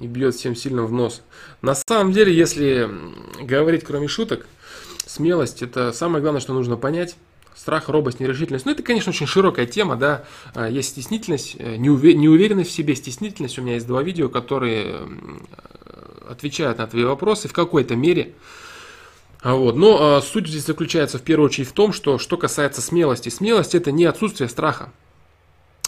и 0.00 0.06
бьет 0.06 0.34
всем 0.34 0.54
сильно 0.54 0.84
в 0.84 0.92
нос. 0.92 1.22
На 1.62 1.74
самом 1.74 2.12
деле, 2.12 2.34
если 2.34 2.88
говорить 3.40 3.84
кроме 3.84 4.08
шуток, 4.08 4.46
смелость 5.06 5.62
это 5.62 5.92
самое 5.92 6.22
главное, 6.22 6.40
что 6.40 6.52
нужно 6.52 6.76
понять. 6.76 7.16
Страх, 7.54 7.88
робость, 7.88 8.18
нерешительность. 8.18 8.66
Ну, 8.66 8.72
это, 8.72 8.82
конечно, 8.82 9.10
очень 9.10 9.28
широкая 9.28 9.66
тема, 9.66 9.94
да. 9.94 10.24
А, 10.54 10.68
есть 10.68 10.88
стеснительность, 10.90 11.54
э, 11.56 11.76
неуверенность 11.76 12.70
в 12.70 12.72
себе, 12.72 12.96
стеснительность. 12.96 13.58
У 13.58 13.62
меня 13.62 13.74
есть 13.74 13.86
два 13.86 14.02
видео, 14.02 14.28
которые 14.28 15.06
отвечают 16.28 16.78
на 16.78 16.86
твои 16.88 17.04
вопросы 17.04 17.46
в 17.46 17.52
какой-то 17.52 17.94
мере. 17.94 18.32
А 19.40 19.54
вот. 19.54 19.76
Но 19.76 20.16
а, 20.16 20.22
суть 20.22 20.48
здесь 20.48 20.66
заключается 20.66 21.18
в 21.18 21.22
первую 21.22 21.46
очередь 21.46 21.68
в 21.68 21.72
том, 21.72 21.92
что 21.92 22.18
что 22.18 22.36
касается 22.36 22.80
смелости. 22.80 23.28
Смелость 23.28 23.74
это 23.74 23.92
не 23.92 24.04
отсутствие 24.04 24.48
страха. 24.48 24.90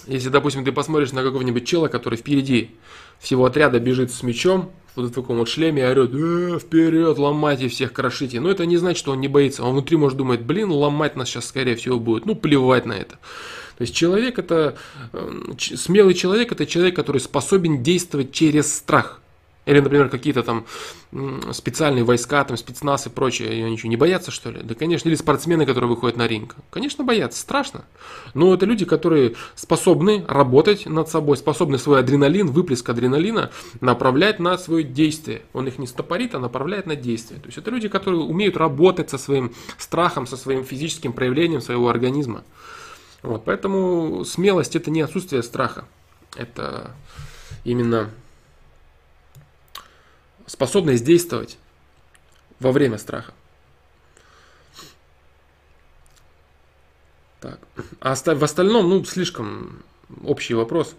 Если, 0.07 0.28
допустим, 0.28 0.65
ты 0.65 0.73
посмотришь 0.73 1.12
на 1.12 1.23
какого-нибудь 1.23 1.66
чела, 1.66 1.89
который 1.89 2.16
впереди 2.16 2.70
всего 3.19 3.45
отряда 3.45 3.81
бежит 3.81 4.12
с 4.12 4.23
мечом, 4.23 4.70
вот 4.95 5.11
в 5.11 5.12
таком 5.12 5.39
вот 5.39 5.49
шлеме 5.49 5.83
и 5.83 5.87
орет, 5.87 6.11
э, 6.15 6.59
вперед, 6.59 7.19
ломайте 7.19 7.69
всех, 7.69 7.93
крошите. 7.93 8.41
Но 8.41 8.51
это 8.51 8.65
не 8.66 8.77
значит, 8.77 8.99
что 8.99 9.12
он 9.12 9.20
не 9.20 9.28
боится. 9.28 9.62
Он 9.62 9.73
внутри 9.73 9.97
может 9.97 10.16
думать, 10.16 10.41
блин, 10.41 10.70
ломать 10.70 11.16
нас 11.16 11.28
сейчас, 11.28 11.47
скорее 11.47 11.77
всего, 11.77 12.01
будет. 12.01 12.24
Ну, 12.24 12.35
плевать 12.35 12.87
на 12.87 12.95
это. 12.95 13.19
То 13.77 13.83
есть 13.83 13.95
человек 13.95 14.39
это, 14.39 14.77
э, 15.12 15.31
смелый 15.59 16.15
человек 16.15 16.51
это 16.53 16.66
человек, 16.66 16.97
который 16.97 17.20
способен 17.20 17.83
действовать 17.83 18.33
через 18.33 18.74
страх. 18.74 19.20
Или, 19.67 19.81
например, 19.81 20.09
какие-то 20.09 20.45
там 20.45 20.65
специальные 21.53 22.05
войска, 22.05 22.43
там 22.45 22.57
спецназ 22.57 23.07
и 23.07 23.11
прочее, 23.11 23.51
они 23.51 23.73
ничего 23.73 23.91
не 23.91 23.97
боятся, 23.97 24.31
что 24.31 24.51
ли? 24.51 24.61
Да, 24.63 24.75
конечно. 24.75 25.09
Или 25.09 25.17
спортсмены, 25.17 25.67
которые 25.67 25.91
выходят 25.91 26.17
на 26.17 26.29
ринг. 26.29 26.55
Конечно, 26.71 27.05
боятся, 27.05 27.41
страшно. 27.41 27.85
Но 28.33 28.55
это 28.55 28.65
люди, 28.65 28.85
которые 28.85 29.35
способны 29.57 30.25
работать 30.29 30.87
над 30.87 31.09
собой, 31.09 31.37
способны 31.37 31.79
свой 31.79 31.99
адреналин, 31.99 32.47
выплеск 32.47 32.89
адреналина 32.89 33.51
направлять 33.81 34.39
на 34.39 34.57
свое 34.57 34.85
действие. 34.85 35.43
Он 35.53 35.67
их 35.67 35.79
не 35.79 35.89
стопорит, 35.89 36.37
а 36.37 36.39
направляет 36.39 36.87
на 36.87 36.95
действие. 36.95 37.41
То 37.41 37.47
есть 37.47 37.59
это 37.59 37.71
люди, 37.73 37.89
которые 37.89 38.21
умеют 38.21 38.57
работать 38.57 39.11
со 39.11 39.19
своим 39.19 39.53
страхом, 39.79 40.29
со 40.29 40.37
своим 40.37 40.65
физическим 40.65 41.13
проявлением 41.13 41.61
своего 41.61 41.89
организма. 41.89 42.45
Вот, 43.23 43.45
поэтому 43.45 44.25
смелость 44.25 44.77
это 44.77 44.93
не 44.93 45.01
отсутствие 45.01 45.43
страха. 45.43 45.87
Это 46.37 46.93
именно 47.65 48.11
способность 50.47 51.05
действовать 51.05 51.59
во 52.60 52.73
время 52.73 52.98
страха. 52.98 53.35
Так. 57.40 57.60
А 58.01 58.14
в 58.14 58.44
остальном, 58.44 58.89
ну, 58.89 59.05
слишком 59.05 59.82
общий 60.24 60.55
вопрос. 60.55 60.94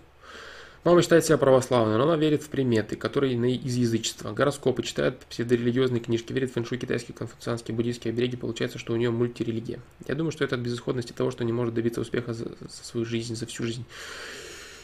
Мама 0.83 1.01
считает 1.01 1.25
себя 1.25 1.37
православной, 1.37 1.97
но 1.97 2.03
она 2.03 2.15
верит 2.15 2.43
в 2.43 2.49
приметы, 2.49 2.95
которые 2.95 3.33
из 3.57 3.75
язычества. 3.75 4.31
Гороскопы 4.31 4.83
читает 4.83 5.19
псевдорелигиозные 5.29 5.99
книжки, 5.99 6.31
верит 6.31 6.51
в 6.51 6.53
фэншуй, 6.53 6.77
китайские, 6.77 7.13
конфуцианские, 7.13 7.75
буддийские 7.75 8.13
обереги. 8.13 8.37
Получается, 8.37 8.77
что 8.77 8.93
у 8.93 8.95
нее 8.95 9.11
мультирелигия. 9.11 9.81
Я 10.07 10.15
думаю, 10.15 10.31
что 10.31 10.45
это 10.45 10.55
от 10.55 10.61
безысходности 10.61 11.11
того, 11.11 11.31
что 11.31 11.43
не 11.43 11.51
может 11.51 11.73
добиться 11.73 11.99
успеха 11.99 12.33
за, 12.33 12.45
за 12.45 12.83
свою 12.83 13.05
жизнь, 13.05 13.35
за 13.35 13.45
всю 13.47 13.63
жизнь. 13.63 13.83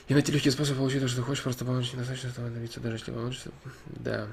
И 0.10 0.14
найти 0.14 0.34
легкий 0.34 0.52
способ 0.52 0.76
получить 0.76 1.00
то, 1.00 1.08
что 1.08 1.18
ты 1.18 1.24
хочешь, 1.24 1.44
просто 1.44 1.64
помочь 1.64 1.94
недостаточно 1.94 2.28
этого 2.28 2.50
добиться, 2.50 2.82
даже 2.82 2.98
если 2.98 3.12
получится. 3.12 3.52
Да. 3.86 4.28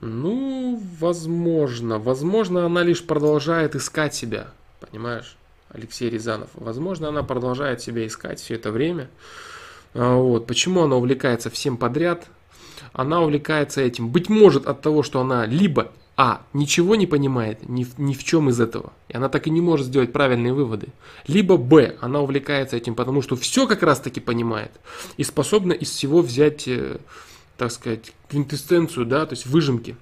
Ну, 0.00 0.82
возможно. 0.98 1.98
Возможно, 1.98 2.66
она 2.66 2.82
лишь 2.82 3.04
продолжает 3.04 3.74
искать 3.74 4.14
себя. 4.14 4.48
Понимаешь, 4.80 5.36
Алексей 5.70 6.08
Рязанов. 6.10 6.48
Возможно, 6.54 7.08
она 7.08 7.22
продолжает 7.22 7.80
себя 7.80 8.06
искать 8.06 8.40
все 8.40 8.54
это 8.54 8.70
время. 8.70 9.08
А, 9.94 10.16
вот. 10.16 10.46
Почему 10.46 10.82
она 10.82 10.96
увлекается 10.96 11.50
всем 11.50 11.76
подряд? 11.76 12.26
Она 12.92 13.20
увлекается 13.20 13.80
этим. 13.80 14.08
Быть 14.08 14.28
может 14.28 14.66
от 14.66 14.80
того, 14.80 15.02
что 15.02 15.20
она 15.20 15.46
либо 15.46 15.92
а. 16.22 16.42
Ничего 16.52 16.96
не 16.96 17.06
понимает 17.06 17.66
ни 17.66 17.82
в, 17.82 17.98
ни 17.98 18.12
в 18.12 18.22
чем 18.24 18.50
из 18.50 18.60
этого. 18.60 18.92
И 19.08 19.16
она 19.16 19.30
так 19.30 19.46
и 19.46 19.50
не 19.50 19.62
может 19.62 19.86
сделать 19.86 20.12
правильные 20.12 20.52
выводы. 20.52 20.88
Либо 21.26 21.56
Б. 21.56 21.96
Она 22.02 22.20
увлекается 22.20 22.76
этим, 22.76 22.94
потому 22.94 23.22
что 23.22 23.36
все 23.36 23.66
как 23.66 23.82
раз 23.82 24.00
таки 24.00 24.20
понимает. 24.20 24.70
И 25.16 25.24
способна 25.24 25.72
из 25.72 25.88
всего 25.88 26.20
взять 26.20 26.68
э, 26.68 26.98
так 27.60 27.70
сказать, 27.70 28.14
квинтэссенцию, 28.30 29.04
да, 29.04 29.26
то 29.26 29.34
есть 29.34 29.44
выжимки. 29.44 29.94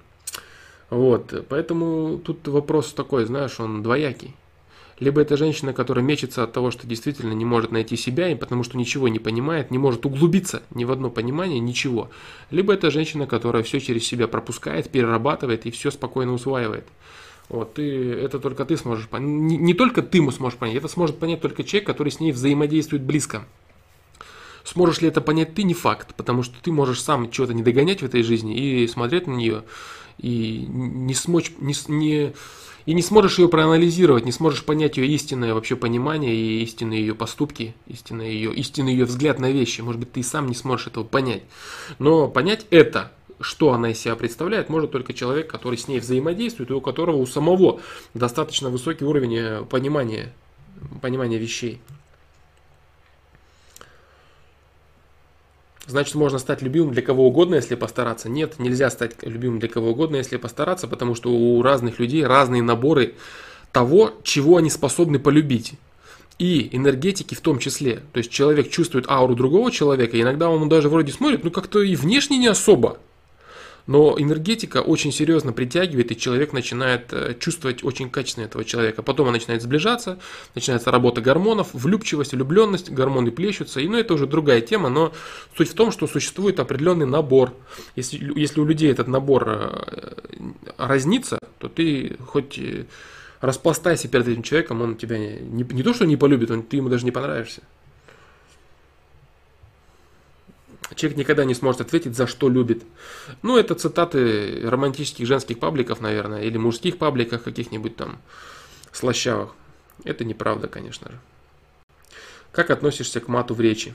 Вот, 0.89 1.45
поэтому 1.49 2.17
тут 2.17 2.47
вопрос 2.47 2.93
такой, 2.93 3.25
знаешь, 3.25 3.59
он 3.59 3.83
двоякий. 3.83 4.33
Либо 5.01 5.19
это 5.19 5.35
женщина, 5.35 5.73
которая 5.73 6.05
мечется 6.05 6.41
от 6.41 6.53
того, 6.53 6.71
что 6.71 6.87
действительно 6.87 7.33
не 7.33 7.43
может 7.43 7.71
найти 7.71 7.97
себя, 7.97 8.29
и 8.29 8.35
потому 8.35 8.63
что 8.63 8.77
ничего 8.77 9.09
не 9.09 9.19
понимает, 9.19 9.71
не 9.71 9.77
может 9.77 10.05
углубиться 10.05 10.63
ни 10.73 10.85
в 10.85 10.91
одно 10.91 11.09
понимание, 11.09 11.59
ничего. 11.59 12.09
Либо 12.49 12.73
это 12.73 12.91
женщина, 12.91 13.27
которая 13.27 13.63
все 13.63 13.81
через 13.81 14.07
себя 14.07 14.29
пропускает, 14.29 14.89
перерабатывает 14.89 15.65
и 15.65 15.71
все 15.71 15.91
спокойно 15.91 16.31
усваивает. 16.31 16.87
Вот, 17.49 17.73
ты, 17.73 18.13
это 18.13 18.39
только 18.39 18.63
ты 18.63 18.77
сможешь 18.77 19.09
понять. 19.09 19.27
Не, 19.29 19.57
не 19.57 19.73
только 19.73 20.01
ты 20.01 20.19
сможешь 20.31 20.57
понять, 20.57 20.77
это 20.77 20.87
сможет 20.87 21.19
понять 21.19 21.41
только 21.41 21.65
человек, 21.65 21.87
который 21.87 22.09
с 22.13 22.21
ней 22.21 22.31
взаимодействует 22.31 23.03
близко. 23.03 23.43
Сможешь 24.71 25.01
ли 25.01 25.07
это 25.07 25.19
понять 25.19 25.55
ты, 25.55 25.63
не 25.63 25.73
факт, 25.73 26.13
потому 26.13 26.43
что 26.43 26.55
ты 26.61 26.71
можешь 26.71 27.01
сам 27.01 27.31
чего-то 27.31 27.55
не 27.55 27.63
догонять 27.63 28.03
в 28.03 28.05
этой 28.05 28.21
жизни 28.21 28.55
и 28.55 28.87
смотреть 28.87 29.25
на 29.25 29.33
нее, 29.33 29.63
и 30.19 30.63
не 30.69 31.15
смочь, 31.15 31.53
не, 31.57 31.73
не, 31.87 32.33
и 32.85 32.93
не 32.93 33.01
сможешь 33.01 33.39
ее 33.39 33.49
проанализировать, 33.49 34.25
не 34.25 34.31
сможешь 34.31 34.63
понять 34.63 34.97
ее 34.97 35.07
истинное 35.07 35.55
вообще 35.55 35.75
понимание 35.75 36.35
и 36.35 36.61
истинные 36.61 36.99
ее 36.99 37.15
поступки, 37.15 37.73
истинный 37.87 38.31
ее, 38.31 38.53
истинный 38.53 38.91
ее 38.91 39.05
взгляд 39.05 39.39
на 39.39 39.49
вещи. 39.49 39.81
Может 39.81 40.01
быть, 40.01 40.11
ты 40.11 40.21
сам 40.21 40.45
не 40.45 40.55
сможешь 40.55 40.85
этого 40.85 41.03
понять. 41.03 41.41
Но 41.97 42.27
понять 42.27 42.67
это, 42.69 43.11
что 43.39 43.73
она 43.73 43.89
из 43.89 43.99
себя 43.99 44.15
представляет, 44.15 44.69
может 44.69 44.91
только 44.91 45.13
человек, 45.13 45.49
который 45.49 45.79
с 45.79 45.87
ней 45.87 45.99
взаимодействует, 45.99 46.69
и 46.69 46.73
у 46.73 46.81
которого 46.81 47.15
у 47.15 47.25
самого 47.25 47.81
достаточно 48.13 48.69
высокий 48.69 49.03
уровень 49.03 49.35
э, 49.35 49.63
понимания, 49.63 50.31
понимания 51.01 51.39
вещей. 51.39 51.81
Значит, 55.89 56.13
можно 56.13 56.37
стать 56.37 56.61
любимым 56.61 56.93
для 56.93 57.01
кого 57.01 57.27
угодно, 57.27 57.55
если 57.55 57.73
постараться. 57.73 58.29
Нет, 58.29 58.59
нельзя 58.59 58.91
стать 58.91 59.15
любимым 59.23 59.57
для 59.57 59.67
кого 59.67 59.89
угодно, 59.89 60.17
если 60.17 60.37
постараться, 60.37 60.87
потому 60.87 61.15
что 61.15 61.31
у 61.31 61.63
разных 61.63 61.99
людей 61.99 62.23
разные 62.23 62.61
наборы 62.61 63.15
того, 63.71 64.13
чего 64.21 64.57
они 64.57 64.69
способны 64.69 65.17
полюбить. 65.17 65.73
И 66.37 66.69
энергетики 66.73 67.33
в 67.33 67.41
том 67.41 67.57
числе. 67.57 68.03
То 68.13 68.19
есть 68.19 68.29
человек 68.29 68.69
чувствует 68.69 69.09
ауру 69.09 69.33
другого 69.35 69.71
человека, 69.71 70.21
иногда 70.21 70.49
он 70.49 70.69
даже 70.69 70.89
вроде 70.89 71.11
смотрит, 71.11 71.43
ну 71.43 71.49
как-то 71.49 71.81
и 71.81 71.95
внешне 71.95 72.37
не 72.37 72.47
особо. 72.47 72.99
Но 73.89 74.13
энергетика 74.19 74.83
очень 74.83 75.11
серьезно 75.11 75.51
притягивает, 75.51 76.11
и 76.11 76.15
человек 76.15 76.53
начинает 76.53 77.11
э, 77.11 77.33
чувствовать 77.39 77.83
очень 77.83 78.11
качественно 78.11 78.45
этого 78.45 78.63
человека. 78.63 79.01
Потом 79.01 79.25
он 79.25 79.33
начинает 79.33 79.63
сближаться, 79.63 80.19
начинается 80.53 80.91
работа 80.91 81.21
гормонов, 81.21 81.69
влюбчивость, 81.73 82.33
влюбленность, 82.33 82.91
гормоны 82.91 83.31
плещутся. 83.31 83.79
И 83.79 83.87
ну, 83.87 83.97
это 83.97 84.13
уже 84.13 84.27
другая 84.27 84.61
тема, 84.61 84.89
но 84.89 85.11
суть 85.57 85.71
в 85.71 85.73
том, 85.73 85.91
что 85.91 86.05
существует 86.05 86.59
определенный 86.59 87.07
набор. 87.07 87.55
Если, 87.95 88.31
если 88.39 88.59
у 88.59 88.65
людей 88.65 88.91
этот 88.91 89.07
набор 89.07 89.45
э, 89.47 90.11
разнится, 90.77 91.39
то 91.57 91.67
ты 91.67 92.15
хоть 92.27 92.59
э, 92.59 92.85
распластайся 93.41 94.07
перед 94.07 94.27
этим 94.27 94.43
человеком, 94.43 94.83
он 94.83 94.97
тебя 94.97 95.17
не, 95.17 95.39
не, 95.39 95.63
не 95.63 95.81
то, 95.81 95.95
что 95.95 96.05
не 96.05 96.15
полюбит, 96.15 96.51
он, 96.51 96.61
ты 96.61 96.77
ему 96.77 96.89
даже 96.89 97.05
не 97.05 97.11
понравишься. 97.11 97.63
Человек 100.95 101.19
никогда 101.19 101.45
не 101.45 101.53
сможет 101.53 101.81
ответить, 101.81 102.15
за 102.15 102.25
что 102.25 102.49
любит. 102.49 102.83
Ну, 103.41 103.57
это 103.57 103.75
цитаты 103.75 104.61
романтических 104.63 105.25
женских 105.27 105.59
пабликов, 105.59 106.01
наверное, 106.01 106.43
или 106.43 106.57
мужских 106.57 106.97
пабликах 106.97 107.43
каких-нибудь 107.43 107.95
там 107.95 108.17
слащавых. 108.91 109.51
Это 110.03 110.25
неправда, 110.25 110.67
конечно 110.67 111.11
же. 111.11 111.19
Как 112.51 112.71
относишься 112.71 113.19
к 113.19 113.27
мату 113.27 113.53
в 113.53 113.61
речи? 113.61 113.93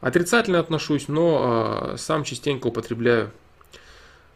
Отрицательно 0.00 0.58
отношусь, 0.58 1.08
но 1.08 1.92
э, 1.92 1.96
сам 1.96 2.24
частенько 2.24 2.68
употребляю. 2.68 3.30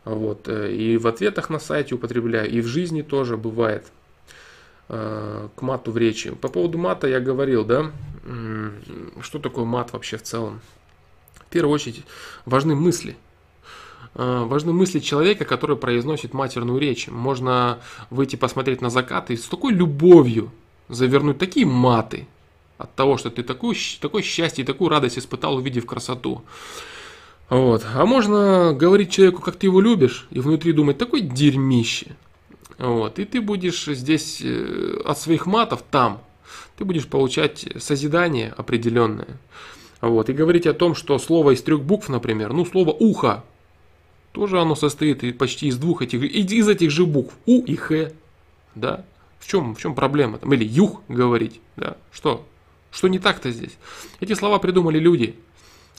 Вот, 0.05 0.49
э, 0.49 0.73
и 0.73 0.97
в 0.97 1.07
ответах 1.07 1.51
на 1.51 1.59
сайте 1.59 1.95
употребляю, 1.95 2.51
и 2.51 2.61
в 2.61 2.67
жизни 2.67 3.03
тоже 3.03 3.37
бывает 3.37 3.87
э, 4.89 5.49
к 5.55 5.63
мату 5.63 5.93
в 5.93 5.99
речи. 5.99 6.31
По 6.35 6.49
поводу 6.49 6.79
мата 6.79 7.07
я 7.07 7.21
говорил, 7.21 7.65
да, 7.65 7.93
что 9.21 9.39
такое 9.39 9.65
мат 9.65 9.93
вообще 9.93 10.17
в 10.17 10.23
целом 10.23 10.61
первую 11.55 11.75
очередь 11.75 12.03
важны 12.47 12.75
мысли. 12.75 13.17
А, 14.15 14.45
важны 14.45 14.73
мысли 14.73 14.99
человека, 14.99 15.45
который 15.45 15.77
произносит 15.77 16.35
матерную 16.35 16.79
речь. 16.81 17.07
Можно 17.09 17.79
выйти 18.11 18.37
посмотреть 18.37 18.81
на 18.81 18.91
закат 18.91 19.31
и 19.31 19.37
с 19.37 19.47
такой 19.47 19.73
любовью 19.73 20.51
завернуть 20.89 21.39
такие 21.39 21.65
маты 21.65 22.27
от 22.77 22.93
того, 22.97 23.17
что 23.17 23.31
ты 23.31 23.45
такое, 23.45 23.77
такое 24.01 24.23
счастье 24.23 24.65
и 24.65 24.67
такую 24.67 24.91
радость 24.91 25.19
испытал, 25.19 25.55
увидев 25.55 25.87
красоту. 25.87 26.43
Вот. 27.49 27.87
А 27.95 28.05
можно 28.05 28.73
говорить 28.73 29.13
человеку, 29.13 29.41
как 29.41 29.55
ты 29.57 29.69
его 29.69 29.81
любишь, 29.81 30.27
и 30.31 30.41
внутри 30.41 30.73
думать, 30.73 30.99
такой 30.99 31.21
дерьмище. 31.21 32.17
Вот. 32.79 33.21
И 33.21 33.25
ты 33.25 33.41
будешь 33.41 33.85
здесь 33.85 34.41
э, 34.43 35.01
от 35.05 35.19
своих 35.19 35.47
матов 35.47 35.85
там, 35.89 36.21
ты 36.77 36.85
будешь 36.85 37.07
получать 37.07 37.65
созидание 37.79 38.53
определенное. 38.57 39.39
Вот. 40.01 40.29
И 40.29 40.33
говорить 40.33 40.67
о 40.67 40.75
том, 40.75 40.95
что 40.95 41.19
слово 41.19 41.53
из 41.53 41.63
трех 41.63 41.83
букв, 41.83 42.09
например, 42.09 42.53
ну 42.53 42.65
слово 42.65 42.91
ухо, 42.91 43.45
тоже 44.33 44.61
оно 44.61 44.75
состоит 44.75 45.39
почти 45.39 45.69
из 45.69 45.79
двух 45.79 46.03
этих, 46.03 46.23
из 46.23 46.69
этих 46.69 46.91
же 46.91 47.07
букв, 47.07 47.35
у 47.47 47.63
и 47.63 47.77
х, 47.77 48.13
да. 48.75 49.05
В 49.39 49.47
чем, 49.47 49.75
в 49.75 49.79
чем 49.79 49.95
проблема? 49.95 50.39
Там, 50.39 50.53
или 50.55 50.65
юх 50.65 51.03
говорить, 51.09 51.61
да. 51.77 51.97
Что? 52.11 52.47
Что 52.91 53.09
не 53.09 53.19
так-то 53.19 53.51
здесь? 53.51 53.77
Эти 54.21 54.35
слова 54.35 54.59
придумали 54.59 54.99
люди. 54.99 55.37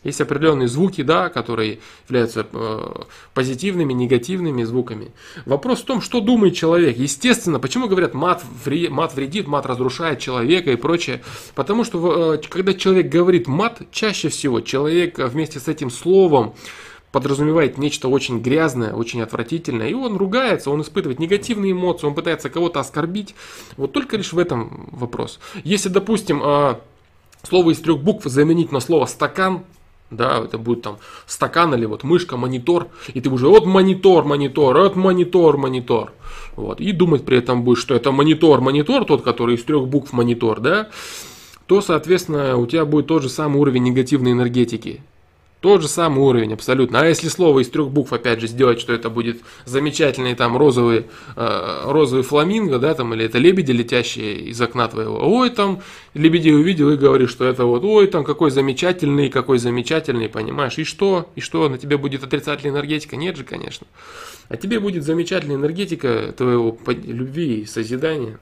Есть 0.05 0.21
определенные 0.21 0.67
звуки, 0.67 1.01
да, 1.01 1.29
которые 1.29 1.79
являются 2.07 2.45
э, 2.49 3.01
позитивными, 3.33 3.91
негативными 3.91 4.63
звуками. 4.63 5.11
Вопрос 5.47 5.81
в 5.81 5.85
том, 5.85 5.99
что 5.99 6.21
думает 6.21 6.55
человек. 6.55 6.95
Естественно, 6.95 7.59
почему 7.59 7.87
говорят 7.87 8.13
мат, 8.13 8.43
вре, 8.63 8.87
мат 8.89 9.15
вредит, 9.15 9.47
мат 9.47 9.65
разрушает 9.65 10.19
человека 10.19 10.71
и 10.71 10.75
прочее. 10.75 11.23
Потому 11.55 11.83
что 11.83 12.35
э, 12.35 12.37
когда 12.47 12.75
человек 12.75 13.09
говорит 13.09 13.47
мат, 13.47 13.81
чаще 13.91 14.29
всего 14.29 14.61
человек 14.61 15.17
вместе 15.17 15.59
с 15.59 15.67
этим 15.67 15.89
словом 15.89 16.53
подразумевает 17.11 17.79
нечто 17.79 18.07
очень 18.07 18.41
грязное, 18.41 18.93
очень 18.93 19.23
отвратительное, 19.23 19.87
и 19.87 19.93
он 19.95 20.17
ругается, 20.17 20.69
он 20.69 20.81
испытывает 20.81 21.17
негативные 21.17 21.71
эмоции, 21.71 22.05
он 22.05 22.13
пытается 22.13 22.51
кого-то 22.51 22.79
оскорбить. 22.79 23.33
Вот 23.75 23.91
только 23.91 24.17
лишь 24.17 24.33
в 24.33 24.37
этом 24.37 24.87
вопрос. 24.91 25.39
Если, 25.63 25.89
допустим, 25.89 26.41
слово 27.43 27.71
из 27.71 27.79
трех 27.79 27.99
букв 28.03 28.25
заменить 28.25 28.73
на 28.73 28.81
слово 28.81 29.05
стакан, 29.05 29.63
да, 30.11 30.39
это 30.43 30.57
будет 30.57 30.81
там 30.81 30.97
стакан 31.25 31.73
или 31.73 31.85
вот 31.85 32.03
мышка, 32.03 32.37
монитор, 32.37 32.87
и 33.13 33.21
ты 33.21 33.29
уже 33.29 33.47
вот 33.47 33.65
монитор, 33.65 34.25
монитор, 34.25 34.77
вот 34.77 34.95
монитор, 34.95 35.57
монитор, 35.57 36.13
вот, 36.55 36.79
и 36.79 36.91
думать 36.91 37.25
при 37.25 37.37
этом 37.37 37.63
будешь, 37.63 37.81
что 37.81 37.95
это 37.95 38.11
монитор, 38.11 38.61
монитор, 38.61 39.05
тот, 39.05 39.23
который 39.23 39.55
из 39.55 39.63
трех 39.63 39.87
букв 39.87 40.13
монитор, 40.13 40.59
да, 40.59 40.89
то, 41.65 41.81
соответственно, 41.81 42.57
у 42.57 42.67
тебя 42.67 42.85
будет 42.85 43.07
тот 43.07 43.23
же 43.23 43.29
самый 43.29 43.59
уровень 43.59 43.83
негативной 43.83 44.33
энергетики. 44.33 45.01
Тот 45.65 45.81
же 45.81 45.87
самый 45.87 46.19
уровень, 46.19 46.53
абсолютно. 46.53 47.01
А 47.01 47.07
если 47.07 47.27
слово 47.27 47.61
из 47.61 47.69
трех 47.71 47.89
букв, 47.89 48.13
опять 48.13 48.39
же, 48.39 48.45
сделать, 48.45 48.79
что 48.79 48.93
это 48.93 49.09
будет 49.09 49.41
замечательный 49.65 50.35
там 50.35 50.55
розовый, 50.55 51.07
э, 51.35 51.81
розовый 51.85 52.23
фламинго, 52.23 52.77
да, 52.77 52.93
там, 52.93 53.15
или 53.15 53.25
это 53.25 53.39
лебеди, 53.39 53.71
летящие 53.71 54.41
из 54.41 54.61
окна 54.61 54.87
твоего. 54.87 55.19
Ой, 55.27 55.49
там, 55.49 55.81
лебедей 56.13 56.53
увидел 56.53 56.91
и 56.91 56.97
говоришь, 56.97 57.31
что 57.31 57.45
это 57.45 57.65
вот, 57.65 57.83
ой, 57.83 58.05
там, 58.05 58.23
какой 58.23 58.51
замечательный, 58.51 59.29
какой 59.29 59.57
замечательный, 59.57 60.29
понимаешь. 60.29 60.77
И 60.77 60.83
что? 60.83 61.31
И 61.33 61.41
что? 61.41 61.67
На 61.67 61.79
тебе 61.79 61.97
будет 61.97 62.23
отрицательная 62.23 62.71
энергетика? 62.71 63.15
Нет 63.15 63.35
же, 63.35 63.43
конечно. 63.43 63.87
А 64.49 64.57
тебе 64.57 64.79
будет 64.79 65.03
замечательная 65.03 65.55
энергетика 65.55 66.31
твоего 66.37 66.77
любви, 66.85 67.65
созидания, 67.65 68.37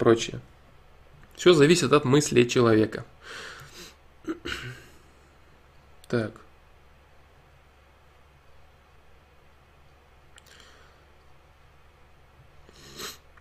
прочее. 0.00 0.40
Все 1.36 1.52
зависит 1.52 1.92
от 1.92 2.04
мысли 2.04 2.42
человека. 2.42 3.04
Так. 6.08 6.32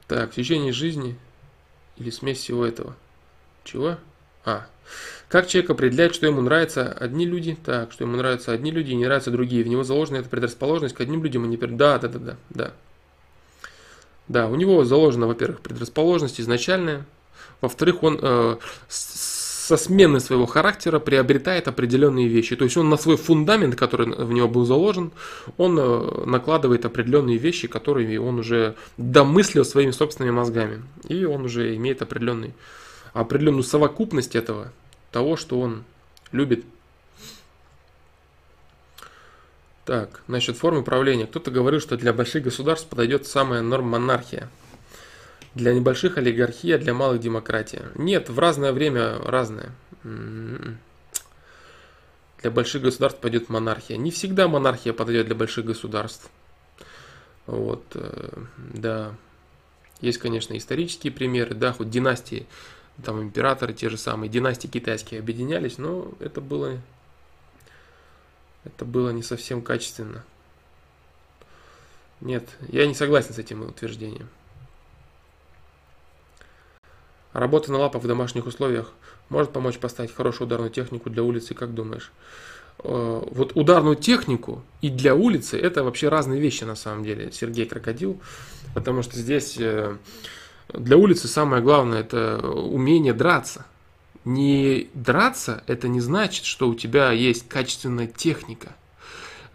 Так, 0.08 0.32
течение 0.32 0.74
жизни 0.74 1.18
или 1.98 2.10
смесь 2.10 2.38
всего 2.38 2.66
этого. 2.66 2.96
Чего? 3.64 3.98
А. 4.46 4.68
Как 5.30 5.48
человек 5.48 5.72
определяет, 5.72 6.14
что 6.14 6.28
ему 6.28 6.42
нравятся 6.42 6.92
одни 6.92 7.26
люди? 7.26 7.58
Так, 7.66 7.92
что 7.92 8.04
ему 8.04 8.18
нравятся 8.18 8.52
одни 8.52 8.72
люди 8.72 8.92
и 8.92 8.96
не 8.96 9.06
нравятся 9.06 9.32
другие. 9.32 9.64
В 9.64 9.68
него 9.68 9.84
заложена 9.84 10.18
эта 10.18 10.30
предрасположенность 10.30 10.96
к 10.96 11.02
одним 11.02 11.24
людям 11.24 11.46
и 11.46 11.48
не... 11.48 11.58
Да, 11.58 11.98
да, 11.98 12.08
да, 12.08 12.20
да, 12.20 12.38
да. 12.50 12.74
Да, 14.28 14.48
у 14.48 14.56
него 14.56 14.84
заложена, 14.84 15.28
во-первых, 15.28 15.62
предрасположенность 15.62 16.40
изначальная. 16.40 17.06
Во-вторых, 17.62 18.04
он 18.04 18.20
э, 18.22 18.58
со 19.64 19.78
смены 19.78 20.20
своего 20.20 20.46
характера 20.46 21.00
приобретает 21.00 21.70
определенные 21.70 22.28
вещи. 22.28 22.58
То 22.58 22.66
есть 22.66 22.76
он 22.76 22.90
на 22.90 22.98
свой 22.98 23.16
фундамент, 23.16 23.78
который 23.78 24.08
в 24.08 24.34
него 24.34 24.50
был 24.50 24.66
заложен, 24.66 25.14
он 25.56 25.80
э, 25.80 26.26
накладывает 26.26 26.84
определенные 26.84 27.38
вещи, 27.38 27.70
которые 27.70 28.20
он 28.20 28.40
уже 28.40 28.76
домыслил 28.98 29.64
своими 29.64 29.92
собственными 29.92 30.36
мозгами. 30.36 30.84
И 31.08 31.24
он 31.24 31.46
уже 31.46 31.78
имеет 31.78 32.02
определенный, 32.02 32.54
определенную 33.14 33.64
совокупность 33.64 34.36
этого, 34.36 34.74
того, 35.12 35.38
что 35.38 35.62
он 35.62 35.86
любит. 36.34 36.66
Так, 39.86 40.24
насчет 40.28 40.58
формы 40.58 40.84
правления. 40.84 41.26
Кто-то 41.26 41.52
говорил, 41.52 41.80
что 41.80 41.96
для 41.96 42.12
больших 42.12 42.44
государств 42.44 42.90
подойдет 42.90 43.28
самая 43.28 43.62
норм 43.62 43.88
монархия. 43.88 44.50
Для 45.56 45.74
небольших 45.74 46.18
олигархия, 46.18 46.78
для 46.78 46.94
малых 46.94 47.20
демократия. 47.20 47.92
Нет, 47.96 48.30
в 48.30 48.40
разное 48.40 48.72
время 48.72 49.20
разное. 49.20 49.72
М-м-м. 50.04 50.80
Для 52.42 52.52
больших 52.52 52.82
государств 52.82 53.20
пойдет 53.20 53.50
монархия. 53.50 53.98
Не 53.98 54.12
всегда 54.12 54.48
монархия 54.48 54.94
подойдет 54.94 55.28
для 55.28 55.36
больших 55.36 55.66
государств. 55.66 56.30
Вот, 57.46 57.84
э, 57.94 58.44
да. 58.58 59.16
Есть, 60.02 60.18
конечно, 60.18 60.58
исторические 60.58 61.14
примеры, 61.14 61.54
да, 61.56 61.72
хоть 61.72 61.90
династии, 61.90 62.48
там 63.04 63.22
императоры 63.22 63.74
те 63.74 63.90
же 63.90 63.98
самые, 63.98 64.30
династии 64.30 64.68
китайские 64.68 65.20
объединялись, 65.20 65.78
но 65.78 66.14
это 66.20 66.42
было, 66.42 66.80
это 68.66 68.86
было 68.86 69.12
не 69.12 69.24
совсем 69.24 69.62
качественно. 69.62 70.24
Нет, 72.22 72.50
я 72.70 72.86
не 72.86 72.94
согласен 72.94 73.34
с 73.34 73.40
этим 73.40 73.62
утверждением. 73.62 74.30
Работа 77.34 77.72
на 77.72 77.80
лапах 77.80 78.04
в 78.04 78.08
домашних 78.08 78.46
условиях 78.46 78.92
может 79.30 79.52
помочь 79.52 79.80
поставить 79.80 80.14
хорошую 80.14 80.48
ударную 80.48 80.72
технику 80.72 81.10
для 81.10 81.24
улицы, 81.24 81.56
как 81.56 81.74
думаешь? 81.74 82.12
Э, 82.80 83.24
вот 83.32 83.54
ударную 83.56 83.96
технику 83.96 84.62
и 84.82 84.90
для 84.90 85.16
улицы 85.16 85.60
это 85.60 85.84
вообще 85.84 86.10
разные 86.10 86.40
вещи 86.40 86.64
на 86.64 86.76
самом 86.76 87.04
деле, 87.04 87.32
Сергей 87.32 87.66
Крокодил, 87.66 88.22
потому 88.76 89.02
что 89.02 89.18
здесь 89.18 89.58
э, 89.58 89.98
для 90.74 90.98
улицы 90.98 91.28
самое 91.28 91.64
главное 91.64 92.02
это 92.02 92.38
умение 92.48 93.14
драться. 93.14 93.66
Не 94.26 94.90
драться 94.94 95.64
это 95.68 95.88
не 95.88 96.00
значит, 96.00 96.46
что 96.46 96.70
у 96.70 96.76
тебя 96.76 97.12
есть 97.12 97.50
качественная 97.50 98.08
техника– 98.08 98.76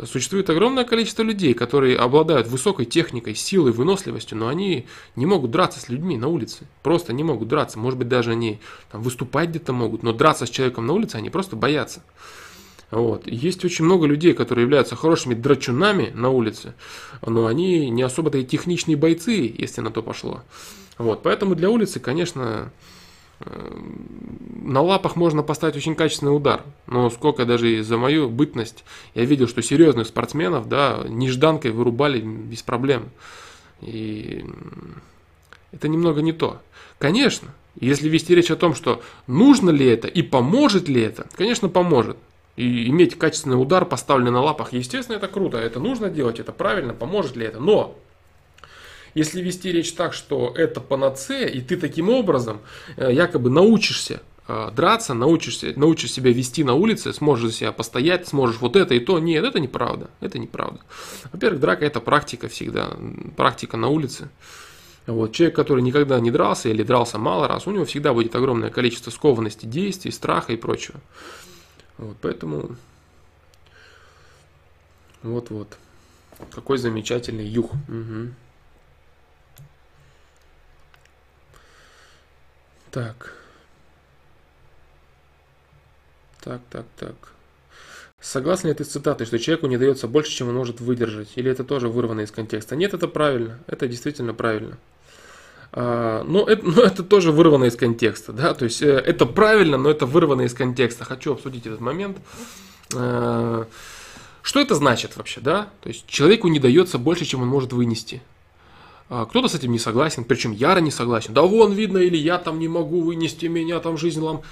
Существует 0.04 0.48
огромное 0.48 0.84
количество 0.84 1.24
людей, 1.24 1.54
которые 1.54 1.96
обладают 1.96 2.46
высокой 2.46 2.86
техникой, 2.86 3.34
силой, 3.34 3.72
выносливостью, 3.72 4.38
но 4.38 4.46
они 4.46 4.86
не 5.16 5.26
могут 5.26 5.50
драться 5.50 5.80
с 5.80 5.88
людьми 5.88 6.16
на 6.16 6.28
улице. 6.28 6.66
Просто 6.84 7.12
не 7.12 7.24
могут 7.24 7.48
драться. 7.48 7.80
Может 7.80 7.98
быть, 7.98 8.08
даже 8.08 8.30
они 8.30 8.60
там, 8.92 9.02
выступать 9.02 9.48
где-то 9.48 9.72
могут, 9.72 10.04
но 10.04 10.12
драться 10.12 10.46
с 10.46 10.50
человеком 10.50 10.86
на 10.86 10.92
улице 10.92 11.16
они 11.16 11.30
просто 11.30 11.56
боятся. 11.56 12.04
Вот. 12.92 13.26
Есть 13.26 13.64
очень 13.64 13.84
много 13.84 14.06
людей, 14.06 14.34
которые 14.34 14.62
являются 14.62 14.94
хорошими 14.94 15.34
драчунами 15.34 16.12
на 16.14 16.30
улице, 16.30 16.74
но 17.26 17.46
они 17.46 17.90
не 17.90 18.02
особо-то 18.02 18.38
и 18.38 18.44
техничные 18.44 18.96
бойцы, 18.96 19.52
если 19.58 19.80
на 19.80 19.90
то 19.90 20.02
пошло. 20.02 20.42
Вот. 20.96 21.24
Поэтому 21.24 21.56
для 21.56 21.70
улицы, 21.70 21.98
конечно, 21.98 22.70
на 23.40 24.82
лапах 24.82 25.16
можно 25.16 25.42
поставить 25.42 25.76
очень 25.76 25.94
качественный 25.94 26.34
удар. 26.34 26.64
Но 26.86 27.08
сколько 27.10 27.44
даже 27.44 27.82
за 27.82 27.96
мою 27.96 28.28
бытность 28.28 28.84
я 29.14 29.24
видел, 29.24 29.48
что 29.48 29.62
серьезных 29.62 30.06
спортсменов, 30.06 30.68
да, 30.68 31.04
нежданкой 31.08 31.70
вырубали 31.70 32.20
без 32.20 32.62
проблем. 32.62 33.10
И 33.80 34.44
это 35.72 35.88
немного 35.88 36.20
не 36.20 36.32
то. 36.32 36.60
Конечно, 36.98 37.54
если 37.80 38.08
вести 38.08 38.34
речь 38.34 38.50
о 38.50 38.56
том, 38.56 38.74
что 38.74 39.02
нужно 39.26 39.70
ли 39.70 39.86
это 39.86 40.08
и 40.08 40.22
поможет 40.22 40.88
ли 40.88 41.00
это, 41.00 41.28
конечно, 41.36 41.68
поможет. 41.68 42.16
И 42.56 42.88
иметь 42.88 43.16
качественный 43.16 43.60
удар, 43.60 43.84
поставленный 43.84 44.32
на 44.32 44.42
лапах, 44.42 44.72
естественно, 44.72 45.16
это 45.16 45.28
круто, 45.28 45.58
это 45.58 45.78
нужно 45.78 46.10
делать, 46.10 46.40
это 46.40 46.50
правильно, 46.50 46.92
поможет 46.92 47.36
ли 47.36 47.46
это. 47.46 47.60
Но 47.60 47.96
если 49.14 49.40
вести 49.40 49.72
речь 49.72 49.92
так, 49.92 50.12
что 50.12 50.52
это 50.56 50.80
панацея, 50.80 51.46
и 51.46 51.60
ты 51.60 51.76
таким 51.76 52.08
образом 52.10 52.60
э, 52.96 53.12
якобы 53.12 53.50
научишься 53.50 54.22
э, 54.46 54.70
драться, 54.74 55.14
научишься, 55.14 55.72
научишь 55.76 56.12
себя 56.12 56.32
вести 56.32 56.64
на 56.64 56.74
улице, 56.74 57.12
сможешь 57.12 57.50
за 57.50 57.52
себя 57.52 57.72
постоять, 57.72 58.28
сможешь 58.28 58.60
вот 58.60 58.76
это 58.76 58.94
и 58.94 59.00
то. 59.00 59.18
Нет, 59.18 59.44
это 59.44 59.60
неправда. 59.60 60.10
Это 60.20 60.38
неправда. 60.38 60.80
Во-первых, 61.32 61.60
драка 61.60 61.84
это 61.84 62.00
практика 62.00 62.48
всегда, 62.48 62.90
практика 63.36 63.76
на 63.76 63.88
улице. 63.88 64.28
Вот. 65.06 65.32
Человек, 65.32 65.56
который 65.56 65.82
никогда 65.82 66.20
не 66.20 66.30
дрался 66.30 66.68
или 66.68 66.82
дрался 66.82 67.18
мало 67.18 67.48
раз, 67.48 67.66
у 67.66 67.70
него 67.70 67.86
всегда 67.86 68.12
будет 68.12 68.36
огромное 68.36 68.70
количество 68.70 69.10
скованности 69.10 69.64
действий, 69.64 70.10
страха 70.10 70.52
и 70.52 70.56
прочего. 70.56 71.00
Вот, 71.96 72.16
поэтому 72.20 72.76
вот-вот. 75.22 75.76
Какой 76.50 76.78
замечательный 76.78 77.46
юг. 77.46 77.72
Угу. 77.72 78.28
Так. 82.90 83.34
Так, 86.40 86.60
так, 86.70 86.86
так. 86.96 87.14
Согласен 88.20 88.68
ли 88.68 88.74
ты 88.74 88.84
с 88.84 88.88
цитатой, 88.88 89.26
что 89.26 89.38
человеку 89.38 89.66
не 89.66 89.76
дается 89.76 90.08
больше, 90.08 90.32
чем 90.32 90.48
он 90.48 90.56
может 90.56 90.80
выдержать? 90.80 91.32
Или 91.36 91.50
это 91.50 91.62
тоже 91.62 91.88
вырвано 91.88 92.22
из 92.22 92.30
контекста? 92.30 92.74
Нет, 92.74 92.94
это 92.94 93.06
правильно. 93.06 93.58
Это 93.66 93.86
действительно 93.86 94.34
правильно. 94.34 94.76
А, 95.72 96.24
но, 96.24 96.44
это, 96.44 96.66
но 96.66 96.82
это 96.82 97.04
тоже 97.04 97.30
вырвано 97.30 97.64
из 97.64 97.76
контекста. 97.76 98.32
Да? 98.32 98.54
То 98.54 98.64
есть 98.64 98.82
э, 98.82 98.88
это 98.88 99.26
правильно, 99.26 99.76
но 99.76 99.90
это 99.90 100.06
вырвано 100.06 100.42
из 100.42 100.54
контекста. 100.54 101.04
Хочу 101.04 101.32
обсудить 101.32 101.66
этот 101.66 101.80
момент. 101.80 102.18
А, 102.96 103.66
что 104.42 104.60
это 104.60 104.74
значит 104.74 105.16
вообще? 105.16 105.40
Да? 105.40 105.68
То 105.82 105.88
есть 105.88 106.06
человеку 106.06 106.48
не 106.48 106.58
дается 106.58 106.98
больше, 106.98 107.24
чем 107.24 107.42
он 107.42 107.48
может 107.48 107.72
вынести. 107.72 108.22
А, 109.10 109.26
кто-то 109.26 109.48
с 109.48 109.54
этим 109.54 109.72
не 109.72 109.78
согласен, 109.78 110.24
причем 110.24 110.52
яро 110.52 110.80
не 110.80 110.90
согласен. 110.90 111.32
Да 111.34 111.42
вон 111.42 111.72
видно, 111.72 111.98
или 111.98 112.16
я 112.16 112.38
там 112.38 112.58
не 112.58 112.68
могу 112.68 113.00
вынести, 113.00 113.46
меня 113.46 113.80
там 113.80 113.96
жизнь 113.96 114.20
лом. 114.20 114.42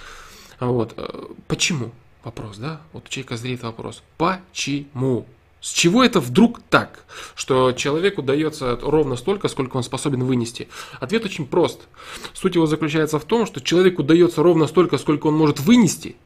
А 0.58 0.66
вот. 0.66 0.94
Э, 0.96 1.24
почему? 1.46 1.90
Вопрос, 2.24 2.56
да? 2.56 2.80
Вот 2.92 3.06
у 3.06 3.08
человека 3.08 3.36
зреет 3.36 3.62
вопрос. 3.62 4.02
Почему? 4.16 5.26
С 5.60 5.72
чего 5.72 6.04
это 6.04 6.20
вдруг 6.20 6.60
так, 6.70 7.04
что 7.34 7.72
человеку 7.72 8.22
дается 8.22 8.78
ровно 8.80 9.16
столько, 9.16 9.48
сколько 9.48 9.76
он 9.76 9.82
способен 9.82 10.24
вынести? 10.24 10.68
Ответ 11.00 11.24
очень 11.24 11.46
прост. 11.46 11.88
Суть 12.34 12.54
его 12.54 12.66
заключается 12.66 13.18
в 13.18 13.24
том, 13.24 13.46
что 13.46 13.60
человеку 13.60 14.02
дается 14.02 14.42
ровно 14.42 14.66
столько, 14.66 14.96
сколько 14.98 15.26
он 15.26 15.34
может 15.34 15.60
вынести, 15.60 16.16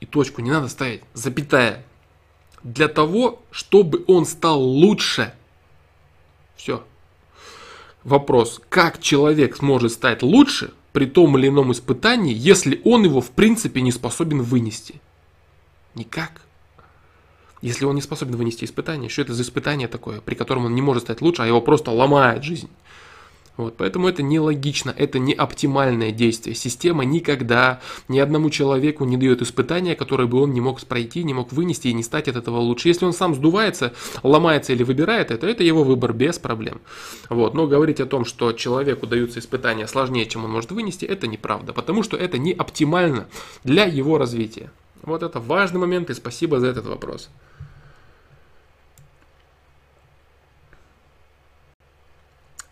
и 0.00 0.06
точку 0.06 0.40
не 0.40 0.50
надо 0.50 0.68
ставить, 0.68 1.02
запятая, 1.14 1.84
для 2.62 2.88
того, 2.88 3.40
чтобы 3.50 4.04
он 4.06 4.26
стал 4.26 4.60
лучше. 4.60 5.34
Все. 6.56 6.82
Вопрос, 8.04 8.60
как 8.68 9.00
человек 9.00 9.56
сможет 9.56 9.92
стать 9.92 10.22
лучше 10.22 10.72
при 10.92 11.06
том 11.06 11.36
или 11.36 11.48
ином 11.48 11.72
испытании, 11.72 12.34
если 12.34 12.80
он 12.84 13.04
его 13.04 13.20
в 13.20 13.30
принципе 13.30 13.82
не 13.82 13.92
способен 13.92 14.42
вынести? 14.42 15.00
Никак. 15.94 16.42
Если 17.60 17.84
он 17.84 17.94
не 17.94 18.00
способен 18.00 18.36
вынести 18.36 18.64
испытание, 18.64 19.10
что 19.10 19.22
это 19.22 19.34
за 19.34 19.42
испытание 19.42 19.86
такое, 19.86 20.20
при 20.22 20.34
котором 20.34 20.64
он 20.64 20.74
не 20.74 20.80
может 20.80 21.02
стать 21.02 21.20
лучше, 21.20 21.42
а 21.42 21.46
его 21.46 21.60
просто 21.60 21.90
ломает 21.90 22.42
жизнь? 22.42 22.70
Вот, 23.60 23.76
поэтому 23.76 24.08
это 24.08 24.22
нелогично, 24.22 24.94
это 24.96 25.18
не 25.18 25.34
оптимальное 25.34 26.12
действие. 26.12 26.56
Система 26.56 27.04
никогда 27.04 27.82
ни 28.08 28.18
одному 28.18 28.48
человеку 28.48 29.04
не 29.04 29.18
дает 29.18 29.42
испытания, 29.42 29.94
которое 29.94 30.26
бы 30.26 30.40
он 30.40 30.54
не 30.54 30.62
мог 30.62 30.80
пройти, 30.80 31.22
не 31.24 31.34
мог 31.34 31.52
вынести 31.52 31.88
и 31.88 31.92
не 31.92 32.02
стать 32.02 32.28
от 32.28 32.36
этого 32.36 32.56
лучше. 32.56 32.88
Если 32.88 33.04
он 33.04 33.12
сам 33.12 33.34
сдувается, 33.34 33.92
ломается 34.22 34.72
или 34.72 34.82
выбирает 34.82 35.30
это, 35.30 35.46
это 35.46 35.62
его 35.62 35.84
выбор 35.84 36.14
без 36.14 36.38
проблем. 36.38 36.80
Вот, 37.28 37.52
но 37.52 37.66
говорить 37.66 38.00
о 38.00 38.06
том, 38.06 38.24
что 38.24 38.52
человеку 38.52 39.06
даются 39.06 39.40
испытания 39.40 39.86
сложнее, 39.86 40.24
чем 40.24 40.46
он 40.46 40.52
может 40.52 40.72
вынести, 40.72 41.04
это 41.04 41.26
неправда, 41.26 41.74
потому 41.74 42.02
что 42.02 42.16
это 42.16 42.38
не 42.38 42.54
оптимально 42.54 43.28
для 43.62 43.84
его 43.84 44.16
развития. 44.16 44.72
Вот 45.02 45.22
это 45.22 45.38
важный 45.38 45.80
момент 45.80 46.08
и 46.08 46.14
спасибо 46.14 46.60
за 46.60 46.68
этот 46.68 46.86
вопрос. 46.86 47.28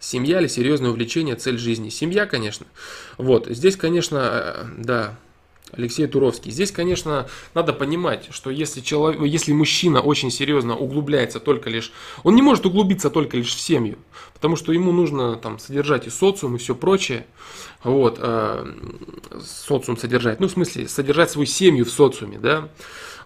Семья 0.08 0.40
или 0.40 0.46
серьезное 0.46 0.88
увлечение, 0.88 1.36
цель 1.36 1.58
жизни? 1.58 1.90
Семья, 1.90 2.24
конечно. 2.24 2.64
Вот, 3.18 3.46
здесь, 3.46 3.76
конечно, 3.76 4.16
э, 4.32 4.64
да, 4.78 5.18
Алексей 5.72 6.06
Туровский. 6.06 6.50
Здесь, 6.50 6.72
конечно, 6.72 7.28
надо 7.52 7.74
понимать, 7.74 8.28
что 8.30 8.48
если, 8.48 8.80
человек, 8.80 9.20
если 9.20 9.52
мужчина 9.52 10.00
очень 10.00 10.30
серьезно 10.30 10.74
углубляется 10.74 11.40
только 11.40 11.68
лишь... 11.68 11.92
Он 12.22 12.34
не 12.34 12.40
может 12.40 12.64
углубиться 12.64 13.10
только 13.10 13.36
лишь 13.36 13.54
в 13.54 13.60
семью, 13.60 13.98
потому 14.32 14.56
что 14.56 14.72
ему 14.72 14.92
нужно 14.92 15.36
там 15.36 15.58
содержать 15.58 16.06
и 16.06 16.10
социум, 16.10 16.56
и 16.56 16.58
все 16.58 16.74
прочее. 16.74 17.26
Вот, 17.84 18.16
э, 18.18 18.66
социум 19.44 19.98
содержать. 19.98 20.40
Ну, 20.40 20.48
в 20.48 20.52
смысле, 20.52 20.88
содержать 20.88 21.30
свою 21.30 21.44
семью 21.44 21.84
в 21.84 21.90
социуме, 21.90 22.38
да. 22.38 22.70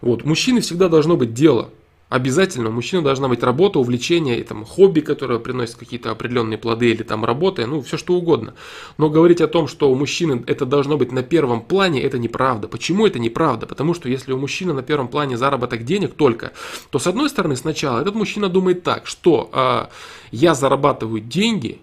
Вот, 0.00 0.24
мужчины 0.24 0.60
всегда 0.60 0.88
должно 0.88 1.16
быть 1.16 1.32
дело. 1.32 1.70
Обязательно 2.12 2.68
у 2.68 2.72
мужчины 2.72 3.00
должна 3.00 3.26
быть 3.26 3.42
работа, 3.42 3.78
увлечение, 3.78 4.38
и, 4.38 4.42
там, 4.42 4.66
хобби, 4.66 5.00
которое 5.00 5.38
приносит 5.38 5.76
какие-то 5.76 6.10
определенные 6.10 6.58
плоды, 6.58 6.90
или 6.90 7.02
там 7.02 7.24
работа, 7.24 7.66
ну, 7.66 7.80
все 7.80 7.96
что 7.96 8.12
угодно. 8.12 8.52
Но 8.98 9.08
говорить 9.08 9.40
о 9.40 9.48
том, 9.48 9.66
что 9.66 9.90
у 9.90 9.94
мужчины 9.94 10.44
это 10.46 10.66
должно 10.66 10.98
быть 10.98 11.10
на 11.10 11.22
первом 11.22 11.62
плане, 11.62 12.02
это 12.02 12.18
неправда. 12.18 12.68
Почему 12.68 13.06
это 13.06 13.18
неправда? 13.18 13.64
Потому 13.66 13.94
что 13.94 14.10
если 14.10 14.32
у 14.32 14.36
мужчины 14.36 14.74
на 14.74 14.82
первом 14.82 15.08
плане 15.08 15.38
заработок 15.38 15.86
денег 15.86 16.12
только, 16.12 16.52
то 16.90 16.98
с 16.98 17.06
одной 17.06 17.30
стороны 17.30 17.56
сначала 17.56 18.02
этот 18.02 18.14
мужчина 18.14 18.50
думает 18.50 18.82
так, 18.82 19.06
что 19.06 19.48
э, 19.50 19.86
я 20.32 20.52
зарабатываю 20.52 21.22
деньги, 21.22 21.80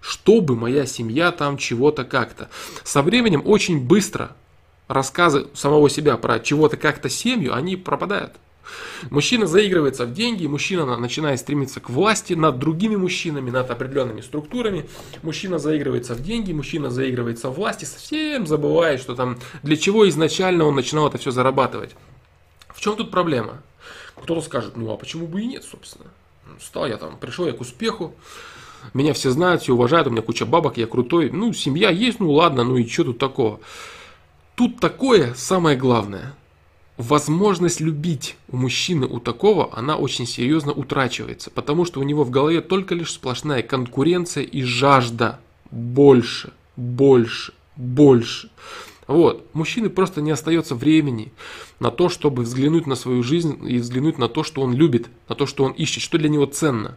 чтобы 0.00 0.56
моя 0.56 0.84
семья 0.84 1.30
там 1.30 1.56
чего-то 1.56 2.02
как-то. 2.02 2.48
Со 2.82 3.02
временем 3.02 3.42
очень 3.44 3.80
быстро 3.80 4.34
рассказы 4.88 5.46
самого 5.54 5.88
себя 5.88 6.16
про 6.16 6.40
чего-то 6.40 6.76
как-то 6.76 7.08
семью, 7.08 7.54
они 7.54 7.76
пропадают. 7.76 8.32
Мужчина 9.08 9.46
заигрывается 9.46 10.04
в 10.04 10.12
деньги, 10.12 10.46
мужчина 10.46 10.96
начинает 10.96 11.40
стремиться 11.40 11.80
к 11.80 11.88
власти 11.88 12.34
над 12.34 12.58
другими 12.58 12.96
мужчинами, 12.96 13.50
над 13.50 13.70
определенными 13.70 14.20
структурами. 14.20 14.88
Мужчина 15.22 15.58
заигрывается 15.58 16.14
в 16.14 16.20
деньги, 16.22 16.52
мужчина 16.52 16.90
заигрывается 16.90 17.48
в 17.48 17.54
власти, 17.54 17.84
совсем 17.84 18.46
забывает, 18.46 19.00
что 19.00 19.14
там 19.14 19.38
для 19.62 19.76
чего 19.76 20.08
изначально 20.08 20.64
он 20.64 20.74
начинал 20.74 21.08
это 21.08 21.18
все 21.18 21.30
зарабатывать. 21.30 21.96
В 22.68 22.80
чем 22.80 22.96
тут 22.96 23.10
проблема? 23.10 23.62
Кто-то 24.16 24.42
скажет, 24.42 24.76
ну 24.76 24.90
а 24.92 24.96
почему 24.96 25.26
бы 25.26 25.40
и 25.40 25.46
нет, 25.46 25.64
собственно. 25.64 26.10
Стал 26.60 26.86
я 26.86 26.98
там, 26.98 27.16
пришел 27.16 27.46
я 27.46 27.52
к 27.52 27.60
успеху, 27.60 28.14
меня 28.92 29.14
все 29.14 29.30
знают, 29.30 29.62
все 29.62 29.72
уважают, 29.72 30.08
у 30.08 30.10
меня 30.10 30.22
куча 30.22 30.44
бабок, 30.44 30.76
я 30.76 30.86
крутой. 30.86 31.30
Ну, 31.30 31.52
семья 31.52 31.90
есть, 31.90 32.20
ну 32.20 32.30
ладно, 32.30 32.64
ну 32.64 32.76
и 32.76 32.86
что 32.86 33.04
тут 33.04 33.18
такого? 33.18 33.60
Тут 34.56 34.78
такое 34.78 35.32
самое 35.34 35.76
главное– 35.76 36.34
возможность 37.00 37.80
любить 37.80 38.36
у 38.50 38.56
мужчины, 38.56 39.06
у 39.06 39.20
такого, 39.20 39.76
она 39.76 39.96
очень 39.96 40.26
серьезно 40.26 40.72
утрачивается, 40.72 41.50
потому 41.50 41.84
что 41.84 42.00
у 42.00 42.02
него 42.02 42.24
в 42.24 42.30
голове 42.30 42.60
только 42.60 42.94
лишь 42.94 43.12
сплошная 43.12 43.62
конкуренция 43.62 44.44
и 44.44 44.62
жажда 44.62 45.40
больше, 45.70 46.52
больше, 46.76 47.52
больше. 47.76 48.50
Вот, 49.06 49.46
мужчины 49.54 49.90
просто 49.90 50.20
не 50.20 50.30
остается 50.30 50.74
времени 50.74 51.32
на 51.80 51.90
то, 51.90 52.08
чтобы 52.08 52.42
взглянуть 52.42 52.86
на 52.86 52.94
свою 52.94 53.22
жизнь 53.22 53.58
и 53.68 53.78
взглянуть 53.78 54.18
на 54.18 54.28
то, 54.28 54.44
что 54.44 54.60
он 54.62 54.74
любит, 54.74 55.08
на 55.28 55.34
то, 55.34 55.46
что 55.46 55.64
он 55.64 55.72
ищет, 55.72 56.02
что 56.02 56.18
для 56.18 56.28
него 56.28 56.46
ценно. 56.46 56.96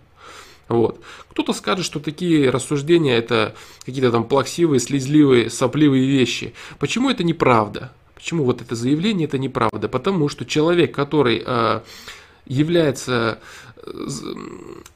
Вот. 0.67 1.01
Кто-то 1.30 1.53
скажет, 1.53 1.85
что 1.85 1.99
такие 1.99 2.49
рассуждения 2.49 3.15
это 3.15 3.55
какие-то 3.85 4.11
там 4.11 4.25
плаксивые, 4.25 4.80
слезливые, 4.80 5.49
сопливые 5.49 6.05
вещи. 6.05 6.53
Почему 6.80 7.09
это 7.09 7.23
неправда? 7.23 7.91
Почему 8.23 8.45
вот 8.45 8.61
это 8.61 8.73
заявление 8.73 9.27
это 9.27 9.37
неправда? 9.37 9.89
Потому 9.89 10.29
что 10.29 10.45
человек, 10.45 10.95
который 10.95 11.43
э, 11.45 11.81
является 12.45 13.39
э, 13.75 14.07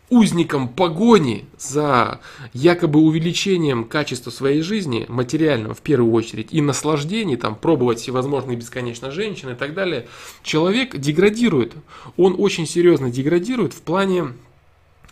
узником 0.10 0.70
погони 0.70 1.44
за 1.58 2.22
якобы 2.54 3.02
увеличением 3.02 3.84
качества 3.84 4.32
своей 4.32 4.62
жизни, 4.62 5.06
материального 5.10 5.74
в 5.74 5.82
первую 5.82 6.14
очередь, 6.14 6.54
и 6.54 6.62
наслаждений, 6.62 7.36
там, 7.36 7.56
пробовать 7.56 8.00
всевозможные 8.00 8.56
бесконечно 8.56 9.12
женщин 9.12 9.50
и 9.50 9.56
так 9.56 9.74
далее, 9.74 10.08
человек 10.42 10.96
деградирует. 10.96 11.74
Он 12.16 12.34
очень 12.38 12.66
серьезно 12.66 13.12
деградирует 13.12 13.74
в 13.74 13.82
плане 13.82 14.36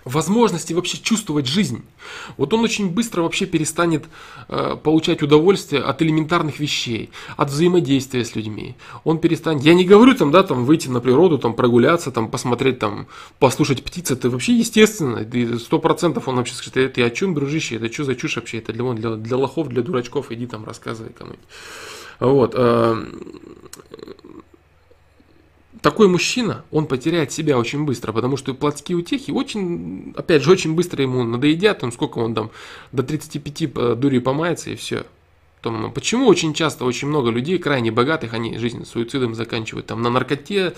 возможности 0.05 0.71
вообще 0.73 0.97
чувствовать 0.97 1.47
жизнь. 1.47 1.83
Вот 2.37 2.53
он 2.53 2.61
очень 2.61 2.89
быстро 2.89 3.23
вообще 3.23 3.47
перестанет 3.47 4.05
э, 4.47 4.77
получать 4.81 5.23
удовольствие 5.23 5.81
от 5.81 6.01
элементарных 6.01 6.59
вещей, 6.59 7.09
от 7.35 7.49
взаимодействия 7.49 8.23
с 8.23 8.35
людьми. 8.35 8.75
Он 9.03 9.17
перестанет. 9.17 9.63
Я 9.63 9.73
не 9.73 9.83
говорю 9.83 10.13
там, 10.13 10.31
да, 10.31 10.43
там 10.43 10.65
выйти 10.65 10.87
на 10.87 11.01
природу, 11.01 11.39
там 11.39 11.55
прогуляться, 11.55 12.11
там 12.11 12.29
посмотреть, 12.29 12.79
там 12.79 13.07
послушать 13.39 13.83
птиц. 13.83 14.11
Это 14.11 14.29
вообще 14.29 14.53
естественно. 14.53 15.27
Сто 15.59 15.79
процентов 15.79 16.27
он 16.27 16.35
вообще 16.35 16.53
скажет, 16.53 16.93
ты 16.93 17.03
о 17.03 17.09
чем, 17.09 17.33
дружище, 17.33 17.77
это 17.77 17.91
что 17.91 18.03
за 18.03 18.15
чушь 18.15 18.35
вообще? 18.35 18.59
Это 18.59 18.73
для, 18.73 18.93
для, 18.93 19.15
для 19.15 19.37
лохов, 19.37 19.69
для 19.69 19.81
дурачков, 19.81 20.31
иди 20.31 20.45
там 20.45 20.65
рассказывай 20.65 21.11
кому-нибудь. 21.13 21.45
Вот. 22.19 22.53
Э, 22.55 23.05
такой 25.81 26.07
мужчина, 26.07 26.63
он 26.71 26.87
потеряет 26.87 27.31
себя 27.31 27.57
очень 27.57 27.85
быстро, 27.85 28.11
потому 28.11 28.37
что 28.37 28.53
плотские 28.53 28.97
утехи 28.97 29.31
очень, 29.31 30.13
опять 30.15 30.43
же, 30.43 30.51
очень 30.51 30.75
быстро 30.75 31.01
ему 31.01 31.23
надоедят, 31.23 31.79
там 31.79 31.91
сколько 31.91 32.19
он 32.19 32.33
там, 32.33 32.51
до 32.91 33.03
35 33.03 33.61
э, 33.61 33.95
дури 33.95 34.19
помается 34.19 34.69
и 34.69 34.75
все 34.75 35.05
том, 35.65 35.91
почему 35.91 36.27
очень 36.27 36.53
часто 36.53 36.85
очень 36.85 37.07
много 37.07 37.31
людей, 37.31 37.57
крайне 37.57 37.91
богатых, 37.91 38.33
они 38.33 38.57
жизнь 38.59 38.85
суицидом 38.85 39.33
заканчивают, 39.33 39.87
там 39.87 40.01
на 40.03 40.11
наркоте, 40.11 40.73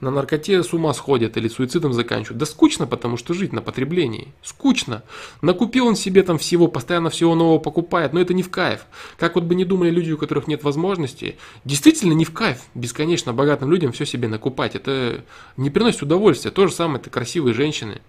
на 0.00 0.12
наркоте 0.12 0.62
с 0.62 0.72
ума 0.72 0.94
сходят 0.94 1.36
или 1.36 1.48
суицидом 1.48 1.92
заканчивают. 1.92 2.38
Да 2.38 2.46
скучно, 2.46 2.86
потому 2.86 3.16
что 3.16 3.34
жить 3.34 3.52
на 3.52 3.60
потреблении. 3.60 4.28
Скучно. 4.42 5.02
Накупил 5.42 5.88
он 5.88 5.96
себе 5.96 6.22
там 6.22 6.38
всего, 6.38 6.68
постоянно 6.68 7.10
всего 7.10 7.34
нового 7.34 7.58
покупает, 7.58 8.12
но 8.12 8.20
это 8.20 8.32
не 8.32 8.44
в 8.44 8.50
кайф. 8.50 8.86
Как 9.18 9.34
вот 9.34 9.42
бы 9.42 9.56
не 9.56 9.64
думали 9.64 9.90
люди, 9.90 10.12
у 10.12 10.18
которых 10.18 10.46
нет 10.46 10.62
возможности, 10.62 11.36
действительно 11.64 12.12
не 12.12 12.24
в 12.24 12.32
кайф 12.32 12.60
бесконечно 12.74 13.32
богатым 13.32 13.70
людям 13.72 13.90
все 13.90 14.06
себе 14.06 14.28
накупать. 14.28 14.76
Это 14.76 15.24
не 15.56 15.70
приносит 15.70 16.02
удовольствия. 16.02 16.52
То 16.52 16.68
же 16.68 16.72
самое, 16.72 17.00
это 17.00 17.10
красивые 17.10 17.54
женщины 17.54 18.00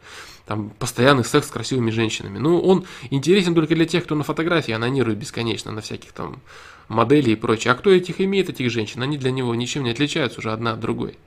там 0.49 0.71
постоянный 0.79 1.23
секс 1.23 1.47
с 1.47 1.51
красивыми 1.51 1.91
женщинами. 1.91 2.39
Ну, 2.39 2.59
он 2.59 2.83
интересен 3.11 3.53
только 3.53 3.75
для 3.75 3.85
тех, 3.85 4.03
кто 4.03 4.15
на 4.15 4.23
фотографии 4.23 4.71
анонирует 4.71 5.19
бесконечно, 5.19 5.71
на 5.71 5.81
всяких 5.81 6.11
там 6.11 6.41
моделей 6.87 7.33
и 7.33 7.35
прочее. 7.35 7.71
А 7.71 7.75
кто 7.75 7.91
этих 7.91 8.19
имеет, 8.19 8.49
этих 8.49 8.71
женщин, 8.71 9.03
они 9.03 9.19
для 9.19 9.29
него 9.29 9.53
ничем 9.53 9.83
не 9.83 9.91
отличаются 9.91 10.39
уже 10.39 10.51
одна 10.51 10.71
от 10.71 10.79
другой. 10.79 11.19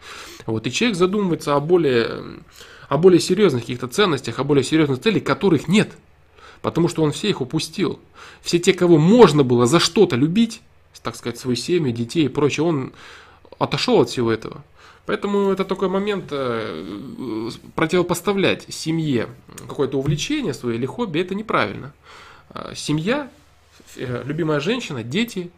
Вот, 0.44 0.66
и 0.66 0.72
человек 0.72 0.98
задумывается 0.98 1.54
о 1.54 1.60
более, 1.60 2.20
о 2.88 2.98
более 2.98 3.20
серьезных 3.20 3.62
каких-то 3.62 3.86
ценностях, 3.86 4.40
о 4.40 4.44
более 4.44 4.64
серьезных 4.64 5.00
целях, 5.00 5.22
которых 5.22 5.68
нет. 5.68 5.92
Потому 6.60 6.88
что 6.88 7.04
он 7.04 7.12
все 7.12 7.28
их 7.28 7.40
упустил. 7.40 8.00
Все 8.40 8.58
те, 8.58 8.72
кого 8.72 8.98
можно 8.98 9.44
было 9.44 9.66
за 9.66 9.78
что-то 9.78 10.16
любить, 10.16 10.62
так 11.00 11.14
сказать, 11.14 11.38
свою 11.38 11.54
семью, 11.54 11.92
детей 11.92 12.24
и 12.24 12.28
прочее, 12.28 12.66
он 12.66 12.92
отошел 13.60 14.00
от 14.00 14.10
всего 14.10 14.32
этого. 14.32 14.64
Поэтому 15.06 15.50
это 15.50 15.64
такой 15.64 15.88
момент 15.88 16.26
э, 16.30 17.50
противопоставлять 17.74 18.72
семье 18.72 19.28
какое-то 19.68 19.98
увлечение 19.98 20.54
свое 20.54 20.76
или 20.76 20.86
хобби, 20.86 21.20
это 21.20 21.34
неправильно. 21.34 21.92
А 22.50 22.74
семья, 22.74 23.30
э, 23.96 24.22
любимая 24.24 24.60
женщина, 24.60 25.02
дети 25.02 25.50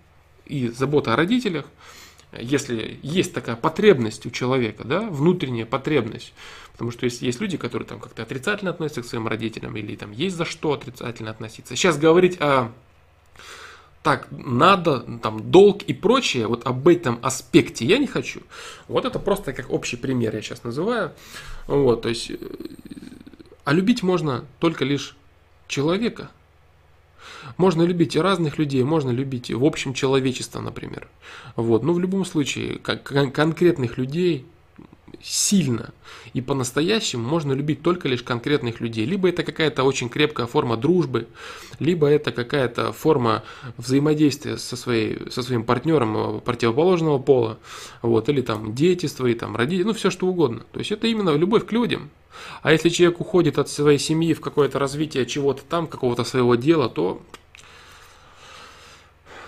и 0.46 0.68
забота 0.68 1.12
о 1.12 1.16
родителях, 1.16 1.66
если 2.40 2.98
есть 3.02 3.32
такая 3.32 3.56
потребность 3.56 4.26
у 4.26 4.30
человека, 4.30 4.84
да, 4.84 5.00
внутренняя 5.00 5.66
потребность, 5.66 6.32
потому 6.72 6.90
что 6.90 7.04
есть, 7.04 7.22
есть 7.22 7.40
люди, 7.40 7.56
которые 7.56 7.86
там 7.86 8.00
как-то 8.00 8.22
отрицательно 8.22 8.70
относятся 8.70 9.02
к 9.02 9.06
своим 9.06 9.28
родителям, 9.28 9.76
или 9.76 9.94
там 9.94 10.10
есть 10.10 10.36
за 10.36 10.44
что 10.44 10.72
отрицательно 10.72 11.30
относиться. 11.30 11.76
Сейчас 11.76 11.98
говорить 11.98 12.40
о 12.40 12.72
так, 14.05 14.28
надо, 14.31 15.01
там, 15.22 15.51
долг 15.51 15.82
и 15.85 15.94
прочее, 15.94 16.47
вот 16.47 16.66
об 16.66 16.86
этом 16.89 17.18
аспекте 17.22 17.86
я 17.86 17.97
не 17.97 18.06
хочу. 18.06 18.43
Вот 18.86 19.06
это 19.06 19.18
просто 19.18 19.55
как 19.55 19.70
общий 19.70 19.97
пример 19.97 20.36
я 20.36 20.43
сейчас 20.43 20.62
называю. 20.62 21.12
Вот, 21.66 22.02
то 22.02 22.10
есть, 22.10 22.31
э, 22.31 22.36
а 23.64 23.72
любить 23.72 24.02
можно 24.02 24.44
только 24.60 24.85
лишь 24.85 25.16
человека, 25.68 26.31
можно 27.56 27.82
любить 27.82 28.14
и 28.14 28.20
разных 28.20 28.59
людей, 28.59 28.82
можно 28.82 29.10
любить 29.10 29.51
в 29.51 29.64
общем 29.64 29.94
человечество, 29.94 30.60
например. 30.60 31.09
Вот. 31.56 31.82
Но 31.82 31.94
в 31.94 31.98
любом 31.98 32.26
случае, 32.26 32.78
как 32.81 33.05
конкретных 33.05 33.97
людей 33.97 34.44
сильно 35.23 35.93
и 36.32 36.41
по-настоящему 36.41 37.28
можно 37.28 37.53
любить 37.53 37.82
только 37.82 38.09
лишь 38.09 38.23
конкретных 38.23 38.81
людей. 38.81 39.05
Либо 39.05 39.28
это 39.28 39.43
какая-то 39.43 39.85
очень 39.85 40.09
крепкая 40.09 40.47
форма 40.47 40.77
дружбы, 40.77 41.28
либо 41.78 42.07
это 42.09 42.32
какая-то 42.32 42.93
форма 42.93 43.45
взаимодействия 43.77 44.59
со, 44.59 44.77
своей, 44.77 45.31
со 45.31 45.43
своим 45.43 45.65
партнером 45.65 46.41
противоположного 46.41 47.19
пола, 47.19 47.59
вот, 48.03 48.28
или 48.28 48.41
там 48.41 48.74
дети 48.74 49.07
свои, 49.07 49.35
там 49.35 49.57
родители, 49.57 49.85
ну 49.85 49.93
все 49.93 50.11
что 50.11 50.27
угодно. 50.27 50.65
То 50.73 50.78
есть 50.78 50.93
это 50.93 51.07
именно 51.07 51.31
любовь 51.31 51.66
к 51.66 51.73
людям. 51.73 52.11
А 52.62 52.73
если 52.73 52.89
человек 52.89 53.20
уходит 53.20 53.59
от 53.59 53.69
своей 53.69 53.99
семьи 53.99 54.35
в 54.35 54.41
какое-то 54.41 54.78
развитие 54.78 55.27
чего-то 55.27 55.62
там, 55.69 55.86
какого-то 55.86 56.24
своего 56.24 56.57
дела, 56.57 56.89
то 56.89 57.23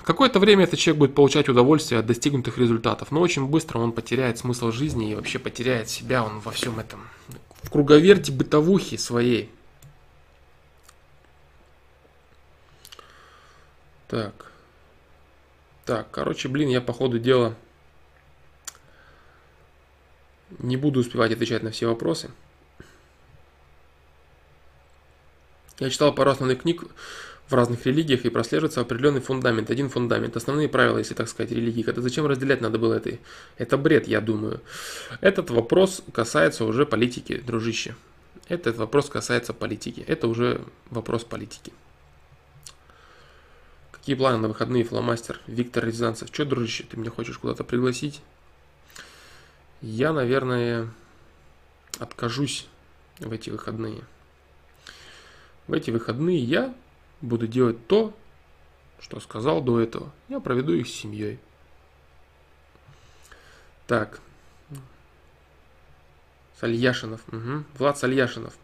Какое-то 0.06 0.38
время 0.38 0.62
этот 0.62 0.78
человек 0.78 1.00
будет 1.00 1.14
получать 1.16 1.48
удовольствие 1.48 1.98
от 1.98 2.06
достигнутых 2.06 2.58
результатов, 2.58 3.10
но 3.10 3.20
очень 3.20 3.44
быстро 3.44 3.80
он 3.80 3.90
потеряет 3.90 4.38
смысл 4.38 4.70
жизни 4.70 5.10
и 5.10 5.16
вообще 5.16 5.40
потеряет 5.40 5.90
себя 5.90 6.22
он 6.22 6.38
во 6.38 6.52
всем 6.52 6.78
этом. 6.78 7.08
В 7.64 7.70
круговерте 7.70 8.30
бытовухи 8.30 8.96
своей. 8.98 9.50
Так. 14.06 14.52
Так, 15.84 16.08
короче, 16.12 16.46
блин, 16.46 16.68
я 16.68 16.80
по 16.80 16.92
ходу 16.92 17.18
дела 17.18 17.56
не 20.60 20.76
буду 20.76 21.00
успевать 21.00 21.32
отвечать 21.32 21.64
на 21.64 21.72
все 21.72 21.88
вопросы. 21.88 22.30
Я 25.80 25.90
читал 25.90 26.14
пару 26.14 26.30
основных 26.30 26.62
книг 26.62 26.84
в 27.48 27.54
разных 27.54 27.86
религиях 27.86 28.24
и 28.24 28.30
прослеживается 28.30 28.80
определенный 28.80 29.20
фундамент, 29.20 29.70
один 29.70 29.88
фундамент, 29.88 30.36
основные 30.36 30.68
правила, 30.68 30.98
если 30.98 31.14
так 31.14 31.28
сказать, 31.28 31.52
религии. 31.52 31.88
Это 31.88 32.02
зачем 32.02 32.26
разделять 32.26 32.60
надо 32.60 32.78
было 32.78 32.94
это? 32.94 33.18
Это 33.56 33.76
бред, 33.76 34.08
я 34.08 34.20
думаю. 34.20 34.60
Этот 35.20 35.50
вопрос 35.50 36.02
касается 36.12 36.64
уже 36.64 36.86
политики, 36.86 37.38
дружище. 37.38 37.94
Этот 38.48 38.76
вопрос 38.76 39.08
касается 39.08 39.52
политики. 39.52 40.04
Это 40.06 40.28
уже 40.28 40.60
вопрос 40.90 41.24
политики. 41.24 41.72
Какие 43.92 44.16
планы 44.16 44.38
на 44.38 44.48
выходные, 44.48 44.84
фломастер? 44.84 45.40
Виктор 45.46 45.84
Рязанцев. 45.84 46.30
Че, 46.30 46.44
дружище, 46.44 46.84
ты 46.88 46.96
меня 46.96 47.10
хочешь 47.10 47.38
куда-то 47.38 47.64
пригласить? 47.64 48.22
Я, 49.80 50.12
наверное, 50.12 50.88
откажусь 51.98 52.66
в 53.18 53.32
эти 53.32 53.50
выходные. 53.50 54.02
В 55.66 55.72
эти 55.72 55.90
выходные 55.90 56.38
я 56.38 56.74
буду 57.26 57.46
делать 57.46 57.86
то, 57.86 58.14
что 59.00 59.20
сказал 59.20 59.60
до 59.60 59.80
этого. 59.80 60.12
Я 60.28 60.40
проведу 60.40 60.72
их 60.72 60.86
с 60.86 60.92
семьей. 60.92 61.38
Так. 63.86 64.20
Сальяшинов. 66.58 67.20
Угу. 67.28 67.64
Влад 67.78 67.98
Сальяшинов. 67.98 68.54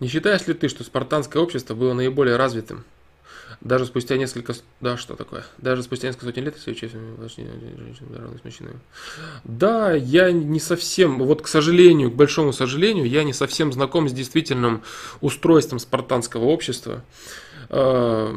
Не 0.00 0.08
считаешь 0.08 0.46
ли 0.46 0.54
ты, 0.54 0.68
что 0.68 0.82
спартанское 0.82 1.40
общество 1.40 1.74
было 1.74 1.94
наиболее 1.94 2.36
развитым? 2.36 2.84
Даже 3.60 3.86
спустя 3.86 4.16
несколько... 4.16 4.54
Да, 4.80 4.96
что 4.96 5.14
такое? 5.16 5.44
Даже 5.58 5.82
спустя 5.82 6.08
несколько 6.08 6.26
сотен 6.26 6.44
лет, 6.44 6.54
если 6.56 6.72
учесть 6.72 6.94
с 6.94 8.44
мужчинами. 8.44 8.78
Да, 9.44 9.92
я 9.92 10.32
не 10.32 10.60
совсем... 10.60 11.18
Вот, 11.18 11.42
к 11.42 11.48
сожалению, 11.48 12.10
к 12.10 12.14
большому 12.14 12.52
сожалению, 12.52 13.08
я 13.08 13.24
не 13.24 13.32
совсем 13.32 13.72
знаком 13.72 14.08
с 14.08 14.12
действительным 14.12 14.82
устройством 15.20 15.78
спартанского 15.78 16.44
общества. 16.44 17.02
А, 17.70 18.32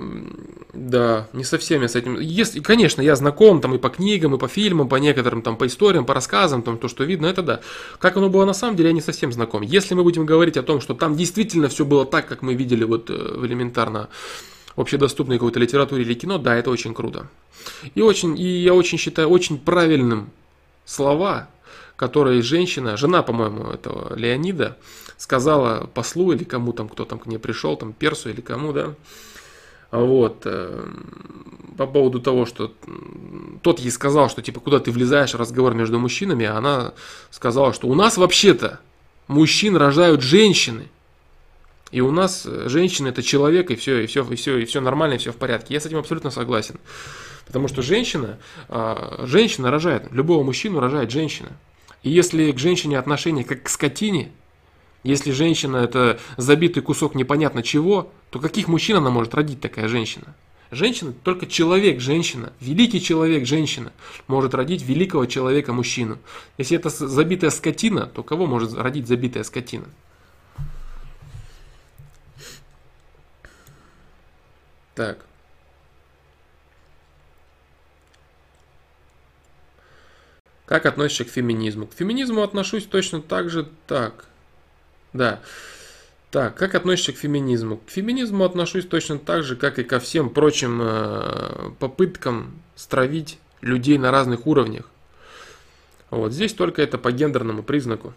да, 0.73 1.27
не 1.33 1.43
совсем 1.43 1.81
я 1.81 1.87
с 1.87 1.95
этим. 1.95 2.19
Если, 2.19 2.59
конечно, 2.59 3.01
я 3.01 3.15
знаком 3.15 3.61
там 3.61 3.75
и 3.75 3.77
по 3.77 3.89
книгам, 3.89 4.35
и 4.35 4.37
по 4.37 4.47
фильмам, 4.47 4.87
по 4.89 4.95
некоторым 4.95 5.41
там 5.41 5.57
по 5.57 5.67
историям, 5.67 6.05
по 6.05 6.13
рассказам, 6.13 6.61
там 6.61 6.77
то, 6.77 6.87
что 6.87 7.03
видно, 7.03 7.25
это 7.25 7.41
да. 7.41 7.59
Как 7.99 8.17
оно 8.17 8.29
было 8.29 8.45
на 8.45 8.53
самом 8.53 8.75
деле, 8.75 8.89
я 8.89 8.93
не 8.93 9.01
совсем 9.01 9.31
знаком. 9.31 9.61
Если 9.61 9.93
мы 9.93 10.03
будем 10.03 10.25
говорить 10.25 10.57
о 10.57 10.63
том, 10.63 10.81
что 10.81 10.93
там 10.93 11.15
действительно 11.15 11.67
все 11.67 11.85
было 11.85 12.05
так, 12.05 12.27
как 12.27 12.41
мы 12.41 12.53
видели 12.53 12.83
вот 12.83 13.09
э, 13.09 13.13
элементарно 13.43 14.09
общедоступной 14.77 15.37
какой-то 15.37 15.59
литературе 15.59 16.03
или 16.03 16.13
кино, 16.13 16.37
да, 16.37 16.55
это 16.55 16.69
очень 16.69 16.93
круто. 16.93 17.27
И, 17.95 18.01
очень, 18.01 18.39
и 18.39 18.45
я 18.45 18.73
очень 18.73 18.97
считаю 18.97 19.29
очень 19.29 19.57
правильным 19.57 20.29
слова, 20.85 21.49
которые 21.95 22.41
женщина, 22.41 22.95
жена, 22.95 23.23
по-моему, 23.23 23.71
этого 23.71 24.15
Леонида, 24.15 24.77
сказала 25.17 25.87
послу 25.87 26.31
или 26.31 26.43
кому 26.43 26.71
там, 26.71 26.87
кто 26.87 27.03
там 27.03 27.19
к 27.19 27.25
ней 27.25 27.39
пришел, 27.39 27.75
там 27.75 27.91
Персу 27.91 28.29
или 28.29 28.39
кому, 28.39 28.71
да, 28.71 28.93
вот, 29.91 30.41
э, 30.45 30.85
по 31.77 31.87
поводу 31.87 32.19
того, 32.19 32.45
что 32.45 32.73
тот 33.61 33.79
ей 33.79 33.91
сказал, 33.91 34.29
что 34.29 34.41
типа 34.41 34.59
куда 34.59 34.79
ты 34.79 34.91
влезаешь 34.91 35.33
разговор 35.33 35.73
между 35.73 35.97
мужчинами, 35.99 36.45
а 36.45 36.57
она 36.57 36.93
сказала, 37.31 37.73
что 37.73 37.87
у 37.87 37.95
нас 37.95 38.17
вообще-то 38.17 38.79
мужчин 39.27 39.75
рожают 39.75 40.21
женщины. 40.21 40.89
И 41.91 42.01
у 42.01 42.11
нас 42.11 42.45
э, 42.45 42.67
женщина 42.67 43.09
это 43.09 43.23
человек, 43.23 43.71
и 43.71 43.75
все, 43.75 44.01
и 44.01 44.07
все, 44.07 44.23
и 44.29 44.35
все, 44.35 44.57
и 44.57 44.65
все 44.65 44.81
нормально, 44.81 45.13
и 45.13 45.17
все 45.17 45.31
в 45.31 45.37
порядке. 45.37 45.73
Я 45.73 45.79
с 45.79 45.85
этим 45.85 45.97
абсолютно 45.97 46.31
согласен. 46.31 46.75
Потому 47.45 47.69
что 47.69 47.81
женщина, 47.81 48.37
а, 48.67 49.23
женщина 49.25 49.71
рожает, 49.71 50.11
любого 50.11 50.43
мужчину 50.43 50.81
рожает 50.81 51.11
женщина. 51.11 51.49
И 52.03 52.09
если 52.09 52.51
к 52.51 52.59
женщине 52.59 52.99
отношение 52.99 53.45
как 53.45 53.63
к 53.63 53.69
скотине, 53.69 54.31
если 55.03 55.31
женщина 55.31 55.77
это 55.77 56.19
забитый 56.35 56.83
кусок 56.83 57.15
непонятно 57.15 57.63
чего, 57.63 58.11
то 58.29 58.39
каких 58.39 58.67
мужчин 58.67 58.97
она 58.97 59.09
может 59.09 59.33
родить 59.33 59.61
такая 59.61 59.87
женщина? 59.87 60.35
Женщина, 60.69 61.13
только 61.23 61.45
человек, 61.45 62.01
женщина, 62.01 62.51
великий 62.59 63.01
человек, 63.01 63.45
женщина, 63.45 63.93
может 64.27 64.53
родить 64.53 64.81
великого 64.83 65.25
человека, 65.25 65.71
мужчину. 65.71 66.17
Если 66.57 66.75
это 66.77 66.89
забитая 66.89 67.51
скотина, 67.51 68.05
то 68.07 68.21
кого 68.21 68.47
может 68.47 68.73
родить 68.73 69.07
забитая 69.07 69.45
скотина? 69.45 69.85
Так. 74.97 75.19
Как 80.65 80.87
относишься 80.87 81.23
к 81.23 81.29
феминизму? 81.29 81.85
К 81.85 81.93
феминизму 81.93 82.41
отношусь 82.41 82.87
точно 82.87 83.21
так 83.21 83.51
же 83.51 83.69
так. 83.85 84.25
Да. 85.13 85.39
Так, 86.31 86.55
как 86.55 86.73
относишься 86.73 87.13
к 87.13 87.17
феминизму? 87.17 87.77
К 87.77 87.91
феминизму 87.91 88.43
отношусь 88.43 88.87
точно 88.87 89.19
так 89.19 89.43
же, 89.43 89.55
как 89.55 89.77
и 89.77 89.83
ко 89.83 89.99
всем 89.99 90.31
прочим 90.31 90.79
э, 90.81 91.71
попыткам 91.77 92.59
стравить 92.75 93.37
людей 93.61 93.99
на 93.99 94.09
разных 94.09 94.47
уровнях. 94.47 94.89
Вот 96.09 96.33
здесь 96.33 96.53
только 96.53 96.81
это 96.81 96.97
по 96.97 97.11
гендерному 97.11 97.61
признаку. 97.61 98.15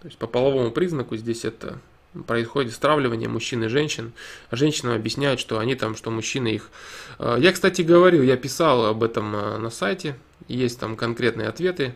То 0.00 0.08
есть 0.08 0.16
по 0.16 0.26
половому 0.26 0.70
признаку 0.70 1.14
здесь 1.18 1.44
это 1.44 1.78
происходит 2.26 2.72
стравливание 2.72 3.28
мужчин 3.28 3.64
и 3.64 3.68
женщин. 3.68 4.12
Женщинам 4.50 4.94
объясняют, 4.94 5.40
что 5.40 5.58
они 5.58 5.74
там, 5.74 5.96
что 5.96 6.10
мужчины 6.10 6.48
их... 6.48 6.70
Э, 7.18 7.36
я, 7.40 7.52
кстати, 7.52 7.82
говорил, 7.82 8.22
я 8.22 8.36
писал 8.36 8.86
об 8.86 9.02
этом 9.02 9.34
э, 9.34 9.58
на 9.58 9.70
сайте, 9.70 10.16
есть 10.48 10.78
там 10.78 10.96
конкретные 10.96 11.48
ответы. 11.48 11.94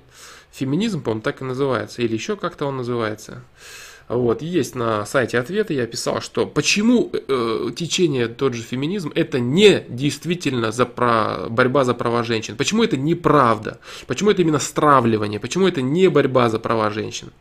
Феминизм, 0.53 1.03
по-моему, 1.03 1.23
так 1.23 1.43
и 1.43 1.45
называется, 1.45 2.03
или 2.03 2.15
еще 2.15 2.37
как-то 2.37 2.67
он 2.67 2.79
называется. 2.79 3.43
Вот, 4.09 4.41
есть 4.41 4.77
на 4.77 5.05
сайте 5.05 5.37
ответы, 5.37 5.75
я 5.75 5.85
писал, 5.87 6.21
что 6.21 6.47
почему 6.47 7.11
э, 7.13 7.71
течение 7.75 8.29
тот 8.29 8.55
же 8.55 8.63
феминизм 8.63 9.11
это 9.15 9.41
не 9.41 9.85
действительно 9.89 10.71
за 10.71 10.87
про, 10.87 11.49
борьба 11.51 11.83
за 11.83 11.93
права 11.93 12.23
женщин, 12.23 12.57
почему 12.57 12.85
это 12.85 12.97
неправда, 12.97 13.81
почему 14.07 14.31
это 14.31 14.43
именно 14.43 14.61
стравливание, 14.61 15.41
почему 15.41 15.67
это 15.67 15.83
не 15.83 16.09
борьба 16.09 16.49
за 16.51 16.61
права 16.61 16.91
женщин. 16.91 17.33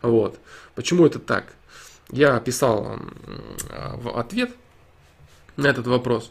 Вот, 0.00 0.38
почему 0.76 1.04
это 1.04 1.18
так 1.18 1.57
я 2.10 2.38
писал 2.40 2.98
в 3.94 4.18
ответ 4.18 4.50
на 5.56 5.66
этот 5.66 5.86
вопрос. 5.86 6.30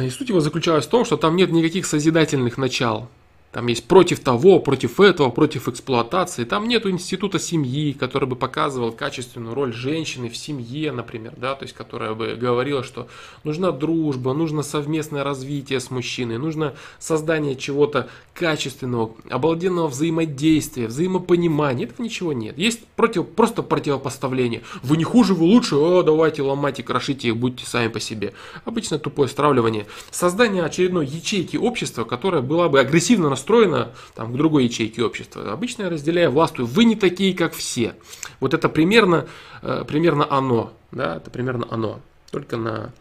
И 0.00 0.10
суть 0.10 0.28
его 0.28 0.40
заключалась 0.40 0.86
в 0.86 0.90
том, 0.90 1.04
что 1.04 1.16
там 1.16 1.36
нет 1.36 1.52
никаких 1.52 1.86
созидательных 1.86 2.58
начал. 2.58 3.08
Там 3.54 3.68
есть 3.68 3.86
против 3.86 4.18
того, 4.18 4.58
против 4.58 4.98
этого, 4.98 5.30
против 5.30 5.68
эксплуатации. 5.68 6.42
Там 6.42 6.66
нету 6.66 6.90
института 6.90 7.38
семьи, 7.38 7.92
который 7.92 8.28
бы 8.28 8.34
показывал 8.34 8.90
качественную 8.90 9.54
роль 9.54 9.72
женщины 9.72 10.28
в 10.28 10.36
семье, 10.36 10.90
например, 10.90 11.34
да, 11.36 11.54
то 11.54 11.62
есть 11.62 11.72
которая 11.72 12.14
бы 12.14 12.34
говорила, 12.34 12.82
что 12.82 13.06
нужна 13.44 13.70
дружба, 13.70 14.32
нужно 14.32 14.64
совместное 14.64 15.22
развитие 15.22 15.78
с 15.78 15.92
мужчиной, 15.92 16.38
нужно 16.38 16.74
создание 16.98 17.54
чего-то 17.54 18.08
качественного, 18.34 19.12
обалденного 19.30 19.86
взаимодействия, 19.86 20.88
взаимопонимания. 20.88 21.86
Этого 21.86 22.02
ничего 22.02 22.32
нет. 22.32 22.58
Есть 22.58 22.84
против, 22.96 23.28
просто 23.28 23.62
противопоставление. 23.62 24.62
Вы 24.82 24.96
не 24.96 25.04
хуже, 25.04 25.32
вы 25.32 25.44
лучше, 25.44 25.76
о, 25.76 26.02
давайте 26.02 26.42
ломайте, 26.42 26.82
крошите 26.82 27.28
их, 27.28 27.36
будьте 27.36 27.64
сами 27.64 27.86
по 27.86 28.00
себе. 28.00 28.34
Обычно 28.64 28.98
тупое 28.98 29.28
стравливание. 29.28 29.86
Создание 30.10 30.64
очередной 30.64 31.06
ячейки 31.06 31.56
общества, 31.56 32.02
которая 32.02 32.42
была 32.42 32.68
бы 32.68 32.80
агрессивно 32.80 33.30
настроена 33.30 33.43
настроена 33.44 33.90
там, 34.14 34.32
к 34.32 34.36
другой 34.36 34.64
ячейке 34.64 35.02
общества. 35.02 35.52
Обычно 35.52 35.82
я 35.82 35.90
разделяю 35.90 36.30
властвую. 36.30 36.66
Вы 36.66 36.84
не 36.84 36.96
такие, 36.96 37.34
как 37.34 37.52
все. 37.52 37.94
Вот 38.40 38.54
это 38.54 38.70
примерно, 38.70 39.26
э, 39.62 39.84
примерно 39.86 40.26
оно. 40.30 40.72
Да, 40.90 41.16
это 41.16 41.30
примерно 41.30 41.66
оно. 41.70 42.00
Только 42.30 42.56
на, 42.56 42.92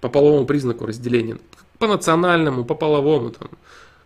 по 0.00 0.08
половому 0.08 0.46
признаку 0.46 0.86
разделения. 0.86 1.38
По 1.78 1.88
национальному, 1.88 2.64
по 2.64 2.74
половому. 2.74 3.30
Там, 3.30 3.50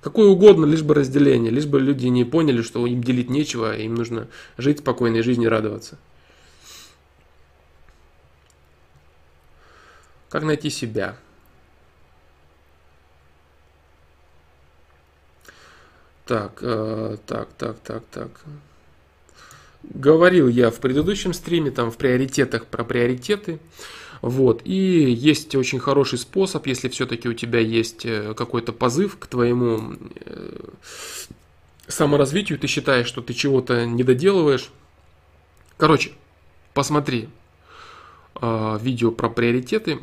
какое 0.00 0.28
угодно, 0.28 0.64
лишь 0.64 0.82
бы 0.82 0.94
разделение. 0.94 1.50
Лишь 1.50 1.66
бы 1.66 1.78
люди 1.78 2.06
не 2.06 2.24
поняли, 2.24 2.62
что 2.62 2.86
им 2.86 3.02
делить 3.02 3.28
нечего, 3.28 3.76
им 3.76 3.94
нужно 3.94 4.28
жить 4.56 4.78
спокойной 4.78 5.22
жизнью, 5.22 5.50
радоваться. 5.50 5.98
Как 10.30 10.42
найти 10.42 10.70
себя? 10.70 11.16
Так, 16.26 16.58
э, 16.60 17.16
так, 17.26 17.48
так, 17.56 17.78
так, 17.78 18.02
так. 18.10 18.30
Говорил 19.84 20.48
я 20.48 20.70
в 20.70 20.80
предыдущем 20.80 21.32
стриме, 21.32 21.70
там 21.70 21.92
в 21.92 21.96
приоритетах 21.96 22.66
про 22.66 22.82
приоритеты. 22.82 23.60
Вот. 24.22 24.62
И 24.64 24.74
есть 25.12 25.54
очень 25.54 25.78
хороший 25.78 26.18
способ, 26.18 26.66
если 26.66 26.88
все-таки 26.88 27.28
у 27.28 27.34
тебя 27.34 27.60
есть 27.60 28.04
э, 28.04 28.34
какой-то 28.34 28.72
позыв 28.72 29.18
к 29.18 29.26
твоему 29.28 29.94
э, 30.24 30.58
саморазвитию, 31.86 32.58
ты 32.58 32.66
считаешь, 32.66 33.06
что 33.06 33.22
ты 33.22 33.32
чего-то 33.32 33.86
не 33.86 34.02
доделываешь. 34.02 34.70
Короче, 35.76 36.10
посмотри 36.74 37.28
э, 38.40 38.78
видео 38.82 39.12
про 39.12 39.28
приоритеты, 39.28 39.96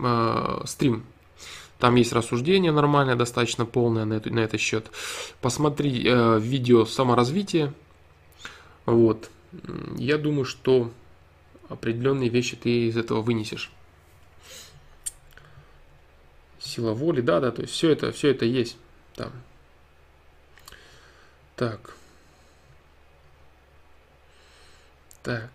стрим 0.66 1.04
там 1.84 1.96
есть 1.96 2.14
рассуждение 2.14 2.72
нормальное, 2.72 3.18
достаточно 3.18 3.66
полное 3.66 4.06
на, 4.06 4.14
это, 4.14 4.30
на 4.30 4.40
этот 4.40 4.62
счет. 4.62 4.90
Посмотри 5.42 6.08
э, 6.08 6.40
видео 6.40 6.86
саморазвития. 6.86 7.74
Вот. 8.86 9.30
Я 9.98 10.18
думаю, 10.18 10.46
что 10.46 10.94
определенные 11.68 12.30
вещи 12.30 12.56
ты 12.56 12.88
из 12.88 12.96
этого 12.96 13.20
вынесешь. 13.22 13.70
Сила 16.58 16.94
воли, 16.94 17.20
да, 17.20 17.42
да, 17.42 17.52
то 17.52 17.64
есть 17.64 17.74
все 17.74 17.90
это, 17.90 18.14
все 18.14 18.30
это 18.30 18.46
есть 18.46 18.78
там. 19.18 19.34
Так. 21.58 21.98
Так. 25.22 25.52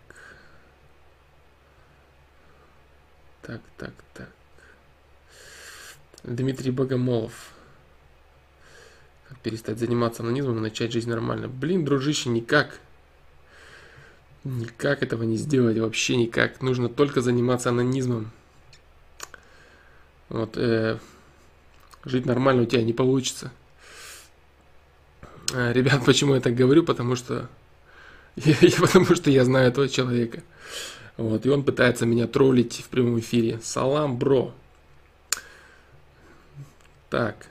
Так, 3.41 3.61
так, 3.77 3.93
так. 4.13 4.29
Дмитрий 6.23 6.71
Богомолов. 6.71 7.51
Перестать 9.43 9.79
заниматься 9.79 10.23
анонизмом 10.23 10.57
и 10.57 10.61
начать 10.61 10.91
жизнь 10.91 11.09
нормально? 11.09 11.47
Блин, 11.47 11.85
дружище, 11.85 12.29
никак. 12.29 12.79
Никак 14.43 15.03
этого 15.03 15.23
не 15.23 15.37
сделать, 15.37 15.77
вообще 15.77 16.15
никак. 16.15 16.61
Нужно 16.61 16.89
только 16.89 17.21
заниматься 17.21 17.69
анонизмом. 17.69 18.31
Вот, 20.29 20.57
э, 20.57 20.97
жить 22.05 22.25
нормально 22.25 22.63
у 22.63 22.65
тебя 22.65 22.83
не 22.83 22.93
получится. 22.93 23.51
Э, 25.53 25.73
ребят, 25.73 26.03
почему 26.05 26.35
я 26.35 26.41
так 26.41 26.55
говорю? 26.55 26.83
Потому 26.83 27.15
что 27.15 27.49
я, 28.35 28.55
потому 28.79 29.13
что 29.15 29.29
я 29.29 29.45
знаю 29.45 29.69
этого 29.69 29.87
человека. 29.87 30.43
Вот, 31.17 31.45
и 31.45 31.49
он 31.49 31.63
пытается 31.63 32.05
меня 32.05 32.27
троллить 32.27 32.77
в 32.77 32.89
прямом 32.89 33.19
эфире. 33.19 33.59
Салам, 33.61 34.17
бро. 34.17 34.53
Так. 37.09 37.47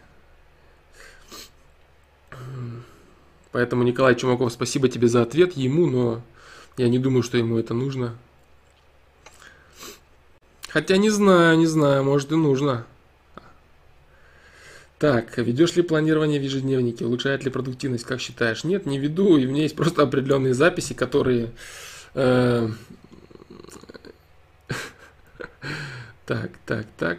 Поэтому, 3.50 3.82
Николай 3.82 4.14
Чумаков, 4.14 4.52
спасибо 4.52 4.88
тебе 4.88 5.08
за 5.08 5.22
ответ 5.22 5.56
ему, 5.56 5.86
но 5.86 6.22
я 6.76 6.88
не 6.88 6.98
думаю, 6.98 7.22
что 7.22 7.38
ему 7.38 7.58
это 7.58 7.74
нужно. 7.74 8.16
Хотя 10.68 10.96
не 10.96 11.10
знаю, 11.10 11.58
не 11.58 11.66
знаю, 11.66 12.04
может 12.04 12.30
и 12.30 12.36
нужно. 12.36 12.86
Так, 14.98 15.38
ведешь 15.38 15.76
ли 15.76 15.82
планирование 15.82 16.38
в 16.40 16.42
ежедневнике? 16.42 17.04
Улучшает 17.04 17.44
ли 17.44 17.50
продуктивность, 17.50 18.04
как 18.04 18.20
считаешь? 18.20 18.64
Нет, 18.64 18.84
не 18.84 18.98
веду, 18.98 19.36
и 19.38 19.46
у 19.46 19.50
меня 19.50 19.62
есть 19.62 19.76
просто 19.76 20.02
определенные 20.02 20.54
записи, 20.54 20.92
которые... 20.92 21.52
Э, 22.14 22.68
так, 26.26 26.50
так, 26.66 26.86
так 26.98 27.18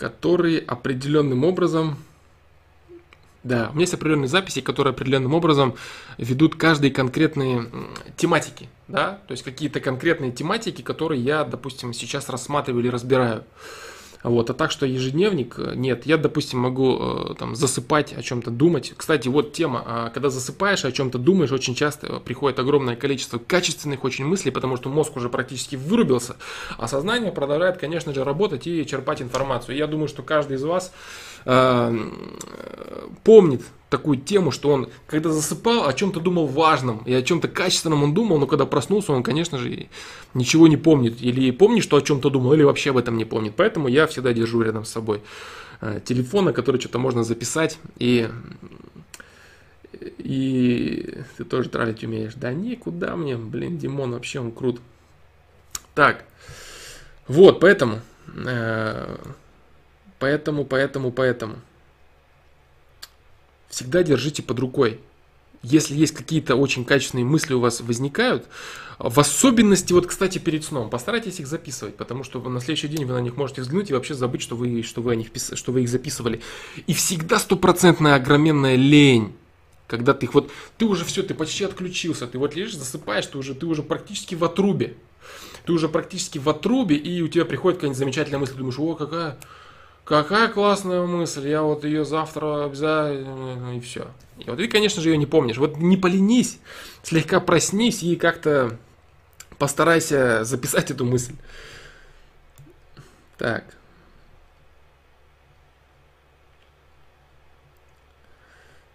которые 0.00 0.60
определенным 0.60 1.44
образом 1.44 1.98
да, 3.42 3.68
у 3.70 3.72
меня 3.72 3.82
есть 3.82 3.94
определенные 3.94 4.28
записи, 4.28 4.60
которые 4.60 4.92
определенным 4.92 5.32
образом 5.32 5.74
ведут 6.18 6.56
каждые 6.56 6.90
конкретные 6.90 7.70
тематики, 8.16 8.68
да, 8.86 9.18
то 9.26 9.32
есть 9.32 9.42
какие-то 9.42 9.80
конкретные 9.80 10.30
тематики, 10.30 10.82
которые 10.82 11.22
я, 11.22 11.44
допустим, 11.44 11.94
сейчас 11.94 12.28
рассматриваю 12.28 12.82
или 12.82 12.90
разбираю. 12.90 13.44
Вот, 14.22 14.50
а 14.50 14.54
так 14.54 14.70
что 14.70 14.84
ежедневник, 14.84 15.58
э, 15.58 15.72
нет, 15.74 16.04
я, 16.04 16.18
допустим, 16.18 16.58
могу 16.58 16.98
э, 17.00 17.34
там 17.38 17.56
засыпать, 17.56 18.12
о 18.12 18.22
чем-то 18.22 18.50
думать. 18.50 18.92
Кстати, 18.96 19.28
вот 19.28 19.52
тема, 19.52 19.82
а, 19.86 20.10
когда 20.10 20.28
засыпаешь, 20.28 20.84
о 20.84 20.92
чем-то 20.92 21.18
думаешь, 21.18 21.52
очень 21.52 21.74
часто 21.74 22.20
приходит 22.20 22.58
огромное 22.58 22.96
количество 22.96 23.38
качественных 23.38 24.04
очень 24.04 24.26
мыслей, 24.26 24.50
потому 24.50 24.76
что 24.76 24.90
мозг 24.90 25.16
уже 25.16 25.28
практически 25.30 25.76
вырубился, 25.76 26.36
а 26.76 26.86
сознание 26.86 27.32
продолжает, 27.32 27.78
конечно 27.78 28.12
же, 28.12 28.24
работать 28.24 28.66
и 28.66 28.86
черпать 28.86 29.22
информацию. 29.22 29.76
Я 29.76 29.86
думаю, 29.86 30.08
что 30.08 30.22
каждый 30.22 30.56
из 30.56 30.64
вас 30.64 30.92
э, 30.92 31.29
помнит 31.44 33.62
такую 33.90 34.18
тему, 34.18 34.52
что 34.52 34.70
он, 34.70 34.88
когда 35.06 35.30
засыпал, 35.30 35.86
о 35.86 35.92
чем-то 35.92 36.20
думал 36.20 36.46
важном 36.46 37.02
и 37.04 37.12
о 37.12 37.22
чем-то 37.22 37.48
качественном 37.48 38.04
он 38.04 38.14
думал, 38.14 38.38
но 38.38 38.46
когда 38.46 38.64
проснулся, 38.64 39.12
он, 39.12 39.22
конечно 39.22 39.58
же, 39.58 39.88
ничего 40.32 40.68
не 40.68 40.76
помнит. 40.76 41.20
Или 41.20 41.50
помнит, 41.50 41.82
что 41.82 41.96
о 41.96 42.02
чем-то 42.02 42.30
думал, 42.30 42.54
или 42.54 42.62
вообще 42.62 42.90
об 42.90 42.98
этом 42.98 43.16
не 43.16 43.24
помнит. 43.24 43.54
Поэтому 43.56 43.88
я 43.88 44.06
всегда 44.06 44.32
держу 44.32 44.62
рядом 44.62 44.84
с 44.84 44.90
собой 44.90 45.20
э, 45.80 46.00
телефон, 46.04 46.46
на 46.46 46.52
который 46.52 46.80
что-то 46.80 46.98
можно 46.98 47.24
записать 47.24 47.78
и 47.98 48.30
и 50.18 51.18
ты 51.36 51.44
тоже 51.44 51.68
тралить 51.68 52.04
умеешь. 52.04 52.34
Да 52.34 52.52
никуда 52.52 53.16
мне, 53.16 53.36
блин, 53.36 53.76
Димон 53.76 54.12
вообще 54.12 54.40
он 54.40 54.52
крут. 54.52 54.80
Так, 55.94 56.24
вот, 57.26 57.60
поэтому, 57.60 58.00
э, 58.46 59.16
поэтому, 60.20 60.64
поэтому, 60.64 61.10
поэтому 61.10 61.56
всегда 63.68 64.02
держите 64.04 64.42
под 64.42 64.60
рукой. 64.60 65.00
Если 65.62 65.94
есть 65.94 66.14
какие-то 66.14 66.56
очень 66.56 66.84
качественные 66.84 67.24
мысли 67.24 67.52
у 67.52 67.60
вас 67.60 67.80
возникают, 67.80 68.46
в 68.98 69.18
особенности, 69.18 69.92
вот, 69.92 70.06
кстати, 70.06 70.38
перед 70.38 70.64
сном, 70.64 70.88
постарайтесь 70.88 71.40
их 71.40 71.46
записывать, 71.46 71.96
потому 71.96 72.22
что 72.22 72.40
на 72.48 72.60
следующий 72.60 72.88
день 72.88 73.04
вы 73.04 73.14
на 73.14 73.20
них 73.20 73.36
можете 73.36 73.62
взглянуть 73.62 73.90
и 73.90 73.94
вообще 73.94 74.14
забыть, 74.14 74.42
что 74.42 74.56
вы, 74.56 74.82
что 74.82 75.02
вы, 75.02 75.12
о 75.12 75.16
них, 75.16 75.28
что 75.54 75.72
вы 75.72 75.82
их 75.82 75.88
записывали. 75.88 76.40
И 76.86 76.94
всегда 76.94 77.38
стопроцентная 77.38 78.14
огроменная 78.14 78.76
лень, 78.76 79.34
когда 79.86 80.14
ты 80.14 80.26
их 80.26 80.34
вот, 80.34 80.50
ты 80.78 80.86
уже 80.86 81.04
все, 81.04 81.22
ты 81.22 81.34
почти 81.34 81.64
отключился, 81.64 82.26
ты 82.26 82.38
вот 82.38 82.54
лежишь, 82.54 82.76
засыпаешь, 82.76 83.26
ты 83.26 83.36
уже, 83.36 83.54
ты 83.54 83.66
уже 83.66 83.82
практически 83.82 84.34
в 84.34 84.44
отрубе. 84.44 84.96
Ты 85.66 85.72
уже 85.72 85.88
практически 85.88 86.38
в 86.38 86.48
отрубе, 86.48 86.96
и 86.96 87.20
у 87.20 87.28
тебя 87.28 87.44
приходит 87.44 87.78
какая-нибудь 87.78 87.98
замечательная 87.98 88.38
мысль, 88.38 88.52
ты 88.52 88.58
думаешь, 88.58 88.78
о, 88.78 88.94
какая 88.94 89.38
Какая 90.10 90.48
классная 90.48 91.06
мысль, 91.06 91.46
я 91.46 91.62
вот 91.62 91.84
ее 91.84 92.04
завтра 92.04 92.64
обязательно, 92.64 93.76
и 93.76 93.78
все. 93.78 94.08
И 94.38 94.50
вот 94.50 94.56
ты, 94.56 94.66
конечно 94.66 95.00
же, 95.00 95.10
ее 95.10 95.16
не 95.16 95.24
помнишь. 95.24 95.56
Вот 95.56 95.76
не 95.76 95.96
поленись, 95.96 96.58
слегка 97.04 97.38
проснись 97.38 98.02
и 98.02 98.16
как-то 98.16 98.76
постарайся 99.56 100.42
записать 100.42 100.90
эту 100.90 101.04
мысль. 101.04 101.36
Так. 103.38 103.62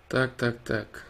Так, 0.10 0.34
так, 0.34 0.58
так. 0.66 1.05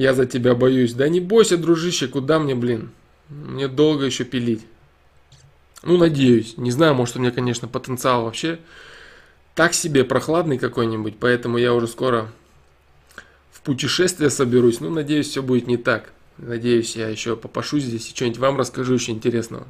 Я 0.00 0.14
за 0.14 0.24
тебя 0.24 0.54
боюсь. 0.54 0.94
Да 0.94 1.10
не 1.10 1.20
бойся, 1.20 1.58
дружище, 1.58 2.08
куда 2.08 2.38
мне, 2.38 2.54
блин? 2.54 2.90
Мне 3.28 3.68
долго 3.68 4.06
еще 4.06 4.24
пилить. 4.24 4.64
Ну, 5.82 5.98
надеюсь. 5.98 6.56
Не 6.56 6.70
знаю, 6.70 6.94
может, 6.94 7.16
у 7.16 7.18
меня, 7.18 7.30
конечно, 7.30 7.68
потенциал 7.68 8.24
вообще 8.24 8.60
так 9.54 9.74
себе 9.74 10.04
прохладный 10.04 10.56
какой-нибудь, 10.56 11.18
поэтому 11.20 11.58
я 11.58 11.74
уже 11.74 11.86
скоро 11.86 12.32
в 13.52 13.60
путешествие 13.60 14.30
соберусь. 14.30 14.80
Ну, 14.80 14.88
надеюсь, 14.88 15.28
все 15.28 15.42
будет 15.42 15.66
не 15.66 15.76
так. 15.76 16.14
Надеюсь, 16.38 16.96
я 16.96 17.10
еще 17.10 17.36
попашусь 17.36 17.82
здесь 17.82 18.08
и 18.08 18.16
что-нибудь 18.16 18.38
вам 18.38 18.56
расскажу 18.56 18.94
очень 18.94 19.16
интересного. 19.16 19.66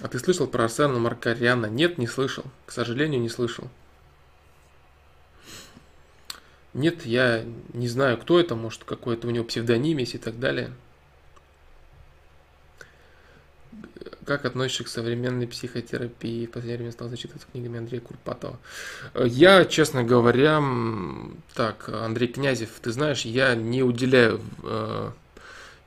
А 0.00 0.08
ты 0.08 0.18
слышал 0.18 0.48
про 0.48 0.64
Арсена 0.64 0.98
Маркаряна? 0.98 1.66
Нет, 1.66 1.96
не 1.96 2.08
слышал. 2.08 2.42
К 2.66 2.72
сожалению, 2.72 3.20
не 3.20 3.28
слышал. 3.28 3.70
Нет, 6.78 7.04
я 7.04 7.44
не 7.72 7.88
знаю, 7.88 8.18
кто 8.18 8.38
это, 8.38 8.54
может, 8.54 8.84
какой-то 8.84 9.26
у 9.26 9.30
него 9.32 9.44
псевдоним 9.44 9.98
есть 9.98 10.14
и 10.14 10.18
так 10.18 10.38
далее. 10.38 10.70
Как 14.24 14.44
относишься 14.44 14.84
к 14.84 14.88
современной 14.88 15.48
психотерапии? 15.48 16.46
В 16.46 16.52
последнее 16.52 16.76
время 16.76 16.92
стал 16.92 17.08
зачитываться 17.08 17.48
книгами 17.50 17.78
Андрея 17.78 18.00
Курпатова. 18.00 18.60
Я, 19.14 19.64
честно 19.64 20.04
говоря, 20.04 20.62
так, 21.54 21.88
Андрей 21.88 22.28
Князев, 22.28 22.70
ты 22.80 22.92
знаешь, 22.92 23.22
я 23.22 23.56
не 23.56 23.82
уделяю, 23.82 24.40
э, 24.62 25.10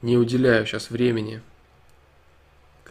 не 0.01 0.18
уделяю 0.18 0.65
сейчас 0.65 0.89
времени 0.89 1.41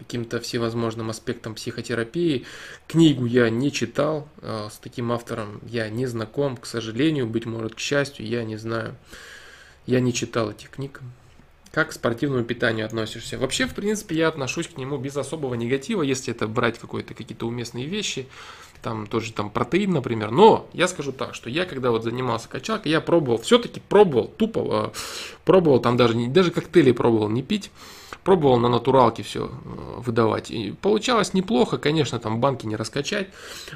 каким-то 0.00 0.40
всевозможным 0.40 1.10
аспектам 1.10 1.54
психотерапии. 1.54 2.46
Книгу 2.88 3.26
я 3.26 3.50
не 3.50 3.70
читал, 3.70 4.28
э, 4.40 4.68
с 4.72 4.78
таким 4.78 5.12
автором 5.12 5.60
я 5.68 5.88
не 5.90 6.06
знаком, 6.06 6.56
к 6.56 6.64
сожалению, 6.66 7.26
быть 7.26 7.44
может, 7.46 7.74
к 7.74 7.78
счастью, 7.78 8.26
я 8.26 8.44
не 8.44 8.56
знаю. 8.56 8.96
Я 9.86 10.00
не 10.00 10.12
читал 10.12 10.50
этих 10.50 10.70
книг. 10.70 11.00
Как 11.72 11.90
к 11.90 11.92
спортивному 11.92 12.44
питанию 12.44 12.86
относишься? 12.86 13.38
Вообще, 13.38 13.66
в 13.66 13.74
принципе, 13.74 14.16
я 14.16 14.28
отношусь 14.28 14.66
к 14.66 14.76
нему 14.76 14.96
без 14.96 15.16
особого 15.16 15.54
негатива, 15.54 16.02
если 16.02 16.34
это 16.34 16.48
брать 16.48 16.78
какие-то 16.78 17.14
какие-то 17.14 17.46
уместные 17.46 17.86
вещи, 17.86 18.26
там 18.82 19.06
тоже 19.06 19.32
там 19.32 19.50
протеин, 19.50 19.92
например. 19.92 20.30
Но 20.30 20.68
я 20.72 20.88
скажу 20.88 21.12
так, 21.12 21.34
что 21.34 21.50
я 21.50 21.66
когда 21.66 21.90
вот 21.90 22.02
занимался 22.02 22.48
качалкой, 22.48 22.90
я 22.90 23.00
пробовал, 23.00 23.38
все-таки 23.38 23.80
пробовал, 23.80 24.28
тупо 24.28 24.92
э, 24.92 24.98
пробовал, 25.44 25.80
там 25.80 25.96
даже, 25.96 26.14
даже 26.28 26.50
коктейли 26.50 26.92
пробовал 26.92 27.28
не 27.28 27.42
пить, 27.42 27.70
Пробовал 28.24 28.58
на 28.58 28.68
натуралке 28.68 29.22
все 29.22 29.46
э, 29.46 30.00
выдавать. 30.00 30.50
И 30.50 30.72
получалось 30.72 31.32
неплохо, 31.32 31.78
конечно, 31.78 32.18
там 32.18 32.40
банки 32.40 32.66
не 32.66 32.76
раскачать. 32.76 33.28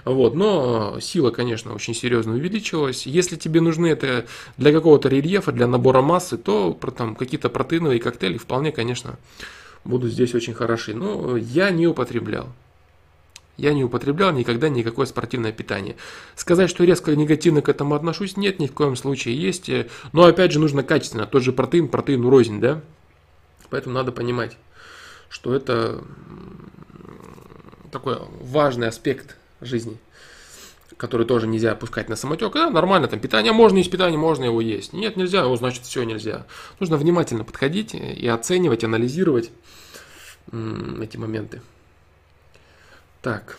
Вот, 0.05 0.35
но 0.35 0.99
сила, 1.01 1.31
конечно, 1.31 1.75
очень 1.75 1.95
серьезно 1.95 2.35
увеличилась. 2.35 3.07
Если 3.07 3.37
тебе 3.37 3.61
нужны 3.61 3.87
это 3.87 4.27
для 4.57 4.73
какого-то 4.73 5.09
рельефа, 5.09 5.53
для 5.53 5.67
набора 5.67 6.03
массы, 6.03 6.37
то 6.37 6.79
там 6.97 7.15
какие-то 7.15 7.49
протеиновые 7.49 8.01
коктейли 8.01 8.37
вполне, 8.37 8.71
конечно, 8.71 9.19
будут 9.85 10.13
здесь 10.13 10.35
очень 10.35 10.55
хороши. 10.55 10.95
Но 10.95 11.37
я 11.37 11.71
не 11.71 11.87
употреблял. 11.87 12.49
Я 13.57 13.73
не 13.73 13.85
употреблял 13.85 14.33
никогда 14.33 14.69
никакое 14.69 15.07
спортивное 15.07 15.53
питание. 15.53 15.97
Сказать, 16.35 16.69
что 16.69 16.85
резко 16.85 17.15
негативно 17.15 17.63
к 17.63 17.69
этому 17.69 17.95
отношусь, 17.95 18.37
нет, 18.37 18.59
ни 18.59 18.67
в 18.67 18.73
коем 18.73 18.97
случае 18.97 19.41
есть. 19.41 19.69
Э, 19.69 19.87
но 20.13 20.25
опять 20.25 20.53
же 20.53 20.59
нужно 20.59 20.83
качественно. 20.83 21.27
Тот 21.27 21.43
же 21.43 21.53
протеин, 21.53 21.89
протеин 21.89 22.27
рознь, 22.27 22.61
да? 22.61 22.81
Поэтому 23.71 23.95
надо 23.95 24.13
понимать, 24.13 24.57
что 25.29 25.55
это 25.55 26.05
такой 27.91 28.19
важный 28.41 28.89
аспект 28.89 29.37
жизни, 29.61 29.99
который 30.97 31.27
тоже 31.27 31.47
нельзя 31.47 31.73
опускать 31.73 32.09
на 32.09 32.17
самотек. 32.17 32.53
Да, 32.53 32.71
нормально, 32.71 33.09
там 33.09 33.21
питание 33.21 33.53
можно 33.53 33.79
есть, 33.79 33.91
питание 33.91 34.19
можно 34.19 34.45
его 34.45 34.61
есть. 34.61 34.93
Нет, 34.93 35.17
нельзя, 35.17 35.43
его 35.43 35.57
значит 35.57 35.85
все 35.85 36.03
нельзя. 36.03 36.47
Нужно 36.81 36.97
внимательно 36.97 37.45
подходить 37.45 37.95
и 37.95 38.27
оценивать, 38.27 38.85
анализировать 38.85 39.51
эти 40.53 41.17
моменты. 41.17 41.63
Так. 43.23 43.57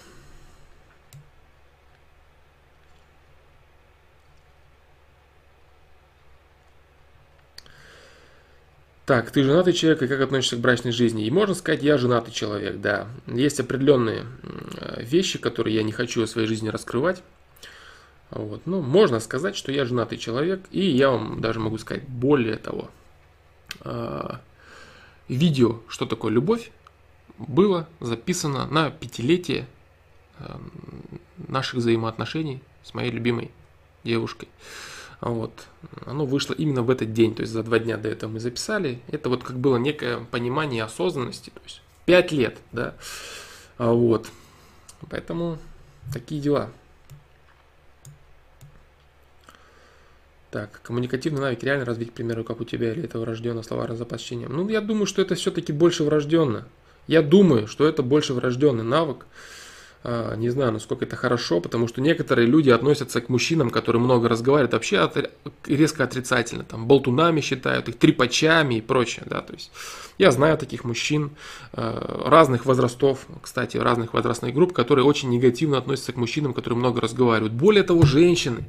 Так, 9.05 9.29
ты 9.29 9.43
женатый 9.43 9.73
человек, 9.73 10.01
и 10.01 10.07
как 10.07 10.19
относишься 10.19 10.55
к 10.55 10.61
брачной 10.61 10.91
жизни? 10.91 11.25
И 11.25 11.31
можно 11.31 11.53
сказать, 11.53 11.83
я 11.83 11.97
женатый 11.97 12.33
человек, 12.33 12.81
да. 12.81 13.07
Есть 13.27 13.59
определенные 13.59 14.25
вещи, 14.97 15.37
которые 15.37 15.75
я 15.75 15.83
не 15.83 15.91
хочу 15.91 16.23
в 16.23 16.27
своей 16.27 16.47
жизни 16.47 16.69
раскрывать. 16.69 17.21
Вот. 18.31 18.61
Ну, 18.65 18.81
можно 18.81 19.19
сказать, 19.19 19.55
что 19.55 19.71
я 19.71 19.85
женатый 19.85 20.17
человек, 20.17 20.61
и 20.71 20.81
я 20.81 21.11
вам 21.11 21.39
даже 21.39 21.59
могу 21.59 21.77
сказать 21.77 22.07
более 22.07 22.57
того. 22.57 22.89
А, 23.81 24.41
видео 25.27 25.81
«Что 25.87 26.05
такое 26.05 26.31
любовь» 26.31 26.71
было 27.37 27.87
записано 27.99 28.65
на 28.65 28.89
пятилетие 28.89 29.67
а, 30.39 30.59
наших 31.47 31.75
взаимоотношений 31.75 32.61
с 32.83 32.93
моей 32.93 33.11
любимой 33.11 33.51
девушкой. 34.03 34.49
Вот. 35.21 35.67
Оно 36.05 36.25
вышло 36.25 36.53
именно 36.53 36.83
в 36.83 36.89
этот 36.89 37.13
день, 37.13 37.35
то 37.35 37.41
есть 37.41 37.53
за 37.53 37.63
два 37.63 37.79
дня 37.79 37.97
до 37.97 38.09
этого 38.09 38.31
мы 38.31 38.39
записали. 38.39 39.01
Это 39.07 39.29
вот 39.29 39.43
как 39.43 39.57
было 39.57 39.77
некое 39.77 40.19
понимание 40.31 40.83
осознанности, 40.83 41.49
то 41.49 41.61
есть 41.63 41.81
пять 42.05 42.31
лет, 42.31 42.57
да. 42.71 42.95
А 43.77 43.91
вот. 43.91 44.29
Поэтому 45.09 45.57
такие 46.13 46.41
дела. 46.41 46.69
Так, 50.51 50.79
коммуникативный 50.83 51.41
навык 51.41 51.63
реально 51.63 51.83
развить, 51.83 52.11
к 52.11 52.13
примеру, 52.13 52.45
как 52.45 52.61
у 52.61 52.63
тебя, 52.63 52.93
или 52.93 53.03
это 53.03 53.19
врожденно 53.19 53.61
словарный 53.61 53.97
запас? 53.97 54.25
Ну, 54.31 54.69
я 54.69 54.79
думаю, 54.79 55.05
что 55.05 55.21
это 55.21 55.35
все-таки 55.35 55.73
больше 55.73 56.05
врожденно. 56.05 56.65
Я 57.07 57.21
думаю, 57.21 57.67
что 57.67 57.85
это 57.85 58.03
больше 58.03 58.33
врожденный 58.33 58.85
навык. 58.85 59.27
А, 60.07 60.35
не 60.35 60.49
знаю, 60.49 60.71
насколько 60.71 61.03
это 61.05 61.15
хорошо, 61.15 61.59
потому 61.59 61.87
что 61.87 61.99
некоторые 61.99 62.47
люди 62.47 62.69
относятся 62.69 63.21
к 63.21 63.29
мужчинам, 63.29 63.71
которые 63.71 63.99
много 63.99 64.29
разговаривают, 64.29 64.73
вообще 64.73 64.99
от, 64.99 65.31
резко 65.65 66.03
отрицательно. 66.03 66.63
Там 66.63 66.85
болтунами 66.85 67.41
считают, 67.41 67.89
их 67.89 67.97
трепачами 67.97 68.75
и 68.75 68.81
прочее. 68.81 69.23
Да, 69.25 69.41
то 69.41 69.53
есть 69.53 69.71
я 70.19 70.29
знаю 70.29 70.59
таких 70.59 70.83
мужчин 70.83 71.31
а, 71.73 72.29
разных 72.29 72.67
возрастов, 72.67 73.25
кстати, 73.41 73.77
разных 73.77 74.13
возрастных 74.13 74.53
групп, 74.53 74.73
которые 74.73 75.05
очень 75.05 75.29
негативно 75.29 75.79
относятся 75.79 76.13
к 76.13 76.17
мужчинам, 76.17 76.53
которые 76.53 76.77
много 76.77 77.01
разговаривают. 77.01 77.53
Более 77.53 77.83
того, 77.83 78.03
женщины. 78.03 78.65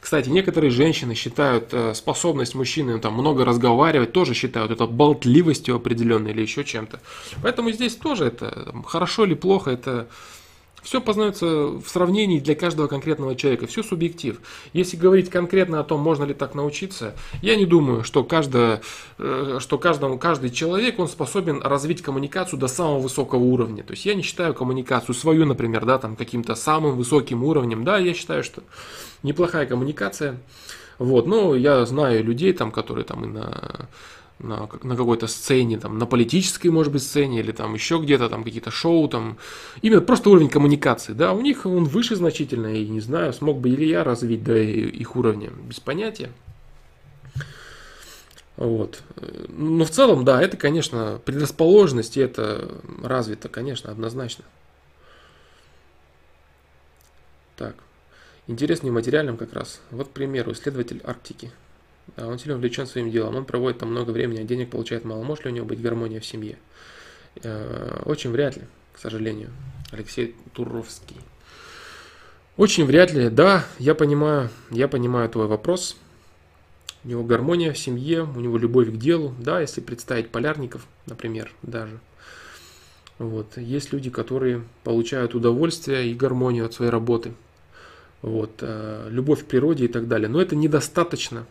Кстати, 0.00 0.28
некоторые 0.28 0.70
женщины 0.70 1.14
считают 1.14 1.68
э, 1.72 1.94
способность 1.94 2.54
мужчины 2.54 2.98
там, 2.98 3.14
много 3.14 3.44
разговаривать, 3.44 4.12
тоже 4.12 4.34
считают 4.34 4.70
это 4.70 4.86
болтливостью 4.86 5.76
определенной 5.76 6.32
или 6.32 6.42
еще 6.42 6.62
чем-то. 6.64 7.00
Поэтому 7.42 7.70
здесь 7.70 7.94
тоже 7.94 8.26
это 8.26 8.74
хорошо 8.86 9.24
или 9.24 9.32
плохо, 9.32 9.70
это 9.70 10.08
все 10.84 11.00
познается 11.00 11.46
в 11.46 11.84
сравнении 11.86 12.38
для 12.38 12.54
каждого 12.54 12.86
конкретного 12.86 13.34
человека, 13.34 13.66
все 13.66 13.82
субъектив. 13.82 14.38
Если 14.72 14.96
говорить 14.96 15.30
конкретно 15.30 15.80
о 15.80 15.84
том, 15.84 16.00
можно 16.00 16.24
ли 16.24 16.34
так 16.34 16.54
научиться, 16.54 17.14
я 17.42 17.56
не 17.56 17.64
думаю, 17.64 18.04
что, 18.04 18.22
каждое, 18.22 18.82
э, 19.18 19.58
что 19.60 19.78
каждому, 19.78 20.18
каждый 20.18 20.50
человек 20.50 20.98
он 20.98 21.08
способен 21.08 21.62
развить 21.62 22.02
коммуникацию 22.02 22.60
до 22.60 22.68
самого 22.68 23.00
высокого 23.00 23.42
уровня. 23.42 23.82
То 23.82 23.92
есть 23.92 24.04
я 24.04 24.14
не 24.14 24.22
считаю 24.22 24.54
коммуникацию 24.54 25.14
свою, 25.14 25.46
например, 25.46 25.86
да, 25.86 25.98
там 25.98 26.16
каким-то 26.16 26.54
самым 26.54 26.96
высоким 26.96 27.42
уровнем. 27.42 27.84
Да, 27.84 27.98
я 27.98 28.12
считаю, 28.12 28.44
что 28.44 28.62
неплохая 29.22 29.66
коммуникация. 29.66 30.38
Вот, 30.98 31.26
но 31.26 31.56
я 31.56 31.84
знаю 31.86 32.22
людей, 32.22 32.52
там, 32.52 32.70
которые 32.70 33.04
там 33.04 33.24
и 33.24 33.26
на 33.26 33.88
на, 34.38 34.68
на 34.82 34.96
какой-то 34.96 35.26
сцене, 35.26 35.78
там, 35.78 35.98
на 35.98 36.06
политической, 36.06 36.68
может 36.68 36.92
быть, 36.92 37.02
сцене, 37.02 37.40
или 37.40 37.52
там 37.52 37.74
еще 37.74 37.98
где-то, 37.98 38.28
там, 38.28 38.44
какие-то 38.44 38.70
шоу, 38.70 39.08
там, 39.08 39.38
именно 39.82 40.00
просто 40.00 40.30
уровень 40.30 40.48
коммуникации, 40.48 41.12
да, 41.12 41.32
у 41.32 41.40
них 41.40 41.66
он 41.66 41.84
выше 41.84 42.16
значительно, 42.16 42.74
и 42.74 42.86
не 42.86 43.00
знаю, 43.00 43.32
смог 43.32 43.58
бы 43.58 43.70
или 43.70 43.84
я 43.84 44.04
развить 44.04 44.42
до 44.42 44.56
их 44.56 45.16
уровня, 45.16 45.50
без 45.50 45.80
понятия. 45.80 46.30
Вот. 48.56 49.02
Но 49.48 49.84
в 49.84 49.90
целом, 49.90 50.24
да, 50.24 50.40
это, 50.40 50.56
конечно, 50.56 51.20
предрасположенность, 51.24 52.16
и 52.16 52.20
это 52.20 52.70
развито, 53.02 53.48
конечно, 53.48 53.90
однозначно. 53.90 54.44
Так. 57.56 57.74
Интереснее 58.46 58.92
материальным 58.92 59.36
как 59.36 59.54
раз. 59.54 59.80
Вот, 59.90 60.08
к 60.08 60.10
примеру, 60.10 60.52
исследователь 60.52 61.00
Арктики– 61.04 61.50
он 62.16 62.38
сильно 62.38 62.56
увлечен 62.56 62.86
своим 62.86 63.10
делом, 63.10 63.36
он 63.36 63.44
проводит 63.44 63.78
там 63.78 63.90
много 63.90 64.10
времени, 64.10 64.40
а 64.40 64.44
денег 64.44 64.70
получает 64.70 65.04
мало. 65.04 65.22
Может 65.22 65.44
ли 65.44 65.50
у 65.50 65.54
него 65.54 65.66
быть 65.66 65.80
гармония 65.80 66.20
в 66.20 66.26
семье? 66.26 66.58
Э, 67.42 68.02
очень 68.04 68.30
вряд 68.30 68.56
ли, 68.56 68.62
к 68.92 68.98
сожалению. 68.98 69.50
Алексей 69.90 70.34
Туровский. 70.52 71.16
Очень 72.56 72.84
вряд 72.84 73.12
ли, 73.12 73.30
да, 73.30 73.64
я 73.78 73.94
понимаю, 73.94 74.48
я 74.70 74.86
понимаю 74.86 75.28
твой 75.28 75.46
вопрос. 75.46 75.96
У 77.04 77.08
него 77.08 77.24
гармония 77.24 77.72
в 77.72 77.78
семье, 77.78 78.22
у 78.22 78.40
него 78.40 78.56
любовь 78.56 78.90
к 78.90 78.96
делу, 78.96 79.34
да, 79.38 79.60
если 79.60 79.80
представить 79.80 80.30
полярников, 80.30 80.86
например, 81.06 81.52
даже. 81.62 81.98
Вот. 83.18 83.56
Есть 83.56 83.92
люди, 83.92 84.10
которые 84.10 84.62
получают 84.84 85.34
удовольствие 85.34 86.08
и 86.08 86.14
гармонию 86.14 86.66
от 86.66 86.74
своей 86.74 86.90
работы. 86.90 87.34
Вот. 88.22 88.52
Э, 88.60 89.08
любовь 89.10 89.44
к 89.44 89.46
природе 89.46 89.84
и 89.84 89.88
так 89.88 90.08
далее. 90.08 90.28
Но 90.28 90.40
это 90.40 90.56
недостаточно 90.56 91.46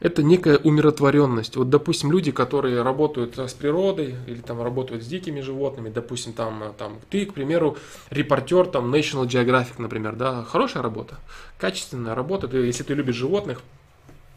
это 0.00 0.22
некая 0.24 0.58
умиротворенность. 0.58 1.56
Вот, 1.56 1.70
допустим, 1.70 2.10
люди, 2.10 2.32
которые 2.32 2.82
работают 2.82 3.38
с 3.38 3.52
природой 3.52 4.16
или 4.26 4.40
там 4.40 4.60
работают 4.60 5.04
с 5.04 5.06
дикими 5.06 5.40
животными, 5.40 5.90
допустим, 5.90 6.32
там, 6.32 6.74
там 6.76 6.98
ты, 7.08 7.24
к 7.24 7.34
примеру, 7.34 7.76
репортер 8.10 8.66
там 8.66 8.92
National 8.92 9.26
Geographic, 9.26 9.74
например, 9.78 10.16
да, 10.16 10.42
хорошая 10.42 10.82
работа, 10.82 11.18
качественная 11.56 12.16
работа, 12.16 12.48
ты, 12.48 12.56
если 12.58 12.82
ты 12.82 12.94
любишь 12.94 13.14
животных, 13.14 13.62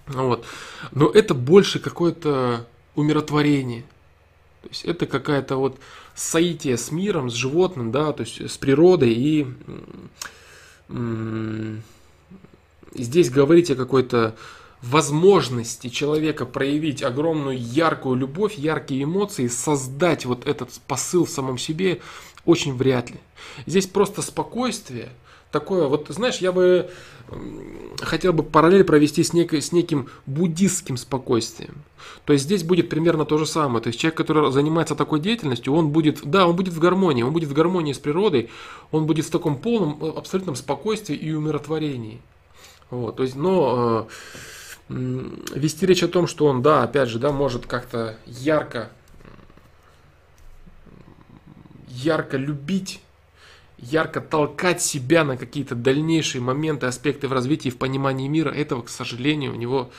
вот. 0.05 0.45
Но 0.91 1.09
это 1.09 1.33
больше 1.33 1.79
какое-то 1.79 2.67
умиротворение. 2.93 3.85
То 4.61 4.69
есть 4.69 4.85
это 4.85 5.07
какая-то 5.07 5.57
вот 5.57 5.79
соитие 6.13 6.77
с 6.77 6.91
миром, 6.91 7.31
с 7.31 7.33
животным, 7.33 7.91
да, 7.91 8.13
то 8.13 8.21
есть 8.21 8.39
с 8.39 8.57
природой 8.57 9.13
и 9.13 9.47
здесь 12.95 13.29
говорить 13.29 13.71
о 13.71 13.75
какой-то 13.75 14.35
возможности 14.81 15.89
человека 15.89 16.45
проявить 16.45 17.03
огромную 17.03 17.57
яркую 17.59 18.15
любовь, 18.15 18.55
яркие 18.55 19.03
эмоции, 19.03 19.47
создать 19.47 20.25
вот 20.25 20.47
этот 20.47 20.69
посыл 20.87 21.25
в 21.25 21.29
самом 21.29 21.57
себе 21.57 22.01
очень 22.45 22.75
вряд 22.75 23.09
ли. 23.09 23.17
Здесь 23.65 23.87
просто 23.87 24.21
спокойствие, 24.21 25.09
такое, 25.51 25.87
вот 25.87 26.07
знаешь, 26.09 26.37
я 26.37 26.51
бы 26.51 26.89
хотел 28.01 28.33
бы 28.33 28.43
параллель 28.43 28.83
провести 28.83 29.23
с, 29.23 29.33
некой, 29.33 29.61
с 29.61 29.71
неким 29.71 30.09
буддистским 30.27 30.97
спокойствием. 30.97 31.83
То 32.25 32.33
есть 32.33 32.45
здесь 32.45 32.63
будет 32.63 32.89
примерно 32.89 33.25
то 33.25 33.37
же 33.37 33.45
самое. 33.47 33.81
То 33.81 33.87
есть 33.87 33.99
человек, 33.99 34.17
который 34.17 34.51
занимается 34.51 34.95
такой 34.95 35.19
деятельностью, 35.19 35.73
он 35.73 35.89
будет, 35.89 36.21
да, 36.23 36.47
он 36.47 36.55
будет 36.55 36.73
в 36.73 36.79
гармонии, 36.79 37.23
он 37.23 37.33
будет 37.33 37.49
в 37.49 37.53
гармонии 37.53 37.93
с 37.93 37.99
природой, 37.99 38.49
он 38.91 39.07
будет 39.07 39.25
в 39.25 39.31
таком 39.31 39.57
полном, 39.57 40.03
абсолютном 40.03 40.55
спокойствии 40.55 41.15
и 41.15 41.31
умиротворении. 41.31 42.21
Вот, 42.89 43.17
то 43.17 43.23
есть, 43.23 43.35
но 43.35 44.07
э, 44.89 44.93
вести 45.55 45.85
речь 45.85 46.03
о 46.03 46.07
том, 46.07 46.27
что 46.27 46.45
он, 46.45 46.61
да, 46.61 46.83
опять 46.83 47.09
же, 47.09 47.19
да, 47.19 47.31
может 47.31 47.65
как-то 47.65 48.17
ярко, 48.25 48.89
ярко 51.87 52.37
любить 52.37 53.01
ярко 53.77 54.21
толкать 54.21 54.81
себя 54.81 55.23
на 55.23 55.37
какие-то 55.37 55.75
дальнейшие 55.75 56.41
моменты, 56.41 56.85
аспекты 56.85 57.27
в 57.27 57.33
развитии, 57.33 57.69
в 57.69 57.77
понимании 57.77 58.27
мира, 58.27 58.51
этого, 58.51 58.81
к 58.81 58.89
сожалению, 58.89 59.53
у 59.53 59.55
него 59.55 59.91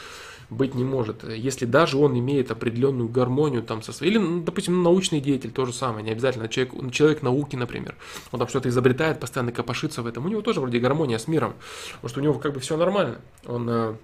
быть 0.50 0.74
не 0.74 0.84
может. 0.84 1.24
Если 1.24 1.66
даже 1.66 1.96
он 1.96 2.18
имеет 2.18 2.50
определенную 2.50 3.08
гармонию 3.08 3.62
там 3.62 3.82
со 3.82 3.92
своей, 3.92 4.12
или, 4.12 4.18
ну, 4.18 4.42
допустим, 4.42 4.82
научный 4.82 5.20
деятель, 5.20 5.50
то 5.50 5.66
же 5.66 5.72
самое, 5.72 6.04
не 6.04 6.10
обязательно 6.10 6.48
человек, 6.48 6.92
человек 6.92 7.22
науки, 7.22 7.56
например, 7.56 7.96
он 8.30 8.38
там 8.38 8.48
что-то 8.48 8.68
изобретает, 8.68 9.18
постоянно 9.18 9.52
копошится 9.52 10.02
в 10.02 10.06
этом, 10.06 10.24
у 10.24 10.28
него 10.28 10.42
тоже 10.42 10.60
вроде 10.60 10.78
гармония 10.78 11.18
с 11.18 11.26
миром, 11.26 11.54
потому 11.94 12.08
что 12.08 12.20
у 12.20 12.22
него 12.22 12.34
как 12.34 12.54
бы 12.54 12.60
все 12.60 12.76
нормально, 12.76 13.18
он, 13.44 13.68
э, 13.68 13.94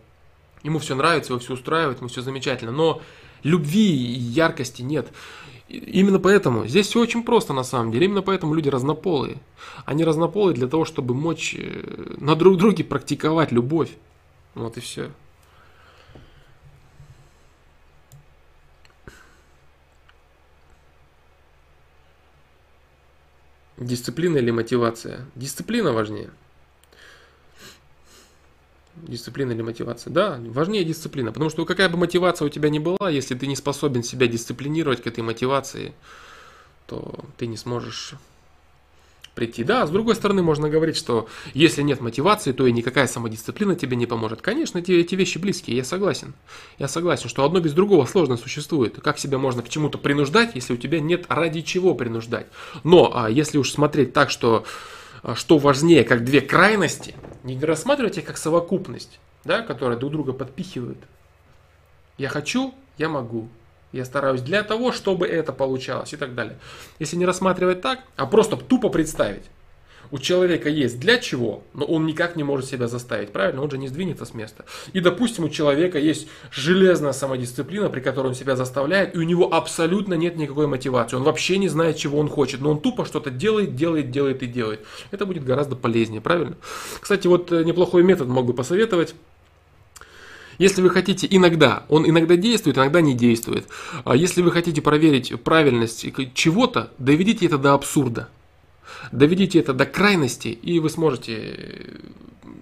ему 0.65 0.79
все 0.79 0.95
нравится, 0.95 1.33
его 1.33 1.41
все 1.41 1.55
устраивает, 1.55 1.99
ему 1.99 2.09
все 2.09 2.23
замечательно, 2.23 2.73
но 2.73 3.03
любви 3.43 3.91
и 3.91 4.19
яркости 4.19 4.83
нет. 4.83 5.09
Именно 5.69 6.19
поэтому, 6.19 6.67
здесь 6.67 6.89
все 6.89 7.01
очень 7.01 7.23
просто 7.23 7.55
на 7.55 7.65
самом 7.65 7.93
деле, 7.93 8.07
именно 8.07 8.21
поэтому 8.21 8.53
люди 8.53 8.69
разнополые. 8.69 9.39
Они 9.87 10.05
разнополые 10.05 10.55
для 10.55 10.67
того, 10.67 10.85
чтобы 10.85 11.15
мочь 11.15 11.55
э, 11.57 12.17
на 12.19 12.35
друг 12.35 12.59
друге 12.59 12.85
практиковать 12.85 13.53
любовь. 13.53 13.91
Вот 14.55 14.77
и 14.77 14.81
все. 14.81 15.11
Дисциплина 23.83 24.37
или 24.39 24.51
мотивация? 24.51 25.27
Дисциплина 25.35 25.93
важнее. 25.93 26.31
Дисциплина 28.95 29.53
или 29.53 29.63
мотивация? 29.63 30.13
Да, 30.13 30.39
важнее 30.41 30.85
дисциплина. 30.85 31.33
Потому 31.33 31.51
что 31.51 31.65
какая 31.65 31.89
бы 31.89 31.97
мотивация 31.97 32.47
у 32.47 32.49
тебя 32.49 32.69
ни 32.69 32.79
была, 32.79 33.11
если 33.11 33.35
ты 33.35 33.47
не 33.47 33.57
способен 33.57 34.03
себя 34.03 34.27
дисциплинировать 34.27 35.03
к 35.03 35.07
этой 35.07 35.21
мотивации, 35.21 35.95
то 36.87 37.25
ты 37.39 37.47
не 37.47 37.57
сможешь 37.57 38.15
прийти. 39.35 39.65
Да, 39.65 39.87
с 39.87 39.91
другой 39.91 40.15
стороны, 40.15 40.43
можно 40.43 40.69
говорить, 40.69 40.97
что 40.97 41.29
если 41.55 41.83
нет 41.83 42.01
мотивации, 42.01 42.53
то 42.53 42.67
и 42.67 42.73
никакая 42.73 43.07
самодисциплина 43.07 43.75
тебе 43.75 43.97
не 43.97 44.07
поможет. 44.07 44.43
Конечно, 44.43 44.79
эти, 44.79 44.93
эти 44.93 45.15
вещи 45.15 45.39
близкие, 45.39 45.77
я 45.77 45.85
согласен. 45.85 46.35
Я 46.79 46.89
согласен, 46.89 47.29
что 47.29 47.45
одно 47.45 47.61
без 47.61 47.73
другого 47.73 48.07
сложно 48.07 48.37
существует. 48.37 49.01
Как 49.01 49.19
себя 49.19 49.39
можно 49.39 49.63
к 49.63 49.69
чему-то 49.69 49.99
принуждать, 49.99 50.55
если 50.55 50.75
у 50.75 50.77
тебя 50.77 51.01
нет 51.01 51.27
ради 51.29 51.63
чего 51.63 51.95
принуждать. 51.95 52.47
Но 52.85 53.13
а 53.15 53.31
если 53.31 53.59
уж 53.59 53.71
смотреть 53.71 54.13
так, 54.13 54.31
что 54.31 54.65
а, 55.23 55.35
что 55.35 55.59
важнее, 55.59 56.05
как 56.05 56.25
две 56.25 56.41
крайности, 56.41 57.15
не 57.45 57.59
рассматривать 57.59 58.19
их 58.19 58.25
как 58.25 58.37
совокупность, 58.37 59.21
да, 59.45 59.63
которая 59.63 59.97
друг 59.97 60.13
друга 60.13 60.33
подпихивает. 60.33 60.99
Я 62.19 62.29
хочу, 62.29 62.75
я 62.99 63.09
могу. 63.09 63.49
Я 63.93 64.05
стараюсь 64.05 64.41
для 64.41 64.63
того, 64.63 64.91
чтобы 64.91 65.27
это 65.27 65.53
получалось 65.53 66.13
и 66.13 66.17
так 66.17 66.35
далее. 66.35 66.59
Если 66.99 67.17
не 67.17 67.27
рассматривать 67.27 67.83
так, 67.83 68.01
а 68.17 68.27
просто 68.27 68.57
тупо 68.57 68.89
представить, 68.89 69.45
у 70.13 70.19
человека 70.19 70.69
есть 70.69 71.01
для 71.01 71.19
чего, 71.19 71.63
но 71.73 71.87
он 71.87 72.05
никак 72.05 72.37
не 72.37 72.45
может 72.45 72.67
себя 72.67 72.87
заставить, 72.87 73.33
правильно? 73.33 73.63
Он 73.63 73.71
же 73.71 73.79
не 73.79 73.89
сдвинется 73.89 74.27
с 74.27 74.35
места. 74.35 74.67
И, 74.93 75.01
допустим, 75.01 75.45
у 75.45 75.49
человека 75.49 75.99
есть 75.99 76.29
железная 76.51 77.13
самодисциплина, 77.13 77.89
при 77.89 78.01
которой 78.01 78.29
он 78.29 78.35
себя 78.35 78.55
заставляет, 78.55 79.15
и 79.15 79.19
у 79.19 79.23
него 79.23 79.53
абсолютно 79.53 80.15
нет 80.15 80.37
никакой 80.37 80.67
мотивации. 80.67 81.17
Он 81.17 81.23
вообще 81.23 81.57
не 81.57 81.69
знает, 81.69 81.97
чего 81.97 82.19
он 82.19 82.29
хочет, 82.29 82.61
но 82.61 82.71
он 82.71 82.81
тупо 82.81 83.07
что-то 83.07 83.31
делает, 83.31 83.75
делает, 83.75 84.11
делает 84.11 84.43
и 84.43 84.47
делает. 84.47 84.85
Это 85.11 85.25
будет 85.25 85.45
гораздо 85.45 85.77
полезнее, 85.77 86.21
правильно? 86.21 86.57
Кстати, 87.01 87.27
вот 87.27 87.51
э, 87.51 87.65
неплохой 87.65 88.03
метод 88.03 88.29
мог 88.29 88.45
бы 88.45 88.53
посоветовать. 88.53 89.15
Если 90.59 90.83
вы 90.83 90.91
хотите 90.91 91.27
иногда, 91.31 91.85
он 91.89 92.09
иногда 92.09 92.37
действует, 92.37 92.79
иногда 92.79 93.01
не 93.01 93.15
действует. 93.15 93.67
А 94.05 94.17
если 94.17 94.43
вы 94.43 94.51
хотите 94.51 94.83
проверить 94.83 95.41
правильность 95.43 96.07
чего-то, 96.35 96.91
доведите 96.99 97.47
это 97.47 97.59
до 97.59 97.75
абсурда. 97.75 98.29
Доведите 99.11 99.59
это 99.59 99.73
до 99.73 99.87
крайности, 99.87 100.49
и 100.49 100.79
вы 100.79 100.91
сможете 100.91 102.01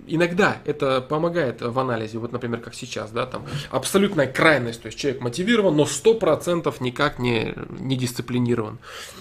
иногда 0.07 0.59
это 0.65 1.01
помогает 1.01 1.63
в 1.63 1.79
анализе, 1.79 2.19
вот, 2.19 2.33
например, 2.33 2.61
как 2.61 2.75
сейчас, 2.75 3.11
да, 3.11 3.27
там 3.27 3.47
абсолютная 3.71 4.27
крайность, 4.27 4.83
то 4.83 4.87
есть 4.87 4.99
человек 4.99 5.23
мотивирован, 5.23 5.77
но 5.77 5.85
100% 5.85 6.75
никак 6.81 7.19
не, 7.19 7.55
не 7.71 7.97
дисциплинирован. 7.97 8.79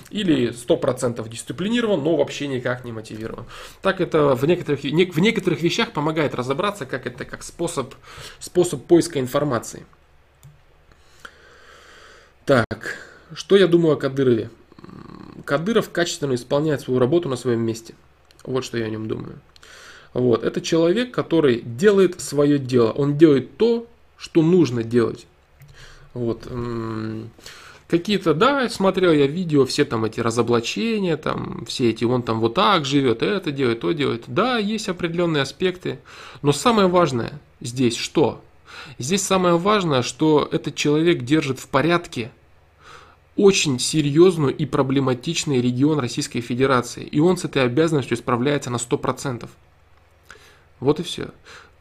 Или 0.10 0.50
100% 0.50 1.28
дисциплинирован, 1.30 2.04
но 2.04 2.16
вообще 2.16 2.48
никак 2.48 2.84
не 2.86 2.92
мотивирован. 2.92 3.46
Так 3.82 4.02
это 4.02 4.36
в 4.36 4.46
некоторых, 4.46 4.82
в 4.82 5.20
некоторых 5.20 5.62
вещах 5.62 5.92
помогает 5.92 6.34
разобраться, 6.36 6.86
как 6.86 7.06
это 7.06 7.26
как 7.26 7.44
способ, 7.44 7.94
способ 8.40 8.84
поиска 8.86 9.20
информации. 9.20 9.86
Так, 12.46 12.98
что 13.34 13.56
я 13.56 13.68
думаю 13.68 13.94
о 13.94 13.98
Кадырове? 13.98 14.50
Кадыров 15.46 15.92
качественно 15.92 16.34
исполняет 16.34 16.82
свою 16.82 17.00
работу 17.00 17.30
на 17.30 17.36
своем 17.36 17.60
месте. 17.62 17.94
Вот 18.44 18.66
что 18.66 18.78
я 18.78 18.86
о 18.86 18.90
нем 18.90 19.08
думаю. 19.08 19.40
Вот. 20.14 20.44
Это 20.44 20.62
человек, 20.62 21.12
который 21.12 21.62
делает 21.62 22.20
свое 22.22 22.58
дело. 22.60 22.92
Он 22.92 23.18
делает 23.18 23.58
то, 23.58 23.88
что 24.18 24.42
нужно 24.42 24.84
делать. 24.84 25.28
Вот. 26.14 26.48
Какие-то, 27.88 28.36
да, 28.36 28.70
смотрел 28.70 29.12
я 29.12 29.26
видео, 29.26 29.66
все 29.66 29.84
там 29.84 30.06
эти 30.06 30.20
разоблачения, 30.20 31.18
там, 31.18 31.66
все 31.66 31.90
эти, 31.90 32.04
он 32.04 32.22
там 32.22 32.40
вот 32.40 32.54
так 32.54 32.86
живет, 32.86 33.24
это 33.24 33.52
делает, 33.52 33.80
то 33.80 33.94
делает. 33.94 34.26
Да, 34.28 34.60
есть 34.60 34.90
определенные 34.90 35.42
аспекты, 35.42 36.00
но 36.44 36.52
самое 36.52 36.88
важное 36.88 37.42
здесь 37.62 37.96
что? 37.96 38.44
Здесь 39.00 39.24
самое 39.24 39.58
важное, 39.58 40.04
что 40.04 40.48
этот 40.52 40.76
человек 40.76 41.24
держит 41.24 41.60
в 41.60 41.68
порядке 41.68 42.32
очень 43.36 43.80
серьезную 43.80 44.56
и 44.56 44.66
проблематичный 44.66 45.60
регион 45.60 45.98
Российской 45.98 46.42
Федерации. 46.42 47.04
И 47.04 47.20
он 47.20 47.38
с 47.38 47.46
этой 47.46 47.64
обязанностью 47.64 48.18
справляется 48.18 48.70
на 48.70 48.76
100%. 48.76 49.50
Вот 50.80 51.00
и 51.00 51.04
все. 51.04 51.30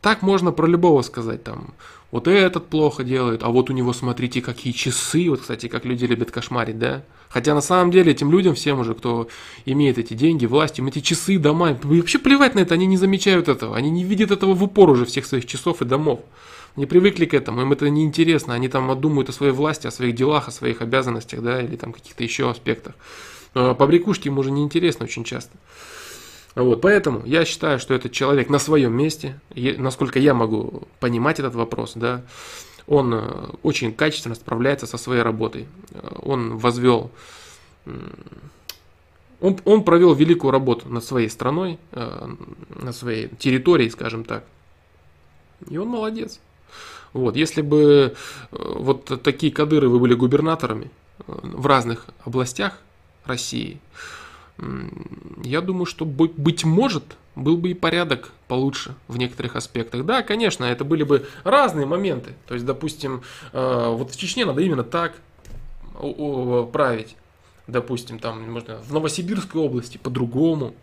Так 0.00 0.22
можно 0.22 0.52
про 0.52 0.66
любого 0.66 1.02
сказать, 1.02 1.42
там, 1.42 1.74
вот 2.12 2.28
этот 2.28 2.68
плохо 2.68 3.02
делает, 3.02 3.42
а 3.42 3.48
вот 3.48 3.68
у 3.68 3.72
него, 3.72 3.92
смотрите, 3.92 4.40
какие 4.40 4.72
часы, 4.72 5.28
вот, 5.28 5.40
кстати, 5.40 5.66
как 5.68 5.84
люди 5.84 6.04
любят 6.04 6.30
кошмарить, 6.30 6.78
да? 6.78 7.02
Хотя 7.28 7.52
на 7.54 7.60
самом 7.60 7.90
деле 7.90 8.12
этим 8.12 8.30
людям, 8.30 8.54
всем 8.54 8.80
уже, 8.80 8.94
кто 8.94 9.28
имеет 9.66 9.98
эти 9.98 10.14
деньги, 10.14 10.46
власть, 10.46 10.78
им 10.78 10.86
эти 10.86 11.00
часы, 11.00 11.38
дома, 11.38 11.76
вообще 11.82 12.18
плевать 12.18 12.54
на 12.54 12.60
это, 12.60 12.74
они 12.74 12.86
не 12.86 12.96
замечают 12.96 13.48
этого, 13.48 13.76
они 13.76 13.90
не 13.90 14.04
видят 14.04 14.30
этого 14.30 14.54
в 14.54 14.62
упор 14.62 14.88
уже 14.88 15.04
всех 15.04 15.26
своих 15.26 15.46
часов 15.46 15.82
и 15.82 15.84
домов 15.84 16.20
не 16.78 16.86
привыкли 16.86 17.26
к 17.26 17.34
этому, 17.34 17.62
им 17.62 17.72
это 17.72 17.90
не 17.90 18.04
интересно, 18.04 18.54
они 18.54 18.68
там 18.68 18.98
думают 19.00 19.28
о 19.28 19.32
своей 19.32 19.52
власти, 19.52 19.86
о 19.86 19.90
своих 19.90 20.14
делах, 20.14 20.48
о 20.48 20.52
своих 20.52 20.80
обязанностях, 20.80 21.42
да, 21.42 21.60
или 21.60 21.76
там 21.76 21.92
каких-то 21.92 22.22
еще 22.22 22.48
аспектах. 22.48 22.94
Но 23.54 23.74
побрякушки 23.74 24.28
им 24.28 24.38
уже 24.38 24.50
не 24.50 24.62
интересно 24.62 25.04
очень 25.04 25.24
часто. 25.24 25.56
Вот, 26.54 26.80
поэтому 26.80 27.22
я 27.24 27.44
считаю, 27.44 27.78
что 27.78 27.94
этот 27.94 28.12
человек 28.12 28.48
на 28.48 28.58
своем 28.58 28.92
месте, 28.92 29.38
насколько 29.54 30.18
я 30.18 30.34
могу 30.34 30.88
понимать 30.98 31.38
этот 31.38 31.54
вопрос, 31.54 31.92
да, 31.94 32.22
он 32.88 33.12
э, 33.14 33.20
очень 33.62 33.92
качественно 33.92 34.34
справляется 34.34 34.86
со 34.86 34.96
своей 34.96 35.22
работой. 35.22 35.66
Э, 35.92 36.16
он 36.22 36.56
возвел, 36.56 37.10
он, 39.40 39.60
он 39.64 39.84
провел 39.84 40.14
великую 40.14 40.50
работу 40.50 40.88
над 40.88 41.04
своей 41.04 41.28
страной, 41.28 41.78
э, 41.92 42.28
на 42.70 42.92
своей 42.92 43.28
территории, 43.28 43.90
скажем 43.90 44.24
так. 44.24 44.42
И 45.68 45.76
он 45.76 45.88
молодец. 45.88 46.40
Вот, 47.12 47.36
если 47.36 47.62
бы 47.62 48.14
вот 48.50 49.22
такие 49.22 49.52
кадыры 49.52 49.88
вы 49.88 49.98
были 49.98 50.14
губернаторами 50.14 50.90
в 51.26 51.66
разных 51.66 52.06
областях 52.24 52.78
России, 53.24 53.80
я 55.44 55.60
думаю, 55.60 55.86
что 55.86 56.04
быть 56.04 56.64
может, 56.64 57.16
был 57.36 57.56
бы 57.56 57.70
и 57.70 57.74
порядок 57.74 58.32
получше 58.48 58.94
в 59.06 59.16
некоторых 59.16 59.54
аспектах. 59.54 60.04
Да, 60.04 60.22
конечно, 60.22 60.64
это 60.64 60.84
были 60.84 61.04
бы 61.04 61.28
разные 61.44 61.86
моменты. 61.86 62.34
То 62.46 62.54
есть, 62.54 62.66
допустим, 62.66 63.22
э, 63.52 63.88
вот 63.88 64.10
в 64.10 64.18
Чечне 64.18 64.44
надо 64.44 64.60
именно 64.62 64.82
так 64.82 65.14
править. 66.72 67.16
Допустим, 67.66 68.18
там, 68.18 68.50
можно 68.50 68.78
в 68.78 68.92
Новосибирской 68.92 69.60
области 69.60 69.98
по-другому. 69.98 70.74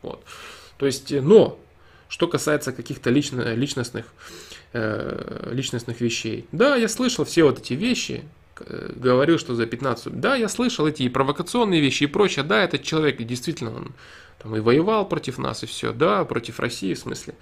Вот. 0.00 0.22
То 0.78 0.86
есть, 0.86 1.10
но, 1.10 1.58
что 2.08 2.28
касается 2.28 2.72
каких-то 2.72 3.10
лично, 3.10 3.54
личностных, 3.54 4.06
э, 4.72 5.50
личностных 5.52 6.00
вещей. 6.00 6.46
Да, 6.52 6.76
я 6.76 6.88
слышал 6.88 7.24
все 7.24 7.44
вот 7.44 7.58
эти 7.58 7.74
вещи, 7.74 8.24
Э, 8.24 8.41
говорил, 8.60 9.38
что 9.38 9.54
за 9.54 9.66
15... 9.66 10.20
Да, 10.20 10.36
я 10.36 10.48
слышал 10.48 10.86
эти 10.86 11.02
и 11.02 11.08
провокационные 11.08 11.80
вещи 11.80 12.04
и 12.04 12.06
прочее. 12.06 12.44
Да, 12.44 12.62
этот 12.62 12.82
человек 12.82 13.18
действительно 13.22 13.74
он 13.74 13.92
там 14.42 14.56
и 14.56 14.60
воевал 14.60 15.08
против 15.08 15.38
нас, 15.38 15.62
и 15.62 15.66
все. 15.66 15.92
Да, 15.92 16.24
против 16.24 16.60
России 16.60 16.94
в 16.94 16.98
смысле. 16.98 17.34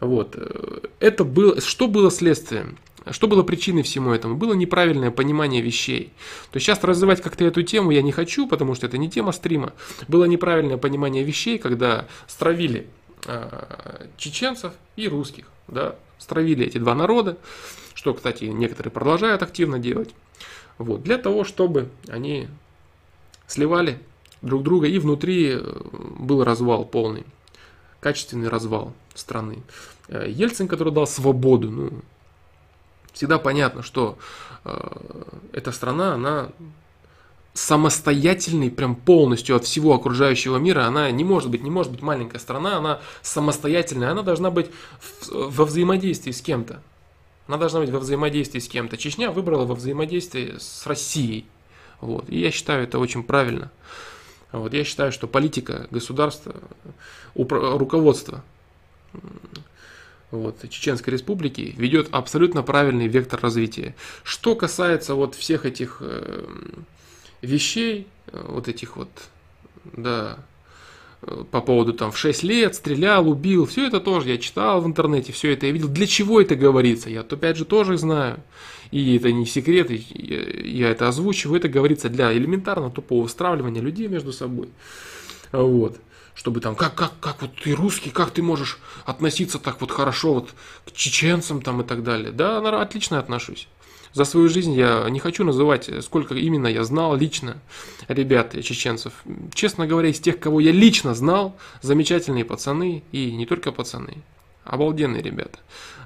Вот. 0.00 0.34
Э, 0.36 0.80
это 1.00 1.24
было... 1.24 1.60
Что 1.60 1.88
было 1.88 2.10
следствием? 2.10 2.78
Что 3.10 3.26
было 3.26 3.42
причиной 3.42 3.82
всему 3.82 4.12
этому? 4.12 4.36
Было 4.36 4.54
неправильное 4.54 5.10
понимание 5.10 5.62
вещей. 5.62 6.12
То 6.50 6.56
есть 6.56 6.66
сейчас 6.66 6.82
развивать 6.82 7.22
как-то 7.22 7.44
эту 7.44 7.62
тему 7.62 7.90
я 7.90 8.02
не 8.02 8.12
хочу, 8.12 8.46
потому 8.46 8.74
что 8.74 8.86
это 8.86 8.98
не 8.98 9.10
тема 9.10 9.32
стрима. 9.32 9.72
Было 10.08 10.24
неправильное 10.24 10.76
понимание 10.76 11.24
вещей, 11.24 11.58
когда 11.58 12.06
стравили 12.26 12.86
э, 13.26 14.06
чеченцев 14.16 14.72
и 14.96 15.08
русских. 15.08 15.46
Да, 15.68 15.96
стравили 16.18 16.66
эти 16.66 16.78
два 16.78 16.94
народа, 16.94 17.38
что, 17.94 18.14
кстати, 18.14 18.44
некоторые 18.44 18.92
продолжают 18.92 19.42
активно 19.42 19.78
делать. 19.78 20.10
Вот, 20.78 21.02
для 21.02 21.18
того, 21.18 21.44
чтобы 21.44 21.90
они 22.08 22.48
сливали 23.46 23.98
друг 24.42 24.62
друга, 24.62 24.86
и 24.86 24.98
внутри 24.98 25.50
э, 25.52 25.60
был 26.18 26.44
развал 26.44 26.84
полный, 26.84 27.24
качественный 28.00 28.48
развал 28.48 28.92
страны. 29.14 29.62
Э, 30.08 30.26
Ельцин, 30.28 30.68
который 30.68 30.92
дал 30.92 31.06
свободу, 31.06 31.70
ну, 31.70 31.90
всегда 33.12 33.38
понятно, 33.38 33.82
что 33.82 34.18
э, 34.64 34.78
эта 35.52 35.72
страна, 35.72 36.14
она 36.14 36.50
самостоятельный 37.54 38.70
прям 38.70 38.94
полностью 38.94 39.56
от 39.56 39.64
всего 39.64 39.92
окружающего 39.92 40.58
мира. 40.58 40.84
Она 40.84 41.10
не 41.10 41.24
может 41.24 41.50
быть, 41.50 41.64
не 41.64 41.70
может 41.70 41.90
быть 41.90 42.02
маленькая 42.02 42.38
страна, 42.38 42.76
она 42.76 43.00
самостоятельная, 43.22 44.12
она 44.12 44.22
должна 44.22 44.52
быть 44.52 44.70
в, 45.00 45.56
во 45.56 45.64
взаимодействии 45.64 46.30
с 46.30 46.40
кем-то. 46.40 46.80
Она 47.48 47.56
должна 47.56 47.80
быть 47.80 47.90
во 47.90 47.98
взаимодействии 47.98 48.60
с 48.60 48.68
кем-то. 48.68 48.98
Чечня 48.98 49.30
выбрала 49.30 49.64
во 49.64 49.74
взаимодействии 49.74 50.56
с 50.58 50.86
Россией. 50.86 51.46
Вот. 52.00 52.28
И 52.28 52.38
я 52.38 52.50
считаю 52.50 52.84
это 52.84 52.98
очень 52.98 53.24
правильно. 53.24 53.72
Вот. 54.52 54.74
Я 54.74 54.84
считаю, 54.84 55.12
что 55.12 55.26
политика 55.26 55.88
государства, 55.90 56.54
руководство 57.34 58.44
вот, 60.30 60.68
Чеченской 60.68 61.14
Республики 61.14 61.74
ведет 61.76 62.08
абсолютно 62.10 62.62
правильный 62.62 63.08
вектор 63.08 63.40
развития. 63.40 63.94
Что 64.24 64.54
касается 64.54 65.14
вот 65.14 65.34
всех 65.34 65.64
этих 65.64 65.98
э, 66.00 66.44
вещей, 67.40 68.06
э, 68.26 68.44
вот 68.46 68.68
этих 68.68 68.96
вот, 68.96 69.08
да, 69.84 70.38
по 71.50 71.60
поводу 71.60 71.92
там 71.92 72.12
в 72.12 72.18
6 72.18 72.42
лет 72.44 72.74
стрелял, 72.74 73.28
убил, 73.28 73.66
все 73.66 73.86
это 73.86 74.00
тоже 74.00 74.30
я 74.30 74.38
читал 74.38 74.80
в 74.80 74.86
интернете, 74.86 75.32
все 75.32 75.52
это 75.52 75.66
я 75.66 75.72
видел. 75.72 75.88
Для 75.88 76.06
чего 76.06 76.40
это 76.40 76.54
говорится? 76.54 77.10
Я 77.10 77.20
опять 77.20 77.56
же 77.56 77.64
тоже 77.64 77.98
знаю. 77.98 78.40
И 78.90 79.16
это 79.16 79.32
не 79.32 79.44
секрет, 79.44 79.90
я 79.90 80.90
это 80.90 81.08
озвучиваю. 81.08 81.58
Это 81.58 81.68
говорится 81.68 82.08
для 82.08 82.32
элементарно 82.32 82.90
тупого 82.90 83.26
стравливания 83.26 83.82
людей 83.82 84.08
между 84.08 84.32
собой. 84.32 84.68
Вот. 85.52 85.98
Чтобы 86.34 86.60
там, 86.60 86.76
как, 86.76 86.94
как, 86.94 87.12
как 87.20 87.42
вот 87.42 87.50
ты 87.62 87.74
русский, 87.74 88.10
как 88.10 88.30
ты 88.30 88.42
можешь 88.42 88.78
относиться 89.04 89.58
так 89.58 89.80
вот 89.80 89.90
хорошо 89.90 90.34
вот 90.34 90.54
к 90.86 90.92
чеченцам 90.92 91.60
там 91.60 91.80
и 91.80 91.84
так 91.84 92.04
далее. 92.04 92.30
Да, 92.30 92.58
отлично 92.80 93.18
отношусь. 93.18 93.66
За 94.18 94.24
свою 94.24 94.48
жизнь 94.48 94.72
я 94.72 95.08
не 95.08 95.20
хочу 95.20 95.44
называть, 95.44 95.88
сколько 96.02 96.34
именно 96.34 96.66
я 96.66 96.82
знал 96.82 97.14
лично 97.14 97.58
ребят 98.08 98.52
чеченцев. 98.64 99.12
Честно 99.54 99.86
говоря, 99.86 100.08
из 100.08 100.18
тех, 100.18 100.40
кого 100.40 100.58
я 100.58 100.72
лично 100.72 101.14
знал, 101.14 101.56
замечательные 101.82 102.44
пацаны 102.44 103.04
и 103.12 103.30
не 103.30 103.46
только 103.46 103.70
пацаны, 103.70 104.16
обалденные 104.64 105.22
ребята. 105.22 105.60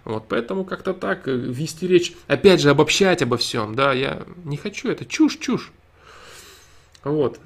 Вот, 0.05 0.27
поэтому 0.29 0.67
как-то 0.67 0.93
так 0.93 1.27
э, 1.27 1.33
вести 1.35 1.87
речь, 1.87 2.13
опять 2.27 2.61
же, 2.61 2.69
обобщать 2.69 3.23
обо 3.23 3.39
всем, 3.39 3.75
да, 3.75 3.95
я 3.95 4.25
не 4.45 4.59
хочу, 4.59 4.91
это 4.91 5.07
чушь, 5.07 5.39
чушь. 5.39 5.73
Вот. 7.05 7.41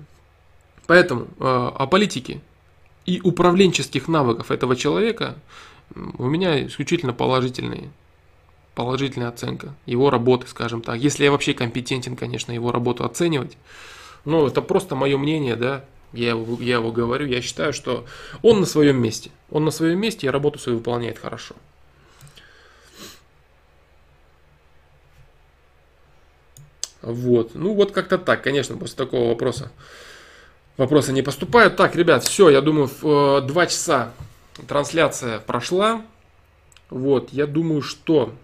Поэтому 0.89 1.29
э, 1.39 1.45
о 1.45 1.87
политике 1.87 2.41
и 3.05 3.21
управленческих 3.23 4.09
навыков 4.09 4.51
этого 4.51 4.75
человека 4.75 5.37
у 5.95 6.25
меня 6.25 6.67
исключительно 6.67 7.13
положительные 7.13 7.89
положительная 8.77 9.29
оценка 9.29 9.75
его 9.87 10.11
работы, 10.11 10.47
скажем 10.47 10.83
так. 10.83 10.99
Если 10.99 11.25
я 11.25 11.33
вообще 11.33 11.55
компетентен, 11.55 12.15
конечно, 12.15 12.53
его 12.53 12.71
работу 12.71 13.05
оценивать. 13.05 13.57
Но 14.27 14.47
это 14.47 14.61
просто 14.61 14.95
мое 14.95 15.17
мнение, 15.17 15.57
да. 15.57 15.85
Я 16.13 16.31
его, 16.31 16.63
я 16.63 16.75
его 16.75 16.93
говорю, 16.93 17.27
я 17.27 17.41
считаю, 17.41 17.73
что 17.73 18.05
он 18.43 18.61
на 18.61 18.67
своем 18.67 19.03
месте. 19.03 19.31
Он 19.51 19.65
на 19.65 19.71
своем 19.71 19.99
месте 19.99 20.27
и 20.27 20.31
работу 20.31 20.59
свою 20.59 20.79
выполняет 20.79 21.19
хорошо. 21.19 21.57
Вот. 27.01 27.55
Ну 27.55 27.73
вот 27.73 27.93
как-то 27.93 28.19
так, 28.19 28.43
конечно, 28.43 28.77
после 28.77 28.97
такого 28.97 29.31
вопроса. 29.31 29.73
Вопросы 30.77 31.15
не 31.15 31.23
поступают. 31.23 31.77
Так, 31.77 31.97
ребят, 31.97 32.25
все, 32.25 32.51
я 32.51 32.61
думаю, 32.61 32.91
в 33.01 33.41
2 33.41 33.65
э, 33.65 33.67
часа 33.69 34.13
трансляция 34.69 35.39
прошла. 35.39 36.03
Вот, 36.91 37.31
я 37.33 37.47
думаю, 37.47 37.81
что 37.81 38.35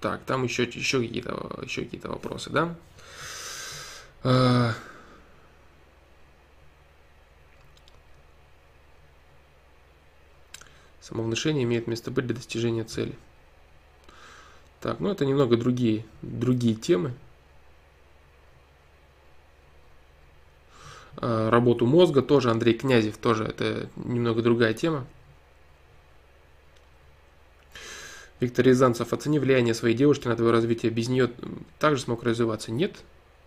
Так, 0.00 0.22
там 0.24 0.44
еще, 0.44 0.64
еще 0.64 1.00
какие-то 1.00 1.60
еще 1.62 1.84
какие-то 1.84 2.08
вопросы, 2.08 2.50
да? 2.50 2.74
А. 4.22 4.74
Самовнушение 11.00 11.62
имеет 11.64 11.86
место 11.86 12.10
быть 12.10 12.26
для 12.26 12.34
достижения 12.34 12.82
цели. 12.82 13.14
Так, 14.80 15.00
ну 15.00 15.10
это 15.10 15.24
немного 15.24 15.56
другие, 15.56 16.04
другие 16.20 16.74
темы. 16.74 17.14
А, 21.16 21.50
работу 21.50 21.86
мозга 21.86 22.22
тоже 22.22 22.50
Андрей 22.50 22.74
Князев, 22.74 23.16
тоже 23.18 23.44
это 23.44 23.88
немного 23.96 24.42
другая 24.42 24.74
тема. 24.74 25.06
Виктор 28.38 28.66
Рязанцев, 28.66 29.12
оцени 29.12 29.38
влияние 29.38 29.72
своей 29.72 29.96
девушки 29.96 30.28
на 30.28 30.36
твое 30.36 30.52
развитие. 30.52 30.92
Без 30.92 31.08
нее 31.08 31.30
также 31.78 32.02
смог 32.02 32.22
развиваться? 32.22 32.70
Нет, 32.70 32.96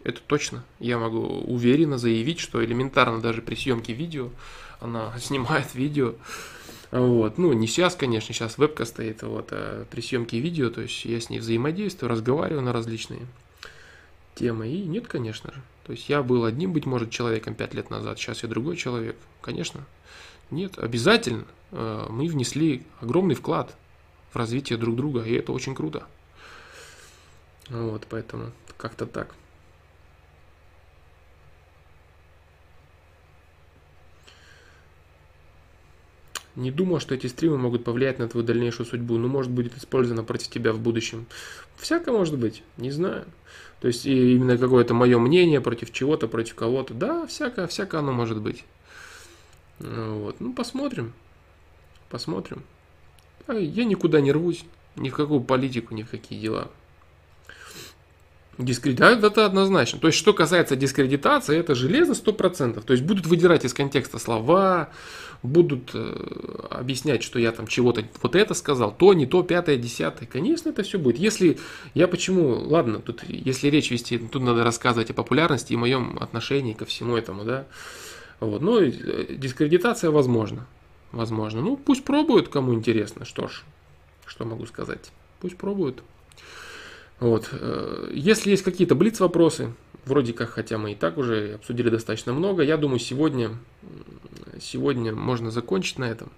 это 0.04 0.20
точно. 0.26 0.64
Я 0.80 0.98
могу 0.98 1.20
уверенно 1.20 1.98
заявить, 1.98 2.40
что 2.40 2.64
элементарно 2.64 3.22
даже 3.22 3.42
при 3.42 3.56
съемке 3.56 3.94
видео 3.94 4.30
она 4.80 5.14
снимает 5.20 5.76
видео. 5.76 6.16
Вот. 6.92 7.38
Ну, 7.38 7.54
не 7.54 7.68
сейчас, 7.68 7.96
конечно, 7.96 8.34
сейчас 8.34 8.58
вебка 8.58 8.86
стоит, 8.86 9.22
вот, 9.22 9.50
а 9.52 9.86
при 9.92 10.02
съемке 10.02 10.40
видео, 10.40 10.72
то 10.72 10.82
есть 10.82 11.06
я 11.06 11.22
с 11.22 11.30
ней 11.30 11.40
взаимодействую, 11.40 12.10
разговариваю 12.10 12.64
на 12.64 12.74
различные 12.74 13.28
темы. 14.34 14.70
И 14.70 14.82
нет, 14.86 15.08
конечно 15.08 15.54
же. 15.54 15.62
То 15.86 15.92
есть 15.92 16.10
я 16.10 16.24
был 16.24 16.46
одним, 16.46 16.74
быть 16.74 16.88
может, 16.88 17.12
человеком 17.12 17.54
пять 17.54 17.76
лет 17.76 17.92
назад, 17.92 18.18
сейчас 18.18 18.42
я 18.42 18.50
другой 18.50 18.76
человек. 18.76 19.16
Конечно. 19.42 19.86
Нет, 20.50 20.80
обязательно 20.80 21.46
э, 21.72 22.08
мы 22.10 22.28
внесли 22.28 22.84
огромный 23.02 23.36
вклад 23.36 23.76
в 24.32 24.36
развитие 24.36 24.78
друг 24.78 24.96
друга, 24.96 25.24
и 25.24 25.34
это 25.34 25.52
очень 25.52 25.76
круто. 25.76 26.08
Вот, 27.70 28.06
поэтому 28.10 28.52
как-то 28.78 29.06
так. 29.06 29.36
Не 36.56 36.72
думал, 36.72 37.00
что 37.00 37.16
эти 37.16 37.28
стримы 37.28 37.58
могут 37.58 37.86
повлиять 37.86 38.20
на 38.20 38.28
твою 38.28 38.46
дальнейшую 38.46 38.86
судьбу, 38.86 39.18
но 39.18 39.30
может 39.30 39.50
будет 39.50 39.78
использовано 39.78 40.24
против 40.24 40.50
тебя 40.50 40.74
в 40.74 40.80
будущем. 40.80 41.26
Всякое 41.78 42.12
может 42.12 42.38
быть, 42.38 42.64
не 42.76 42.92
знаю. 42.92 43.26
То 43.80 43.88
есть 43.88 44.06
именно 44.06 44.58
какое-то 44.58 44.94
мое 44.94 45.20
мнение 45.20 45.62
против 45.62 45.94
чего-то, 45.94 46.28
против 46.28 46.56
кого-то. 46.56 46.94
Да, 46.94 47.26
всякое, 47.28 47.68
всякое 47.68 48.00
оно 48.00 48.12
может 48.12 48.42
быть. 48.42 48.66
Вот. 49.80 50.42
Ну, 50.42 50.52
посмотрим. 50.54 51.14
Посмотрим. 52.10 52.64
А 53.50 53.54
я 53.56 53.84
никуда 53.84 54.22
не 54.22 54.32
рвусь, 54.32 54.64
ни 54.96 55.10
в 55.10 55.16
какую 55.16 55.42
политику, 55.42 55.96
ни 55.96 56.04
в 56.04 56.10
какие 56.12 56.40
дела. 56.40 56.70
Дискредитация 58.60 59.26
это 59.26 59.44
однозначно. 59.44 60.00
То 60.00 60.06
есть, 60.06 60.20
что 60.20 60.34
касается 60.34 60.76
дискредитации, 60.76 61.58
это 61.58 61.74
железо 61.74 62.12
100%. 62.12 62.80
То 62.84 62.94
есть, 62.94 63.04
будут 63.04 63.26
выдирать 63.26 63.66
из 63.66 63.74
контекста 63.74 64.20
слова, 64.20 64.90
будут 65.42 65.92
э, 65.96 66.68
объяснять, 66.70 67.24
что 67.24 67.40
я 67.40 67.52
там 67.52 67.66
чего-то 67.66 68.04
вот 68.22 68.36
это 68.36 68.54
сказал, 68.54 68.94
то, 68.96 69.16
не 69.16 69.26
то, 69.26 69.42
пятое, 69.42 69.78
десятое. 69.78 70.28
Конечно, 70.28 70.70
это 70.70 70.84
все 70.84 71.00
будет. 71.00 71.18
Если 71.18 71.58
я 71.96 72.08
почему, 72.08 72.50
ладно, 72.50 73.00
тут 73.00 73.24
если 73.28 73.70
речь 73.70 73.90
вести, 73.90 74.20
тут 74.20 74.44
надо 74.44 74.64
рассказывать 74.64 75.10
о 75.10 75.16
популярности 75.16 75.74
и 75.74 75.76
моем 75.76 76.20
отношении 76.22 76.74
ко 76.74 76.86
всему 76.86 77.18
этому, 77.18 77.46
да. 77.46 77.66
Вот. 78.42 78.62
Ну, 78.62 78.80
э, 78.80 78.92
дискредитация 79.38 80.12
возможна. 80.12 80.68
Возможно. 81.12 81.62
Ну, 81.62 81.78
пусть 81.78 82.04
пробуют, 82.04 82.50
кому 82.50 82.74
интересно. 82.74 83.26
Что 83.26 83.48
ж, 83.48 83.64
что 84.26 84.46
могу 84.46 84.66
сказать. 84.66 85.12
Пусть 85.40 85.58
пробуют. 85.58 86.04
Вот. 87.20 87.50
Э, 87.52 88.10
если 88.14 88.52
есть 88.52 88.64
какие-то 88.64 88.96
блиц-вопросы, 88.96 89.74
вроде 90.06 90.34
как, 90.34 90.52
хотя 90.52 90.78
мы 90.78 90.94
и 90.94 90.96
так 90.96 91.18
уже 91.18 91.56
обсудили 91.56 91.90
достаточно 91.90 92.34
много, 92.34 92.64
я 92.64 92.78
думаю, 92.78 93.00
сегодня, 93.00 93.58
сегодня 94.62 95.14
можно 95.14 95.52
закончить 95.52 95.98
на 95.98 96.06
этом. 96.06 96.32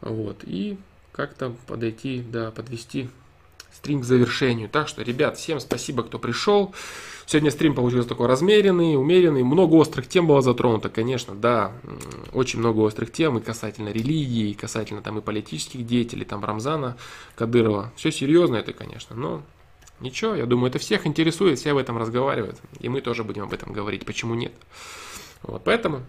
Вот. 0.00 0.38
И 0.44 0.78
как-то 1.12 1.54
подойти, 1.66 2.22
да, 2.22 2.50
подвести 2.50 3.08
стрим 3.72 4.00
к 4.00 4.04
завершению. 4.04 4.68
Так 4.68 4.88
что, 4.88 5.02
ребят, 5.02 5.36
всем 5.36 5.60
спасибо, 5.60 6.02
кто 6.02 6.18
пришел. 6.18 6.74
Сегодня 7.32 7.50
стрим 7.50 7.74
получился 7.74 8.10
такой 8.10 8.26
размеренный, 8.26 8.94
умеренный. 8.94 9.42
Много 9.42 9.76
острых 9.76 10.06
тем 10.06 10.26
было 10.26 10.42
затронуто, 10.42 10.90
конечно, 10.90 11.34
да. 11.34 11.72
Очень 12.34 12.58
много 12.58 12.80
острых 12.80 13.10
тем 13.10 13.38
и 13.38 13.40
касательно 13.40 13.88
религии, 13.88 14.50
и 14.50 14.52
касательно 14.52 15.00
там 15.00 15.16
и 15.16 15.22
политических 15.22 15.86
деятелей, 15.86 16.26
там 16.26 16.44
Рамзана 16.44 16.98
Кадырова. 17.34 17.90
Все 17.96 18.12
серьезно 18.12 18.56
это, 18.56 18.74
конечно, 18.74 19.16
но 19.16 19.42
ничего, 20.00 20.34
я 20.34 20.44
думаю, 20.44 20.68
это 20.68 20.78
всех 20.78 21.06
интересует, 21.06 21.58
все 21.58 21.70
об 21.70 21.78
этом 21.78 21.96
разговаривают. 21.96 22.58
И 22.80 22.90
мы 22.90 23.00
тоже 23.00 23.24
будем 23.24 23.44
об 23.44 23.54
этом 23.54 23.72
говорить, 23.72 24.04
почему 24.04 24.34
нет. 24.34 24.52
Вот, 25.42 25.62
поэтому 25.64 26.02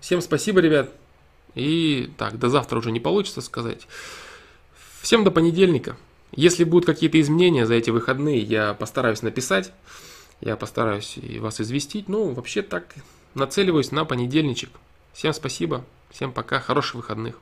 всем 0.00 0.20
спасибо, 0.20 0.58
ребят. 0.58 0.90
И 1.54 2.10
так, 2.18 2.36
до 2.36 2.48
завтра 2.48 2.78
уже 2.78 2.90
не 2.90 2.98
получится 2.98 3.42
сказать. 3.42 3.86
Всем 5.02 5.22
до 5.22 5.30
понедельника. 5.30 5.96
Если 6.32 6.64
будут 6.64 6.84
какие-то 6.84 7.20
изменения 7.20 7.64
за 7.64 7.74
эти 7.74 7.90
выходные, 7.90 8.40
я 8.40 8.74
постараюсь 8.74 9.22
написать. 9.22 9.72
Я 10.40 10.56
постараюсь 10.56 11.18
вас 11.40 11.60
известить. 11.60 12.08
Ну, 12.08 12.32
вообще 12.32 12.62
так, 12.62 12.94
нацеливаюсь 13.34 13.92
на 13.92 14.04
понедельничек. 14.04 14.70
Всем 15.12 15.32
спасибо, 15.32 15.84
всем 16.10 16.32
пока, 16.32 16.60
хороших 16.60 16.96
выходных. 16.96 17.36